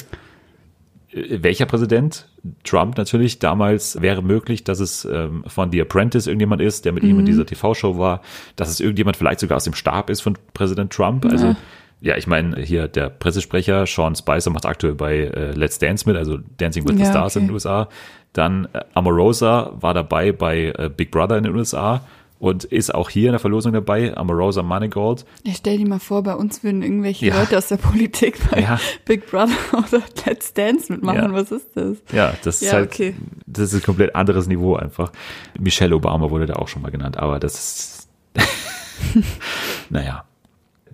äh, 1.11 1.39
welcher 1.41 1.65
Präsident? 1.65 2.25
Trump 2.63 2.97
natürlich. 2.97 3.39
Damals 3.39 4.01
wäre 4.01 4.21
möglich, 4.21 4.63
dass 4.63 4.79
es 4.79 5.03
ähm, 5.05 5.43
von 5.47 5.71
The 5.71 5.81
Apprentice 5.81 6.27
irgendjemand 6.27 6.61
ist, 6.61 6.85
der 6.85 6.93
mit 6.93 7.03
ihm 7.03 7.19
in 7.19 7.25
dieser 7.25 7.45
TV-Show 7.45 7.97
war, 7.97 8.21
dass 8.55 8.69
es 8.69 8.79
irgendjemand 8.79 9.17
vielleicht 9.17 9.41
sogar 9.41 9.57
aus 9.57 9.65
dem 9.65 9.73
Stab 9.73 10.09
ist 10.09 10.21
von 10.21 10.37
Präsident 10.53 10.93
Trump. 10.93 11.25
Also, 11.25 11.55
ja, 12.01 12.15
ich 12.15 12.27
meine, 12.27 12.61
hier 12.61 12.87
der 12.87 13.09
Pressesprecher 13.09 13.85
Sean 13.85 14.15
Spicer 14.15 14.51
macht 14.51 14.65
aktuell 14.65 14.95
bei 14.95 15.17
äh, 15.17 15.51
Let's 15.51 15.79
Dance 15.79 16.07
mit, 16.07 16.15
also 16.15 16.37
Dancing 16.57 16.87
with 16.87 16.95
the 16.95 17.03
Ja, 17.03 17.09
Stars 17.09 17.35
in 17.35 17.41
okay. 17.41 17.47
den 17.47 17.53
USA. 17.53 17.89
Dann 18.31 18.69
äh, 18.71 18.81
Amorosa 18.93 19.73
war 19.81 19.93
dabei 19.93 20.31
bei 20.31 20.73
äh, 20.77 20.89
Big 20.95 21.11
Brother 21.11 21.37
in 21.37 21.43
den 21.43 21.55
USA 21.55 22.01
und 22.39 22.63
ist 22.63 22.95
auch 22.95 23.09
hier 23.09 23.27
in 23.27 23.33
der 23.33 23.39
Verlosung 23.39 23.73
dabei, 23.73 24.15
Amorosa 24.15 24.63
Manigault. 24.63 25.25
Ja, 25.43 25.53
stell 25.53 25.77
dir 25.77 25.87
mal 25.87 25.99
vor, 25.99 26.23
bei 26.23 26.35
uns 26.35 26.63
würden 26.63 26.81
irgendwelche 26.81 27.27
Ja. 27.27 27.39
Leute 27.39 27.57
aus 27.57 27.67
der 27.67 27.77
Politik 27.77 28.39
bei 28.49 28.61
Ja. 28.61 28.79
Big 29.05 29.29
Brother 29.29 29.53
oder 29.73 30.01
Let's 30.25 30.53
Dance 30.53 30.91
mitmachen. 30.91 31.31
Ja. 31.31 31.33
Was 31.33 31.51
ist 31.51 31.67
das? 31.75 31.97
Ja, 32.13 32.33
das 32.43 32.61
ist 32.61 32.71
halt, 32.73 32.91
okay. 32.91 33.13
das 33.45 33.73
ist 33.73 33.81
ein 33.81 33.83
komplett 33.85 34.15
anderes 34.15 34.47
Niveau 34.47 34.75
einfach. 34.75 35.11
Michelle 35.59 35.95
Obama 35.95 36.29
wurde 36.29 36.45
da 36.45 36.53
auch 36.55 36.69
schon 36.69 36.81
mal 36.81 36.91
genannt, 36.91 37.17
aber 37.17 37.39
das 37.39 37.53
ist, 37.55 38.09
naja. 39.89 40.23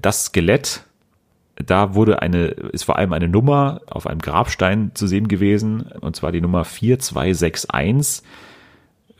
Das 0.02 0.26
Skelett, 0.26 0.84
da 1.56 1.96
wurde 1.96 2.22
eine, 2.22 2.48
ist 2.48 2.84
vor 2.84 2.98
allem 2.98 3.14
eine 3.14 3.28
Nummer 3.28 3.82
auf 3.88 4.08
einem 4.08 4.20
Grabstein 4.20 4.92
zu 4.94 5.08
sehen 5.08 5.28
gewesen, 5.28 5.84
und 6.02 6.16
zwar 6.16 6.32
die 6.32 6.42
Nummer 6.42 6.64
4261. 6.66 8.24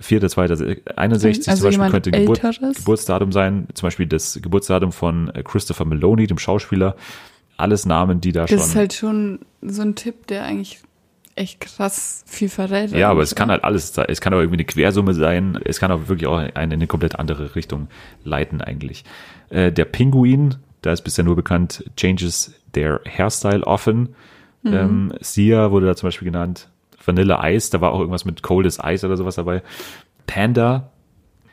4.2.61 0.02 1.50
Also 1.50 1.70
zum 1.70 1.80
Beispiel 1.80 1.90
könnte 1.90 2.12
Geburt, 2.12 2.44
Älteres? 2.44 2.78
Geburtsdatum 2.78 3.32
sein, 3.32 3.68
zum 3.74 3.88
Beispiel 3.88 4.08
das 4.08 4.40
Geburtsdatum 4.42 4.92
von 4.92 5.30
äh, 5.30 5.44
Christopher 5.44 5.86
Maloney, 5.86 6.28
dem 6.28 6.38
Schauspieler. 6.38 6.96
Alles 7.58 7.86
Namen, 7.86 8.20
die 8.20 8.34
da 8.34 8.42
Das 8.42 8.50
schon. 8.52 8.60
ist 8.60 8.76
halt 8.76 8.94
schon 8.94 9.40
so 9.62 9.82
ein 9.82 9.96
Tipp, 9.96 10.28
der 10.28 10.44
eigentlich 10.44 10.82
echt 11.36 11.62
krass 11.62 12.24
viel 12.26 12.50
verrät. 12.50 12.92
Ja, 12.92 13.10
aber 13.10 13.22
es 13.22 13.36
kann 13.36 13.50
halt 13.50 13.64
alles 13.64 13.94
sein. 13.94 14.06
Es 14.10 14.22
kann 14.22 14.34
auch 14.34 14.40
irgendwie 14.40 14.58
eine 14.58 14.66
Quersumme 14.66 15.14
sein. 15.14 15.60
Es 15.64 15.80
kann 15.80 15.92
auch 15.92 16.08
wirklich 16.08 16.28
auch 16.28 16.38
eine, 16.38 16.52
in 16.54 16.74
eine 16.74 16.88
komplett 16.88 17.18
andere 17.18 17.56
Richtung 17.56 17.88
leiten 18.24 18.62
eigentlich. 18.62 19.04
Äh, 19.50 19.72
der 19.72 19.86
Pinguin, 19.86 20.56
da 20.82 20.92
ist 20.92 21.02
bisher 21.04 21.24
nur 21.24 21.36
bekannt, 21.36 21.84
changes 21.98 22.54
their 22.74 23.02
hairstyle 23.06 23.64
often. 23.66 24.16
Mhm. 24.64 24.74
Ähm, 24.74 25.14
Sia 25.22 25.72
wurde 25.72 25.86
da 25.86 25.96
zum 25.96 26.08
Beispiel 26.08 26.26
genannt. 26.26 26.70
Vanilla 27.06 27.48
Ice, 27.50 27.70
da 27.72 27.82
war 27.82 27.92
auch 27.94 28.00
irgendwas 28.00 28.26
mit 28.26 28.42
Coldest 28.42 28.82
Ice 28.84 29.06
oder 29.06 29.18
sowas 29.18 29.36
dabei. 29.36 29.62
Panda, 30.28 30.92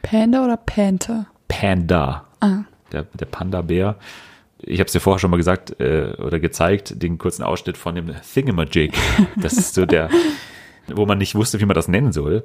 Panda 0.03 0.44
oder 0.44 0.57
Panther? 0.57 1.26
Panda, 1.48 2.24
Ah. 2.40 2.61
der, 2.90 3.05
der 3.14 3.26
Panda-Bär. 3.26 3.96
Ich 4.64 4.78
habe 4.80 4.86
es 4.86 4.92
dir 4.92 5.00
vorher 5.00 5.18
schon 5.18 5.30
mal 5.30 5.36
gesagt 5.36 5.78
äh, 5.80 6.14
oder 6.18 6.38
gezeigt, 6.40 7.03
den 7.03 7.18
kurzen 7.18 7.42
Ausschnitt 7.42 7.76
von 7.76 7.94
dem 7.94 8.11
Thingamajig. 8.32 8.92
Das 9.36 9.53
ist 9.55 9.74
so 9.74 9.86
der, 9.86 10.09
wo 10.92 11.05
man 11.07 11.18
nicht 11.18 11.34
wusste, 11.34 11.61
wie 11.61 11.66
man 11.66 11.74
das 11.74 11.88
nennen 11.88 12.12
soll. 12.12 12.44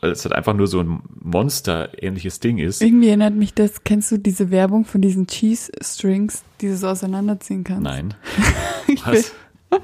Weil 0.00 0.12
es 0.12 0.24
halt 0.24 0.32
einfach 0.34 0.54
nur 0.54 0.68
so 0.68 0.80
ein 0.80 1.00
Monster-ähnliches 1.20 2.38
Ding 2.40 2.58
ist. 2.58 2.80
Irgendwie 2.82 3.08
erinnert 3.08 3.34
mich 3.34 3.52
das, 3.54 3.82
kennst 3.82 4.12
du 4.12 4.16
diese 4.18 4.50
Werbung 4.52 4.84
von 4.84 5.00
diesen 5.00 5.26
Cheese 5.26 5.72
Strings, 5.82 6.44
die 6.60 6.68
du 6.68 6.76
so 6.76 6.86
auseinanderziehen 6.88 7.64
kannst? 7.64 7.82
Nein. 7.82 8.14
Was? 9.04 9.34
Eine 9.70 9.80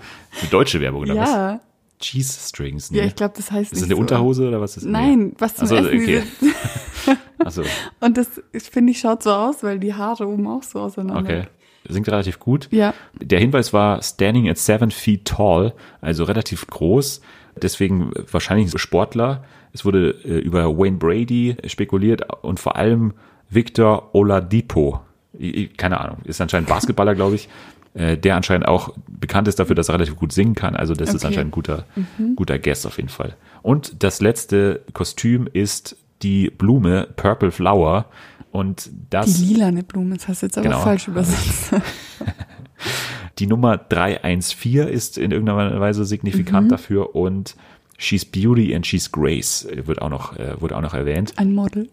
deutsche 0.50 0.80
Werbung 0.80 1.02
oder 1.02 1.16
was? 1.16 1.28
Ja, 1.30 1.60
Cheese 2.04 2.48
Strings. 2.48 2.90
Ne? 2.90 2.98
ja, 2.98 3.04
ich 3.04 3.14
glaube, 3.14 3.34
das 3.36 3.50
heißt 3.50 3.72
ist 3.72 3.80
das 3.82 3.88
eine 3.88 3.94
so. 3.94 4.00
Unterhose 4.00 4.46
oder 4.48 4.60
was 4.60 4.76
ist 4.76 4.84
Nein, 4.84 5.32
was 5.38 5.54
zum 5.56 5.64
Ach 5.64 5.68
so, 5.68 5.76
Essen 5.76 6.00
okay. 6.00 6.22
Achso, 7.38 7.62
Und 8.00 8.16
das, 8.16 8.28
finde 8.70 8.92
ich, 8.92 9.00
schaut 9.00 9.22
so 9.22 9.30
aus, 9.32 9.62
weil 9.62 9.78
die 9.78 9.94
Haare 9.94 10.26
oben 10.26 10.46
auch 10.46 10.62
so 10.62 10.80
auseinander. 10.80 11.22
okay. 11.22 11.48
Singt 11.86 12.08
relativ 12.08 12.38
gut. 12.38 12.68
Ja, 12.70 12.94
Der 13.20 13.38
Hinweis 13.40 13.74
war 13.74 14.02
standing 14.02 14.48
at 14.48 14.56
seven 14.56 14.90
feet 14.90 15.26
tall, 15.26 15.74
also 16.00 16.24
relativ 16.24 16.66
groß, 16.66 17.20
deswegen 17.60 18.10
wahrscheinlich 18.30 18.72
ein 18.72 18.78
Sportler. 18.78 19.44
Es 19.74 19.84
wurde 19.84 20.10
äh, 20.24 20.38
über 20.38 20.78
Wayne 20.78 20.96
Brady 20.96 21.56
spekuliert 21.66 22.22
und 22.42 22.58
vor 22.58 22.76
allem 22.76 23.12
Victor 23.50 24.14
Oladipo. 24.14 25.00
Keine 25.76 26.00
Ahnung, 26.00 26.18
ist 26.24 26.40
anscheinend 26.40 26.68
Basketballer, 26.68 27.14
glaube 27.16 27.34
ich, 27.34 27.48
äh, 27.94 28.16
der 28.18 28.36
anscheinend 28.36 28.68
auch 28.68 28.94
bekannt 29.08 29.48
ist 29.48 29.58
dafür, 29.58 29.74
dass 29.74 29.88
er 29.88 29.94
relativ 29.94 30.16
gut 30.16 30.32
singen 30.32 30.54
kann. 30.54 30.76
Also 30.76 30.94
das 30.94 31.10
ist 31.10 31.16
Okay. 31.16 31.26
anscheinend 31.28 31.48
ein 31.48 31.52
guter, 31.52 31.84
guter 32.36 32.58
Guest 32.58 32.86
auf 32.86 32.96
jeden 32.96 33.08
Fall. 33.08 33.36
Und 33.62 34.02
das 34.02 34.20
letzte 34.20 34.82
Kostüm 34.92 35.48
ist 35.52 35.96
die 36.22 36.50
Blume 36.50 37.08
Purple 37.16 37.50
Flower. 37.50 38.06
Und 38.52 38.86
die 38.86 38.92
das 39.10 39.38
lilane 39.40 39.82
Blume, 39.82 40.14
das 40.16 40.28
hast 40.28 40.42
du 40.42 40.46
jetzt 40.46 40.58
aber 40.58 40.68
Genau. 40.68 40.80
falsch 40.80 41.08
übersetzt. 41.08 41.72
Die 43.38 43.46
Nummer 43.46 43.76
314 43.78 44.86
ist 44.88 45.18
in 45.18 45.32
irgendeiner 45.32 45.80
Weise 45.80 46.04
signifikant 46.04 46.70
dafür 46.70 47.16
und 47.16 47.56
She's 47.98 48.24
Beauty 48.24 48.74
and 48.74 48.86
She's 48.86 49.10
Grace 49.10 49.66
wird 49.86 50.02
auch 50.02 50.10
noch, 50.10 50.36
äh, 50.36 50.60
wurde 50.60 50.76
auch 50.76 50.82
noch 50.82 50.94
erwähnt. 50.94 51.32
Ein 51.36 51.54
Model. 51.54 51.88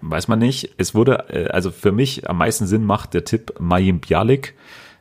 Weiß 0.00 0.28
man 0.28 0.38
nicht. 0.38 0.70
Es 0.78 0.94
wurde, 0.94 1.24
äh, 1.28 1.48
also 1.48 1.70
für 1.70 1.92
mich 1.92 2.28
am 2.30 2.38
meisten 2.38 2.66
Sinn 2.66 2.84
macht 2.84 3.14
der 3.14 3.24
Tipp 3.24 3.54
Mayim 3.58 3.98
Bialik, 4.00 4.54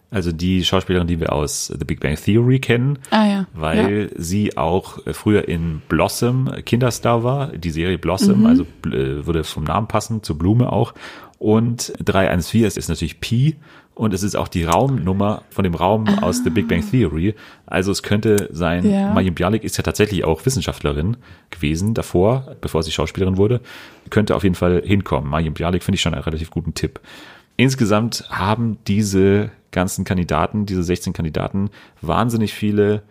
also 0.09 0.31
die 0.31 0.63
Schauspielerin, 0.63 1.07
die 1.07 1.19
wir 1.19 1.33
aus 1.33 1.67
The 1.67 1.83
Big 1.85 1.99
Bang 1.99 2.15
Theory 2.15 2.59
kennen, 2.59 2.99
Ah 3.11 3.25
ja. 3.27 3.47
weil 3.53 4.09
sie 4.15 4.57
auch 4.57 5.05
äh, 5.05 5.13
früher 5.13 5.47
in 5.47 5.81
Blossom 5.89 6.49
Kinderstar 6.65 7.23
war, 7.23 7.47
die 7.47 7.71
Serie 7.71 7.97
Blossom, 7.97 8.45
also 8.45 8.63
äh, 8.85 9.25
würde 9.25 9.43
vom 9.43 9.63
Namen 9.65 9.87
passen, 9.87 10.23
zur 10.23 10.37
Blume 10.37 10.71
auch. 10.71 10.93
Und 11.39 11.93
314 12.03 12.63
ist, 12.65 12.77
ist 12.77 12.89
natürlich 12.89 13.19
Pi 13.19 13.57
und 13.93 14.13
es 14.13 14.23
ist 14.23 14.35
auch 14.35 14.47
die 14.47 14.63
Raumnummer 14.63 15.43
von 15.49 15.63
dem 15.63 15.75
Raum 15.75 16.07
aus 16.21 16.41
The 16.43 16.49
Big 16.51 16.67
Bang 16.67 16.83
Theory. 16.89 17.35
Also 17.65 17.91
es 17.91 18.01
könnte 18.01 18.47
sein, 18.51 18.89
Ja. 18.89 19.11
Mayim 19.13 19.35
Bialik 19.35 19.63
ist 19.63 19.77
ja 19.77 19.83
tatsächlich 19.83 20.23
auch 20.23 20.45
Wissenschaftlerin 20.45 21.17
gewesen 21.51 21.93
davor, 21.93 22.55
bevor 22.61 22.81
sie 22.81 22.91
Schauspielerin 22.91 23.37
wurde. 23.37 23.59
Könnte 24.09 24.35
auf 24.35 24.43
jeden 24.43 24.55
Fall 24.55 24.81
hinkommen. 24.85 25.29
Mayim 25.29 25.53
Bialik 25.53 25.83
finde 25.83 25.95
ich 25.97 26.01
schon 26.01 26.13
einen 26.13 26.23
relativ 26.23 26.49
guten 26.49 26.73
Tipp. 26.73 26.99
Insgesamt 27.55 28.25
haben 28.29 28.77
diese 28.87 29.49
ganzen 29.77 30.03
Kandidaten, 30.03 30.65
diese 30.65 30.83
16 30.83 31.13
Kandidaten, 31.13 31.69
wahnsinnig 32.01 32.53
viele 32.53 33.03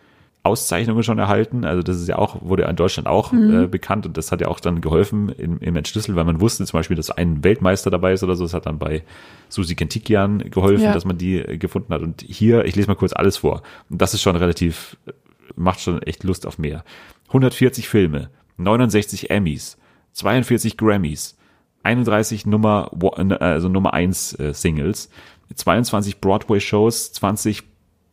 Auszeichnungen 0.43 1.03
schon 1.03 1.19
erhalten. 1.19 1.65
Also 1.65 1.83
das 1.83 1.97
ist 2.01 2.09
ja 2.09 2.19
auch, 2.19 2.41
wurde 2.43 2.63
ja 2.65 2.69
in 2.69 2.77
Deutschland 2.77 3.09
auch 3.09 3.33
äh, 3.33 3.67
bekannt 3.67 4.07
und 4.07 4.17
das 4.17 4.31
hat 4.31 4.41
ja 4.41 4.49
auch 4.49 4.61
dann 4.61 4.81
geholfen 4.81 5.29
im, 5.31 5.59
im 5.59 5.75
Entschlüssel, 5.77 6.15
weil 6.15 6.25
man 6.25 6.41
wusste 6.41 6.65
zum 6.67 6.79
Beispiel, 6.79 6.97
dass 6.97 7.11
ein 7.11 7.43
Weltmeister 7.43 7.91
dabei 7.91 8.13
ist 8.13 8.23
oder 8.23 8.37
so. 8.37 8.45
Das 8.45 8.55
hat 8.55 8.67
dann 8.67 8.79
bei 8.79 9.03
Susi 9.49 9.75
Kentikian 9.75 10.51
geholfen, 10.51 10.85
Ja. 10.85 10.93
dass 10.93 11.05
man 11.05 11.19
die 11.19 11.39
äh, 11.39 11.57
gefunden 11.59 11.93
hat. 11.93 12.03
Und 12.03 12.23
hier, 12.23 12.65
ich 12.65 12.77
lese 12.77 12.89
mal 12.89 12.95
kurz 12.95 13.13
alles 13.13 13.39
vor. 13.39 13.63
Und 13.91 14.01
das 14.03 14.15
ist 14.15 14.23
schon 14.23 14.37
relativ, 14.37 14.97
macht 15.57 15.81
schon 15.81 16.01
echt 16.03 16.23
Lust 16.25 16.47
auf 16.47 16.59
mehr. 16.59 16.85
140 17.29 17.89
Filme, 17.89 18.31
69 18.59 19.31
Emmys, 19.31 19.79
42 20.13 20.77
Grammys, 20.77 21.37
31 21.83 22.47
Nummer, 22.47 22.91
also 23.41 23.69
Nummer 23.69 23.95
1 23.95 24.39
äh, 24.39 24.55
Singles, 24.55 25.11
22 25.55 26.21
Broadway-Shows, 26.21 27.13
20 27.13 27.63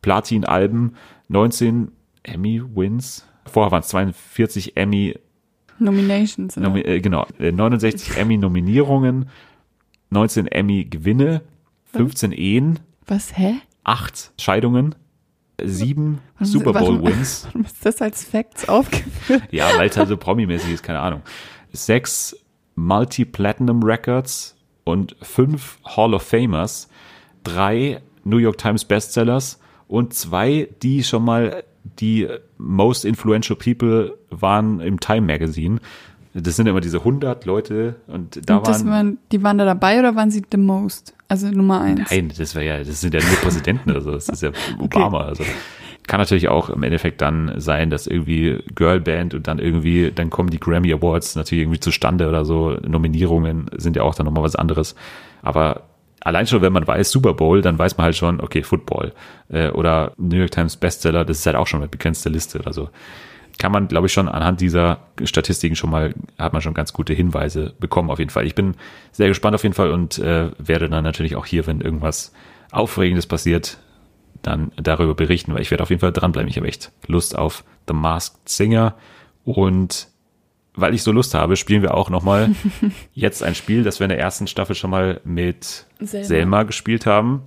Platin-Alben, 0.01 0.95
19 1.29 1.91
Emmy-Wins. 2.23 3.25
Vorher 3.45 3.71
waren 3.71 3.81
es 3.81 3.87
42 3.89 4.77
Emmy, 4.77 5.15
Nominations. 5.79 6.55
Nomi 6.55 6.81
äh, 6.81 7.01
genau, 7.01 7.25
äh, 7.39 7.51
69 7.51 8.17
Emmy-Nominierungen, 8.17 9.29
19 10.11 10.47
Emmy-Gewinne, 10.47 11.41
15 11.91 12.31
Ehen, 12.31 12.79
Was, 13.07 13.37
hä? 13.37 13.55
8 13.83 14.31
Scheidungen, 14.39 14.95
7 15.61 16.19
Warum- 16.37 16.45
Super 16.45 16.73
Bowl-Wins. 16.73 17.45
Warum 17.47 17.65
ist 17.65 17.85
das 17.85 18.01
als 18.01 18.23
Facts 18.23 18.69
aufgeführt? 18.69 19.43
Ja, 19.51 19.69
weil 19.77 19.89
es 19.89 19.97
halt 19.97 20.07
so 20.09 20.15
promi-mäßig 20.17 20.73
ist, 20.73 20.83
keine 20.83 20.99
Ahnung. 20.99 21.21
Sechs 21.73 22.35
Multi-Platinum 22.75 23.83
Records 23.83 24.55
und 24.83 25.15
fünf 25.21 25.79
Hall 25.85 26.13
of 26.13 26.23
Famers, 26.23 26.87
drei 27.43 28.01
New 28.23 28.37
York 28.37 28.57
Times 28.57 28.85
Bestsellers 28.85 29.59
und 29.87 30.13
zwei, 30.13 30.69
die 30.81 31.03
schon 31.03 31.25
mal 31.25 31.63
die 31.99 32.27
most 32.57 33.05
influential 33.05 33.57
people 33.57 34.17
waren 34.29 34.79
im 34.79 34.99
Time 34.99 35.21
Magazine. 35.21 35.79
Das 36.33 36.55
sind 36.55 36.65
immer 36.65 36.81
diese 36.81 36.99
100 36.99 37.45
Leute 37.45 37.95
und 38.07 38.49
da 38.49 38.57
Und 38.57 38.67
waren 38.67 38.87
waren, 38.87 39.17
die 39.31 39.43
waren 39.43 39.57
da 39.59 39.65
dabei 39.65 39.99
oder 39.99 40.15
waren 40.15 40.31
sie 40.31 40.41
the 40.51 40.57
most? 40.57 41.13
Also 41.27 41.49
Nummer 41.49 41.81
eins. 41.81 42.09
Nein, 42.09 42.31
das 42.35 42.55
wäre 42.55 42.65
ja, 42.65 42.83
das 42.83 43.01
sind 43.01 43.13
ja 43.13 43.19
nur 43.19 43.37
Präsidenten 43.37 43.91
oder 43.91 44.01
so. 44.01 44.11
Das 44.11 44.29
ist 44.29 44.41
ja 44.41 44.51
Obama. 44.79 45.21
Also 45.25 45.43
kann 46.07 46.19
natürlich 46.19 46.49
auch 46.49 46.69
im 46.69 46.83
Endeffekt 46.83 47.21
dann 47.21 47.53
sein, 47.57 47.89
dass 47.89 48.07
irgendwie 48.07 48.63
Girlband 48.75 49.33
und 49.35 49.47
dann 49.47 49.59
irgendwie, 49.59 50.11
dann 50.11 50.29
kommen 50.29 50.49
die 50.49 50.59
Grammy 50.59 50.91
Awards 50.91 51.35
natürlich 51.35 51.63
irgendwie 51.63 51.79
zustande 51.79 52.27
oder 52.27 52.45
so. 52.45 52.77
Nominierungen 52.85 53.69
sind 53.77 53.95
ja 53.95 54.03
auch 54.03 54.15
dann 54.15 54.25
nochmal 54.25 54.43
was 54.43 54.55
anderes. 54.55 54.95
Aber 55.43 55.83
allein 56.23 56.47
schon, 56.47 56.61
wenn 56.61 56.73
man 56.73 56.87
weiß 56.87 57.11
Super 57.11 57.33
Bowl, 57.33 57.61
dann 57.61 57.77
weiß 57.77 57.97
man 57.97 58.05
halt 58.05 58.15
schon, 58.15 58.41
okay, 58.41 58.63
Football. 58.63 59.13
Äh, 59.49 59.69
oder 59.69 60.13
New 60.17 60.37
York 60.37 60.51
Times 60.51 60.77
Bestseller, 60.77 61.25
das 61.25 61.39
ist 61.39 61.45
halt 61.45 61.55
auch 61.55 61.67
schon 61.67 61.81
eine 61.81 61.89
begrenzte 61.89 62.29
Liste 62.29 62.59
oder 62.59 62.73
so. 62.73 62.89
Kann 63.59 63.71
man, 63.71 63.87
glaube 63.87 64.07
ich, 64.07 64.13
schon 64.13 64.27
anhand 64.27 64.61
dieser 64.61 64.99
Statistiken 65.23 65.75
schon 65.75 65.91
mal, 65.91 66.15
hat 66.39 66.53
man 66.53 66.61
schon 66.61 66.73
ganz 66.73 66.91
gute 66.91 67.13
Hinweise 67.13 67.73
bekommen, 67.79 68.09
auf 68.09 68.19
jeden 68.19 68.31
Fall. 68.31 68.47
Ich 68.47 68.55
bin 68.55 68.75
sehr 69.11 69.27
gespannt 69.27 69.53
auf 69.53 69.63
jeden 69.63 69.75
Fall 69.75 69.91
und 69.91 70.17
äh, 70.17 70.49
werde 70.57 70.89
dann 70.89 71.03
natürlich 71.03 71.35
auch 71.35 71.45
hier, 71.45 71.67
wenn 71.67 71.81
irgendwas 71.81 72.33
Aufregendes 72.71 73.27
passiert, 73.27 73.77
dann 74.41 74.71
darüber 74.75 75.13
berichten, 75.13 75.53
weil 75.53 75.61
ich 75.61 75.71
werde 75.71 75.83
auf 75.83 75.89
jeden 75.89 76.01
Fall 76.01 76.11
dranbleiben. 76.11 76.49
Ich 76.49 76.57
habe 76.57 76.67
echt 76.67 76.91
Lust 77.07 77.37
auf 77.37 77.63
The 77.87 77.93
Masked 77.93 78.49
Singer 78.49 78.95
und 79.45 80.07
weil 80.75 80.93
ich 80.93 81.03
so 81.03 81.11
Lust 81.11 81.33
habe, 81.35 81.55
spielen 81.55 81.81
wir 81.81 81.93
auch 81.93 82.09
nochmal 82.09 82.51
jetzt 83.13 83.43
ein 83.43 83.55
Spiel, 83.55 83.83
das 83.83 83.99
wir 83.99 84.05
in 84.05 84.09
der 84.09 84.19
ersten 84.19 84.47
Staffel 84.47 84.75
schon 84.75 84.89
mal 84.89 85.21
mit 85.23 85.85
Selma. 85.99 86.25
Selma, 86.25 86.63
gespielt 86.63 87.05
haben, 87.05 87.43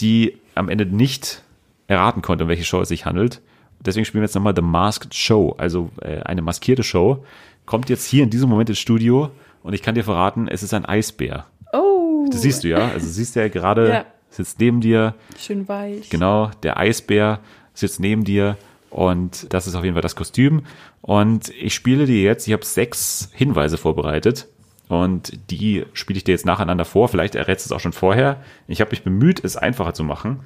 die 0.00 0.38
am 0.54 0.68
Ende 0.68 0.86
nicht 0.86 1.42
erraten 1.86 2.22
konnte, 2.22 2.44
um 2.44 2.48
welche 2.50 2.64
Show 2.64 2.80
es 2.80 2.88
sich 2.88 3.06
handelt. 3.06 3.40
Deswegen 3.80 4.04
spielen 4.04 4.22
wir 4.22 4.26
jetzt 4.26 4.34
nochmal 4.34 4.54
The 4.54 4.62
Masked 4.62 5.14
Show, 5.14 5.54
also 5.56 5.90
äh, 6.02 6.20
eine 6.22 6.42
maskierte 6.42 6.82
Show. 6.82 7.24
Kommt 7.64 7.88
jetzt 7.88 8.06
hier 8.06 8.24
in 8.24 8.30
diesem 8.30 8.48
Moment 8.50 8.68
ins 8.68 8.78
Studio 8.78 9.30
und 9.62 9.72
ich 9.72 9.82
kann 9.82 9.94
dir 9.94 10.04
verraten, 10.04 10.48
es 10.48 10.62
ist 10.62 10.74
ein 10.74 10.84
Eisbär. 10.84 11.46
Oh. 11.72 12.26
Das 12.30 12.42
siehst 12.42 12.64
du 12.64 12.68
ja, 12.68 12.88
also 12.88 13.06
siehst 13.06 13.36
du 13.36 13.40
ja 13.40 13.48
gerade, 13.48 13.88
Ja. 13.88 14.04
sitzt 14.30 14.58
neben 14.60 14.80
dir, 14.80 15.14
Schön 15.38 15.68
weich. 15.68 16.10
Genau, 16.10 16.50
der 16.62 16.78
Eisbär 16.78 17.40
sitzt 17.72 18.00
neben 18.00 18.24
dir 18.24 18.56
und 18.90 19.52
das 19.52 19.66
ist 19.66 19.74
auf 19.74 19.84
jeden 19.84 19.94
Fall 19.94 20.02
das 20.02 20.16
Kostüm. 20.16 20.64
Und 21.02 21.50
ich 21.50 21.74
spiele 21.74 22.06
dir 22.06 22.22
jetzt, 22.22 22.46
ich 22.46 22.52
habe 22.52 22.64
sechs 22.64 23.30
Hinweise 23.34 23.78
vorbereitet 23.78 24.48
und 24.88 25.38
die 25.50 25.84
spiele 25.92 26.16
ich 26.16 26.24
dir 26.24 26.32
jetzt 26.32 26.46
nacheinander 26.46 26.84
vor. 26.84 27.08
Vielleicht 27.08 27.34
errätst 27.34 27.66
du 27.66 27.68
es 27.68 27.76
auch 27.76 27.80
schon 27.80 27.92
vorher. 27.92 28.42
Ich 28.66 28.80
habe 28.80 28.90
mich 28.90 29.02
bemüht, 29.02 29.44
es 29.44 29.56
einfacher 29.56 29.94
zu 29.94 30.04
machen. 30.04 30.40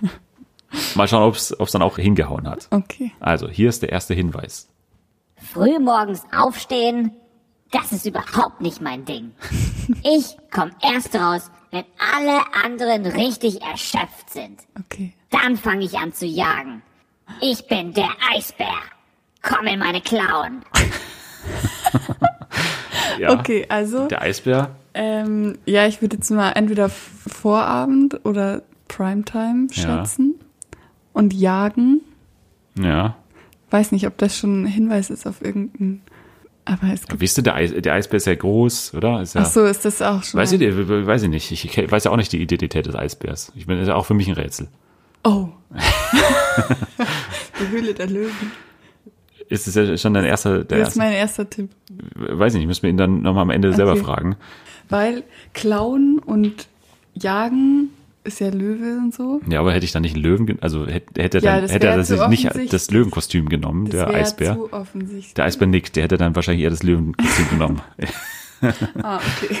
Mal 0.94 1.06
schauen, 1.06 1.22
ob 1.22 1.34
es 1.34 1.72
dann 1.72 1.82
auch 1.82 1.98
hingehauen 1.98 2.48
hat. 2.48 2.68
Okay. 2.70 3.12
Also, 3.20 3.48
hier 3.48 3.68
ist 3.68 3.82
der 3.82 3.90
erste 3.90 4.14
Hinweis. 4.14 4.68
Früh 5.36 5.78
morgens 5.78 6.22
aufstehen, 6.34 7.12
das 7.70 7.92
ist 7.92 8.06
überhaupt 8.06 8.60
nicht 8.60 8.80
mein 8.80 9.04
Ding. 9.04 9.32
Ich 10.04 10.36
komme 10.52 10.70
erst 10.80 11.16
raus, 11.16 11.50
wenn 11.72 11.84
alle 11.98 12.40
anderen 12.64 13.04
richtig 13.04 13.62
erschöpft 13.62 14.30
sind. 14.30 14.60
Okay. 14.78 15.12
Dann 15.30 15.56
fange 15.56 15.84
ich 15.84 15.98
an 15.98 16.12
zu 16.12 16.24
jagen. 16.24 16.82
Ich 17.40 17.66
bin 17.66 17.92
der 17.92 18.08
Eisbär. 18.34 18.66
Komm 19.42 19.66
in 19.66 19.78
meine 19.78 20.00
Klauen. 20.00 20.62
Ja, 23.18 23.30
Okay, 23.38 23.66
also, 23.68 24.08
Der 24.08 24.22
Eisbär. 24.22 24.70
ähm, 24.94 25.58
ja, 25.66 25.86
ich 25.86 26.00
würde 26.00 26.16
jetzt 26.16 26.30
mal 26.30 26.50
entweder 26.52 26.88
Vorabend 26.88 28.24
oder 28.24 28.62
Primetime 28.88 29.66
Ja. 29.72 29.82
schätzen 29.98 30.34
und 31.12 31.34
jagen. 31.34 32.00
Ja. 32.78 33.16
Weiß 33.70 33.92
nicht, 33.92 34.06
ob 34.06 34.16
das 34.18 34.36
schon 34.36 34.62
ein 34.62 34.66
Hinweis 34.66 35.10
ist 35.10 35.26
auf 35.26 35.42
irgendeinen. 35.42 36.02
Aber 36.64 36.92
es 36.92 37.06
gibt. 37.06 37.20
Wisst 37.20 37.38
ihr, 37.38 37.42
der, 37.42 37.54
Eis, 37.56 37.72
der 37.76 37.92
Eisbär 37.92 38.16
ist 38.16 38.26
ja 38.26 38.34
groß, 38.34 38.94
oder? 38.94 39.20
Ist 39.20 39.34
ja, 39.34 39.42
Ach 39.42 39.46
so, 39.46 39.64
ist 39.64 39.84
das 39.84 40.00
auch 40.00 40.22
schon. 40.22 40.40
Weiß 40.40 40.52
ich, 40.52 40.60
weiß 40.60 41.22
ich 41.24 41.28
nicht. 41.28 41.50
Ich 41.52 41.90
weiß 41.90 42.04
ja 42.04 42.10
auch 42.10 42.16
nicht 42.16 42.32
die 42.32 42.40
Identität 42.40 42.86
des 42.86 42.94
Eisbärs. 42.94 43.52
Ich 43.56 43.66
bin, 43.66 43.76
das 43.76 43.82
ist 43.84 43.88
ja 43.88 43.94
auch 43.96 44.06
für 44.06 44.14
mich 44.14 44.28
ein 44.28 44.34
Rätsel. 44.34 44.68
Oh. 45.24 45.48
Die 47.60 47.68
Höhle 47.68 47.94
der 47.94 48.06
Löwen. 48.08 48.52
Ist 49.48 49.66
es 49.66 49.74
ja 49.74 49.96
schon 49.96 50.14
dein 50.14 50.24
erster, 50.24 50.64
der 50.64 50.78
Das 50.78 50.88
ist 50.88 50.96
erste? 50.96 50.98
mein 50.98 51.12
erster 51.12 51.48
Tipp. 51.50 51.70
Weiß 52.14 52.54
ich 52.54 52.58
nicht, 52.58 52.66
müssen 52.68 52.82
wir 52.84 52.90
ihn 52.90 52.96
dann 52.96 53.22
nochmal 53.22 53.42
am 53.42 53.50
Ende 53.50 53.72
selber 53.74 53.92
Okay. 53.92 54.02
fragen. 54.02 54.36
Weil 54.88 55.24
Klauen 55.52 56.18
und 56.18 56.68
Jagen 57.14 57.90
ist 58.24 58.40
ja 58.40 58.48
Löwe 58.50 58.98
und 58.98 59.14
so. 59.14 59.40
Ja, 59.48 59.60
aber 59.60 59.72
hätte 59.72 59.84
ich 59.84 59.92
dann 59.92 60.02
nicht 60.02 60.14
einen 60.14 60.22
Löwen, 60.24 60.58
also 60.62 60.86
hätte, 60.86 61.20
hätte 61.22 61.38
er 61.38 61.42
Ja, 61.44 61.52
dann, 61.54 61.62
das 61.62 61.72
hätte 61.72 61.86
er 61.88 62.28
nicht 62.28 62.72
das 62.72 62.90
Löwenkostüm 62.90 63.48
genommen, 63.48 63.86
Das 63.86 63.92
der 63.92 64.06
wäre 64.08 64.14
Eisbär. 64.18 64.54
zu 64.54 64.72
offensichtlich. 64.72 65.34
Der 65.34 65.44
Eisbär 65.44 65.66
nickt, 65.66 65.96
der 65.96 66.04
hätte 66.04 66.16
dann 66.16 66.34
wahrscheinlich 66.34 66.64
eher 66.64 66.70
das 66.70 66.82
Löwenkostüm 66.82 67.48
genommen. 67.50 67.80
Ah, 69.02 69.18
okay. 69.18 69.56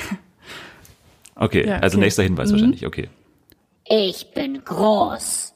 Okay, 1.34 1.66
Ja, 1.66 1.78
also 1.78 1.96
okay. 1.98 2.04
nächster 2.04 2.22
Hinweis 2.22 2.48
Mhm. 2.50 2.52
wahrscheinlich, 2.52 2.86
okay. 2.86 3.08
Ich 3.84 4.32
bin 4.32 4.64
groß, 4.64 5.51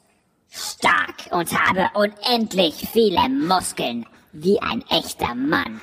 stark 0.56 1.14
und 1.30 1.52
habe 1.52 1.88
unendlich 1.94 2.88
viele 2.92 3.28
Muskeln, 3.28 4.06
wie 4.32 4.60
ein 4.60 4.82
echter 4.90 5.34
Mann. 5.34 5.80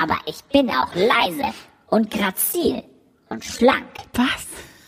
Aber 0.00 0.16
ich 0.26 0.42
bin 0.44 0.70
auch 0.70 0.94
leise 0.94 1.54
und 1.88 2.10
grazil 2.10 2.82
und 3.28 3.44
schlank, 3.44 3.86
Was? 4.14 4.46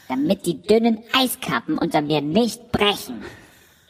damit 0.09 0.45
die 0.47 0.61
dünnen 0.61 1.03
Eiskappen 1.13 1.79
unter 1.79 2.03
mir 2.03 2.21
nicht 2.21 2.71
brechen. 2.73 3.23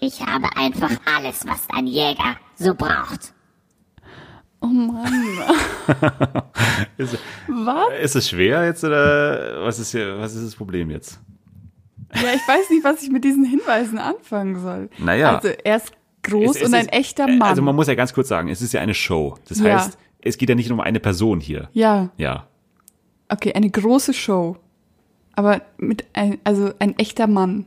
Ich 0.00 0.20
habe 0.20 0.48
einfach 0.56 0.90
alles, 1.16 1.46
was 1.46 1.66
ein 1.72 1.86
Jäger 1.86 2.36
so 2.56 2.74
braucht. 2.74 3.32
Oh 4.60 4.66
Mann. 4.66 5.12
Ist, 6.96 7.18
Was? 7.48 7.88
ist 8.00 8.16
es 8.16 8.28
schwer 8.30 8.64
jetzt 8.64 8.82
oder 8.84 9.62
was 9.64 9.78
ist 9.78 9.90
hier, 9.90 10.18
was 10.18 10.34
ist 10.34 10.46
das 10.46 10.56
Problem 10.56 10.90
jetzt? 10.90 11.20
Ja, 12.14 12.28
ich 12.34 12.46
weiß 12.48 12.70
nicht, 12.70 12.84
was 12.84 13.02
ich 13.02 13.10
mit 13.10 13.24
diesen 13.24 13.44
Hinweisen 13.44 13.98
anfangen 13.98 14.60
soll. 14.60 14.88
Naja. 14.98 15.36
Also 15.36 15.48
er 15.64 15.76
ist 15.76 15.92
groß 16.22 16.56
Es- 16.56 16.62
es 16.62 16.68
und 16.68 16.74
ein 16.74 16.88
echter 16.88 17.24
äh, 17.28 17.36
Mann. 17.36 17.48
Also 17.48 17.62
man 17.62 17.74
muss 17.76 17.86
ja 17.88 17.94
ganz 17.94 18.12
kurz 18.14 18.28
sagen, 18.28 18.48
es 18.48 18.62
ist 18.62 18.72
ja 18.72 18.80
eine 18.80 18.94
Show. 18.94 19.36
Das 19.48 19.58
Ja. 19.60 19.74
heißt, 19.78 19.98
es 20.20 20.38
geht 20.38 20.48
ja 20.48 20.54
nicht 20.54 20.68
nur 20.70 20.78
um 20.78 20.84
eine 20.84 21.00
Person 21.00 21.40
hier. 21.40 21.68
ja, 21.72 22.10
Ja. 22.16 22.46
okay, 23.28 23.52
eine 23.54 23.68
große 23.70 24.14
Show. 24.14 24.56
Aber 25.36 25.62
mit 25.78 26.04
ein, 26.12 26.38
also 26.44 26.70
ein 26.78 26.96
echter 26.98 27.26
Mann. 27.26 27.66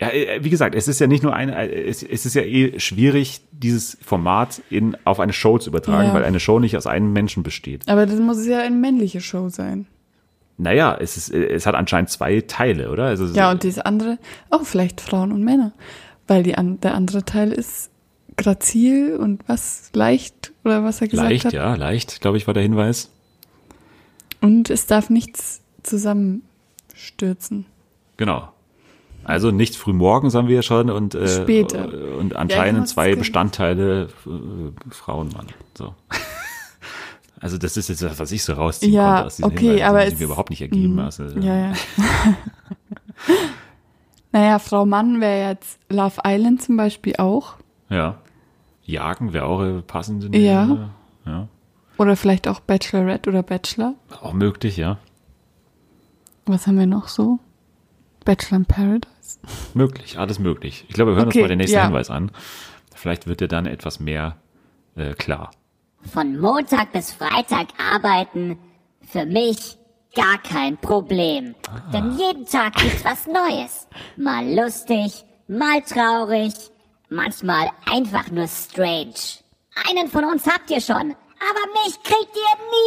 Ja, 0.00 0.08
äh, 0.10 0.44
wie 0.44 0.50
gesagt, 0.50 0.74
es 0.74 0.88
ist 0.88 1.00
ja 1.00 1.06
nicht 1.06 1.22
nur 1.22 1.34
eine, 1.34 1.56
äh, 1.56 1.88
es, 1.88 2.02
es 2.02 2.26
ist 2.26 2.34
ja 2.34 2.42
eh 2.42 2.78
schwierig, 2.80 3.40
dieses 3.52 3.96
Format 4.02 4.60
in, 4.68 4.96
auf 5.04 5.20
eine 5.20 5.32
Show 5.32 5.56
zu 5.58 5.70
übertragen, 5.70 6.08
Ja. 6.08 6.14
weil 6.14 6.24
eine 6.24 6.40
Show 6.40 6.58
nicht 6.58 6.76
aus 6.76 6.86
einem 6.86 7.12
Menschen 7.12 7.42
besteht. 7.42 7.88
Aber 7.88 8.04
das 8.04 8.18
muss 8.20 8.44
ja 8.46 8.58
eine 8.60 8.74
männliche 8.76 9.20
Show 9.20 9.48
sein. 9.48 9.86
Naja, 10.56 10.96
es, 11.00 11.16
ist, 11.16 11.30
es 11.32 11.66
hat 11.66 11.74
anscheinend 11.74 12.10
zwei 12.10 12.40
Teile, 12.40 12.90
oder? 12.90 13.04
Also, 13.06 13.26
Ja, 13.34 13.50
und 13.50 13.64
das 13.64 13.78
andere, 13.80 14.18
auch 14.50 14.62
vielleicht 14.64 15.00
Frauen 15.00 15.32
und 15.32 15.42
Männer. 15.42 15.72
Weil 16.28 16.42
die 16.44 16.54
an, 16.56 16.80
der 16.80 16.94
andere 16.94 17.24
Teil 17.24 17.52
ist 17.52 17.90
grazil 18.36 19.16
und 19.16 19.42
was 19.48 19.90
leicht 19.94 20.52
oder 20.64 20.84
was 20.84 21.00
er 21.00 21.08
gesagt 21.08 21.28
leicht, 21.30 21.44
hat. 21.46 21.52
ja, 21.52 21.74
leicht, 21.74 22.20
glaube 22.20 22.36
ich, 22.36 22.46
war 22.46 22.54
der 22.54 22.62
Hinweis. 22.62 23.10
Und 24.40 24.70
es 24.70 24.86
darf 24.86 25.10
nichts 25.10 25.60
zusammenstürzen. 25.82 27.66
Genau. 28.16 28.48
Also 29.24 29.50
nicht 29.50 29.76
früh 29.76 29.92
morgens 29.94 30.34
haben 30.34 30.48
wir 30.48 30.56
ja 30.56 30.62
schon 30.62 30.90
und, 30.90 31.14
äh, 31.14 31.26
Später. 31.42 31.88
und 32.18 32.36
anscheinend 32.36 32.82
hab's 32.82 32.90
zwei 32.92 33.08
ge- 33.10 33.16
Bestandteile 33.18 34.08
äh, 34.26 34.90
Frauen, 34.90 35.30
Mann. 35.34 35.46
So. 35.76 35.94
Also 37.44 37.58
das 37.58 37.76
ist 37.76 37.88
jetzt 37.90 38.00
das, 38.02 38.18
was 38.18 38.32
ich 38.32 38.42
so 38.42 38.54
rausziehen 38.54 38.92
Ja, 38.94 39.08
konnte 39.12 39.26
aus 39.26 39.36
diesen 39.36 39.44
okay, 39.52 39.58
Hinweisen, 39.66 39.84
aber 39.84 40.06
es- 40.06 40.18
mir 40.18 40.24
überhaupt 40.24 40.48
nicht 40.48 40.62
ergeben. 40.62 40.94
Mhm. 40.94 40.98
Also, 41.00 41.24
Ja, 41.24 41.56
ja. 41.56 41.72
naja, 44.32 44.58
Frau 44.58 44.86
Mann 44.86 45.20
wäre 45.20 45.48
jetzt 45.50 45.78
Love 45.90 46.20
Island 46.26 46.62
zum 46.62 46.76
Beispiel 46.76 47.16
auch. 47.16 47.54
ja. 47.88 48.18
Jagen 48.86 49.32
wäre 49.32 49.46
auch 49.46 49.62
äh, 49.62 49.80
passend. 49.80 50.34
Ja. 50.36 50.90
ja. 51.24 51.48
Oder 51.96 52.16
vielleicht 52.16 52.46
auch 52.48 52.60
Bachelorette 52.60 53.30
oder 53.30 53.42
Bachelor. 53.42 53.94
Auch 54.20 54.34
möglich, 54.34 54.76
ja. 54.76 54.98
Was 56.44 56.66
haben 56.66 56.78
wir 56.78 56.86
noch 56.86 57.08
so? 57.08 57.38
Bachelor 58.26 58.58
in 58.58 58.66
Paradise. 58.66 59.38
Möglich, 59.74 60.18
alles 60.18 60.38
möglich. 60.38 60.84
Ich 60.88 60.94
glaube, 60.94 61.12
wir 61.12 61.16
hören 61.16 61.28
Okay, 61.28 61.38
uns 61.38 61.44
mal 61.44 61.48
den 61.48 61.58
nächsten 61.58 61.76
ja. 61.78 61.84
Hinweis 61.86 62.10
an. 62.10 62.30
Vielleicht 62.94 63.26
wird 63.26 63.40
dir 63.40 63.48
dann 63.48 63.64
etwas 63.64 64.00
mehr 64.00 64.36
äh, 64.96 65.14
klar. 65.14 65.50
Von 66.12 66.38
Montag 66.38 66.92
bis 66.92 67.12
Freitag 67.12 67.68
arbeiten, 67.78 68.58
für 69.02 69.24
mich 69.26 69.78
gar 70.14 70.38
kein 70.38 70.76
Problem. 70.76 71.54
Denn 71.92 72.16
jeden 72.18 72.46
Tag 72.46 72.74
gibt's 72.74 73.04
was 73.04 73.26
Neues. 73.26 73.88
Mal 74.16 74.54
lustig, 74.54 75.24
mal 75.48 75.80
traurig, 75.82 76.52
manchmal 77.08 77.70
einfach 77.90 78.30
nur 78.30 78.46
strange. 78.46 79.14
Einen 79.88 80.06
von 80.08 80.24
uns 80.24 80.46
habt 80.46 80.70
ihr 80.70 80.80
schon, 80.80 81.16
aber 81.40 81.66
mich 81.84 82.00
kriegt 82.02 82.36
ihr 82.36 82.56
nie. 82.70 82.84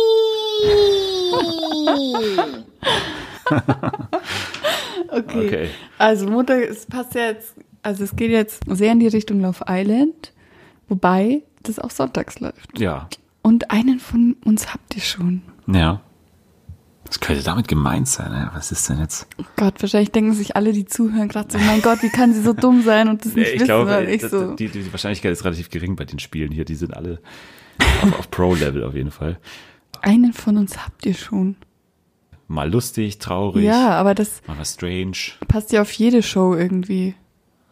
Okay. 5.09 5.47
Okay. 5.47 5.69
Also 5.97 6.27
Montag, 6.27 6.61
es 6.63 6.85
passt 6.85 7.15
ja 7.15 7.27
jetzt, 7.27 7.55
also 7.81 8.03
es 8.03 8.13
geht 8.15 8.29
jetzt 8.31 8.63
sehr 8.67 8.91
in 8.91 8.99
die 8.99 9.07
Richtung 9.07 9.39
Love 9.41 9.63
Island, 9.67 10.33
wobei 10.89 11.43
das 11.63 11.79
auch 11.79 11.91
sonntags 11.91 12.39
läuft. 12.39 12.79
Ja. 12.79 13.09
Und 13.41 13.71
einen 13.71 13.99
von 13.99 14.35
uns 14.45 14.73
habt 14.73 14.95
ihr 14.95 15.01
schon. 15.01 15.41
Ja. 15.67 16.01
Was 17.05 17.21
könnte 17.21 17.41
damit 17.43 17.69
gemeint 17.69 18.07
sein? 18.09 18.49
Was 18.53 18.71
ist 18.73 18.89
denn 18.89 18.99
jetzt? 18.99 19.27
Oh 19.39 19.45
Gott, 19.55 19.81
wahrscheinlich 19.81 20.11
denken 20.11 20.33
sich 20.33 20.57
alle, 20.57 20.73
die 20.73 20.85
zuhören, 20.85 21.29
gerade 21.29 21.49
so, 21.51 21.57
mein 21.57 21.81
Gott, 21.81 22.03
wie 22.03 22.09
kann 22.09 22.33
sie 22.33 22.41
so 22.41 22.51
dumm 22.51 22.81
sein 22.83 23.07
und 23.07 23.23
das 23.25 23.33
nicht 23.33 23.47
ich 23.47 23.53
wissen? 23.55 23.65
glaube, 23.65 24.03
ich 24.11 24.21
das- 24.21 24.31
so, 24.31 24.55
die, 24.55 24.67
die 24.67 24.91
Wahrscheinlichkeit 24.91 25.31
ist 25.31 25.45
relativ 25.45 25.69
gering 25.69 25.95
bei 25.95 26.03
den 26.03 26.19
Spielen 26.19 26.51
hier. 26.51 26.65
Die 26.65 26.75
sind 26.75 26.93
alle 26.93 27.21
auf, 28.03 28.19
auf 28.19 28.31
Pro-Level 28.31 28.83
auf 28.83 28.93
jeden 28.93 29.11
Fall. 29.11 29.39
einen 30.01 30.33
von 30.33 30.57
uns 30.57 30.83
habt 30.85 31.05
ihr 31.05 31.13
schon. 31.13 31.55
Mal 32.49 32.69
lustig, 32.69 33.19
traurig, 33.19 33.63
Ja, 33.63 33.91
aber 33.91 34.13
das 34.15 34.41
mal 34.47 34.57
was 34.57 34.73
strange. 34.73 35.15
passt 35.47 35.71
ja 35.71 35.81
auf 35.81 35.91
jede 35.93 36.21
Show 36.23 36.55
irgendwie. 36.55 37.15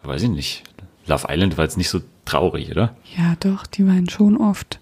Weiß 0.04 0.22
ich 0.24 0.30
nicht. 0.30 0.64
Love 1.08 1.28
Island 1.30 1.58
war 1.58 1.66
jetzt 1.66 1.78
nicht 1.78 1.90
so 1.90 2.02
traurig, 2.26 2.72
oder? 2.72 2.96
Ja, 3.18 3.36
doch, 3.40 3.68
die 3.68 3.86
waren 3.86 4.10
schon 4.10 4.38
oft. 4.38 4.80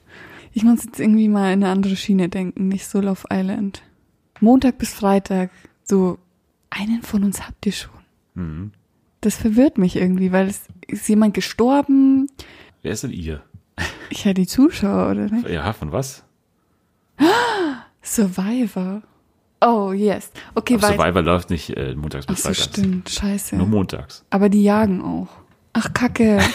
Ich 0.53 0.63
muss 0.63 0.85
jetzt 0.85 0.99
irgendwie 0.99 1.27
mal 1.27 1.51
in 1.51 1.63
eine 1.63 1.71
andere 1.71 1.95
Schiene 1.95 2.29
denken, 2.29 2.67
nicht 2.67 2.87
so 2.87 3.01
Love 3.01 3.23
Island. 3.31 3.81
Montag 4.39 4.77
bis 4.77 4.93
Freitag, 4.93 5.49
so 5.83 6.17
einen 6.69 7.01
von 7.01 7.23
uns 7.23 7.45
habt 7.45 7.65
ihr 7.65 7.71
schon. 7.71 7.91
Mhm. 8.35 8.71
Das 9.21 9.35
verwirrt 9.37 9.77
mich 9.77 9.95
irgendwie, 9.95 10.31
weil 10.31 10.47
es 10.47 10.61
ist 10.87 11.07
jemand 11.07 11.33
gestorben. 11.33 12.27
Wer 12.81 12.91
ist 12.91 13.03
denn 13.03 13.11
ihr? 13.11 13.41
Ich 14.09 14.23
ja 14.25 14.33
die 14.33 14.47
Zuschauer, 14.47 15.11
oder 15.11 15.27
nicht? 15.29 15.49
Ja, 15.49 15.71
von 15.73 15.91
was? 15.91 16.23
Survivor. 18.01 19.01
Oh, 19.61 19.93
yes. 19.93 20.29
Okay. 20.55 20.77
Survivor 20.77 21.21
läuft 21.21 21.49
nicht 21.49 21.69
äh, 21.77 21.95
montags 21.95 22.25
Ach 22.27 22.33
bis 22.33 22.43
so, 22.43 22.49
freitags. 22.49 22.63
stimmt. 22.65 23.09
Scheiße. 23.09 23.55
Nur 23.55 23.67
montags. 23.67 24.25
Aber 24.29 24.49
die 24.49 24.63
jagen 24.63 25.01
auch. 25.01 25.29
Ach, 25.73 25.93
Kacke. 25.93 26.39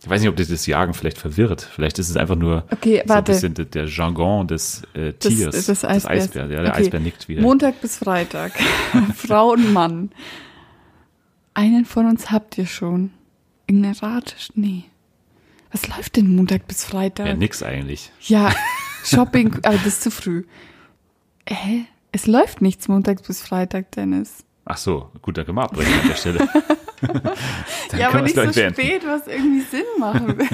Ich 0.00 0.08
weiß 0.10 0.22
nicht, 0.22 0.30
ob 0.30 0.36
das 0.36 0.48
das 0.48 0.64
Jagen 0.66 0.94
vielleicht 0.94 1.18
verwirrt. 1.18 1.60
Vielleicht 1.60 1.98
ist 1.98 2.08
es 2.08 2.16
einfach 2.16 2.36
nur 2.36 2.64
Okay, 2.70 3.02
so 3.04 3.08
warte. 3.10 3.32
ein 3.32 3.52
bisschen 3.52 3.70
der, 3.72 3.84
Jargon 3.84 4.46
des 4.48 4.82
äh, 4.94 5.12
Das, 5.18 5.34
Tiers. 5.34 5.66
das 5.66 5.84
Eisbärs. 5.84 6.06
Eisbär. 6.06 6.42
Ja, 6.46 6.62
der 6.62 6.70
Okay. 6.72 6.80
Eisbär 6.80 7.00
nickt 7.00 7.28
wieder. 7.28 7.42
Montag 7.42 7.80
bis 7.82 7.98
Freitag. 7.98 8.52
Frau 9.16 9.52
und 9.52 9.70
Mann. 9.74 10.10
Einen 11.52 11.84
von 11.84 12.06
uns 12.06 12.30
habt 12.30 12.56
ihr 12.56 12.64
schon. 12.66 13.10
Irgendeine 13.66 14.00
Rate? 14.00 14.34
Nee. 14.54 14.84
Was 15.72 15.86
läuft 15.88 16.16
denn 16.16 16.34
Montag 16.34 16.66
bis 16.68 16.84
Freitag? 16.84 17.26
ja, 17.26 17.34
nix 17.34 17.62
eigentlich. 17.62 18.10
Ja, 18.22 18.50
Shopping, 19.04 19.52
aber 19.62 19.74
das 19.76 19.86
ist 19.88 20.02
zu 20.04 20.10
früh. 20.10 20.44
Hä? 21.46 21.84
Es 22.12 22.26
läuft 22.26 22.62
nichts 22.62 22.88
Montag 22.88 23.24
bis 23.26 23.42
Freitag, 23.42 23.92
Dennis. 23.92 24.42
Ach 24.70 24.76
so, 24.76 25.08
gut, 25.22 25.38
dann 25.38 25.46
können 25.46 25.56
wir 25.56 25.62
abbrechen 25.62 25.98
an 25.98 26.08
der 26.08 26.14
Stelle. 26.14 26.48
ja, 27.98 28.10
aber 28.10 28.20
nicht 28.20 28.34
so 28.34 28.42
beenden. 28.42 28.74
spät, 28.74 29.02
was 29.06 29.26
irgendwie 29.26 29.62
Sinn 29.62 29.86
machen 29.98 30.26
will. 30.38 30.48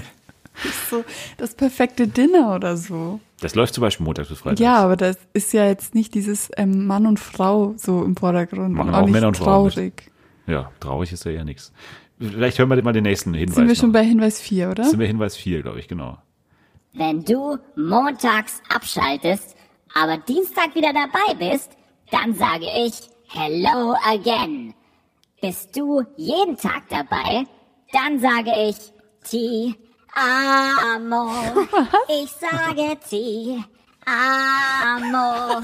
Das 0.63 0.67
ist 0.67 0.91
so 0.91 1.05
das 1.37 1.55
perfekte 1.57 2.07
Dinner 2.07 2.55
oder 2.55 2.77
so. 2.77 3.19
Das 3.41 3.57
läuft 3.57 3.75
zum 3.75 3.83
Beispiel 3.83 4.05
montags 4.05 4.29
bis 4.29 4.39
freitags. 4.39 4.61
Ja, 4.61 4.77
aber 4.77 4.97
das 4.97 5.19
ist 5.33 5.53
ja 5.53 5.67
jetzt 5.67 5.97
nicht 5.97 6.15
dieses 6.15 6.49
ähm, 6.57 6.87
Mann 6.87 7.07
und 7.07 7.19
Frau 7.19 7.75
so 7.77 8.05
im 8.05 8.15
Vordergrund. 8.17 8.73
Machen 8.73 8.91
und 8.91 8.95
auch 8.95 9.03
auch 9.03 9.09
Männer 9.09 9.27
und 9.27 9.37
Frauen 9.37 9.65
mit. 9.65 9.75
traurig. 9.75 10.13
Ja, 10.47 10.71
traurig 10.79 11.13
ist 11.13 11.25
ja 11.25 11.33
eher 11.33 11.45
nichts. 11.45 11.73
Vielleicht 12.21 12.61
hören 12.61 12.71
wir 12.71 12.81
mal 12.85 12.93
den 12.93 13.03
nächsten 13.03 13.35
Hinweis. 13.35 13.57
Sind 13.57 13.67
wir 13.67 13.75
schon 13.75 13.89
noch. 13.89 13.95
bei 13.95 14.05
Hinweis 14.05 14.41
4, 14.41 14.71
oder? 14.71 14.85
Sind 14.85 15.01
wir 15.01 15.09
Hinweis 15.09 15.37
4, 15.37 15.63
glaube 15.63 15.81
ich, 15.81 15.89
genau. 15.89 16.19
Wenn 16.93 17.25
du 17.25 17.59
montags 17.75 18.63
abschaltest, 18.73 19.57
aber 19.93 20.19
Dienstag 20.19 20.77
wieder 20.77 20.93
dabei 20.93 21.51
bist, 21.51 21.73
dann 22.13 22.33
sage 22.35 22.67
ich 22.87 23.14
Hello 23.37 23.95
again. 24.07 24.75
Bist 25.41 25.77
du 25.77 26.03
jeden 26.17 26.57
Tag 26.57 26.89
dabei, 26.89 27.45
dann 27.93 28.21
sage 28.21 28.53
ich 28.69 28.77
Ti 29.25 29.75
amo. 30.15 31.29
Ich 32.09 32.31
sage 32.31 32.97
Ti 33.09 33.63
amo. 34.07 35.63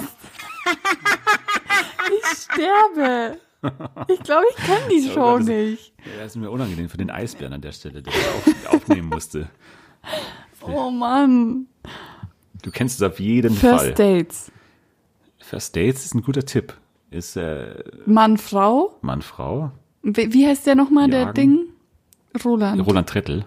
Ich 2.11 2.39
sterbe. 2.43 3.39
Ich 4.09 4.21
glaube, 4.21 4.47
ich 4.51 4.57
kenne 4.57 4.89
die 4.91 5.09
Show 5.09 5.39
das- 5.39 5.47
nicht. 5.47 5.93
Ja, 6.05 6.23
das 6.25 6.33
ist 6.33 6.37
mir 6.37 6.51
unangenehm 6.51 6.89
für 6.89 6.97
den 6.97 7.11
Eisbären 7.11 7.53
an 7.53 7.61
der 7.61 7.73
Stelle, 7.73 8.03
der 8.03 8.13
auf, 8.13 8.75
aufnehmen 8.75 9.09
musste. 9.11 9.49
Oh 10.63 10.91
Mann. 10.91 11.67
Du 12.63 12.71
kennst 12.71 13.01
es 13.01 13.03
auf 13.09 13.21
jeden 13.21 13.55
First 13.55 13.79
Fall. 13.85 13.95
Dates. 13.95 14.51
First 15.39 15.77
Dates 15.77 16.05
ist 16.07 16.15
ein 16.15 16.23
guter 16.23 16.45
Tipp. 16.45 16.75
Ist 17.11 17.37
äh, 17.37 17.75
Mann, 18.07 18.39
Frau. 18.39 18.97
Mann, 19.03 19.23
Frau. 19.23 19.73
Wie, 20.03 20.33
wie 20.33 20.47
heißt 20.47 20.67
der 20.67 20.75
nochmal, 20.77 21.11
der 21.11 21.21
Jagen. 21.21 21.35
Ding? 21.35 21.59
Roland. 22.45 22.87
Roland 22.87 23.09
Trettel. 23.09 23.45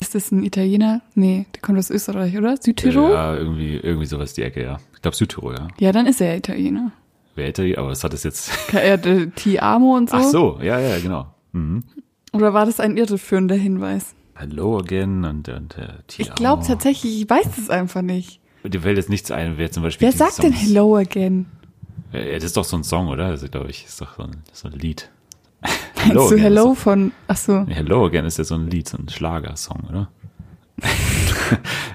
Ist 0.00 0.14
das 0.14 0.30
ein 0.30 0.42
Italiener? 0.44 1.02
Nee, 1.14 1.46
der 1.54 1.62
kommt 1.62 1.78
aus 1.78 1.90
Österreich, 1.90 2.36
oder? 2.36 2.56
Südtirol? 2.58 3.10
Ja, 3.10 3.32
Ja, 3.34 3.38
irgendwie, 3.38 3.76
irgendwie 3.76 4.06
sowas 4.06 4.34
die 4.34 4.42
Ecke, 4.42 4.62
ja. 4.62 4.78
Ich 4.94 5.02
glaube 5.02 5.16
Südtirol, 5.16 5.56
ja. 5.78 5.92
dann 5.92 6.06
ist 6.06 6.20
er 6.20 6.36
Italiener. 6.36 6.92
Wer 7.34 7.46
hätte, 7.48 7.74
aber 7.78 7.88
was 7.88 8.04
hat 8.04 8.12
das 8.12 8.22
jetzt? 8.24 8.50
Er 8.74 8.94
hatte 8.94 9.30
Ti 9.30 9.58
Amo 9.60 9.96
und 9.96 10.10
so. 10.10 10.16
Ach 10.16 10.22
so, 10.22 10.58
ja, 10.62 10.78
ja, 10.78 10.98
genau. 10.98 11.26
Mhm. 11.52 11.84
Oder 12.32 12.52
war 12.54 12.66
das 12.66 12.80
ein 12.80 12.96
irreführender 12.96 13.54
Hinweis? 13.56 14.14
Hello 14.34 14.78
again 14.78 15.24
und, 15.24 15.48
und 15.48 15.76
äh, 15.78 15.88
Ti 16.06 16.22
Ich 16.22 16.34
glaube 16.34 16.64
tatsächlich, 16.66 17.22
ich 17.22 17.28
weiß 17.30 17.58
es 17.58 17.68
einfach 17.70 18.02
nicht. 18.02 18.40
Dir 18.64 18.80
fällt 18.80 18.96
jetzt 18.98 19.10
nichts 19.10 19.30
ein, 19.30 19.54
wer 19.56 19.70
zum 19.70 19.82
Beispiel. 19.82 20.06
Wer 20.06 20.12
sagt 20.12 20.42
denn 20.42 20.52
Songs- 20.52 20.66
Hello 20.66 20.96
again? 20.96 21.46
Ja, 22.12 22.34
das 22.34 22.44
ist 22.44 22.56
doch 22.56 22.64
so 22.64 22.76
ein 22.76 22.84
Song, 22.84 23.08
oder? 23.08 23.26
Also, 23.26 23.48
glaube 23.48 23.70
ich, 23.70 23.84
ist 23.84 24.00
doch 24.00 24.16
so 24.16 24.24
ein, 24.24 24.42
so 24.52 24.68
ein 24.68 24.74
Lied. 24.74 25.10
Meinst 25.96 26.30
du 26.30 26.38
Hello 26.38 26.72
ist 26.72 26.80
von, 26.80 27.12
ach 27.28 27.36
so. 27.36 27.66
Hello 27.68 28.06
Again 28.06 28.24
ist 28.24 28.38
ja 28.38 28.44
so 28.44 28.54
ein 28.54 28.68
Lied, 28.68 28.88
so 28.88 28.96
ein 28.98 29.08
Schlagersong, 29.08 29.84
oder? 29.88 30.08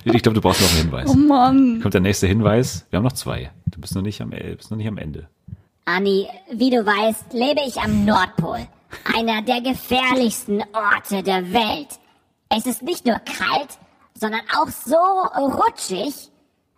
ich 0.04 0.22
glaube, 0.22 0.36
du 0.36 0.42
brauchst 0.42 0.62
noch 0.62 0.70
einen 0.70 0.78
Hinweis. 0.78 1.10
Oh 1.10 1.16
Mann. 1.16 1.80
Kommt 1.82 1.94
der 1.94 2.02
nächste 2.02 2.28
Hinweis? 2.28 2.86
Wir 2.90 2.98
haben 2.98 3.04
noch 3.04 3.14
zwei. 3.14 3.52
Du 3.66 3.82
bist 3.82 3.96
noch 3.96 4.02
nicht 4.02 4.22
am, 4.22 4.32
äh, 4.32 4.56
bist 4.56 4.70
noch 4.70 4.78
nicht 4.78 4.88
am 4.88 4.98
Ende. 4.98 5.28
Anni, 5.86 6.28
wie 6.52 6.70
du 6.70 6.86
weißt, 6.86 7.34
lebe 7.34 7.62
ich 7.68 7.80
am 7.80 8.06
Nordpol. 8.06 8.68
Einer 9.16 9.42
der 9.42 9.62
gefährlichsten 9.62 10.64
Orte 10.74 11.24
der 11.24 11.52
Welt. 11.54 12.00
Es 12.50 12.66
ist 12.66 12.82
nicht 12.84 13.06
nur 13.06 13.20
kalt, 13.20 13.78
sondern 14.14 14.42
auch 14.56 14.70
so 14.70 14.96
rutschig. 14.96 16.30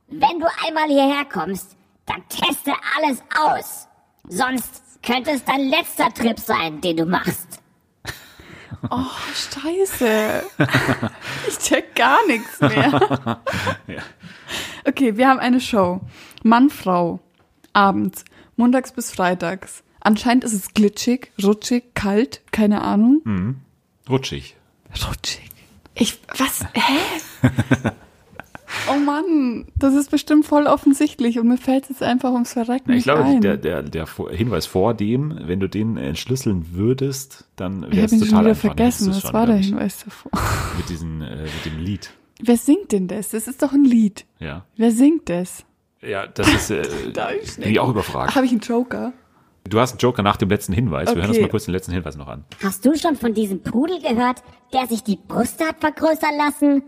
Wenn 0.07 0.39
du 0.39 0.47
einmal 0.65 0.87
hierher 0.87 1.25
kommst, 1.31 1.76
dann 2.07 2.23
teste 2.29 2.71
alles 2.97 3.21
aus. 3.39 3.87
Sonst 4.27 4.81
könnte 5.03 5.31
es 5.31 5.45
dein 5.45 5.69
letzter 5.69 6.11
Trip 6.13 6.39
sein, 6.39 6.81
den 6.81 6.97
du 6.97 7.05
machst. 7.05 7.59
Oh, 8.91 9.05
scheiße. 9.33 10.43
Ich 11.47 11.57
check 11.57 11.95
gar 11.95 12.25
nichts 12.27 12.59
mehr. 12.61 13.41
Okay, 14.85 15.17
wir 15.17 15.27
haben 15.27 15.39
eine 15.39 15.59
Show. 15.59 15.99
Mann, 16.43 16.69
Frau. 16.69 17.19
Abends. 17.73 18.23
Montags 18.55 18.91
bis 18.93 19.11
freitags. 19.11 19.83
Anscheinend 19.99 20.43
ist 20.43 20.53
es 20.53 20.73
glitschig, 20.73 21.31
rutschig, 21.43 21.93
kalt, 21.95 22.41
keine 22.51 22.81
Ahnung. 22.81 23.59
Rutschig. 24.09 24.55
Rutschig. 25.07 25.49
Ich, 25.95 26.19
was? 26.37 26.63
Hä? 26.73 27.49
Oh 28.91 28.99
Mann, 28.99 29.65
das 29.77 29.93
ist 29.93 30.11
bestimmt 30.11 30.45
voll 30.45 30.67
offensichtlich 30.67 31.39
und 31.39 31.47
mir 31.47 31.57
fällt 31.57 31.83
es 31.83 31.89
jetzt 31.89 32.03
einfach 32.03 32.31
ums 32.31 32.53
Verrecken 32.53 32.91
ich 32.93 33.03
glaube, 33.03 33.23
ein. 33.23 33.41
der, 33.41 33.57
der, 33.57 33.83
der 33.83 34.07
Hinweis 34.31 34.65
vor 34.65 34.93
dem, 34.93 35.37
wenn 35.43 35.59
du 35.59 35.67
den 35.69 35.97
entschlüsseln 35.97 36.73
würdest, 36.73 37.45
dann 37.55 37.83
ich 37.83 37.91
wäre 37.91 38.03
habe 38.03 38.05
es 38.05 38.11
ihn 38.13 38.19
schon 38.19 38.27
total 38.29 38.41
wieder 38.41 38.49
einfach. 38.51 38.61
Vergessen. 38.61 39.09
Was 39.09 39.21
du's 39.21 39.33
war 39.33 39.45
schon, 39.45 39.55
der 39.55 39.63
Hinweis 39.65 40.03
davor? 40.03 40.31
Mit, 40.77 40.89
diesen, 40.89 41.21
äh, 41.21 41.43
mit 41.43 41.65
dem 41.65 41.79
Lied. 41.79 42.11
Wer 42.41 42.57
singt 42.57 42.91
denn 42.91 43.07
das? 43.07 43.29
Das 43.29 43.47
ist 43.47 43.63
doch 43.63 43.71
ein 43.73 43.83
Lied. 43.83 44.25
Ja. 44.39 44.65
Wer 44.75 44.91
singt 44.91 45.29
das? 45.29 45.63
Ja, 46.01 46.27
das 46.27 46.47
ist, 46.53 46.69
äh, 46.69 46.83
Da 47.13 47.25
hab 47.25 47.31
ich 47.33 47.55
bin 47.55 47.71
ich 47.71 47.79
auch 47.79 47.89
überfragt. 47.89 48.35
Habe 48.35 48.45
ich 48.45 48.51
einen 48.51 48.61
Joker? 48.61 49.13
Du 49.67 49.79
hast 49.79 49.91
einen 49.93 49.99
Joker 49.99 50.21
nach 50.23 50.37
dem 50.37 50.47
letzten 50.49 50.71
Hinweis. 50.71 51.09
Wir 51.09 51.15
hören 51.15 51.27
uns 51.29 51.37
Okay. 51.37 51.41
mal 51.41 51.49
kurz 51.49 51.65
den 51.65 51.73
letzten 51.73 51.91
Hinweis 51.91 52.15
noch 52.15 52.27
an. 52.27 52.45
Hast 52.63 52.85
du 52.85 52.95
schon 52.95 53.15
von 53.15 53.33
diesem 53.33 53.61
Pudel 53.61 53.99
gehört, 54.01 54.43
der 54.71 54.87
sich 54.87 55.03
die 55.03 55.17
Brust 55.17 55.61
hat 55.65 55.79
vergrößern 55.79 56.37
lassen? 56.37 56.83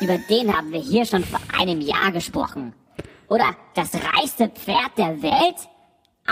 Über 0.00 0.18
den 0.18 0.56
haben 0.56 0.72
wir 0.72 0.80
hier 0.80 1.04
schon 1.04 1.24
vor 1.24 1.40
einem 1.58 1.80
Jahr 1.80 2.12
gesprochen. 2.12 2.74
Oder 3.28 3.56
das 3.74 3.94
reichste 3.94 4.48
Pferd 4.48 4.96
der 4.96 5.22
Welt? 5.22 5.68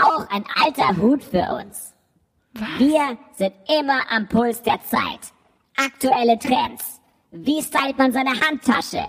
auch 0.01 0.27
ein 0.29 0.43
alter 0.55 0.97
Hut 0.97 1.23
für 1.23 1.53
uns. 1.53 1.93
Wir 2.77 3.17
sind 3.35 3.53
immer 3.79 4.01
am 4.11 4.27
Puls 4.27 4.61
der 4.63 4.79
Zeit. 4.83 5.31
Aktuelle 5.77 6.37
Trends. 6.39 6.99
Wie 7.31 7.61
stylt 7.61 7.97
man 7.97 8.11
seine 8.11 8.31
Handtasche? 8.31 9.05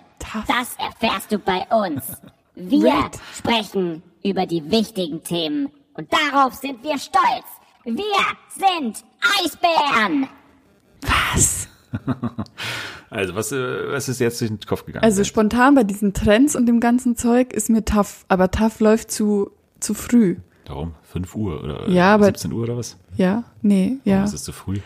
Das 0.47 0.77
erfährst 0.77 1.33
du 1.33 1.39
bei 1.39 1.67
uns. 1.71 2.05
Wir 2.55 3.11
sprechen 3.35 4.03
über 4.23 4.47
die 4.47 4.71
wichtigen 4.71 5.25
Themen. 5.25 5.71
Und 5.95 6.13
darauf 6.13 6.55
sind 6.55 6.83
wir 6.85 6.99
stolz. 6.99 7.47
Wir 7.85 8.05
sind 8.49 9.03
Eisbären. 9.41 10.29
Was? 11.01 11.70
Also, 13.13 13.35
was, 13.35 13.51
äh, 13.51 13.91
was 13.93 14.09
ist 14.09 14.21
jetzt 14.21 14.41
durch 14.41 14.51
den 14.51 14.61
Kopf 14.61 14.85
gegangen? 14.87 15.03
Also 15.03 15.25
spontan 15.25 15.75
bei 15.75 15.83
diesen 15.83 16.15
Trends 16.15 16.55
und 16.55 16.67
dem 16.67 16.79
ganzen 16.79 17.17
Zeug 17.17 17.53
ist 17.53 17.69
mir 17.69 17.85
tough, 17.85 18.25
aber 18.29 18.53
tough 18.53 18.79
läuft 18.79 19.11
zu, 19.11 19.51
zu 19.81 19.95
früh. 19.95 20.37
Warum? 20.67 20.95
5 21.13 21.35
Uhr 21.35 21.65
oder 21.65 21.89
Ja, 21.91 22.15
aber- 22.15 22.27
17 22.27 22.53
Uhr 22.53 22.63
oder 22.63 22.77
was? 22.77 22.97
Ja, 23.17 23.43
nee, 23.63 23.97
ja. 24.05 24.21
Das 24.23 24.33
ist 24.35 24.45
zu 24.45 24.53
früh. 24.53 24.79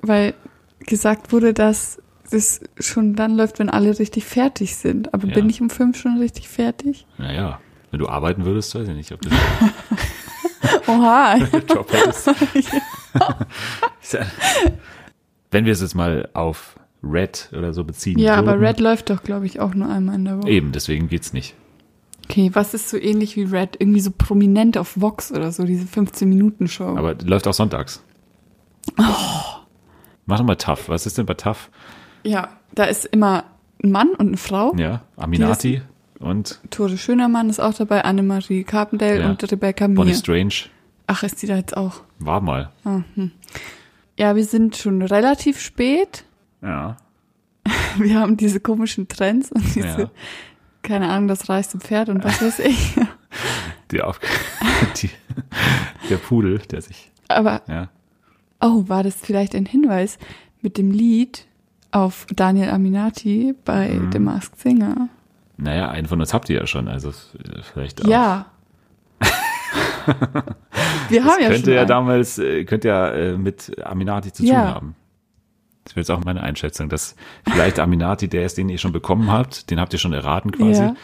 Weil 0.00 0.34
gesagt 0.78 1.32
wurde, 1.32 1.52
dass 1.54 2.00
das 2.30 2.60
schon 2.78 3.16
dann 3.16 3.36
läuft, 3.36 3.58
wenn 3.58 3.68
alle 3.70 3.98
richtig 3.98 4.24
fertig 4.24 4.76
sind. 4.76 5.12
Aber 5.12 5.26
Ja. 5.26 5.34
bin 5.34 5.50
ich 5.50 5.60
um 5.60 5.68
fünf 5.68 5.98
schon 5.98 6.18
richtig 6.18 6.48
fertig? 6.48 7.04
Naja, 7.18 7.58
wenn 7.90 7.98
du 7.98 8.08
arbeiten 8.08 8.44
würdest, 8.44 8.72
weiß 8.76 8.86
ich 8.86 8.94
nicht, 8.94 9.10
ob 9.10 9.20
du 9.22 9.30
Oha. 10.86 11.36
Job 11.68 11.92
hättest. 11.92 12.30
Wenn 15.50 15.64
wir 15.64 15.72
es 15.72 15.80
jetzt 15.80 15.94
mal 15.94 16.28
auf 16.34 16.78
Red 17.02 17.50
oder 17.56 17.72
so 17.72 17.84
beziehen 17.84 18.18
ja, 18.18 18.36
würden. 18.36 18.48
aber 18.48 18.60
Red 18.60 18.80
läuft 18.80 19.10
doch, 19.10 19.22
glaube 19.22 19.46
ich, 19.46 19.60
auch 19.60 19.74
nur 19.74 19.88
einmal 19.88 20.16
in 20.16 20.24
der 20.24 20.38
Woche. 20.38 20.48
Eben, 20.50 20.72
deswegen 20.72 21.08
geht's 21.08 21.32
nicht. 21.32 21.54
Okay, 22.28 22.50
was 22.54 22.74
ist 22.74 22.88
so 22.88 22.96
ähnlich 22.96 23.36
wie 23.36 23.44
Red? 23.44 23.76
Irgendwie 23.78 24.00
so 24.00 24.10
prominent 24.16 24.76
auf 24.76 25.00
Vox 25.00 25.30
oder 25.30 25.52
so, 25.52 25.64
diese 25.64 25.84
15-Minuten-Show. 25.86 26.96
Aber 26.96 27.14
läuft 27.24 27.46
auch 27.46 27.54
sonntags. 27.54 28.02
Oh. 28.98 29.02
Mach 30.26 30.38
doch 30.38 30.44
mal 30.44 30.56
Tough. 30.56 30.88
Was 30.88 31.06
ist 31.06 31.18
denn 31.18 31.26
bei 31.26 31.34
Tough? 31.34 31.70
Ja, 32.24 32.48
da 32.74 32.84
ist 32.84 33.04
immer 33.04 33.44
ein 33.82 33.92
Mann 33.92 34.08
und 34.10 34.28
eine 34.28 34.36
Frau. 34.36 34.74
Ja, 34.76 35.02
Aminati 35.16 35.82
und 36.18 36.60
Tore 36.70 36.98
Schönermann 36.98 37.48
ist 37.48 37.60
auch 37.60 37.74
dabei, 37.74 38.04
Annemarie 38.04 38.64
Carpendale 38.64 39.20
Ja. 39.20 39.30
und 39.30 39.52
Rebecca 39.52 39.86
Bonnie 39.86 40.10
Mir. 40.10 40.16
Strange. 40.16 40.54
Ach, 41.06 41.22
ist 41.22 41.42
die 41.42 41.46
da 41.46 41.56
jetzt 41.56 41.76
auch? 41.76 42.00
War 42.18 42.40
mal. 42.40 42.72
Ja, 44.18 44.34
wir 44.36 44.44
sind 44.44 44.76
schon 44.76 45.02
relativ 45.02 45.60
spät. 45.60 46.24
Ja. 46.62 46.96
Wir 47.98 48.18
haben 48.20 48.36
diese 48.36 48.60
komischen 48.60 49.08
Trends 49.08 49.50
und 49.52 49.62
diese, 49.74 49.86
Ja. 50.02 50.10
keine 50.82 51.08
Ahnung, 51.08 51.28
das 51.28 51.48
reichste 51.48 51.78
Pferd 51.78 52.08
und 52.08 52.22
was 52.24 52.40
weiß 52.42 52.60
ich. 52.60 52.94
Die 53.90 54.02
auf 54.02 54.18
die, 55.02 55.10
der 56.10 56.16
Pudel, 56.16 56.58
der 56.58 56.80
sich. 56.82 57.10
Aber, 57.28 57.62
Ja. 57.68 57.88
oh, 58.60 58.84
war 58.88 59.02
das 59.02 59.16
vielleicht 59.16 59.54
ein 59.54 59.66
Hinweis 59.66 60.18
mit 60.62 60.76
dem 60.78 60.90
Lied 60.90 61.46
auf 61.92 62.26
Daniel 62.34 62.70
Aminati 62.70 63.54
bei 63.64 63.90
Mhm. 63.90 64.12
The 64.12 64.18
Masked 64.18 64.58
Singer? 64.60 65.08
Naja, 65.56 65.88
einen 65.88 66.06
von 66.08 66.20
uns 66.20 66.32
habt 66.34 66.48
ihr 66.50 66.56
ja 66.56 66.66
schon, 66.66 66.88
also 66.88 67.12
vielleicht 67.72 68.04
auch. 68.04 68.08
Ja. 68.08 68.46
Wir 71.08 71.24
haben 71.24 71.40
ja 71.42 71.48
könnte 71.48 71.64
schon 71.64 71.72
ja 71.74 71.80
einen. 71.80 71.88
damals, 71.88 72.38
äh, 72.38 72.64
könnte 72.64 72.88
ja 72.88 73.10
äh, 73.10 73.36
mit 73.36 73.76
Aminati 73.84 74.32
zu 74.32 74.44
Ja. 74.44 74.54
tun 74.64 74.74
haben. 74.74 74.96
Das 75.84 75.94
wäre 75.94 76.00
jetzt 76.00 76.10
auch 76.10 76.24
meine 76.24 76.42
Einschätzung, 76.42 76.88
dass 76.88 77.14
vielleicht 77.48 77.78
Aminati 77.78 78.28
der 78.28 78.44
ist, 78.46 78.58
den 78.58 78.68
ihr 78.68 78.78
schon 78.78 78.92
bekommen 78.92 79.30
habt, 79.30 79.70
den 79.70 79.78
habt 79.80 79.92
ihr 79.92 79.98
schon 80.00 80.12
erraten 80.12 80.50
quasi. 80.50 80.82
Ja. 80.82 80.94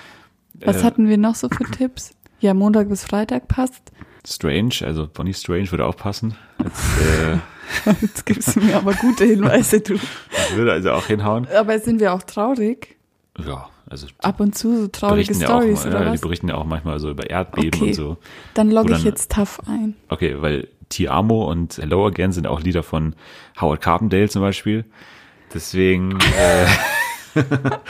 Was 0.65 0.83
Äh, 0.83 0.85
hatten 0.85 1.09
wir 1.09 1.19
noch 1.19 1.35
so 1.37 1.49
für 1.49 1.65
Tipps? 1.65 2.15
Ja, 2.41 2.53
Montag 2.55 2.89
bis 2.89 3.05
Freitag 3.05 3.47
passt. 3.49 3.93
Strange, 4.27 4.75
also 4.83 5.09
Bonnie 5.13 5.35
Strange 5.35 5.71
würde 5.71 5.85
auch 5.87 5.97
passen. 5.97 6.35
Jetzt, 6.63 6.83
äh, 7.87 7.93
Jetzt 8.01 8.27
gibst 8.27 8.57
du 8.57 8.61
mir 8.61 8.77
aber 8.77 8.93
gute 8.95 9.25
Hinweise, 9.25 9.81
du. 9.81 9.95
das 10.31 10.55
würde 10.57 10.73
also 10.73 10.91
auch 10.93 11.07
hinhauen. 11.07 11.47
Aber 11.57 11.79
sind 11.79 12.01
wir 12.01 12.13
auch 12.13 12.23
traurig? 12.23 12.97
Ja, 13.39 13.69
also 13.93 14.07
Ab 14.19 14.41
und 14.41 14.57
zu 14.57 14.83
so 14.83 14.89
traurige 14.89 15.35
ja 15.35 15.47
Stories 15.47 15.87
oder 15.87 16.05
ja, 16.05 16.13
die 16.13 16.19
berichten 16.19 16.49
ja 16.49 16.57
auch 16.57 16.65
manchmal 16.65 16.99
so 16.99 17.11
über 17.11 17.29
Erdbeben 17.29 17.79
Okay. 17.81 17.91
und 17.91 17.95
so. 17.95 18.17
Dann 18.55 18.71
logge 18.71 18.95
ich 18.95 19.05
jetzt 19.05 19.31
tough 19.31 19.61
ein. 19.67 19.95
Okay, 20.09 20.37
weil 20.41 20.69
Ti 20.89 21.09
Amo 21.09 21.49
und 21.51 21.77
Hello 21.79 22.07
Again 22.07 22.33
sind 22.33 22.47
auch 22.47 22.61
Lieder 22.61 22.83
von 22.83 23.15
Howard 23.61 23.81
Carpendale 23.81 24.29
zum 24.29 24.43
Beispiel. 24.43 24.85
Deswegen, 25.55 26.19
äh, 26.39 26.67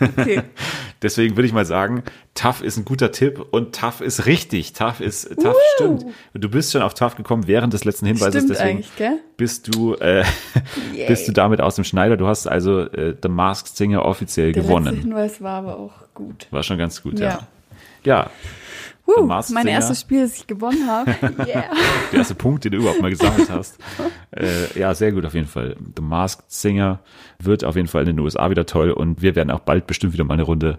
Okay. 0.00 0.42
deswegen 1.02 1.36
würde 1.36 1.46
ich 1.46 1.52
mal 1.52 1.64
sagen, 1.64 2.02
Tough 2.34 2.62
ist 2.62 2.76
ein 2.76 2.84
guter 2.84 3.12
Tipp 3.12 3.44
und 3.50 3.74
Tough 3.74 4.00
ist 4.00 4.26
richtig. 4.26 4.72
Tough 4.72 5.00
ist, 5.00 5.28
Tough 5.40 5.56
stimmt. 5.74 6.06
Du 6.34 6.48
bist 6.48 6.72
schon 6.72 6.82
auf 6.82 6.94
Tough 6.94 7.16
gekommen 7.16 7.46
während 7.46 7.72
des 7.72 7.84
letzten 7.84 8.06
Hinweises, 8.06 8.34
Stimmt 8.44 8.50
deswegen 8.50 8.68
eigentlich, 8.68 8.96
gell? 8.96 9.18
bist 9.36 9.74
du, 9.74 9.94
äh, 9.94 10.24
bist 11.08 11.28
du 11.28 11.32
damit 11.32 11.60
aus 11.60 11.76
dem 11.76 11.84
Schneider. 11.84 12.16
Du 12.16 12.26
hast 12.26 12.46
also 12.46 12.80
äh, 12.80 13.14
The 13.22 13.28
Masked 13.28 13.76
Singer 13.76 14.04
offiziell 14.04 14.52
Der 14.52 14.62
letzte 14.62 14.74
gewonnen. 14.74 15.00
Hinweis 15.00 15.40
war 15.40 15.58
aber 15.58 15.78
auch 15.78 15.92
gut. 16.14 16.46
War 16.50 16.62
schon 16.62 16.78
ganz 16.78 17.02
gut, 17.02 17.18
ja. 17.18 17.26
Ja. 17.26 17.46
Ja, 18.04 18.30
Masked 19.26 19.54
mein 19.54 19.66
erstes 19.66 20.00
Spiel, 20.00 20.22
das 20.22 20.36
ich 20.36 20.46
gewonnen 20.46 20.86
habe. 20.86 21.14
Yeah. 21.46 21.70
der 22.10 22.18
erste 22.18 22.34
Punkt, 22.34 22.64
den 22.64 22.72
du 22.72 22.78
überhaupt 22.78 23.00
mal 23.00 23.10
gesammelt 23.10 23.50
hast. 23.50 23.78
Äh, 24.32 24.78
ja, 24.78 24.94
sehr 24.94 25.12
gut 25.12 25.24
auf 25.24 25.32
jeden 25.32 25.46
Fall. 25.46 25.76
The 25.96 26.02
Masked 26.02 26.50
Singer 26.50 27.00
wird 27.38 27.64
auf 27.64 27.74
jeden 27.74 27.88
Fall 27.88 28.02
in 28.02 28.08
den 28.08 28.18
USA 28.18 28.50
wieder 28.50 28.66
toll 28.66 28.90
und 28.90 29.22
wir 29.22 29.34
werden 29.34 29.50
auch 29.50 29.60
bald 29.60 29.86
bestimmt 29.86 30.12
wieder 30.12 30.24
mal 30.24 30.34
eine 30.34 30.42
Runde 30.42 30.78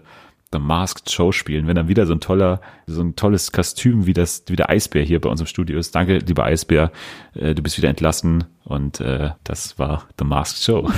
The 0.50 0.58
Masked 0.58 1.10
Show 1.10 1.30
spielen, 1.30 1.66
wenn 1.66 1.76
dann 1.76 1.88
wieder 1.88 2.06
so 2.06 2.14
ein 2.14 2.20
toller, 2.20 2.62
so 2.86 3.02
ein 3.02 3.16
tolles 3.16 3.52
Kostüm 3.52 4.06
wie 4.06 4.14
das, 4.14 4.44
wie 4.46 4.56
der 4.56 4.70
Eisbär 4.70 5.02
hier 5.02 5.20
bei 5.20 5.28
uns 5.28 5.40
im 5.40 5.46
Studio 5.46 5.78
ist. 5.78 5.94
Danke, 5.94 6.18
lieber 6.18 6.44
Eisbär, 6.44 6.90
äh, 7.34 7.54
du 7.54 7.62
bist 7.62 7.76
wieder 7.76 7.90
entlassen 7.90 8.44
und 8.64 9.00
äh, 9.00 9.30
das 9.44 9.78
war 9.78 10.08
The 10.18 10.24
Masked 10.24 10.62
Show. 10.62 10.90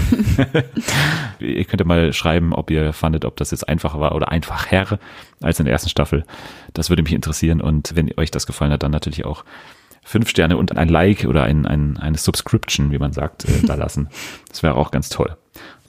ihr 1.41 1.65
könnt 1.65 1.81
ja 1.81 1.87
mal 1.87 2.13
schreiben, 2.13 2.53
ob 2.53 2.71
ihr 2.71 2.93
fandet, 2.93 3.25
ob 3.25 3.37
das 3.37 3.51
jetzt 3.51 3.69
einfacher 3.69 3.99
war 3.99 4.15
oder 4.15 4.31
einfacher 4.31 5.01
als 5.41 5.59
in 5.59 5.65
der 5.65 5.73
ersten 5.73 5.91
Staffel. 5.91 6.25
Das 6.73 6.89
würde 6.89 7.03
mich 7.03 7.13
interessieren 7.13 7.61
und 7.61 7.97
wenn 7.97 8.13
euch 8.19 8.31
das 8.31 8.47
gefallen 8.47 8.71
hat, 8.71 8.85
dann 8.85 8.93
natürlich 8.93 9.25
auch 9.25 9.45
fünf 10.03 10.29
Sterne 10.29 10.57
und 10.57 10.77
ein 10.77 10.89
Like 10.89 11.25
oder 11.25 11.43
ein, 11.43 11.67
ein, 11.67 11.97
eine 11.97 12.19
Subscription, 12.19 12.91
wie 12.93 12.99
man 12.99 13.13
sagt, 13.13 13.47
äh, 13.47 13.67
da 13.67 13.75
lassen. 13.75 14.09
Das 14.49 14.65
wäre 14.65 14.75
auch 14.75 14.91
ganz 14.91 15.09
toll. 15.09 15.37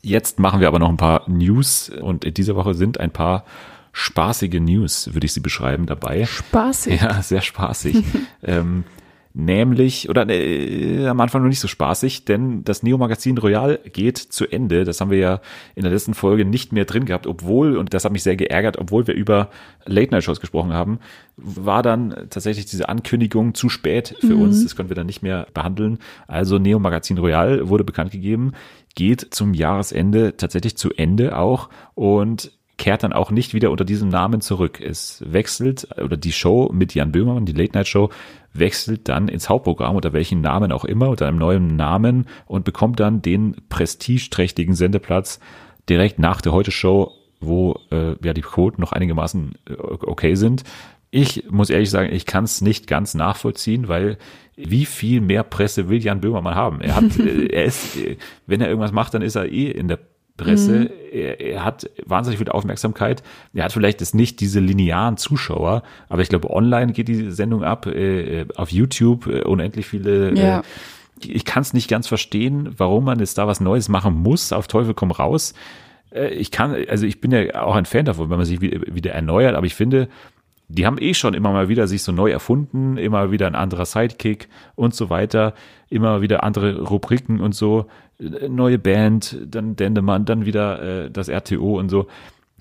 Jetzt 0.01 0.39
machen 0.39 0.59
wir 0.59 0.67
aber 0.67 0.79
noch 0.79 0.89
ein 0.89 0.97
paar 0.97 1.29
News 1.29 1.89
und 1.89 2.25
in 2.25 2.33
dieser 2.33 2.55
Woche 2.55 2.73
sind 2.73 2.99
ein 2.99 3.11
paar 3.11 3.45
spaßige 3.93 4.59
News, 4.59 5.13
würde 5.13 5.25
ich 5.25 5.33
sie 5.33 5.41
beschreiben, 5.41 5.85
dabei. 5.85 6.25
Spaßig. 6.25 7.01
Ja, 7.01 7.21
sehr 7.21 7.41
spaßig. 7.41 8.03
ähm, 8.43 8.85
nämlich, 9.33 10.09
oder 10.09 10.27
äh, 10.29 11.07
am 11.07 11.19
Anfang 11.19 11.41
noch 11.41 11.49
nicht 11.49 11.59
so 11.59 11.67
spaßig, 11.67 12.25
denn 12.25 12.63
das 12.63 12.83
Neo-Magazin 12.83 13.37
Royal 13.37 13.79
geht 13.91 14.17
zu 14.17 14.47
Ende. 14.47 14.85
Das 14.85 15.01
haben 15.01 15.11
wir 15.11 15.17
ja 15.17 15.41
in 15.75 15.83
der 15.83 15.91
letzten 15.91 16.13
Folge 16.13 16.45
nicht 16.45 16.71
mehr 16.73 16.85
drin 16.85 17.05
gehabt, 17.05 17.27
obwohl, 17.27 17.77
und 17.77 17.93
das 17.93 18.05
hat 18.05 18.11
mich 18.11 18.23
sehr 18.23 18.35
geärgert, 18.35 18.77
obwohl 18.77 19.07
wir 19.07 19.13
über 19.13 19.49
Late-Night-Shows 19.85 20.39
gesprochen 20.39 20.73
haben, 20.73 20.99
war 21.37 21.83
dann 21.83 22.27
tatsächlich 22.29 22.65
diese 22.65 22.89
Ankündigung 22.89 23.53
zu 23.53 23.69
spät 23.69 24.15
für 24.19 24.35
uns. 24.35 24.63
Das 24.63 24.75
konnten 24.75 24.89
wir 24.89 24.95
dann 24.95 25.07
nicht 25.07 25.23
mehr 25.23 25.47
behandeln. 25.53 25.99
Also 26.27 26.59
Neo-Magazin 26.59 27.17
Royal 27.17 27.67
wurde 27.69 27.83
bekannt 27.83 28.11
gegeben, 28.11 28.53
geht 28.95 29.33
zum 29.33 29.53
Jahresende 29.53 30.37
tatsächlich 30.37 30.77
zu 30.77 30.91
Ende 30.93 31.37
auch 31.37 31.69
und 31.95 32.51
kehrt 32.77 33.03
dann 33.03 33.13
auch 33.13 33.29
nicht 33.29 33.53
wieder 33.53 33.69
unter 33.69 33.85
diesem 33.85 34.09
Namen 34.09 34.41
zurück. 34.41 34.81
Es 34.81 35.23
wechselt, 35.25 35.87
oder 36.03 36.17
die 36.17 36.31
Show 36.31 36.71
mit 36.73 36.95
Jan 36.95 37.11
Böhmermann, 37.11 37.45
die 37.45 37.53
Late 37.53 37.73
Night 37.73 37.87
Show, 37.87 38.09
wechselt 38.53 39.07
dann 39.07 39.27
ins 39.27 39.49
Hauptprogramm, 39.49 39.95
unter 39.95 40.13
welchen 40.13 40.41
Namen 40.41 40.71
auch 40.71 40.83
immer, 40.83 41.09
unter 41.09 41.27
einem 41.27 41.37
neuen 41.37 41.75
Namen 41.75 42.25
und 42.47 42.65
bekommt 42.65 42.99
dann 42.99 43.21
den 43.21 43.55
prestigeträchtigen 43.69 44.73
Sendeplatz 44.73 45.39
direkt 45.89 46.17
nach 46.17 46.41
der 46.41 46.53
Heute-Show, 46.53 47.11
wo 47.39 47.79
äh, 47.91 48.15
ja 48.23 48.33
die 48.33 48.41
Quoten 48.41 48.81
noch 48.81 48.93
einigermaßen 48.93 49.53
äh, 49.69 49.73
okay 49.73 50.33
sind. 50.33 50.63
Ich 51.11 51.43
muss 51.49 51.69
ehrlich 51.69 51.89
sagen, 51.89 52.13
ich 52.13 52.25
kann 52.25 52.45
es 52.45 52.61
nicht 52.61 52.87
ganz 52.87 53.13
nachvollziehen, 53.13 53.89
weil 53.89 54.17
wie 54.55 54.85
viel 54.85 55.21
mehr 55.21 55.43
Presse 55.43 55.89
will 55.89 56.01
Jan 56.01 56.21
Böhmermann 56.21 56.55
haben? 56.55 56.81
Er 56.81 56.95
hat, 56.95 57.19
äh, 57.19 57.47
er 57.47 57.65
ist, 57.65 57.97
äh, 57.97 58.17
wenn 58.47 58.61
er 58.61 58.69
irgendwas 58.69 58.91
macht, 58.91 59.13
dann 59.13 59.21
ist 59.21 59.35
er 59.35 59.51
eh 59.51 59.69
in 59.69 59.87
der 59.87 59.99
Presse. 60.37 60.89
Er, 61.11 61.39
er 61.39 61.65
hat 61.65 61.89
wahnsinnig 62.05 62.39
viel 62.39 62.49
Aufmerksamkeit. 62.49 63.23
Er 63.53 63.65
hat 63.65 63.73
vielleicht 63.73 63.99
jetzt 63.99 64.15
nicht 64.15 64.39
diese 64.39 64.59
linearen 64.59 65.17
Zuschauer, 65.17 65.83
aber 66.09 66.21
ich 66.21 66.29
glaube, 66.29 66.49
online 66.49 66.93
geht 66.93 67.07
die 67.07 67.31
Sendung 67.31 67.63
ab, 67.63 67.85
äh, 67.85 68.45
auf 68.55 68.71
YouTube 68.71 69.27
äh, 69.27 69.43
unendlich 69.43 69.85
viele. 69.87 70.33
Ja. 70.33 70.59
Äh, 70.59 70.63
ich 71.23 71.45
kann 71.45 71.61
es 71.61 71.73
nicht 71.73 71.87
ganz 71.87 72.07
verstehen, 72.07 72.73
warum 72.77 73.03
man 73.05 73.19
jetzt 73.19 73.37
da 73.37 73.45
was 73.45 73.59
Neues 73.59 73.89
machen 73.89 74.15
muss. 74.15 74.51
Auf 74.51 74.67
Teufel 74.67 74.93
komm 74.93 75.11
raus. 75.11 75.53
Äh, 76.11 76.29
ich 76.29 76.51
kann, 76.51 76.75
also 76.87 77.05
ich 77.05 77.21
bin 77.21 77.31
ja 77.31 77.61
auch 77.63 77.75
ein 77.75 77.85
Fan 77.85 78.05
davon, 78.05 78.29
wenn 78.29 78.37
man 78.37 78.45
sich 78.45 78.61
wieder 78.61 79.11
erneuert, 79.11 79.55
aber 79.55 79.65
ich 79.65 79.75
finde, 79.75 80.07
die 80.73 80.85
haben 80.85 80.97
eh 80.99 81.13
schon 81.13 81.33
immer 81.33 81.51
mal 81.51 81.69
wieder 81.69 81.87
sich 81.87 82.03
so 82.03 82.11
neu 82.11 82.31
erfunden, 82.31 82.97
immer 82.97 83.31
wieder 83.31 83.47
ein 83.47 83.55
anderer 83.55 83.85
Sidekick 83.85 84.49
und 84.75 84.95
so 84.95 85.09
weiter, 85.09 85.53
immer 85.89 86.21
wieder 86.21 86.43
andere 86.43 86.81
Rubriken 86.81 87.39
und 87.41 87.53
so, 87.53 87.87
Äh, 88.21 88.49
neue 88.49 88.79
Band, 88.79 89.37
dann 89.45 89.75
Dendemann, 89.75 90.25
dann 90.25 90.45
wieder 90.45 91.05
äh, 91.05 91.11
das 91.11 91.29
RTO 91.29 91.79
und 91.79 91.89
so. 91.89 92.07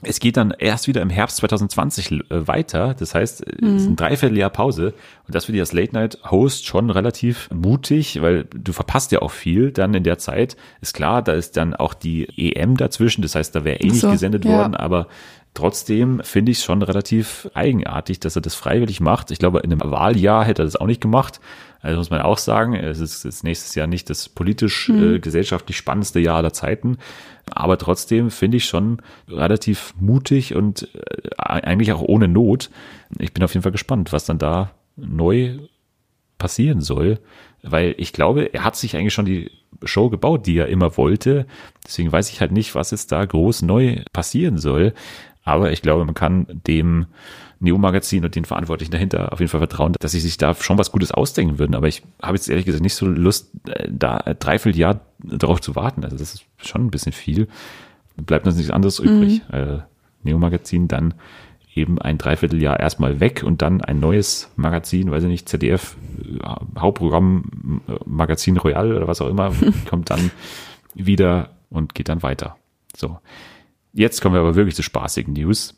Es 0.02 0.18
geht 0.18 0.38
dann 0.38 0.54
erst 0.58 0.88
wieder 0.88 1.02
im 1.02 1.10
Herbst 1.10 1.36
2020 1.38 2.12
äh, 2.12 2.48
weiter. 2.48 2.94
Das 2.98 3.14
heißt, 3.14 3.46
äh, 3.46 3.66
es 3.66 3.82
ist 3.82 3.88
ein 3.88 3.96
Dreivierteljahr 3.96 4.48
Pause. 4.48 4.94
Und 5.26 5.34
das 5.34 5.44
finde 5.44 5.58
ich 5.58 5.62
als 5.62 5.74
Late-Night-Host 5.74 6.66
schon 6.66 6.88
relativ 6.88 7.50
mutig, 7.52 8.22
weil 8.22 8.44
du 8.44 8.72
verpasst 8.72 9.12
ja 9.12 9.20
auch 9.20 9.30
viel 9.30 9.72
dann 9.72 9.92
in 9.92 10.02
der 10.02 10.16
Zeit. 10.16 10.56
Ist 10.80 10.94
klar, 10.94 11.20
da 11.20 11.32
ist 11.32 11.58
dann 11.58 11.74
auch 11.74 11.92
die 11.92 12.54
EM 12.54 12.78
dazwischen. 12.78 13.20
Das 13.20 13.34
heißt, 13.34 13.54
da 13.54 13.64
wäre 13.64 13.80
eh 13.80 13.88
nicht 13.88 14.00
so, 14.00 14.10
gesendet 14.10 14.46
ja. 14.46 14.52
worden. 14.52 14.74
Aber 14.74 15.08
trotzdem 15.54 16.20
finde 16.22 16.52
ich 16.52 16.58
es 16.58 16.64
schon 16.64 16.82
relativ 16.82 17.48
eigenartig, 17.54 18.20
dass 18.20 18.36
er 18.36 18.42
das 18.42 18.54
freiwillig 18.54 19.00
macht. 19.00 19.30
Ich 19.30 19.38
glaube, 19.38 19.60
in 19.60 19.72
einem 19.72 19.90
Wahljahr 19.90 20.44
hätte 20.44 20.62
er 20.62 20.66
das 20.66 20.76
auch 20.76 20.86
nicht 20.86 21.00
gemacht. 21.00 21.40
Also 21.82 21.96
muss 21.96 22.10
man 22.10 22.20
auch 22.20 22.38
sagen, 22.38 22.74
es 22.74 23.00
ist, 23.00 23.24
ist 23.24 23.42
nächstes 23.42 23.74
Jahr 23.74 23.86
nicht 23.86 24.10
das 24.10 24.28
politisch, 24.28 24.90
äh, 24.90 25.18
gesellschaftlich 25.18 25.76
spannendste 25.76 26.20
Jahr 26.20 26.36
aller 26.36 26.52
Zeiten. 26.52 26.98
Aber 27.50 27.78
trotzdem 27.78 28.30
finde 28.30 28.58
ich 28.58 28.66
schon 28.66 29.00
relativ 29.28 29.94
mutig 29.98 30.54
und 30.54 30.88
äh, 30.94 31.30
eigentlich 31.38 31.92
auch 31.92 32.02
ohne 32.02 32.28
Not. 32.28 32.70
Ich 33.18 33.32
bin 33.32 33.42
auf 33.42 33.54
jeden 33.54 33.62
Fall 33.62 33.72
gespannt, 33.72 34.12
was 34.12 34.26
dann 34.26 34.38
da 34.38 34.72
neu 34.96 35.58
passieren 36.38 36.80
soll, 36.80 37.18
weil 37.62 37.94
ich 37.98 38.12
glaube, 38.12 38.52
er 38.52 38.64
hat 38.64 38.76
sich 38.76 38.96
eigentlich 38.96 39.14
schon 39.14 39.26
die 39.26 39.50
Show 39.84 40.10
gebaut, 40.10 40.46
die 40.46 40.58
er 40.58 40.68
immer 40.68 40.96
wollte. 40.96 41.46
Deswegen 41.86 42.12
weiß 42.12 42.30
ich 42.30 42.40
halt 42.40 42.52
nicht, 42.52 42.74
was 42.74 42.90
jetzt 42.90 43.12
da 43.12 43.24
groß 43.24 43.62
neu 43.62 44.02
passieren 44.12 44.58
soll. 44.58 44.92
Aber 45.50 45.72
ich 45.72 45.82
glaube, 45.82 46.04
man 46.04 46.14
kann 46.14 46.46
dem 46.66 47.06
Neo-Magazin 47.60 48.24
und 48.24 48.34
den 48.34 48.44
Verantwortlichen 48.44 48.90
dahinter 48.90 49.32
auf 49.32 49.40
jeden 49.40 49.50
Fall 49.50 49.60
vertrauen, 49.60 49.94
dass 50.00 50.12
sie 50.12 50.20
sich 50.20 50.38
da 50.38 50.54
schon 50.54 50.78
was 50.78 50.92
Gutes 50.92 51.12
ausdenken 51.12 51.58
würden. 51.58 51.74
Aber 51.74 51.88
ich 51.88 52.02
habe 52.22 52.36
jetzt 52.36 52.48
ehrlich 52.48 52.64
gesagt 52.64 52.82
nicht 52.82 52.94
so 52.94 53.06
Lust, 53.06 53.50
äh, 53.68 53.88
da 53.90 54.16
ein 54.16 54.36
Dreivierteljahr 54.38 55.00
darauf 55.22 55.60
zu 55.60 55.76
warten. 55.76 56.04
Also 56.04 56.16
das 56.16 56.34
ist 56.34 56.44
schon 56.58 56.86
ein 56.86 56.90
bisschen 56.90 57.12
viel. 57.12 57.48
Bleibt 58.16 58.46
uns 58.46 58.56
nichts 58.56 58.70
anderes 58.70 58.98
übrig. 58.98 59.42
Äh, 59.52 59.78
Neo-Magazin 60.22 60.88
dann 60.88 61.14
eben 61.74 62.00
ein 62.00 62.18
Dreivierteljahr 62.18 62.80
erstmal 62.80 63.20
weg 63.20 63.42
und 63.44 63.62
dann 63.62 63.80
ein 63.80 64.00
neues 64.00 64.50
Magazin, 64.56 65.10
weiß 65.10 65.22
ich 65.24 65.28
nicht, 65.28 65.48
ZDF, 65.48 65.96
äh, 66.18 66.78
Hauptprogramm, 66.78 67.82
äh, 67.88 67.92
Magazin 68.06 68.56
Royal 68.56 68.96
oder 68.96 69.06
was 69.06 69.20
auch 69.20 69.28
immer, 69.28 69.52
kommt 69.88 70.10
dann 70.10 70.30
wieder 70.94 71.50
und 71.68 71.94
geht 71.94 72.08
dann 72.08 72.22
weiter. 72.22 72.56
So. 72.96 73.18
Jetzt 73.92 74.20
kommen 74.20 74.34
wir 74.34 74.40
aber 74.40 74.54
wirklich 74.54 74.74
zu 74.76 74.82
spaßigen 74.82 75.32
News. 75.34 75.76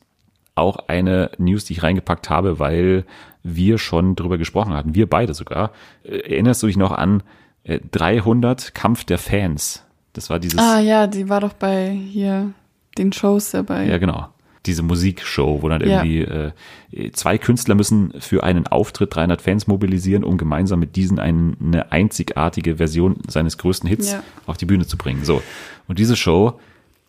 Auch 0.55 0.89
eine 0.89 1.31
News, 1.39 1.65
die 1.65 1.73
ich 1.73 1.83
reingepackt 1.83 2.29
habe, 2.29 2.59
weil 2.59 3.05
wir 3.43 3.79
schon 3.79 4.15
drüber 4.17 4.39
gesprochen 4.39 4.75
hatten, 4.75 4.95
wir 4.95 5.09
beide 5.09 5.35
sogar. 5.35 5.73
Äh, 6.05 6.19
Erinnerst 6.31 6.63
du 6.63 6.67
dich 6.67 6.77
noch 6.77 6.93
an 6.93 7.23
äh, 7.65 7.81
300 7.91 8.75
Kampf 8.75 9.05
der 9.05 9.19
Fans? 9.19 9.85
Das 10.13 10.29
war 10.31 10.39
dieses, 10.39 10.59
Ah 10.61 10.79
ja, 10.81 11.07
die 11.07 11.29
war 11.31 11.41
doch 11.41 11.55
bei 11.55 11.89
hier 11.91 12.53
den 12.99 13.13
Shows 13.13 13.51
dabei. 13.53 13.87
ja 13.87 13.97
genau, 13.97 14.29
diese 14.67 14.83
Musikshow, 14.83 15.63
wo 15.63 15.69
dann 15.71 15.81
Ja. 15.81 16.05
irgendwie 16.05 16.21
äh, 16.21 17.13
zwei 17.13 17.39
Künstler 17.39 17.75
müssen 17.75 18.13
für 18.21 18.45
einen 18.45 18.67
Auftritt 18.67 19.15
300 19.17 19.41
Fans 19.41 19.67
mobilisieren, 19.67 20.23
um 20.23 20.37
gemeinsam 20.37 20.79
mit 20.81 20.97
diesen 20.97 21.19
eine, 21.19 21.55
eine 21.61 21.91
einzigartige 21.93 22.77
Version 22.77 23.17
seines 23.27 23.57
größten 23.57 23.89
Hits 23.89 24.13
Ja. 24.13 24.23
auf 24.45 24.59
die 24.59 24.67
Bühne 24.67 24.87
zu 24.87 24.99
bringen. 24.99 25.25
So. 25.25 25.43
Und 25.89 25.99
diese 25.99 26.15
Show 26.15 26.61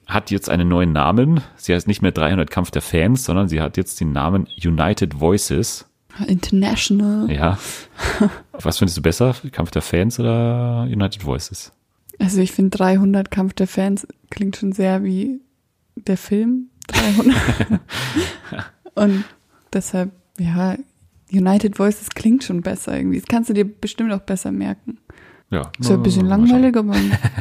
hat 0.08 0.32
jetzt 0.32 0.50
einen 0.50 0.68
neuen 0.68 0.92
Namen. 0.92 1.42
Sie 1.56 1.74
heißt 1.74 1.88
nicht 1.88 2.02
mehr 2.02 2.12
300 2.12 2.50
Kampf 2.50 2.72
der 2.72 2.82
Fans, 2.82 3.24
sondern 3.24 3.48
sie 3.48 3.62
hat 3.62 3.78
jetzt 3.78 4.00
den 4.00 4.12
Namen 4.12 4.48
United 4.64 5.20
Voices. 5.20 5.86
International. 6.28 7.32
Ja. 7.32 7.58
Was 8.52 8.78
findest 8.78 8.98
du 8.98 9.02
besser? 9.02 9.36
Kampf 9.52 9.72
der 9.72 9.82
Fans 9.82 10.20
oder 10.20 10.84
United 10.84 11.26
Voices? 11.26 11.72
Also 12.20 12.40
ich 12.42 12.52
finde 12.52 12.78
300 12.78 13.32
Kampf 13.32 13.54
der 13.54 13.68
Fans 13.68 14.08
klingt 14.30 14.56
schon 14.58 14.72
sehr 14.72 15.04
wie 15.04 15.42
der 15.96 16.18
Film 16.18 16.70
300. 16.88 17.36
Und 18.96 19.24
deshalb, 19.72 20.12
ja, 20.38 20.76
United 21.32 21.80
Voices 21.80 22.10
klingt 22.10 22.44
schon 22.44 22.62
besser 22.62 22.96
irgendwie. 22.96 23.20
Das 23.20 23.28
kannst 23.28 23.50
du 23.50 23.54
dir 23.54 23.66
bestimmt 23.66 24.12
auch 24.14 24.22
besser 24.22 24.52
merken. 24.52 25.00
Ja. 25.54 25.72
Ist 25.80 25.90
ja 25.90 25.96
ein 25.96 26.04
bisschen 26.04 26.26
langweilig, 26.26 26.76
aber 26.76 26.96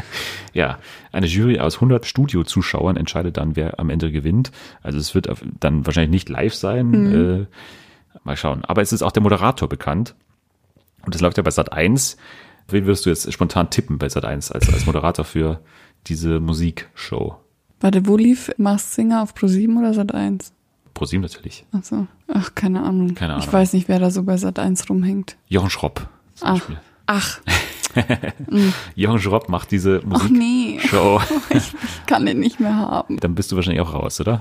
Ja, 0.53 0.79
eine 1.13 1.27
Jury 1.27 1.59
aus 1.59 1.77
100 1.77 2.05
Studiozuschauern 2.05 2.97
entscheidet 2.99 3.39
dann, 3.39 3.57
wer 3.57 3.81
am 3.81 3.89
Ende 3.89 4.13
gewinnt. 4.13 4.53
Also 4.83 4.99
es 4.99 5.15
wird 5.15 5.29
dann 5.61 5.87
wahrscheinlich 5.87 6.11
nicht 6.11 6.29
live 6.29 6.55
sein. 6.55 6.93
Äh, 7.13 7.47
mal 8.23 8.37
schauen. 8.37 8.63
Aber 8.67 8.83
es 8.83 8.93
ist 8.93 9.03
auch 9.03 9.13
der 9.13 9.23
Moderator 9.23 9.67
bekannt. 9.69 10.15
Und 11.07 11.15
das 11.15 11.23
läuft 11.23 11.39
ja 11.39 11.43
bei 11.43 11.51
Sat 11.51 11.73
1. 11.73 12.19
Wen 12.69 12.85
würdest 12.85 13.07
du 13.07 13.11
jetzt 13.11 13.33
spontan 13.33 13.71
tippen 13.71 13.97
bei 13.97 14.09
Sat 14.11 14.27
1 14.27 14.53
als, 14.53 14.73
als 14.73 14.85
Moderator 14.85 15.25
für 15.25 15.61
diese 16.07 16.39
Musikshow? 16.39 17.39
warte, 17.81 18.07
wo 18.07 18.17
lief 18.17 18.51
Mars 18.59 18.95
Singer 18.95 19.23
auf 19.23 19.35
Pro7 19.35 19.77
oder 19.79 19.91
Sat1? 19.91 20.53
ProSieben 20.95 21.23
natürlich. 21.23 21.65
Achso, 21.73 22.07
ach, 22.29 22.55
keine 22.55 22.83
Ahnung. 22.83 23.15
Keine 23.15 23.35
Ahnung. 23.35 23.45
Ich 23.47 23.53
weiß 23.53 23.73
nicht, 23.73 23.89
wer 23.89 23.99
da 23.99 24.11
so 24.11 24.23
bei 24.23 24.35
Sat1 24.35 24.89
rumhängt. 24.89 25.37
Jochen 25.49 25.71
Schropp 25.71 26.09
zum 26.35 26.49
Ach, 26.49 26.53
Beispiel. 26.55 26.81
ach, 27.07 27.41
Jochen 28.95 29.19
Schropp 29.21 29.49
macht 29.49 29.71
diese 29.71 30.01
ach 30.11 30.29
nee, 30.29 30.75
Musikshow. 30.75 31.21
ich 31.51 31.73
kann 32.07 32.27
den 32.27 32.41
nicht 32.41 32.61
mehr 32.61 32.75
haben. 32.75 33.19
Dann 33.19 33.35
bist 33.35 33.53
du 33.53 33.57
wahrscheinlich 33.57 33.81
auch 33.83 33.95
raus, 33.95 34.21
oder? 34.21 34.41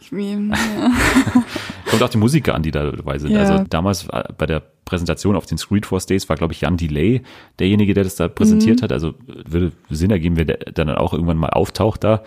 Ich, 0.00 0.12
will- 0.12 0.50
ja. 0.50 0.56
Kommt 1.90 2.02
auch 2.02 2.08
die 2.08 2.18
Musiker 2.18 2.54
an, 2.54 2.62
die 2.62 2.70
da 2.70 2.90
dabei 2.90 3.18
sind. 3.18 3.30
Ja. 3.32 3.40
Also 3.40 3.64
damals 3.68 4.06
äh, 4.08 4.24
bei 4.36 4.46
der 4.46 4.62
Präsentation 4.84 5.36
auf 5.36 5.46
den 5.46 5.58
Street 5.58 5.86
Force 5.86 6.06
Days 6.06 6.28
war, 6.28 6.36
glaube 6.36 6.52
ich, 6.52 6.62
Jan 6.62 6.76
Delay 6.76 7.22
derjenige, 7.58 7.94
der 7.94 8.04
das 8.04 8.16
da 8.16 8.28
präsentiert 8.28 8.82
hat. 8.82 8.92
Also 8.92 9.14
würde 9.26 9.72
Sinn 9.88 10.10
ergeben, 10.10 10.36
wenn 10.36 10.48
der 10.48 10.58
dann 10.74 10.90
auch 10.90 11.12
irgendwann 11.12 11.36
mal 11.36 11.50
auftaucht 11.50 12.04
da. 12.04 12.22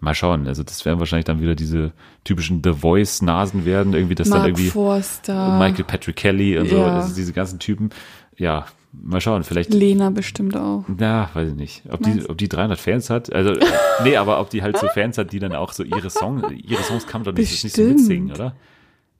Mal 0.00 0.14
schauen. 0.14 0.46
Also 0.46 0.62
das 0.62 0.84
werden 0.84 1.00
wahrscheinlich 1.00 1.24
dann 1.24 1.40
wieder 1.40 1.56
diese 1.56 1.90
typischen 2.22 2.60
The 2.62 2.72
Voice-Nasen 2.72 3.64
werden. 3.64 3.94
Irgendwie 3.94 4.14
das 4.14 4.28
dann 4.28 4.38
Mark 4.38 4.48
irgendwie 4.50 4.68
Forster, 4.70 5.58
Michael 5.58 5.84
Patrick 5.84 6.14
Kelly 6.14 6.56
und 6.56 6.68
so. 6.68 6.76
Ja. 6.76 6.98
Also 6.98 7.16
diese 7.16 7.32
ganzen 7.32 7.58
Typen. 7.58 7.90
Ja, 8.36 8.66
mal 8.92 9.20
schauen. 9.20 9.44
Vielleicht 9.44 9.72
Lena 9.72 10.10
bestimmt 10.10 10.56
auch. 10.56 10.84
na, 10.88 11.28
weiß 11.34 11.50
ich 11.50 11.54
nicht. 11.54 11.82
Ob 11.90 12.02
die, 12.02 12.28
ob 12.28 12.38
die 12.38 12.48
300 12.48 12.78
Fans 12.78 13.10
hat. 13.10 13.32
Also, 13.32 13.54
nee, 14.04 14.16
aber 14.16 14.40
ob 14.40 14.50
die 14.50 14.62
halt 14.62 14.78
so 14.78 14.88
Fans 14.88 15.18
hat, 15.18 15.32
die 15.32 15.38
dann 15.38 15.54
auch 15.54 15.72
so 15.72 15.82
ihre 15.82 16.10
Songs, 16.10 16.42
ihre 16.52 16.82
Songs 16.82 17.06
kann 17.06 17.22
man 17.22 17.34
doch 17.34 17.38
nicht, 17.40 17.64
nicht 17.64 17.76
so 17.76 17.82
mitsingen, 17.82 18.32
oder? 18.32 18.54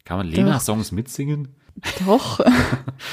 Kann 0.04 0.18
man 0.18 0.26
Lena 0.26 0.54
Doch. 0.54 0.60
Songs 0.60 0.92
mitsingen? 0.92 1.48
Doch. 2.06 2.40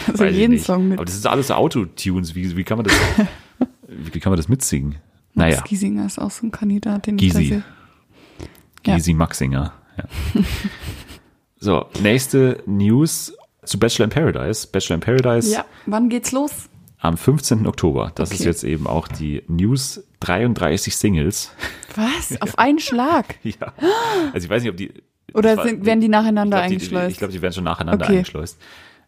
Also 0.07 0.23
Weiß 0.23 0.36
jeden. 0.36 0.57
Song 0.60 0.88
mit. 0.90 0.98
Aber 0.98 1.06
das 1.06 1.15
ist 1.15 1.27
alles 1.27 1.52
Autotunes. 1.52 2.36
Wie, 2.36 2.56
wie 2.57 2.64
kann 2.64 2.77
man 2.77 2.86
das, 2.86 2.95
wie 3.88 4.19
kann 4.19 4.32
man 4.32 4.38
das 4.38 4.48
mitsingen? 4.48 4.95
Max 5.34 5.56
Naja, 5.56 5.61
Giesinger 5.61 6.06
ist 6.06 6.19
auch 6.19 6.32
so 6.32 6.48
ein 6.48 6.52
Kandidat, 6.52 7.06
den 7.07 7.18
ich 7.19 7.34
da 7.34 7.40
Gysi. 7.40 7.49
sehe. 7.49 7.64
Ja. 8.86 8.95
Gysi 8.95 9.14
Maxinger. 9.14 9.73
Ja. 9.98 10.44
so, 11.60 11.86
nächste 12.02 12.64
News 12.65 13.36
zu 13.65 13.79
Bachelor 13.79 14.05
in 14.05 14.09
Paradise. 14.11 14.67
Bachelor 14.67 14.95
in 14.95 15.01
Paradise 15.01 15.51
Ja, 15.53 15.65
wann 15.85 16.09
geht's 16.09 16.31
los? 16.31 16.51
am 16.99 17.17
15. 17.17 17.67
Oktober. 17.67 18.11
Das 18.15 18.29
Okay. 18.29 18.39
ist 18.39 18.45
jetzt 18.45 18.63
eben 18.63 18.87
auch 18.87 19.07
die 19.07 19.43
News 19.47 20.03
33 20.21 20.95
Singles. 20.95 21.51
Was? 21.95 22.39
Auf 22.41 22.57
einen 22.57 22.79
Schlag? 22.79 23.35
Ja. 23.43 23.73
Also 24.33 24.45
ich 24.45 24.49
weiß 24.49 24.63
nicht, 24.63 24.71
ob 24.71 24.77
die. 24.77 24.91
Oder 25.33 25.57
war- 25.57 25.65
sind, 25.65 25.85
werden 25.85 25.99
die 26.01 26.07
nacheinander 26.07 26.57
ich 26.57 26.61
glaub, 26.61 26.69
die- 26.69 26.73
eingeschleust? 26.75 27.11
Ich 27.11 27.17
glaube, 27.17 27.33
die 27.33 27.41
werden 27.41 27.53
schon 27.53 27.63
nacheinander 27.65 28.05
Okay. 28.05 28.17
eingeschleust. 28.17 28.57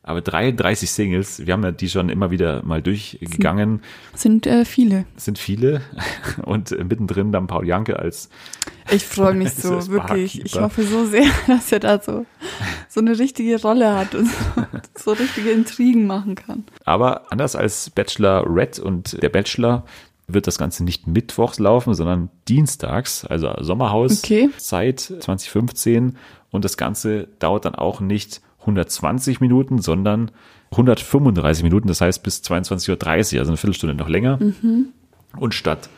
Aber 0.07 0.21
33 0.21 0.89
Singles, 0.89 1.45
wir 1.45 1.53
haben 1.53 1.63
ja 1.65 1.73
die 1.73 1.89
schon 1.89 2.07
immer 2.07 2.31
wieder 2.31 2.63
mal 2.63 2.81
durchgegangen, 2.81 3.81
sind 4.13 4.47
äh, 4.47 4.63
viele. 4.63 5.05
sind 5.17 5.37
viele. 5.37 5.81
Und 6.45 6.71
äh, 6.71 6.85
mittendrin 6.85 7.33
dann 7.33 7.47
Paul 7.47 7.67
Janke 7.67 7.99
als 7.99 8.29
Ich 8.89 9.03
freue 9.03 9.33
mich 9.33 9.51
So 9.55 9.85
wirklich. 9.89 10.45
Ich 10.45 10.57
hoffe 10.57 10.83
so 10.83 11.05
sehr, 11.05 11.25
dass 11.47 11.73
er 11.73 11.81
da 11.81 12.01
so, 12.01 12.25
so 12.87 13.01
eine 13.01 13.19
richtige 13.19 13.61
Rolle 13.61 13.97
hat 13.97 14.15
und 14.15 14.27
so, 14.27 14.65
so 14.95 15.11
richtige 15.11 15.51
Intrigen 15.51 16.07
machen 16.07 16.35
kann. 16.35 16.63
Aber 16.85 17.29
anders 17.29 17.57
als 17.57 17.89
Bachelor 17.89 18.45
Red 18.47 18.79
und 18.79 19.21
der 19.21 19.29
Bachelor 19.29 19.83
wird 20.27 20.47
das 20.47 20.57
Ganze 20.57 20.85
nicht 20.85 21.05
mittwochs 21.07 21.59
laufen, 21.59 21.93
sondern 21.95 22.29
dienstags, 22.47 23.25
also 23.25 23.53
Sommerhaus 23.59 24.23
Okay. 24.23 24.49
Zeit 24.57 25.01
2015. 25.01 26.15
Und 26.49 26.63
das 26.63 26.77
Ganze 26.77 27.27
dauert 27.39 27.65
dann 27.65 27.75
auch 27.75 27.99
nicht 27.99 28.41
120 28.59 29.39
Minuten, 29.41 29.79
sondern 29.81 30.31
135 30.71 31.63
Minuten, 31.63 31.87
das 31.87 32.01
heißt 32.01 32.23
bis 32.23 32.41
22.30 32.41 33.33
Uhr, 33.35 33.39
also 33.39 33.51
eine 33.51 33.57
Viertelstunde 33.57 33.95
noch 33.95 34.09
länger. 34.09 34.39
Und 35.37 35.53
statt 35.53 35.89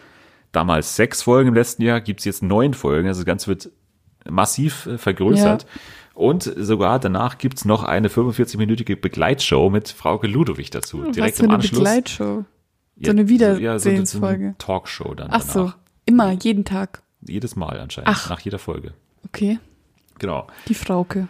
damals 0.51 0.95
sechs 0.95 1.21
Folgen 1.23 1.49
im 1.49 1.55
letzten 1.55 1.81
Jahr 1.83 2.01
gibt 2.01 2.19
es 2.21 2.25
jetzt 2.25 2.43
neun 2.43 2.73
Folgen. 2.73 3.07
Also 3.07 3.21
das 3.21 3.25
Ganze 3.25 3.47
wird 3.47 3.69
massiv 4.29 4.85
äh, 4.85 4.97
vergrößert. 4.97 5.65
Und 6.13 6.43
sogar 6.43 6.99
danach 6.99 7.37
gibt's 7.37 7.63
noch 7.65 7.83
eine 7.83 8.09
45-minütige 8.09 8.99
Begleitshow 8.99 9.69
mit 9.69 9.87
Frauke 9.89 10.27
Ludowig 10.27 10.69
dazu. 10.69 11.03
Direkt 11.11 11.33
Was 11.33 11.37
für 11.37 11.43
im 11.45 11.49
eine 11.51 11.55
Anschluss. 11.55 11.79
Begleitshow. 11.79 12.45
Ja, 12.97 13.05
So 13.05 13.11
eine 13.11 13.27
so- 13.27 13.33
ja, 13.33 13.39
so- 13.47 13.53
so 13.55 13.59
Wiedersehensfolge. 13.59 14.43
eine 14.47 14.57
Talkshow 14.57 15.13
dann 15.15 15.29
Ach 15.31 15.41
so, 15.41 15.59
danach. 15.59 15.77
immer, 16.05 16.31
jeden 16.33 16.65
Tag. 16.65 17.01
Jedes 17.21 17.55
Mal 17.55 17.79
anscheinend, 17.79 18.09
Ach. 18.09 18.29
nach 18.29 18.41
jeder 18.41 18.59
Folge. 18.59 18.93
Okay, 19.25 19.59
Genau. 20.19 20.47
die 20.67 20.73
Frauke. 20.73 21.27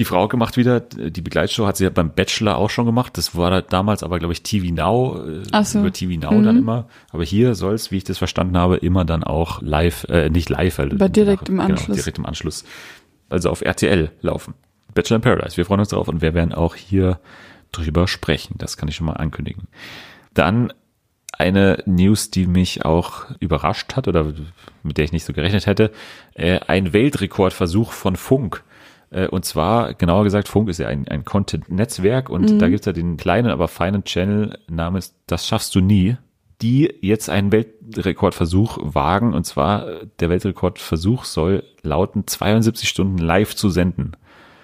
Die 0.00 0.04
Frau 0.04 0.26
gemacht 0.26 0.56
wieder. 0.56 0.80
Die 0.80 1.20
Begleitshow 1.20 1.66
hat 1.66 1.76
sie 1.76 1.84
ja 1.84 1.90
beim 1.90 2.10
Bachelor 2.12 2.56
auch 2.56 2.70
schon 2.70 2.86
gemacht. 2.86 3.16
Das 3.16 3.36
war 3.36 3.50
da 3.50 3.60
damals 3.60 4.02
aber, 4.02 4.18
glaube 4.18 4.32
ich, 4.32 4.42
TV 4.42 4.72
Now, 4.74 5.24
äh, 5.24 5.42
Ach 5.52 5.64
so. 5.64 5.78
über 5.80 5.92
TV 5.92 6.18
Now 6.18 6.32
Mhm. 6.38 6.42
dann 6.44 6.56
immer. 6.58 6.88
Aber 7.12 7.22
hier 7.22 7.54
soll 7.54 7.74
es, 7.74 7.90
wie 7.92 7.98
ich 7.98 8.04
das 8.04 8.18
verstanden 8.18 8.56
habe, 8.56 8.78
immer 8.78 9.04
dann 9.04 9.22
auch 9.22 9.62
live, 9.62 10.04
äh, 10.08 10.28
nicht 10.30 10.48
live, 10.48 10.78
weil 10.78 10.90
Aber 10.92 11.08
direkt 11.08 11.48
im 11.48 11.58
genau, 11.58 11.68
Anschluss. 11.70 11.96
direkt 11.98 12.18
im 12.18 12.26
Anschluss. 12.26 12.64
Also 13.28 13.50
auf 13.50 13.60
RTL 13.60 14.10
laufen. 14.22 14.54
Bachelor 14.94 15.16
in 15.16 15.22
Paradise. 15.22 15.56
Wir 15.56 15.64
freuen 15.64 15.80
uns 15.80 15.90
drauf 15.90 16.08
und 16.08 16.20
wir 16.22 16.34
werden 16.34 16.52
auch 16.52 16.74
hier 16.74 17.20
drüber 17.70 18.08
sprechen. 18.08 18.56
Das 18.58 18.76
kann 18.76 18.88
ich 18.88 18.96
schon 18.96 19.06
mal 19.06 19.12
ankündigen. 19.12 19.68
Dann 20.34 20.72
eine 21.32 21.82
News, 21.86 22.30
die 22.30 22.46
mich 22.46 22.84
auch 22.84 23.26
überrascht 23.38 23.94
hat 23.96 24.08
oder 24.08 24.26
mit 24.82 24.98
der 24.98 25.04
ich 25.04 25.12
nicht 25.12 25.24
so 25.24 25.32
gerechnet 25.32 25.66
hätte. 25.66 25.90
Äh, 26.34 26.58
ein 26.66 26.92
Weltrekordversuch 26.92 27.92
von 27.92 28.16
Funk. 28.16 28.62
Äh, 29.10 29.26
und 29.28 29.44
zwar, 29.44 29.94
genauer 29.94 30.24
gesagt, 30.24 30.48
Funk 30.48 30.68
ist 30.68 30.78
ja 30.78 30.88
ein, 30.88 31.06
ein 31.08 31.24
Content-Netzwerk 31.24 32.30
und 32.30 32.60
da 32.60 32.68
gibt's 32.68 32.86
ja 32.86 32.92
den 32.92 33.16
kleinen, 33.16 33.50
aber 33.50 33.68
feinen 33.68 34.04
Channel 34.04 34.58
namens 34.68 35.14
Das 35.26 35.46
schaffst 35.46 35.74
du 35.74 35.80
nie, 35.80 36.16
die 36.62 36.94
jetzt 37.00 37.30
einen 37.30 37.52
Weltrekordversuch 37.52 38.78
wagen. 38.82 39.34
Und 39.34 39.44
zwar, 39.44 39.88
äh, 39.88 40.06
der 40.20 40.30
Weltrekordversuch 40.30 41.24
soll 41.24 41.64
lauten, 41.82 42.26
72 42.26 42.88
Stunden 42.88 43.18
live 43.18 43.54
zu 43.54 43.70
senden. 43.70 44.12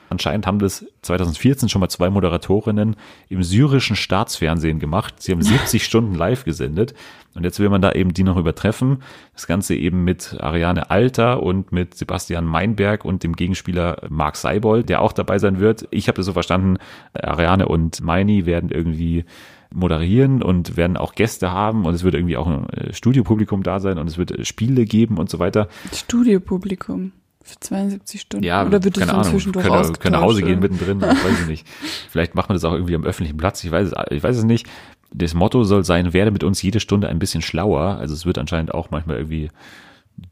Anscheinend 0.09 0.47
haben 0.47 0.59
das 0.59 0.87
2014 1.03 1.69
schon 1.69 1.81
mal 1.81 1.89
zwei 1.89 2.11
Moderatorinnen 2.11 2.97
im 3.29 3.43
syrischen 3.43 3.97
Staatsfernsehen 3.97 4.79
gemacht. 4.79 5.15
Sie 5.23 5.33
haben 5.33 5.43
70 5.43 5.85
Stunden 5.85 6.15
live 6.15 6.45
gesendet. 6.45 6.95
Und 7.35 7.45
jetzt 7.45 7.61
will 7.61 7.69
man 7.69 7.83
da 7.83 7.93
eben 7.93 8.15
die 8.15 8.23
noch 8.23 8.39
übertreffen. 8.39 9.03
Das 9.35 9.47
Ganze 9.47 9.75
eben 9.75 10.05
mit 10.05 10.37
Ariane 10.41 10.91
Alter 10.91 11.43
und 11.43 11.71
mit 11.71 11.95
Sebastian 11.95 12.47
Meinberg 12.47 13.05
und 13.05 13.23
dem 13.23 13.35
Gegenspieler 13.35 14.03
Marc 14.09 14.37
Seibold, 14.37 14.89
der 14.89 15.03
auch 15.03 15.13
dabei 15.13 15.39
sein 15.39 15.61
wird. 15.61 15.87
Ich 15.91 16.09
habe 16.09 16.17
das 16.17 16.27
so 16.27 16.33
verstanden, 16.33 16.79
Ariane 17.13 17.69
und 17.69 18.01
Meini 18.01 18.47
werden 18.47 18.71
irgendwie 18.71 19.27
moderieren 19.75 20.43
und 20.43 20.77
werden 20.77 20.97
auch 20.97 21.15
Gäste 21.15 21.51
haben 21.51 21.85
und 21.85 21.95
es 21.95 22.05
wird 22.05 22.15
irgendwie 22.15 22.37
auch 22.37 22.47
ein 22.47 22.69
äh, 22.71 22.93
Studiopublikum 22.93 23.63
da 23.63 23.81
sein 23.81 23.99
und 23.99 24.07
es 24.07 24.17
wird 24.17 24.31
äh, 24.31 24.45
Spiele 24.45 24.85
geben 24.85 25.19
und 25.19 25.29
so 25.29 25.39
weiter. 25.39 25.69
Studiopublikum 25.93 27.13
für 27.47 27.61
72 27.61 28.21
Stunden. 28.21 28.45
Ja, 28.45 28.67
Oder 28.67 28.83
wird 28.85 28.97
es 28.97 29.01
keine 29.01 29.13
dann 29.13 29.21
Ahnung, 29.21 29.33
zwischendurch 29.33 29.67
können, 29.67 29.93
können 29.95 30.13
nach 30.15 30.23
Hause 30.23 30.43
gehen 30.43 30.61
mittendrin, 30.61 30.99
ich 30.99 31.25
weiß 31.25 31.41
ich 31.43 31.47
nicht. 31.47 31.67
Vielleicht 32.11 32.35
macht 32.35 32.49
man 32.49 32.57
das 32.57 32.65
auch 32.65 32.73
irgendwie 32.73 32.95
am 32.95 33.05
öffentlichen 33.05 33.37
Platz, 33.37 33.63
ich 33.65 33.71
weiß 33.71 33.89
es, 33.89 33.95
ich 34.11 34.23
weiß 34.23 34.37
es 34.37 34.45
nicht. 34.45 34.67
Das 35.13 35.35
Motto 35.35 35.63
soll 35.65 35.85
sein, 35.85 36.13
werde 36.13 36.31
mit 36.33 36.43
uns 36.45 36.61
jede 36.63 36.81
Stunde 36.81 37.09
ein 37.09 37.19
bisschen 37.19 37.41
schlauer. 37.41 37.97
Also 37.99 38.13
es 38.15 38.27
wird 38.27 38.39
anscheinend 38.39 38.75
auch 38.75 38.91
manchmal 38.91 39.17
irgendwie 39.19 39.51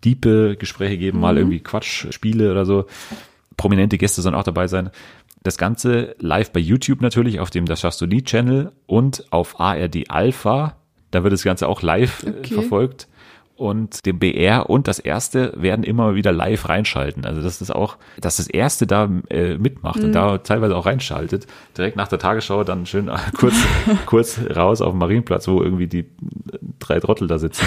diepe 0.04 0.56
Gespräche 0.56 0.98
geben, 0.98 1.20
mal 1.20 1.38
irgendwie 1.38 1.60
Quatschspiele 1.60 2.50
oder 2.50 2.66
so. 2.66 2.86
Prominente 3.56 3.98
Gäste 3.98 4.20
sollen 4.22 4.34
auch 4.34 4.42
dabei 4.42 4.66
sein. 4.66 4.90
Das 5.42 5.58
Ganze 5.58 6.16
live 6.18 6.50
bei 6.52 6.60
YouTube 6.60 7.02
natürlich, 7.02 7.38
auf 7.38 7.50
dem 7.50 7.66
Das 7.66 7.80
schaffst 7.80 8.00
du 8.00 8.06
nie 8.06 8.22
Channel 8.22 8.72
und 8.86 9.24
auf 9.30 9.60
ARD 9.60 10.10
Alpha. 10.10 10.76
Da 11.10 11.22
wird 11.22 11.32
das 11.32 11.44
Ganze 11.44 11.68
auch 11.68 11.82
live 11.82 12.24
äh, 12.24 12.30
Okay. 12.30 12.54
verfolgt. 12.54 13.08
Und 13.56 14.04
dem 14.04 14.18
BR 14.18 14.68
und 14.68 14.88
das 14.88 14.98
erste 14.98 15.52
werden 15.56 15.84
immer 15.84 16.16
wieder 16.16 16.32
live 16.32 16.68
reinschalten. 16.68 17.24
Also 17.24 17.40
das 17.40 17.62
ist 17.62 17.70
auch, 17.70 17.98
dass 18.20 18.38
das 18.38 18.48
erste 18.48 18.84
da 18.84 19.08
äh, 19.30 19.56
mitmacht 19.58 20.02
und 20.02 20.12
da 20.12 20.38
teilweise 20.38 20.74
auch 20.76 20.86
reinschaltet. 20.86 21.46
Direkt 21.78 21.96
nach 21.96 22.08
der 22.08 22.18
Tagesschau 22.18 22.64
dann 22.64 22.84
schön 22.84 23.06
äh, 23.06 23.16
kurz, 23.38 23.54
kurz 24.06 24.40
raus 24.56 24.80
auf 24.80 24.90
dem 24.92 24.98
Marienplatz, 24.98 25.46
wo 25.46 25.62
irgendwie 25.62 25.86
die 25.86 26.04
drei 26.80 26.98
Trottel 26.98 27.28
da 27.28 27.38
sitzen. 27.38 27.64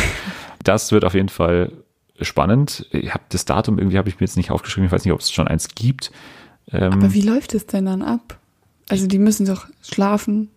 Das 0.61 0.91
wird 0.91 1.05
auf 1.05 1.13
jeden 1.13 1.29
Fall 1.29 1.71
spannend. 2.19 2.87
Ich 2.91 3.13
habe 3.13 3.23
das 3.29 3.45
Datum 3.45 3.79
irgendwie 3.79 3.97
habe 3.97 4.09
ich 4.09 4.15
mir 4.15 4.25
jetzt 4.25 4.35
nicht 4.35 4.51
aufgeschrieben. 4.51 4.87
Ich 4.87 4.91
weiß 4.91 5.05
nicht, 5.05 5.13
ob 5.13 5.21
es 5.21 5.31
schon 5.31 5.47
eins 5.47 5.69
gibt. 5.69 6.11
Ähm, 6.71 6.91
Aber 6.91 7.13
wie 7.13 7.21
läuft 7.21 7.53
es 7.53 7.65
denn 7.65 7.85
dann 7.85 8.01
ab? 8.01 8.37
Also 8.89 9.07
die 9.07 9.19
müssen 9.19 9.45
doch 9.45 9.67
schlafen. 9.81 10.49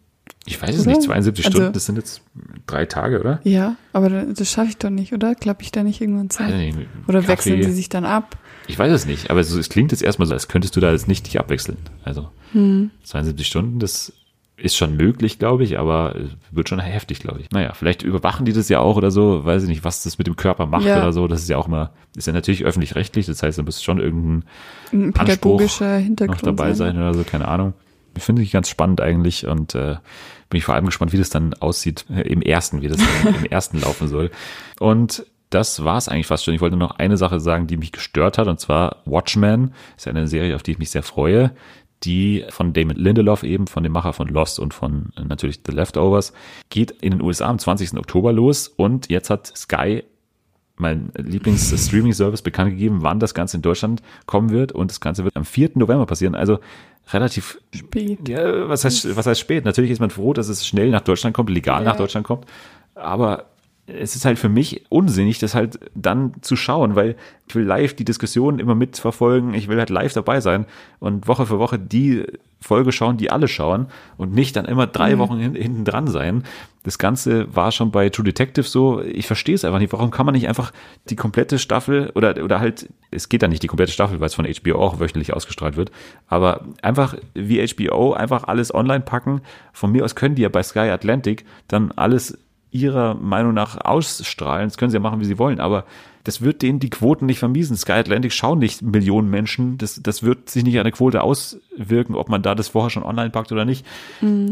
Ich 0.47 0.61
weiß 0.61 0.75
es 0.75 0.83
oder? 0.87 0.91
nicht. 0.97 1.03
72 1.03 1.45
Also- 1.47 1.57
Stunden, 1.59 1.73
das 1.73 1.87
sind 1.87 1.97
jetzt 1.97 2.23
drei 2.67 2.87
Tage, 2.87 3.21
oder? 3.21 3.41
Ja, 3.45 3.77
aber 3.93 4.09
das 4.11 4.51
schaffe 4.51 4.69
ich 4.71 4.77
doch 4.79 4.91
nicht, 4.91 5.13
oder? 5.13 5.35
Klappe 5.35 5.63
ich 5.63 5.71
da 5.73 5.83
nicht 5.83 6.01
irgendwann 6.01 6.31
Zeit? 6.31 6.53
ich 6.55 6.75
nicht. 6.77 6.89
Oder 7.09 7.21
Kaffee. 7.21 7.29
wechseln 7.33 7.63
sie 7.63 7.73
sich 7.73 7.89
dann 7.89 8.05
ab? 8.05 8.37
Ich 8.67 8.79
weiß 8.79 8.93
es 8.93 9.07
nicht, 9.07 9.31
aber 9.31 9.41
es, 9.41 9.51
es 9.53 9.69
klingt 9.69 9.91
jetzt 9.93 10.03
erstmal 10.03 10.27
so, 10.27 10.35
als 10.35 10.49
könntest 10.49 10.77
du 10.77 10.81
da 10.81 10.93
jetzt 10.93 11.09
nicht 11.09 11.27
dich 11.27 11.39
abwechseln. 11.41 11.79
Also 12.05 12.29
72 12.53 13.47
Stunden, 13.47 13.79
das 13.79 14.13
ist 14.57 14.77
schon 14.77 14.95
möglich, 14.97 15.39
glaube 15.39 15.65
ich, 15.65 15.79
aber 15.79 16.15
wird 16.51 16.69
schon 16.69 16.81
heftig, 16.81 17.21
glaube 17.21 17.41
ich. 17.41 17.51
Naja, 17.51 17.73
vielleicht 17.73 18.03
überwachen 18.03 18.45
die 18.45 18.53
das 18.53 18.69
ja 18.69 18.81
auch 18.81 18.97
oder 18.97 19.11
so, 19.11 19.43
weiß 19.45 19.63
ich 19.63 19.69
nicht, 19.71 19.85
was 19.85 20.03
das 20.03 20.19
mit 20.19 20.27
dem 20.27 20.37
Körper 20.37 20.67
macht 20.67 20.85
Ja. 20.85 20.99
oder 20.99 21.13
so. 21.15 21.27
Das 21.29 21.41
ist 21.41 21.49
ja 21.49 21.57
auch 21.57 21.67
immer, 21.67 21.93
ist 22.15 22.27
ja 22.27 22.33
natürlich 22.35 22.65
öffentlich-rechtlich, 22.65 23.25
das 23.27 23.43
heißt, 23.43 23.59
da 23.59 23.63
muss 23.63 23.83
schon 23.83 23.99
irgendein 23.99 24.45
Ein 24.93 25.05
Anspruch 25.07 25.25
pädagogischer 25.25 25.97
noch 25.99 26.05
Hintergrund 26.05 26.47
dabei 26.47 26.75
sein 26.75 26.97
oder 26.97 27.15
so, 27.15 27.25
keine 27.25 27.49
Ahnung. 27.49 27.73
Finde 28.19 28.43
ich 28.43 28.51
ganz 28.51 28.69
spannend 28.69 29.01
eigentlich 29.01 29.47
und 29.47 29.75
äh, 29.75 29.97
bin 30.49 30.59
ich 30.59 30.65
vor 30.65 30.75
allem 30.75 30.87
gespannt, 30.87 31.13
wie 31.13 31.19
das 31.19 31.31
dann 31.31 31.55
aussieht 31.55 32.05
äh, 32.11 32.23
im 32.23 32.43
ersten, 32.43 32.83
wie 32.83 32.89
das 32.89 32.99
im 33.25 33.45
ersten 33.47 33.81
laufen 33.81 34.09
soll. 34.09 34.31
Und 34.79 35.25
das 35.51 35.85
war's 35.85 36.09
eigentlich 36.09 36.27
fast 36.27 36.45
schon. 36.45 36.55
Ich 36.55 36.61
wollte 36.61 36.77
noch 36.77 36.99
eine 36.99 37.17
Sache 37.17 37.41
sagen, 37.41 37.67
die 37.67 37.77
mich 37.77 37.93
gestört 37.93 38.39
hat, 38.39 38.47
und 38.47 38.61
zwar 38.61 39.03
Watchmen. 39.05 39.75
Ist 39.97 40.07
eine 40.07 40.29
Serie, 40.29 40.55
auf 40.55 40.63
die 40.63 40.73
ich 40.73 40.79
mich 40.79 40.91
sehr 40.91 41.03
freue, 41.03 41.53
die 42.05 42.45
von 42.51 42.73
Damon 42.73 42.97
Lindelof 42.97 43.43
eben, 43.43 43.67
von 43.67 43.83
dem 43.83 43.93
Macher 43.93 44.13
von 44.13 44.29
Lost 44.29 44.59
und 44.59 44.75
von 44.75 45.13
äh, 45.17 45.25
natürlich 45.25 45.61
The 45.67 45.73
Leftovers, 45.73 46.33
geht 46.69 46.91
in 46.91 47.13
den 47.13 47.23
USA 47.23 47.47
am 47.47 47.59
20. 47.59 47.95
Oktober 47.95 48.33
los 48.33 48.69
und 48.69 49.11
jetzt 49.11 49.31
hat 49.31 49.47
Sky 49.47 50.05
mein 50.81 51.13
Lieblings-Streaming-Service 51.15 52.43
bekannt 52.43 52.71
gegeben, 52.71 52.99
wann 53.03 53.21
das 53.21 53.35
Ganze 53.35 53.59
in 53.59 53.63
Deutschland 53.63 54.03
kommen 54.27 54.51
wird. 54.51 54.73
Und 54.73 54.91
das 54.91 55.01
Ganze 55.01 55.25
wird 55.25 55.37
am 55.37 55.45
4. 55.45 55.73
November 55.75 56.07
passieren. 56.07 56.35
Also 56.35 56.59
relativ 57.13 57.59
Spät. 57.75 58.29
ja, 58.29 58.69
was 58.69 58.85
heißt, 58.85 59.17
was 59.17 59.27
heißt 59.27 59.41
spät? 59.41 59.65
Natürlich 59.65 59.91
ist 59.91 60.01
man 60.01 60.11
froh, 60.11 60.33
dass 60.33 60.49
es 60.49 60.67
schnell 60.67 60.91
nach 60.91 61.01
Deutschland 61.03 61.35
kommt, 61.35 61.51
legal 61.51 61.83
Ja. 61.83 61.91
nach 61.91 61.97
Deutschland 61.97 62.27
kommt. 62.27 62.47
Aber 62.95 63.50
es 63.99 64.17
ist 64.17 64.25
halt 64.25 64.39
für 64.39 64.49
mich 64.49 64.85
unsinnig, 64.89 65.39
das 65.39 65.55
halt 65.55 65.79
dann 65.95 66.35
zu 66.43 66.57
schauen, 66.57 66.97
weil 66.97 67.17
ich 67.49 67.55
will 67.55 67.65
live 67.65 67.95
die 67.95 68.05
Diskussionen 68.05 68.59
immer 68.59 68.75
mitverfolgen. 68.75 69.55
Ich 69.55 69.69
will 69.69 69.79
halt 69.79 69.91
live 69.91 70.13
dabei 70.13 70.41
sein 70.41 70.67
und 70.99 71.27
Woche 71.27 71.47
für 71.47 71.59
Woche 71.59 71.79
die 71.79 72.25
Folge 72.61 72.93
schauen, 72.93 73.17
die 73.17 73.31
alle 73.31 73.49
schauen 73.49 73.87
und 74.19 74.35
nicht 74.35 74.55
dann 74.55 74.67
immer 74.67 74.87
drei 74.87 75.19
Wochen 75.19 75.39
hin, 75.39 75.55
hinten 75.55 75.85
dran 75.85 76.07
sein. 76.07 76.45
Das 76.83 76.99
Ganze 76.99 77.55
war 77.55 77.73
schon 77.73 77.91
bei 77.91 78.09
True 78.11 78.25
Detective 78.25 78.67
so. 78.67 79.03
Ich 79.03 79.27
verstehe 79.27 79.55
es 79.55 79.65
einfach 79.65 79.79
nicht. 79.79 79.93
Warum 79.93 80.11
kann 80.11 80.27
man 80.27 80.35
nicht 80.35 80.49
einfach 80.49 80.73
die 81.09 81.17
komplette 81.17 81.59
Staffel 81.59 82.11
oder, 82.15 82.43
oder 82.45 82.61
halt, 82.61 82.89
es 83.11 83.29
geht 83.29 83.43
da 83.43 83.49
nicht 83.49 83.63
die 83.63 83.67
komplette 83.67 83.93
Staffel, 83.93 84.21
weil 84.21 84.27
es 84.27 84.35
von 84.35 84.47
HBO 84.47 84.79
auch 84.79 85.01
wöchentlich 85.01 85.33
ausgestrahlt 85.33 85.77
wird, 85.77 85.91
aber 86.29 86.67
einfach 86.83 87.17
wie 87.35 87.67
HBO 87.67 88.13
einfach 88.13 88.45
alles 88.45 88.75
online 88.75 89.05
packen. 89.05 89.41
Von 89.73 89.93
mir 89.93 90.05
aus 90.05 90.15
können 90.15 90.35
die 90.35 90.43
ja 90.43 90.49
bei 90.49 90.63
Sky 90.63 90.91
Atlantic 90.91 91.45
dann 91.69 91.93
alles 91.93 92.39
ihrer 92.71 93.15
Meinung 93.15 93.55
nach 93.55 93.85
ausstrahlen. 93.85 94.69
Das 94.69 94.79
können 94.79 94.91
sie 94.91 94.97
ja 94.97 95.01
machen, 95.01 95.21
wie 95.21 95.25
sie 95.25 95.39
wollen, 95.39 95.61
aber 95.61 95.85
das 96.25 96.43
wird 96.43 96.61
denen 96.61 96.81
die 96.81 96.91
Quoten 96.91 97.25
nicht 97.25 97.39
vermiesen. 97.39 97.77
Sky 97.77 97.93
Atlantic 97.93 98.33
schauen 98.33 98.59
nicht 98.59 98.83
Millionen 98.83 99.31
Menschen. 99.31 99.79
Das, 99.79 100.03
das 100.03 100.23
wird 100.23 100.51
sich 100.51 100.65
nicht 100.65 100.79
an 100.79 100.85
der 100.85 100.93
Quote 100.93 101.23
auswirken, 101.23 102.15
ob 102.15 102.29
man 102.29 102.43
da 102.43 102.55
das 102.55 102.69
vorher 102.69 102.91
schon 102.91 103.05
online 103.05 103.31
packt 103.31 103.53
oder 103.53 103.65
nicht. 103.65 103.87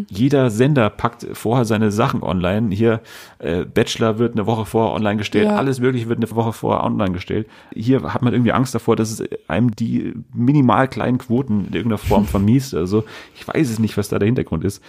Jeder 0.09 0.49
Sender 0.49 0.89
packt 0.89 1.27
vorher 1.35 1.67
seine 1.67 1.91
Sachen 1.91 2.23
online. 2.23 2.75
Hier, 2.75 3.03
äh, 3.39 3.67
Bachelor 3.67 4.19
wird 4.19 4.33
eine 4.33 4.47
Woche 4.47 4.65
vorher 4.65 4.95
online 4.95 5.19
gestellt. 5.19 5.45
Ja. 5.45 5.57
Alles 5.57 5.79
Mögliche 5.79 6.09
wird 6.09 6.19
eine 6.19 6.35
Woche 6.35 6.55
vorher 6.55 6.85
online 6.85 7.13
gestellt. 7.13 7.47
Hier 7.75 8.15
hat 8.15 8.23
man 8.23 8.33
irgendwie 8.33 8.53
Angst 8.53 8.75
davor, 8.75 8.97
dass 8.97 9.11
es 9.11 9.23
einem 9.47 9.77
die 9.77 10.15
minimal 10.33 10.89
kleinen 10.89 11.19
Quoten 11.19 11.67
in 11.67 11.75
irgendeiner 11.75 11.99
Form 11.99 12.25
vermiest. 12.27 12.75
Also 12.75 13.05
ich 13.37 13.47
weiß 13.47 13.69
es 13.69 13.79
nicht, 13.79 13.99
was 13.99 14.09
da 14.09 14.19
der 14.19 14.27
Hintergrund 14.27 14.65
ist. 14.65 14.83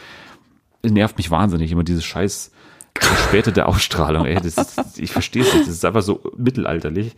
Es 0.82 0.94
nervt 0.94 1.18
mich 1.18 1.30
wahnsinnig, 1.30 1.74
immer 1.74 1.84
diese 1.84 2.02
scheiß 2.02 2.52
verspätete 3.04 3.66
Ausstrahlung. 3.68 4.26
Ey, 4.26 4.36
das 4.36 4.58
ist, 4.58 5.00
ich 5.00 5.12
verstehe 5.12 5.44
es 5.44 5.54
nicht. 5.54 5.68
Das 5.68 5.76
ist 5.76 5.86
einfach 5.86 6.02
so 6.02 6.22
mittelalterlich. 6.38 7.16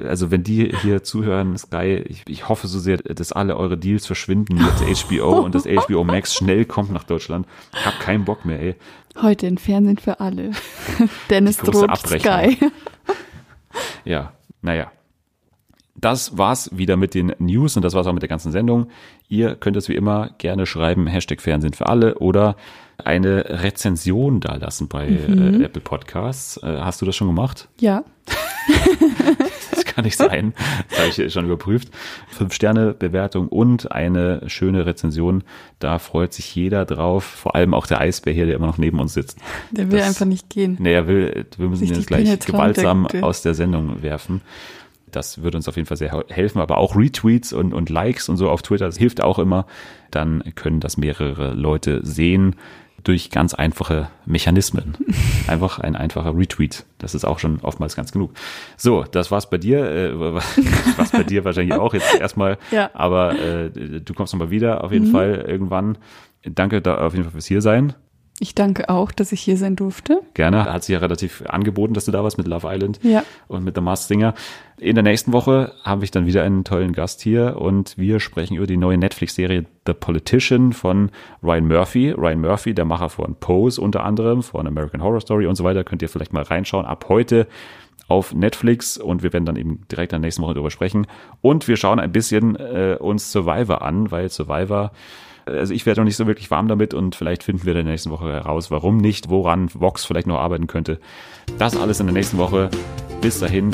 Also 0.00 0.30
wenn 0.30 0.44
die 0.44 0.74
hier 0.82 1.02
zuhören, 1.02 1.56
Sky, 1.58 2.04
ich, 2.08 2.22
ich 2.28 2.48
hoffe 2.48 2.68
so 2.68 2.78
sehr, 2.78 2.98
dass 2.98 3.32
alle 3.32 3.56
eure 3.56 3.76
Deals 3.76 4.06
verschwinden 4.06 4.54
mit 4.54 4.98
HBO 5.08 5.40
und 5.40 5.54
dass 5.54 5.64
HBO 5.64 6.04
Max 6.04 6.34
schnell 6.34 6.64
kommt 6.64 6.92
nach 6.92 7.04
Deutschland. 7.04 7.46
Ich 7.72 7.84
hab 7.86 7.98
keinen 8.00 8.24
Bock 8.24 8.44
mehr, 8.44 8.60
ey. 8.60 8.74
Heute 9.20 9.46
in 9.46 9.58
Fernsehen 9.58 9.98
für 9.98 10.20
alle. 10.20 10.52
Dennis 11.30 11.58
droht 11.58 11.88
Abrechnung. 11.88 12.20
Sky. 12.20 12.58
Ja, 14.04 14.34
naja. 14.60 14.92
Das 15.94 16.36
war's 16.36 16.68
wieder 16.76 16.96
mit 16.96 17.14
den 17.14 17.32
News 17.38 17.76
und 17.76 17.82
das 17.82 17.94
war's 17.94 18.06
auch 18.06 18.12
mit 18.12 18.22
der 18.22 18.28
ganzen 18.28 18.52
Sendung. 18.52 18.88
Ihr 19.28 19.54
könnt 19.54 19.76
es 19.76 19.88
wie 19.88 19.94
immer 19.94 20.30
gerne 20.36 20.66
schreiben, 20.66 21.06
Hashtag 21.06 21.40
Fernsehen 21.40 21.72
für 21.72 21.86
alle 21.86 22.16
oder 22.18 22.56
eine 23.02 23.62
Rezension 23.62 24.40
da 24.40 24.54
lassen 24.56 24.88
bei 24.88 25.06
äh, 25.08 25.62
Apple 25.64 25.82
Podcasts. 25.82 26.56
Äh, 26.62 26.78
hast 26.80 27.00
du 27.02 27.06
das 27.06 27.16
schon 27.16 27.28
gemacht? 27.28 27.68
Ja. 27.80 28.04
Das 29.72 29.84
kann 29.86 30.04
nicht 30.04 30.16
sein. 30.16 30.54
Das 30.90 30.98
habe 31.18 31.26
ich 31.26 31.32
schon 31.32 31.44
überprüft. 31.46 31.88
Fünf 32.28 32.54
Sterne 32.54 32.94
Bewertung 32.94 33.48
und 33.48 33.90
eine 33.92 34.42
schöne 34.46 34.86
Rezension. 34.86 35.44
Da 35.80 35.98
freut 35.98 36.32
sich 36.32 36.54
jeder 36.54 36.84
drauf. 36.84 37.24
Vor 37.24 37.54
allem 37.54 37.74
auch 37.74 37.86
der 37.86 38.00
Eisbär 38.00 38.32
hier, 38.32 38.46
der 38.46 38.56
immer 38.56 38.66
noch 38.66 38.78
neben 38.78 39.00
uns 39.00 39.14
sitzt. 39.14 39.38
Der 39.70 39.90
will 39.90 39.98
Das- 39.98 40.08
einfach 40.08 40.26
nicht 40.26 40.48
gehen. 40.50 40.76
Nee, 40.78 40.92
er 40.94 41.08
will, 41.08 41.46
wir 41.56 41.68
müssen 41.68 41.84
ihn 41.84 41.94
jetzt 41.94 42.06
gleich 42.06 42.38
gewaltsam 42.40 43.06
Güte. 43.10 43.24
aus 43.24 43.42
der 43.42 43.54
Sendung 43.54 44.02
werfen. 44.02 44.40
Das 45.10 45.42
würde 45.42 45.58
uns 45.58 45.68
auf 45.68 45.76
jeden 45.76 45.86
Fall 45.86 45.98
sehr 45.98 46.24
helfen, 46.30 46.60
aber 46.60 46.78
auch 46.78 46.96
Retweets 46.96 47.52
und, 47.52 47.74
und 47.74 47.90
Likes 47.90 48.30
und 48.30 48.38
so 48.38 48.48
auf 48.48 48.62
Twitter, 48.62 48.86
das 48.86 48.96
hilft 48.96 49.22
auch 49.22 49.38
immer. 49.38 49.66
Dann 50.10 50.42
können 50.54 50.80
das 50.80 50.96
mehrere 50.96 51.52
Leute 51.52 52.00
sehen 52.04 52.56
durch 53.04 53.30
ganz 53.30 53.54
einfache 53.54 54.08
Mechanismen. 54.26 54.94
Einfach 55.48 55.78
ein 55.80 55.96
einfacher 55.96 56.36
Retweet. 56.36 56.84
Das 56.98 57.14
ist 57.14 57.24
auch 57.24 57.38
schon 57.38 57.58
oftmals 57.62 57.96
ganz 57.96 58.12
genug. 58.12 58.30
So, 58.76 59.02
das 59.10 59.30
war's 59.30 59.50
bei 59.50 59.58
dir. 59.58 59.84
Äh, 59.90 60.12
was 60.34 61.10
bei 61.12 61.24
dir 61.24 61.44
wahrscheinlich 61.44 61.74
auch 61.78 61.94
jetzt 61.94 62.14
erstmal. 62.14 62.58
Ja. 62.70 62.90
Aber 62.94 63.38
äh, 63.38 63.70
du 63.70 64.14
kommst 64.14 64.32
nochmal 64.32 64.50
wieder 64.50 64.84
auf 64.84 64.92
jeden 64.92 65.08
Mhm. 65.08 65.12
Fall 65.12 65.44
irgendwann. 65.46 65.98
Danke 66.44 66.80
da 66.80 66.98
auf 67.04 67.12
jeden 67.12 67.24
Fall 67.24 67.32
fürs 67.32 67.46
hier 67.46 67.60
sein. 67.60 67.94
Ich 68.42 68.56
danke 68.56 68.88
auch, 68.88 69.12
dass 69.12 69.30
ich 69.30 69.40
hier 69.40 69.56
sein 69.56 69.76
durfte. 69.76 70.20
Gerne. 70.34 70.64
Hat 70.64 70.82
sich 70.82 70.94
ja 70.94 70.98
relativ 70.98 71.44
angeboten, 71.46 71.94
dass 71.94 72.06
du 72.06 72.10
da 72.10 72.24
warst 72.24 72.38
mit 72.38 72.48
Love 72.48 72.66
Island 72.68 72.98
Ja. 73.04 73.22
und 73.46 73.62
mit 73.62 73.76
The 73.76 73.80
Masked 73.80 74.08
Singer. 74.08 74.34
In 74.78 74.96
der 74.96 75.04
nächsten 75.04 75.32
Woche 75.32 75.72
habe 75.84 76.02
ich 76.02 76.10
dann 76.10 76.26
wieder 76.26 76.42
einen 76.42 76.64
tollen 76.64 76.92
Gast 76.92 77.20
hier 77.20 77.56
und 77.60 77.96
wir 77.96 78.18
sprechen 78.18 78.56
über 78.56 78.66
die 78.66 78.76
neue 78.76 78.98
Netflix-Serie 78.98 79.64
The 79.86 79.92
Politician 79.92 80.72
von 80.72 81.12
Ryan 81.40 81.68
Murphy. 81.68 82.10
Ryan 82.10 82.40
Murphy, 82.40 82.74
der 82.74 82.84
Macher 82.84 83.10
von 83.10 83.36
Pose 83.36 83.80
unter 83.80 84.02
anderem, 84.02 84.42
von 84.42 84.66
American 84.66 85.04
Horror 85.04 85.20
Story 85.20 85.46
und 85.46 85.54
so 85.54 85.62
weiter. 85.62 85.84
Könnt 85.84 86.02
ihr 86.02 86.08
vielleicht 86.08 86.32
mal 86.32 86.42
reinschauen. 86.42 86.84
Ab 86.84 87.04
heute 87.08 87.46
auf 88.08 88.34
Netflix 88.34 88.98
und 88.98 89.22
wir 89.22 89.32
werden 89.32 89.44
dann 89.46 89.54
eben 89.54 89.82
direkt 89.88 90.12
in 90.12 90.20
der 90.20 90.26
nächsten 90.26 90.42
Woche 90.42 90.54
darüber 90.54 90.72
sprechen. 90.72 91.06
Und 91.42 91.68
wir 91.68 91.76
schauen 91.76 92.00
ein 92.00 92.10
bisschen 92.10 92.56
äh, 92.56 92.96
uns 92.98 93.30
Survivor 93.30 93.82
an, 93.82 94.10
weil 94.10 94.28
Survivor 94.30 94.90
also 95.46 95.74
ich 95.74 95.86
werde 95.86 96.00
noch 96.00 96.04
nicht 96.04 96.16
so 96.16 96.26
wirklich 96.26 96.50
warm 96.50 96.68
damit 96.68 96.94
und 96.94 97.14
vielleicht 97.14 97.42
finden 97.42 97.64
wir 97.64 97.74
in 97.74 97.84
der 97.84 97.92
nächsten 97.92 98.10
Woche 98.10 98.32
heraus, 98.32 98.70
warum 98.70 98.96
nicht, 98.96 99.28
woran 99.30 99.68
Vox 99.72 100.04
vielleicht 100.04 100.26
noch 100.26 100.38
arbeiten 100.38 100.66
könnte. 100.66 101.00
Das 101.58 101.76
alles 101.76 102.00
in 102.00 102.06
der 102.06 102.14
nächsten 102.14 102.38
Woche. 102.38 102.70
Bis 103.20 103.40
dahin 103.40 103.70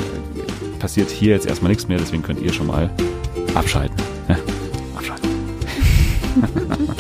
passiert 0.78 1.11
hier 1.11 1.35
jetzt 1.35 1.47
erstmal 1.47 1.70
nichts 1.70 1.89
mehr, 1.89 1.99
deswegen 1.99 2.23
könnt 2.23 2.40
ihr 2.40 2.53
schon 2.53 2.66
mal 2.66 2.90
abschalten. 3.55 3.97
Abschalten. 4.97 5.28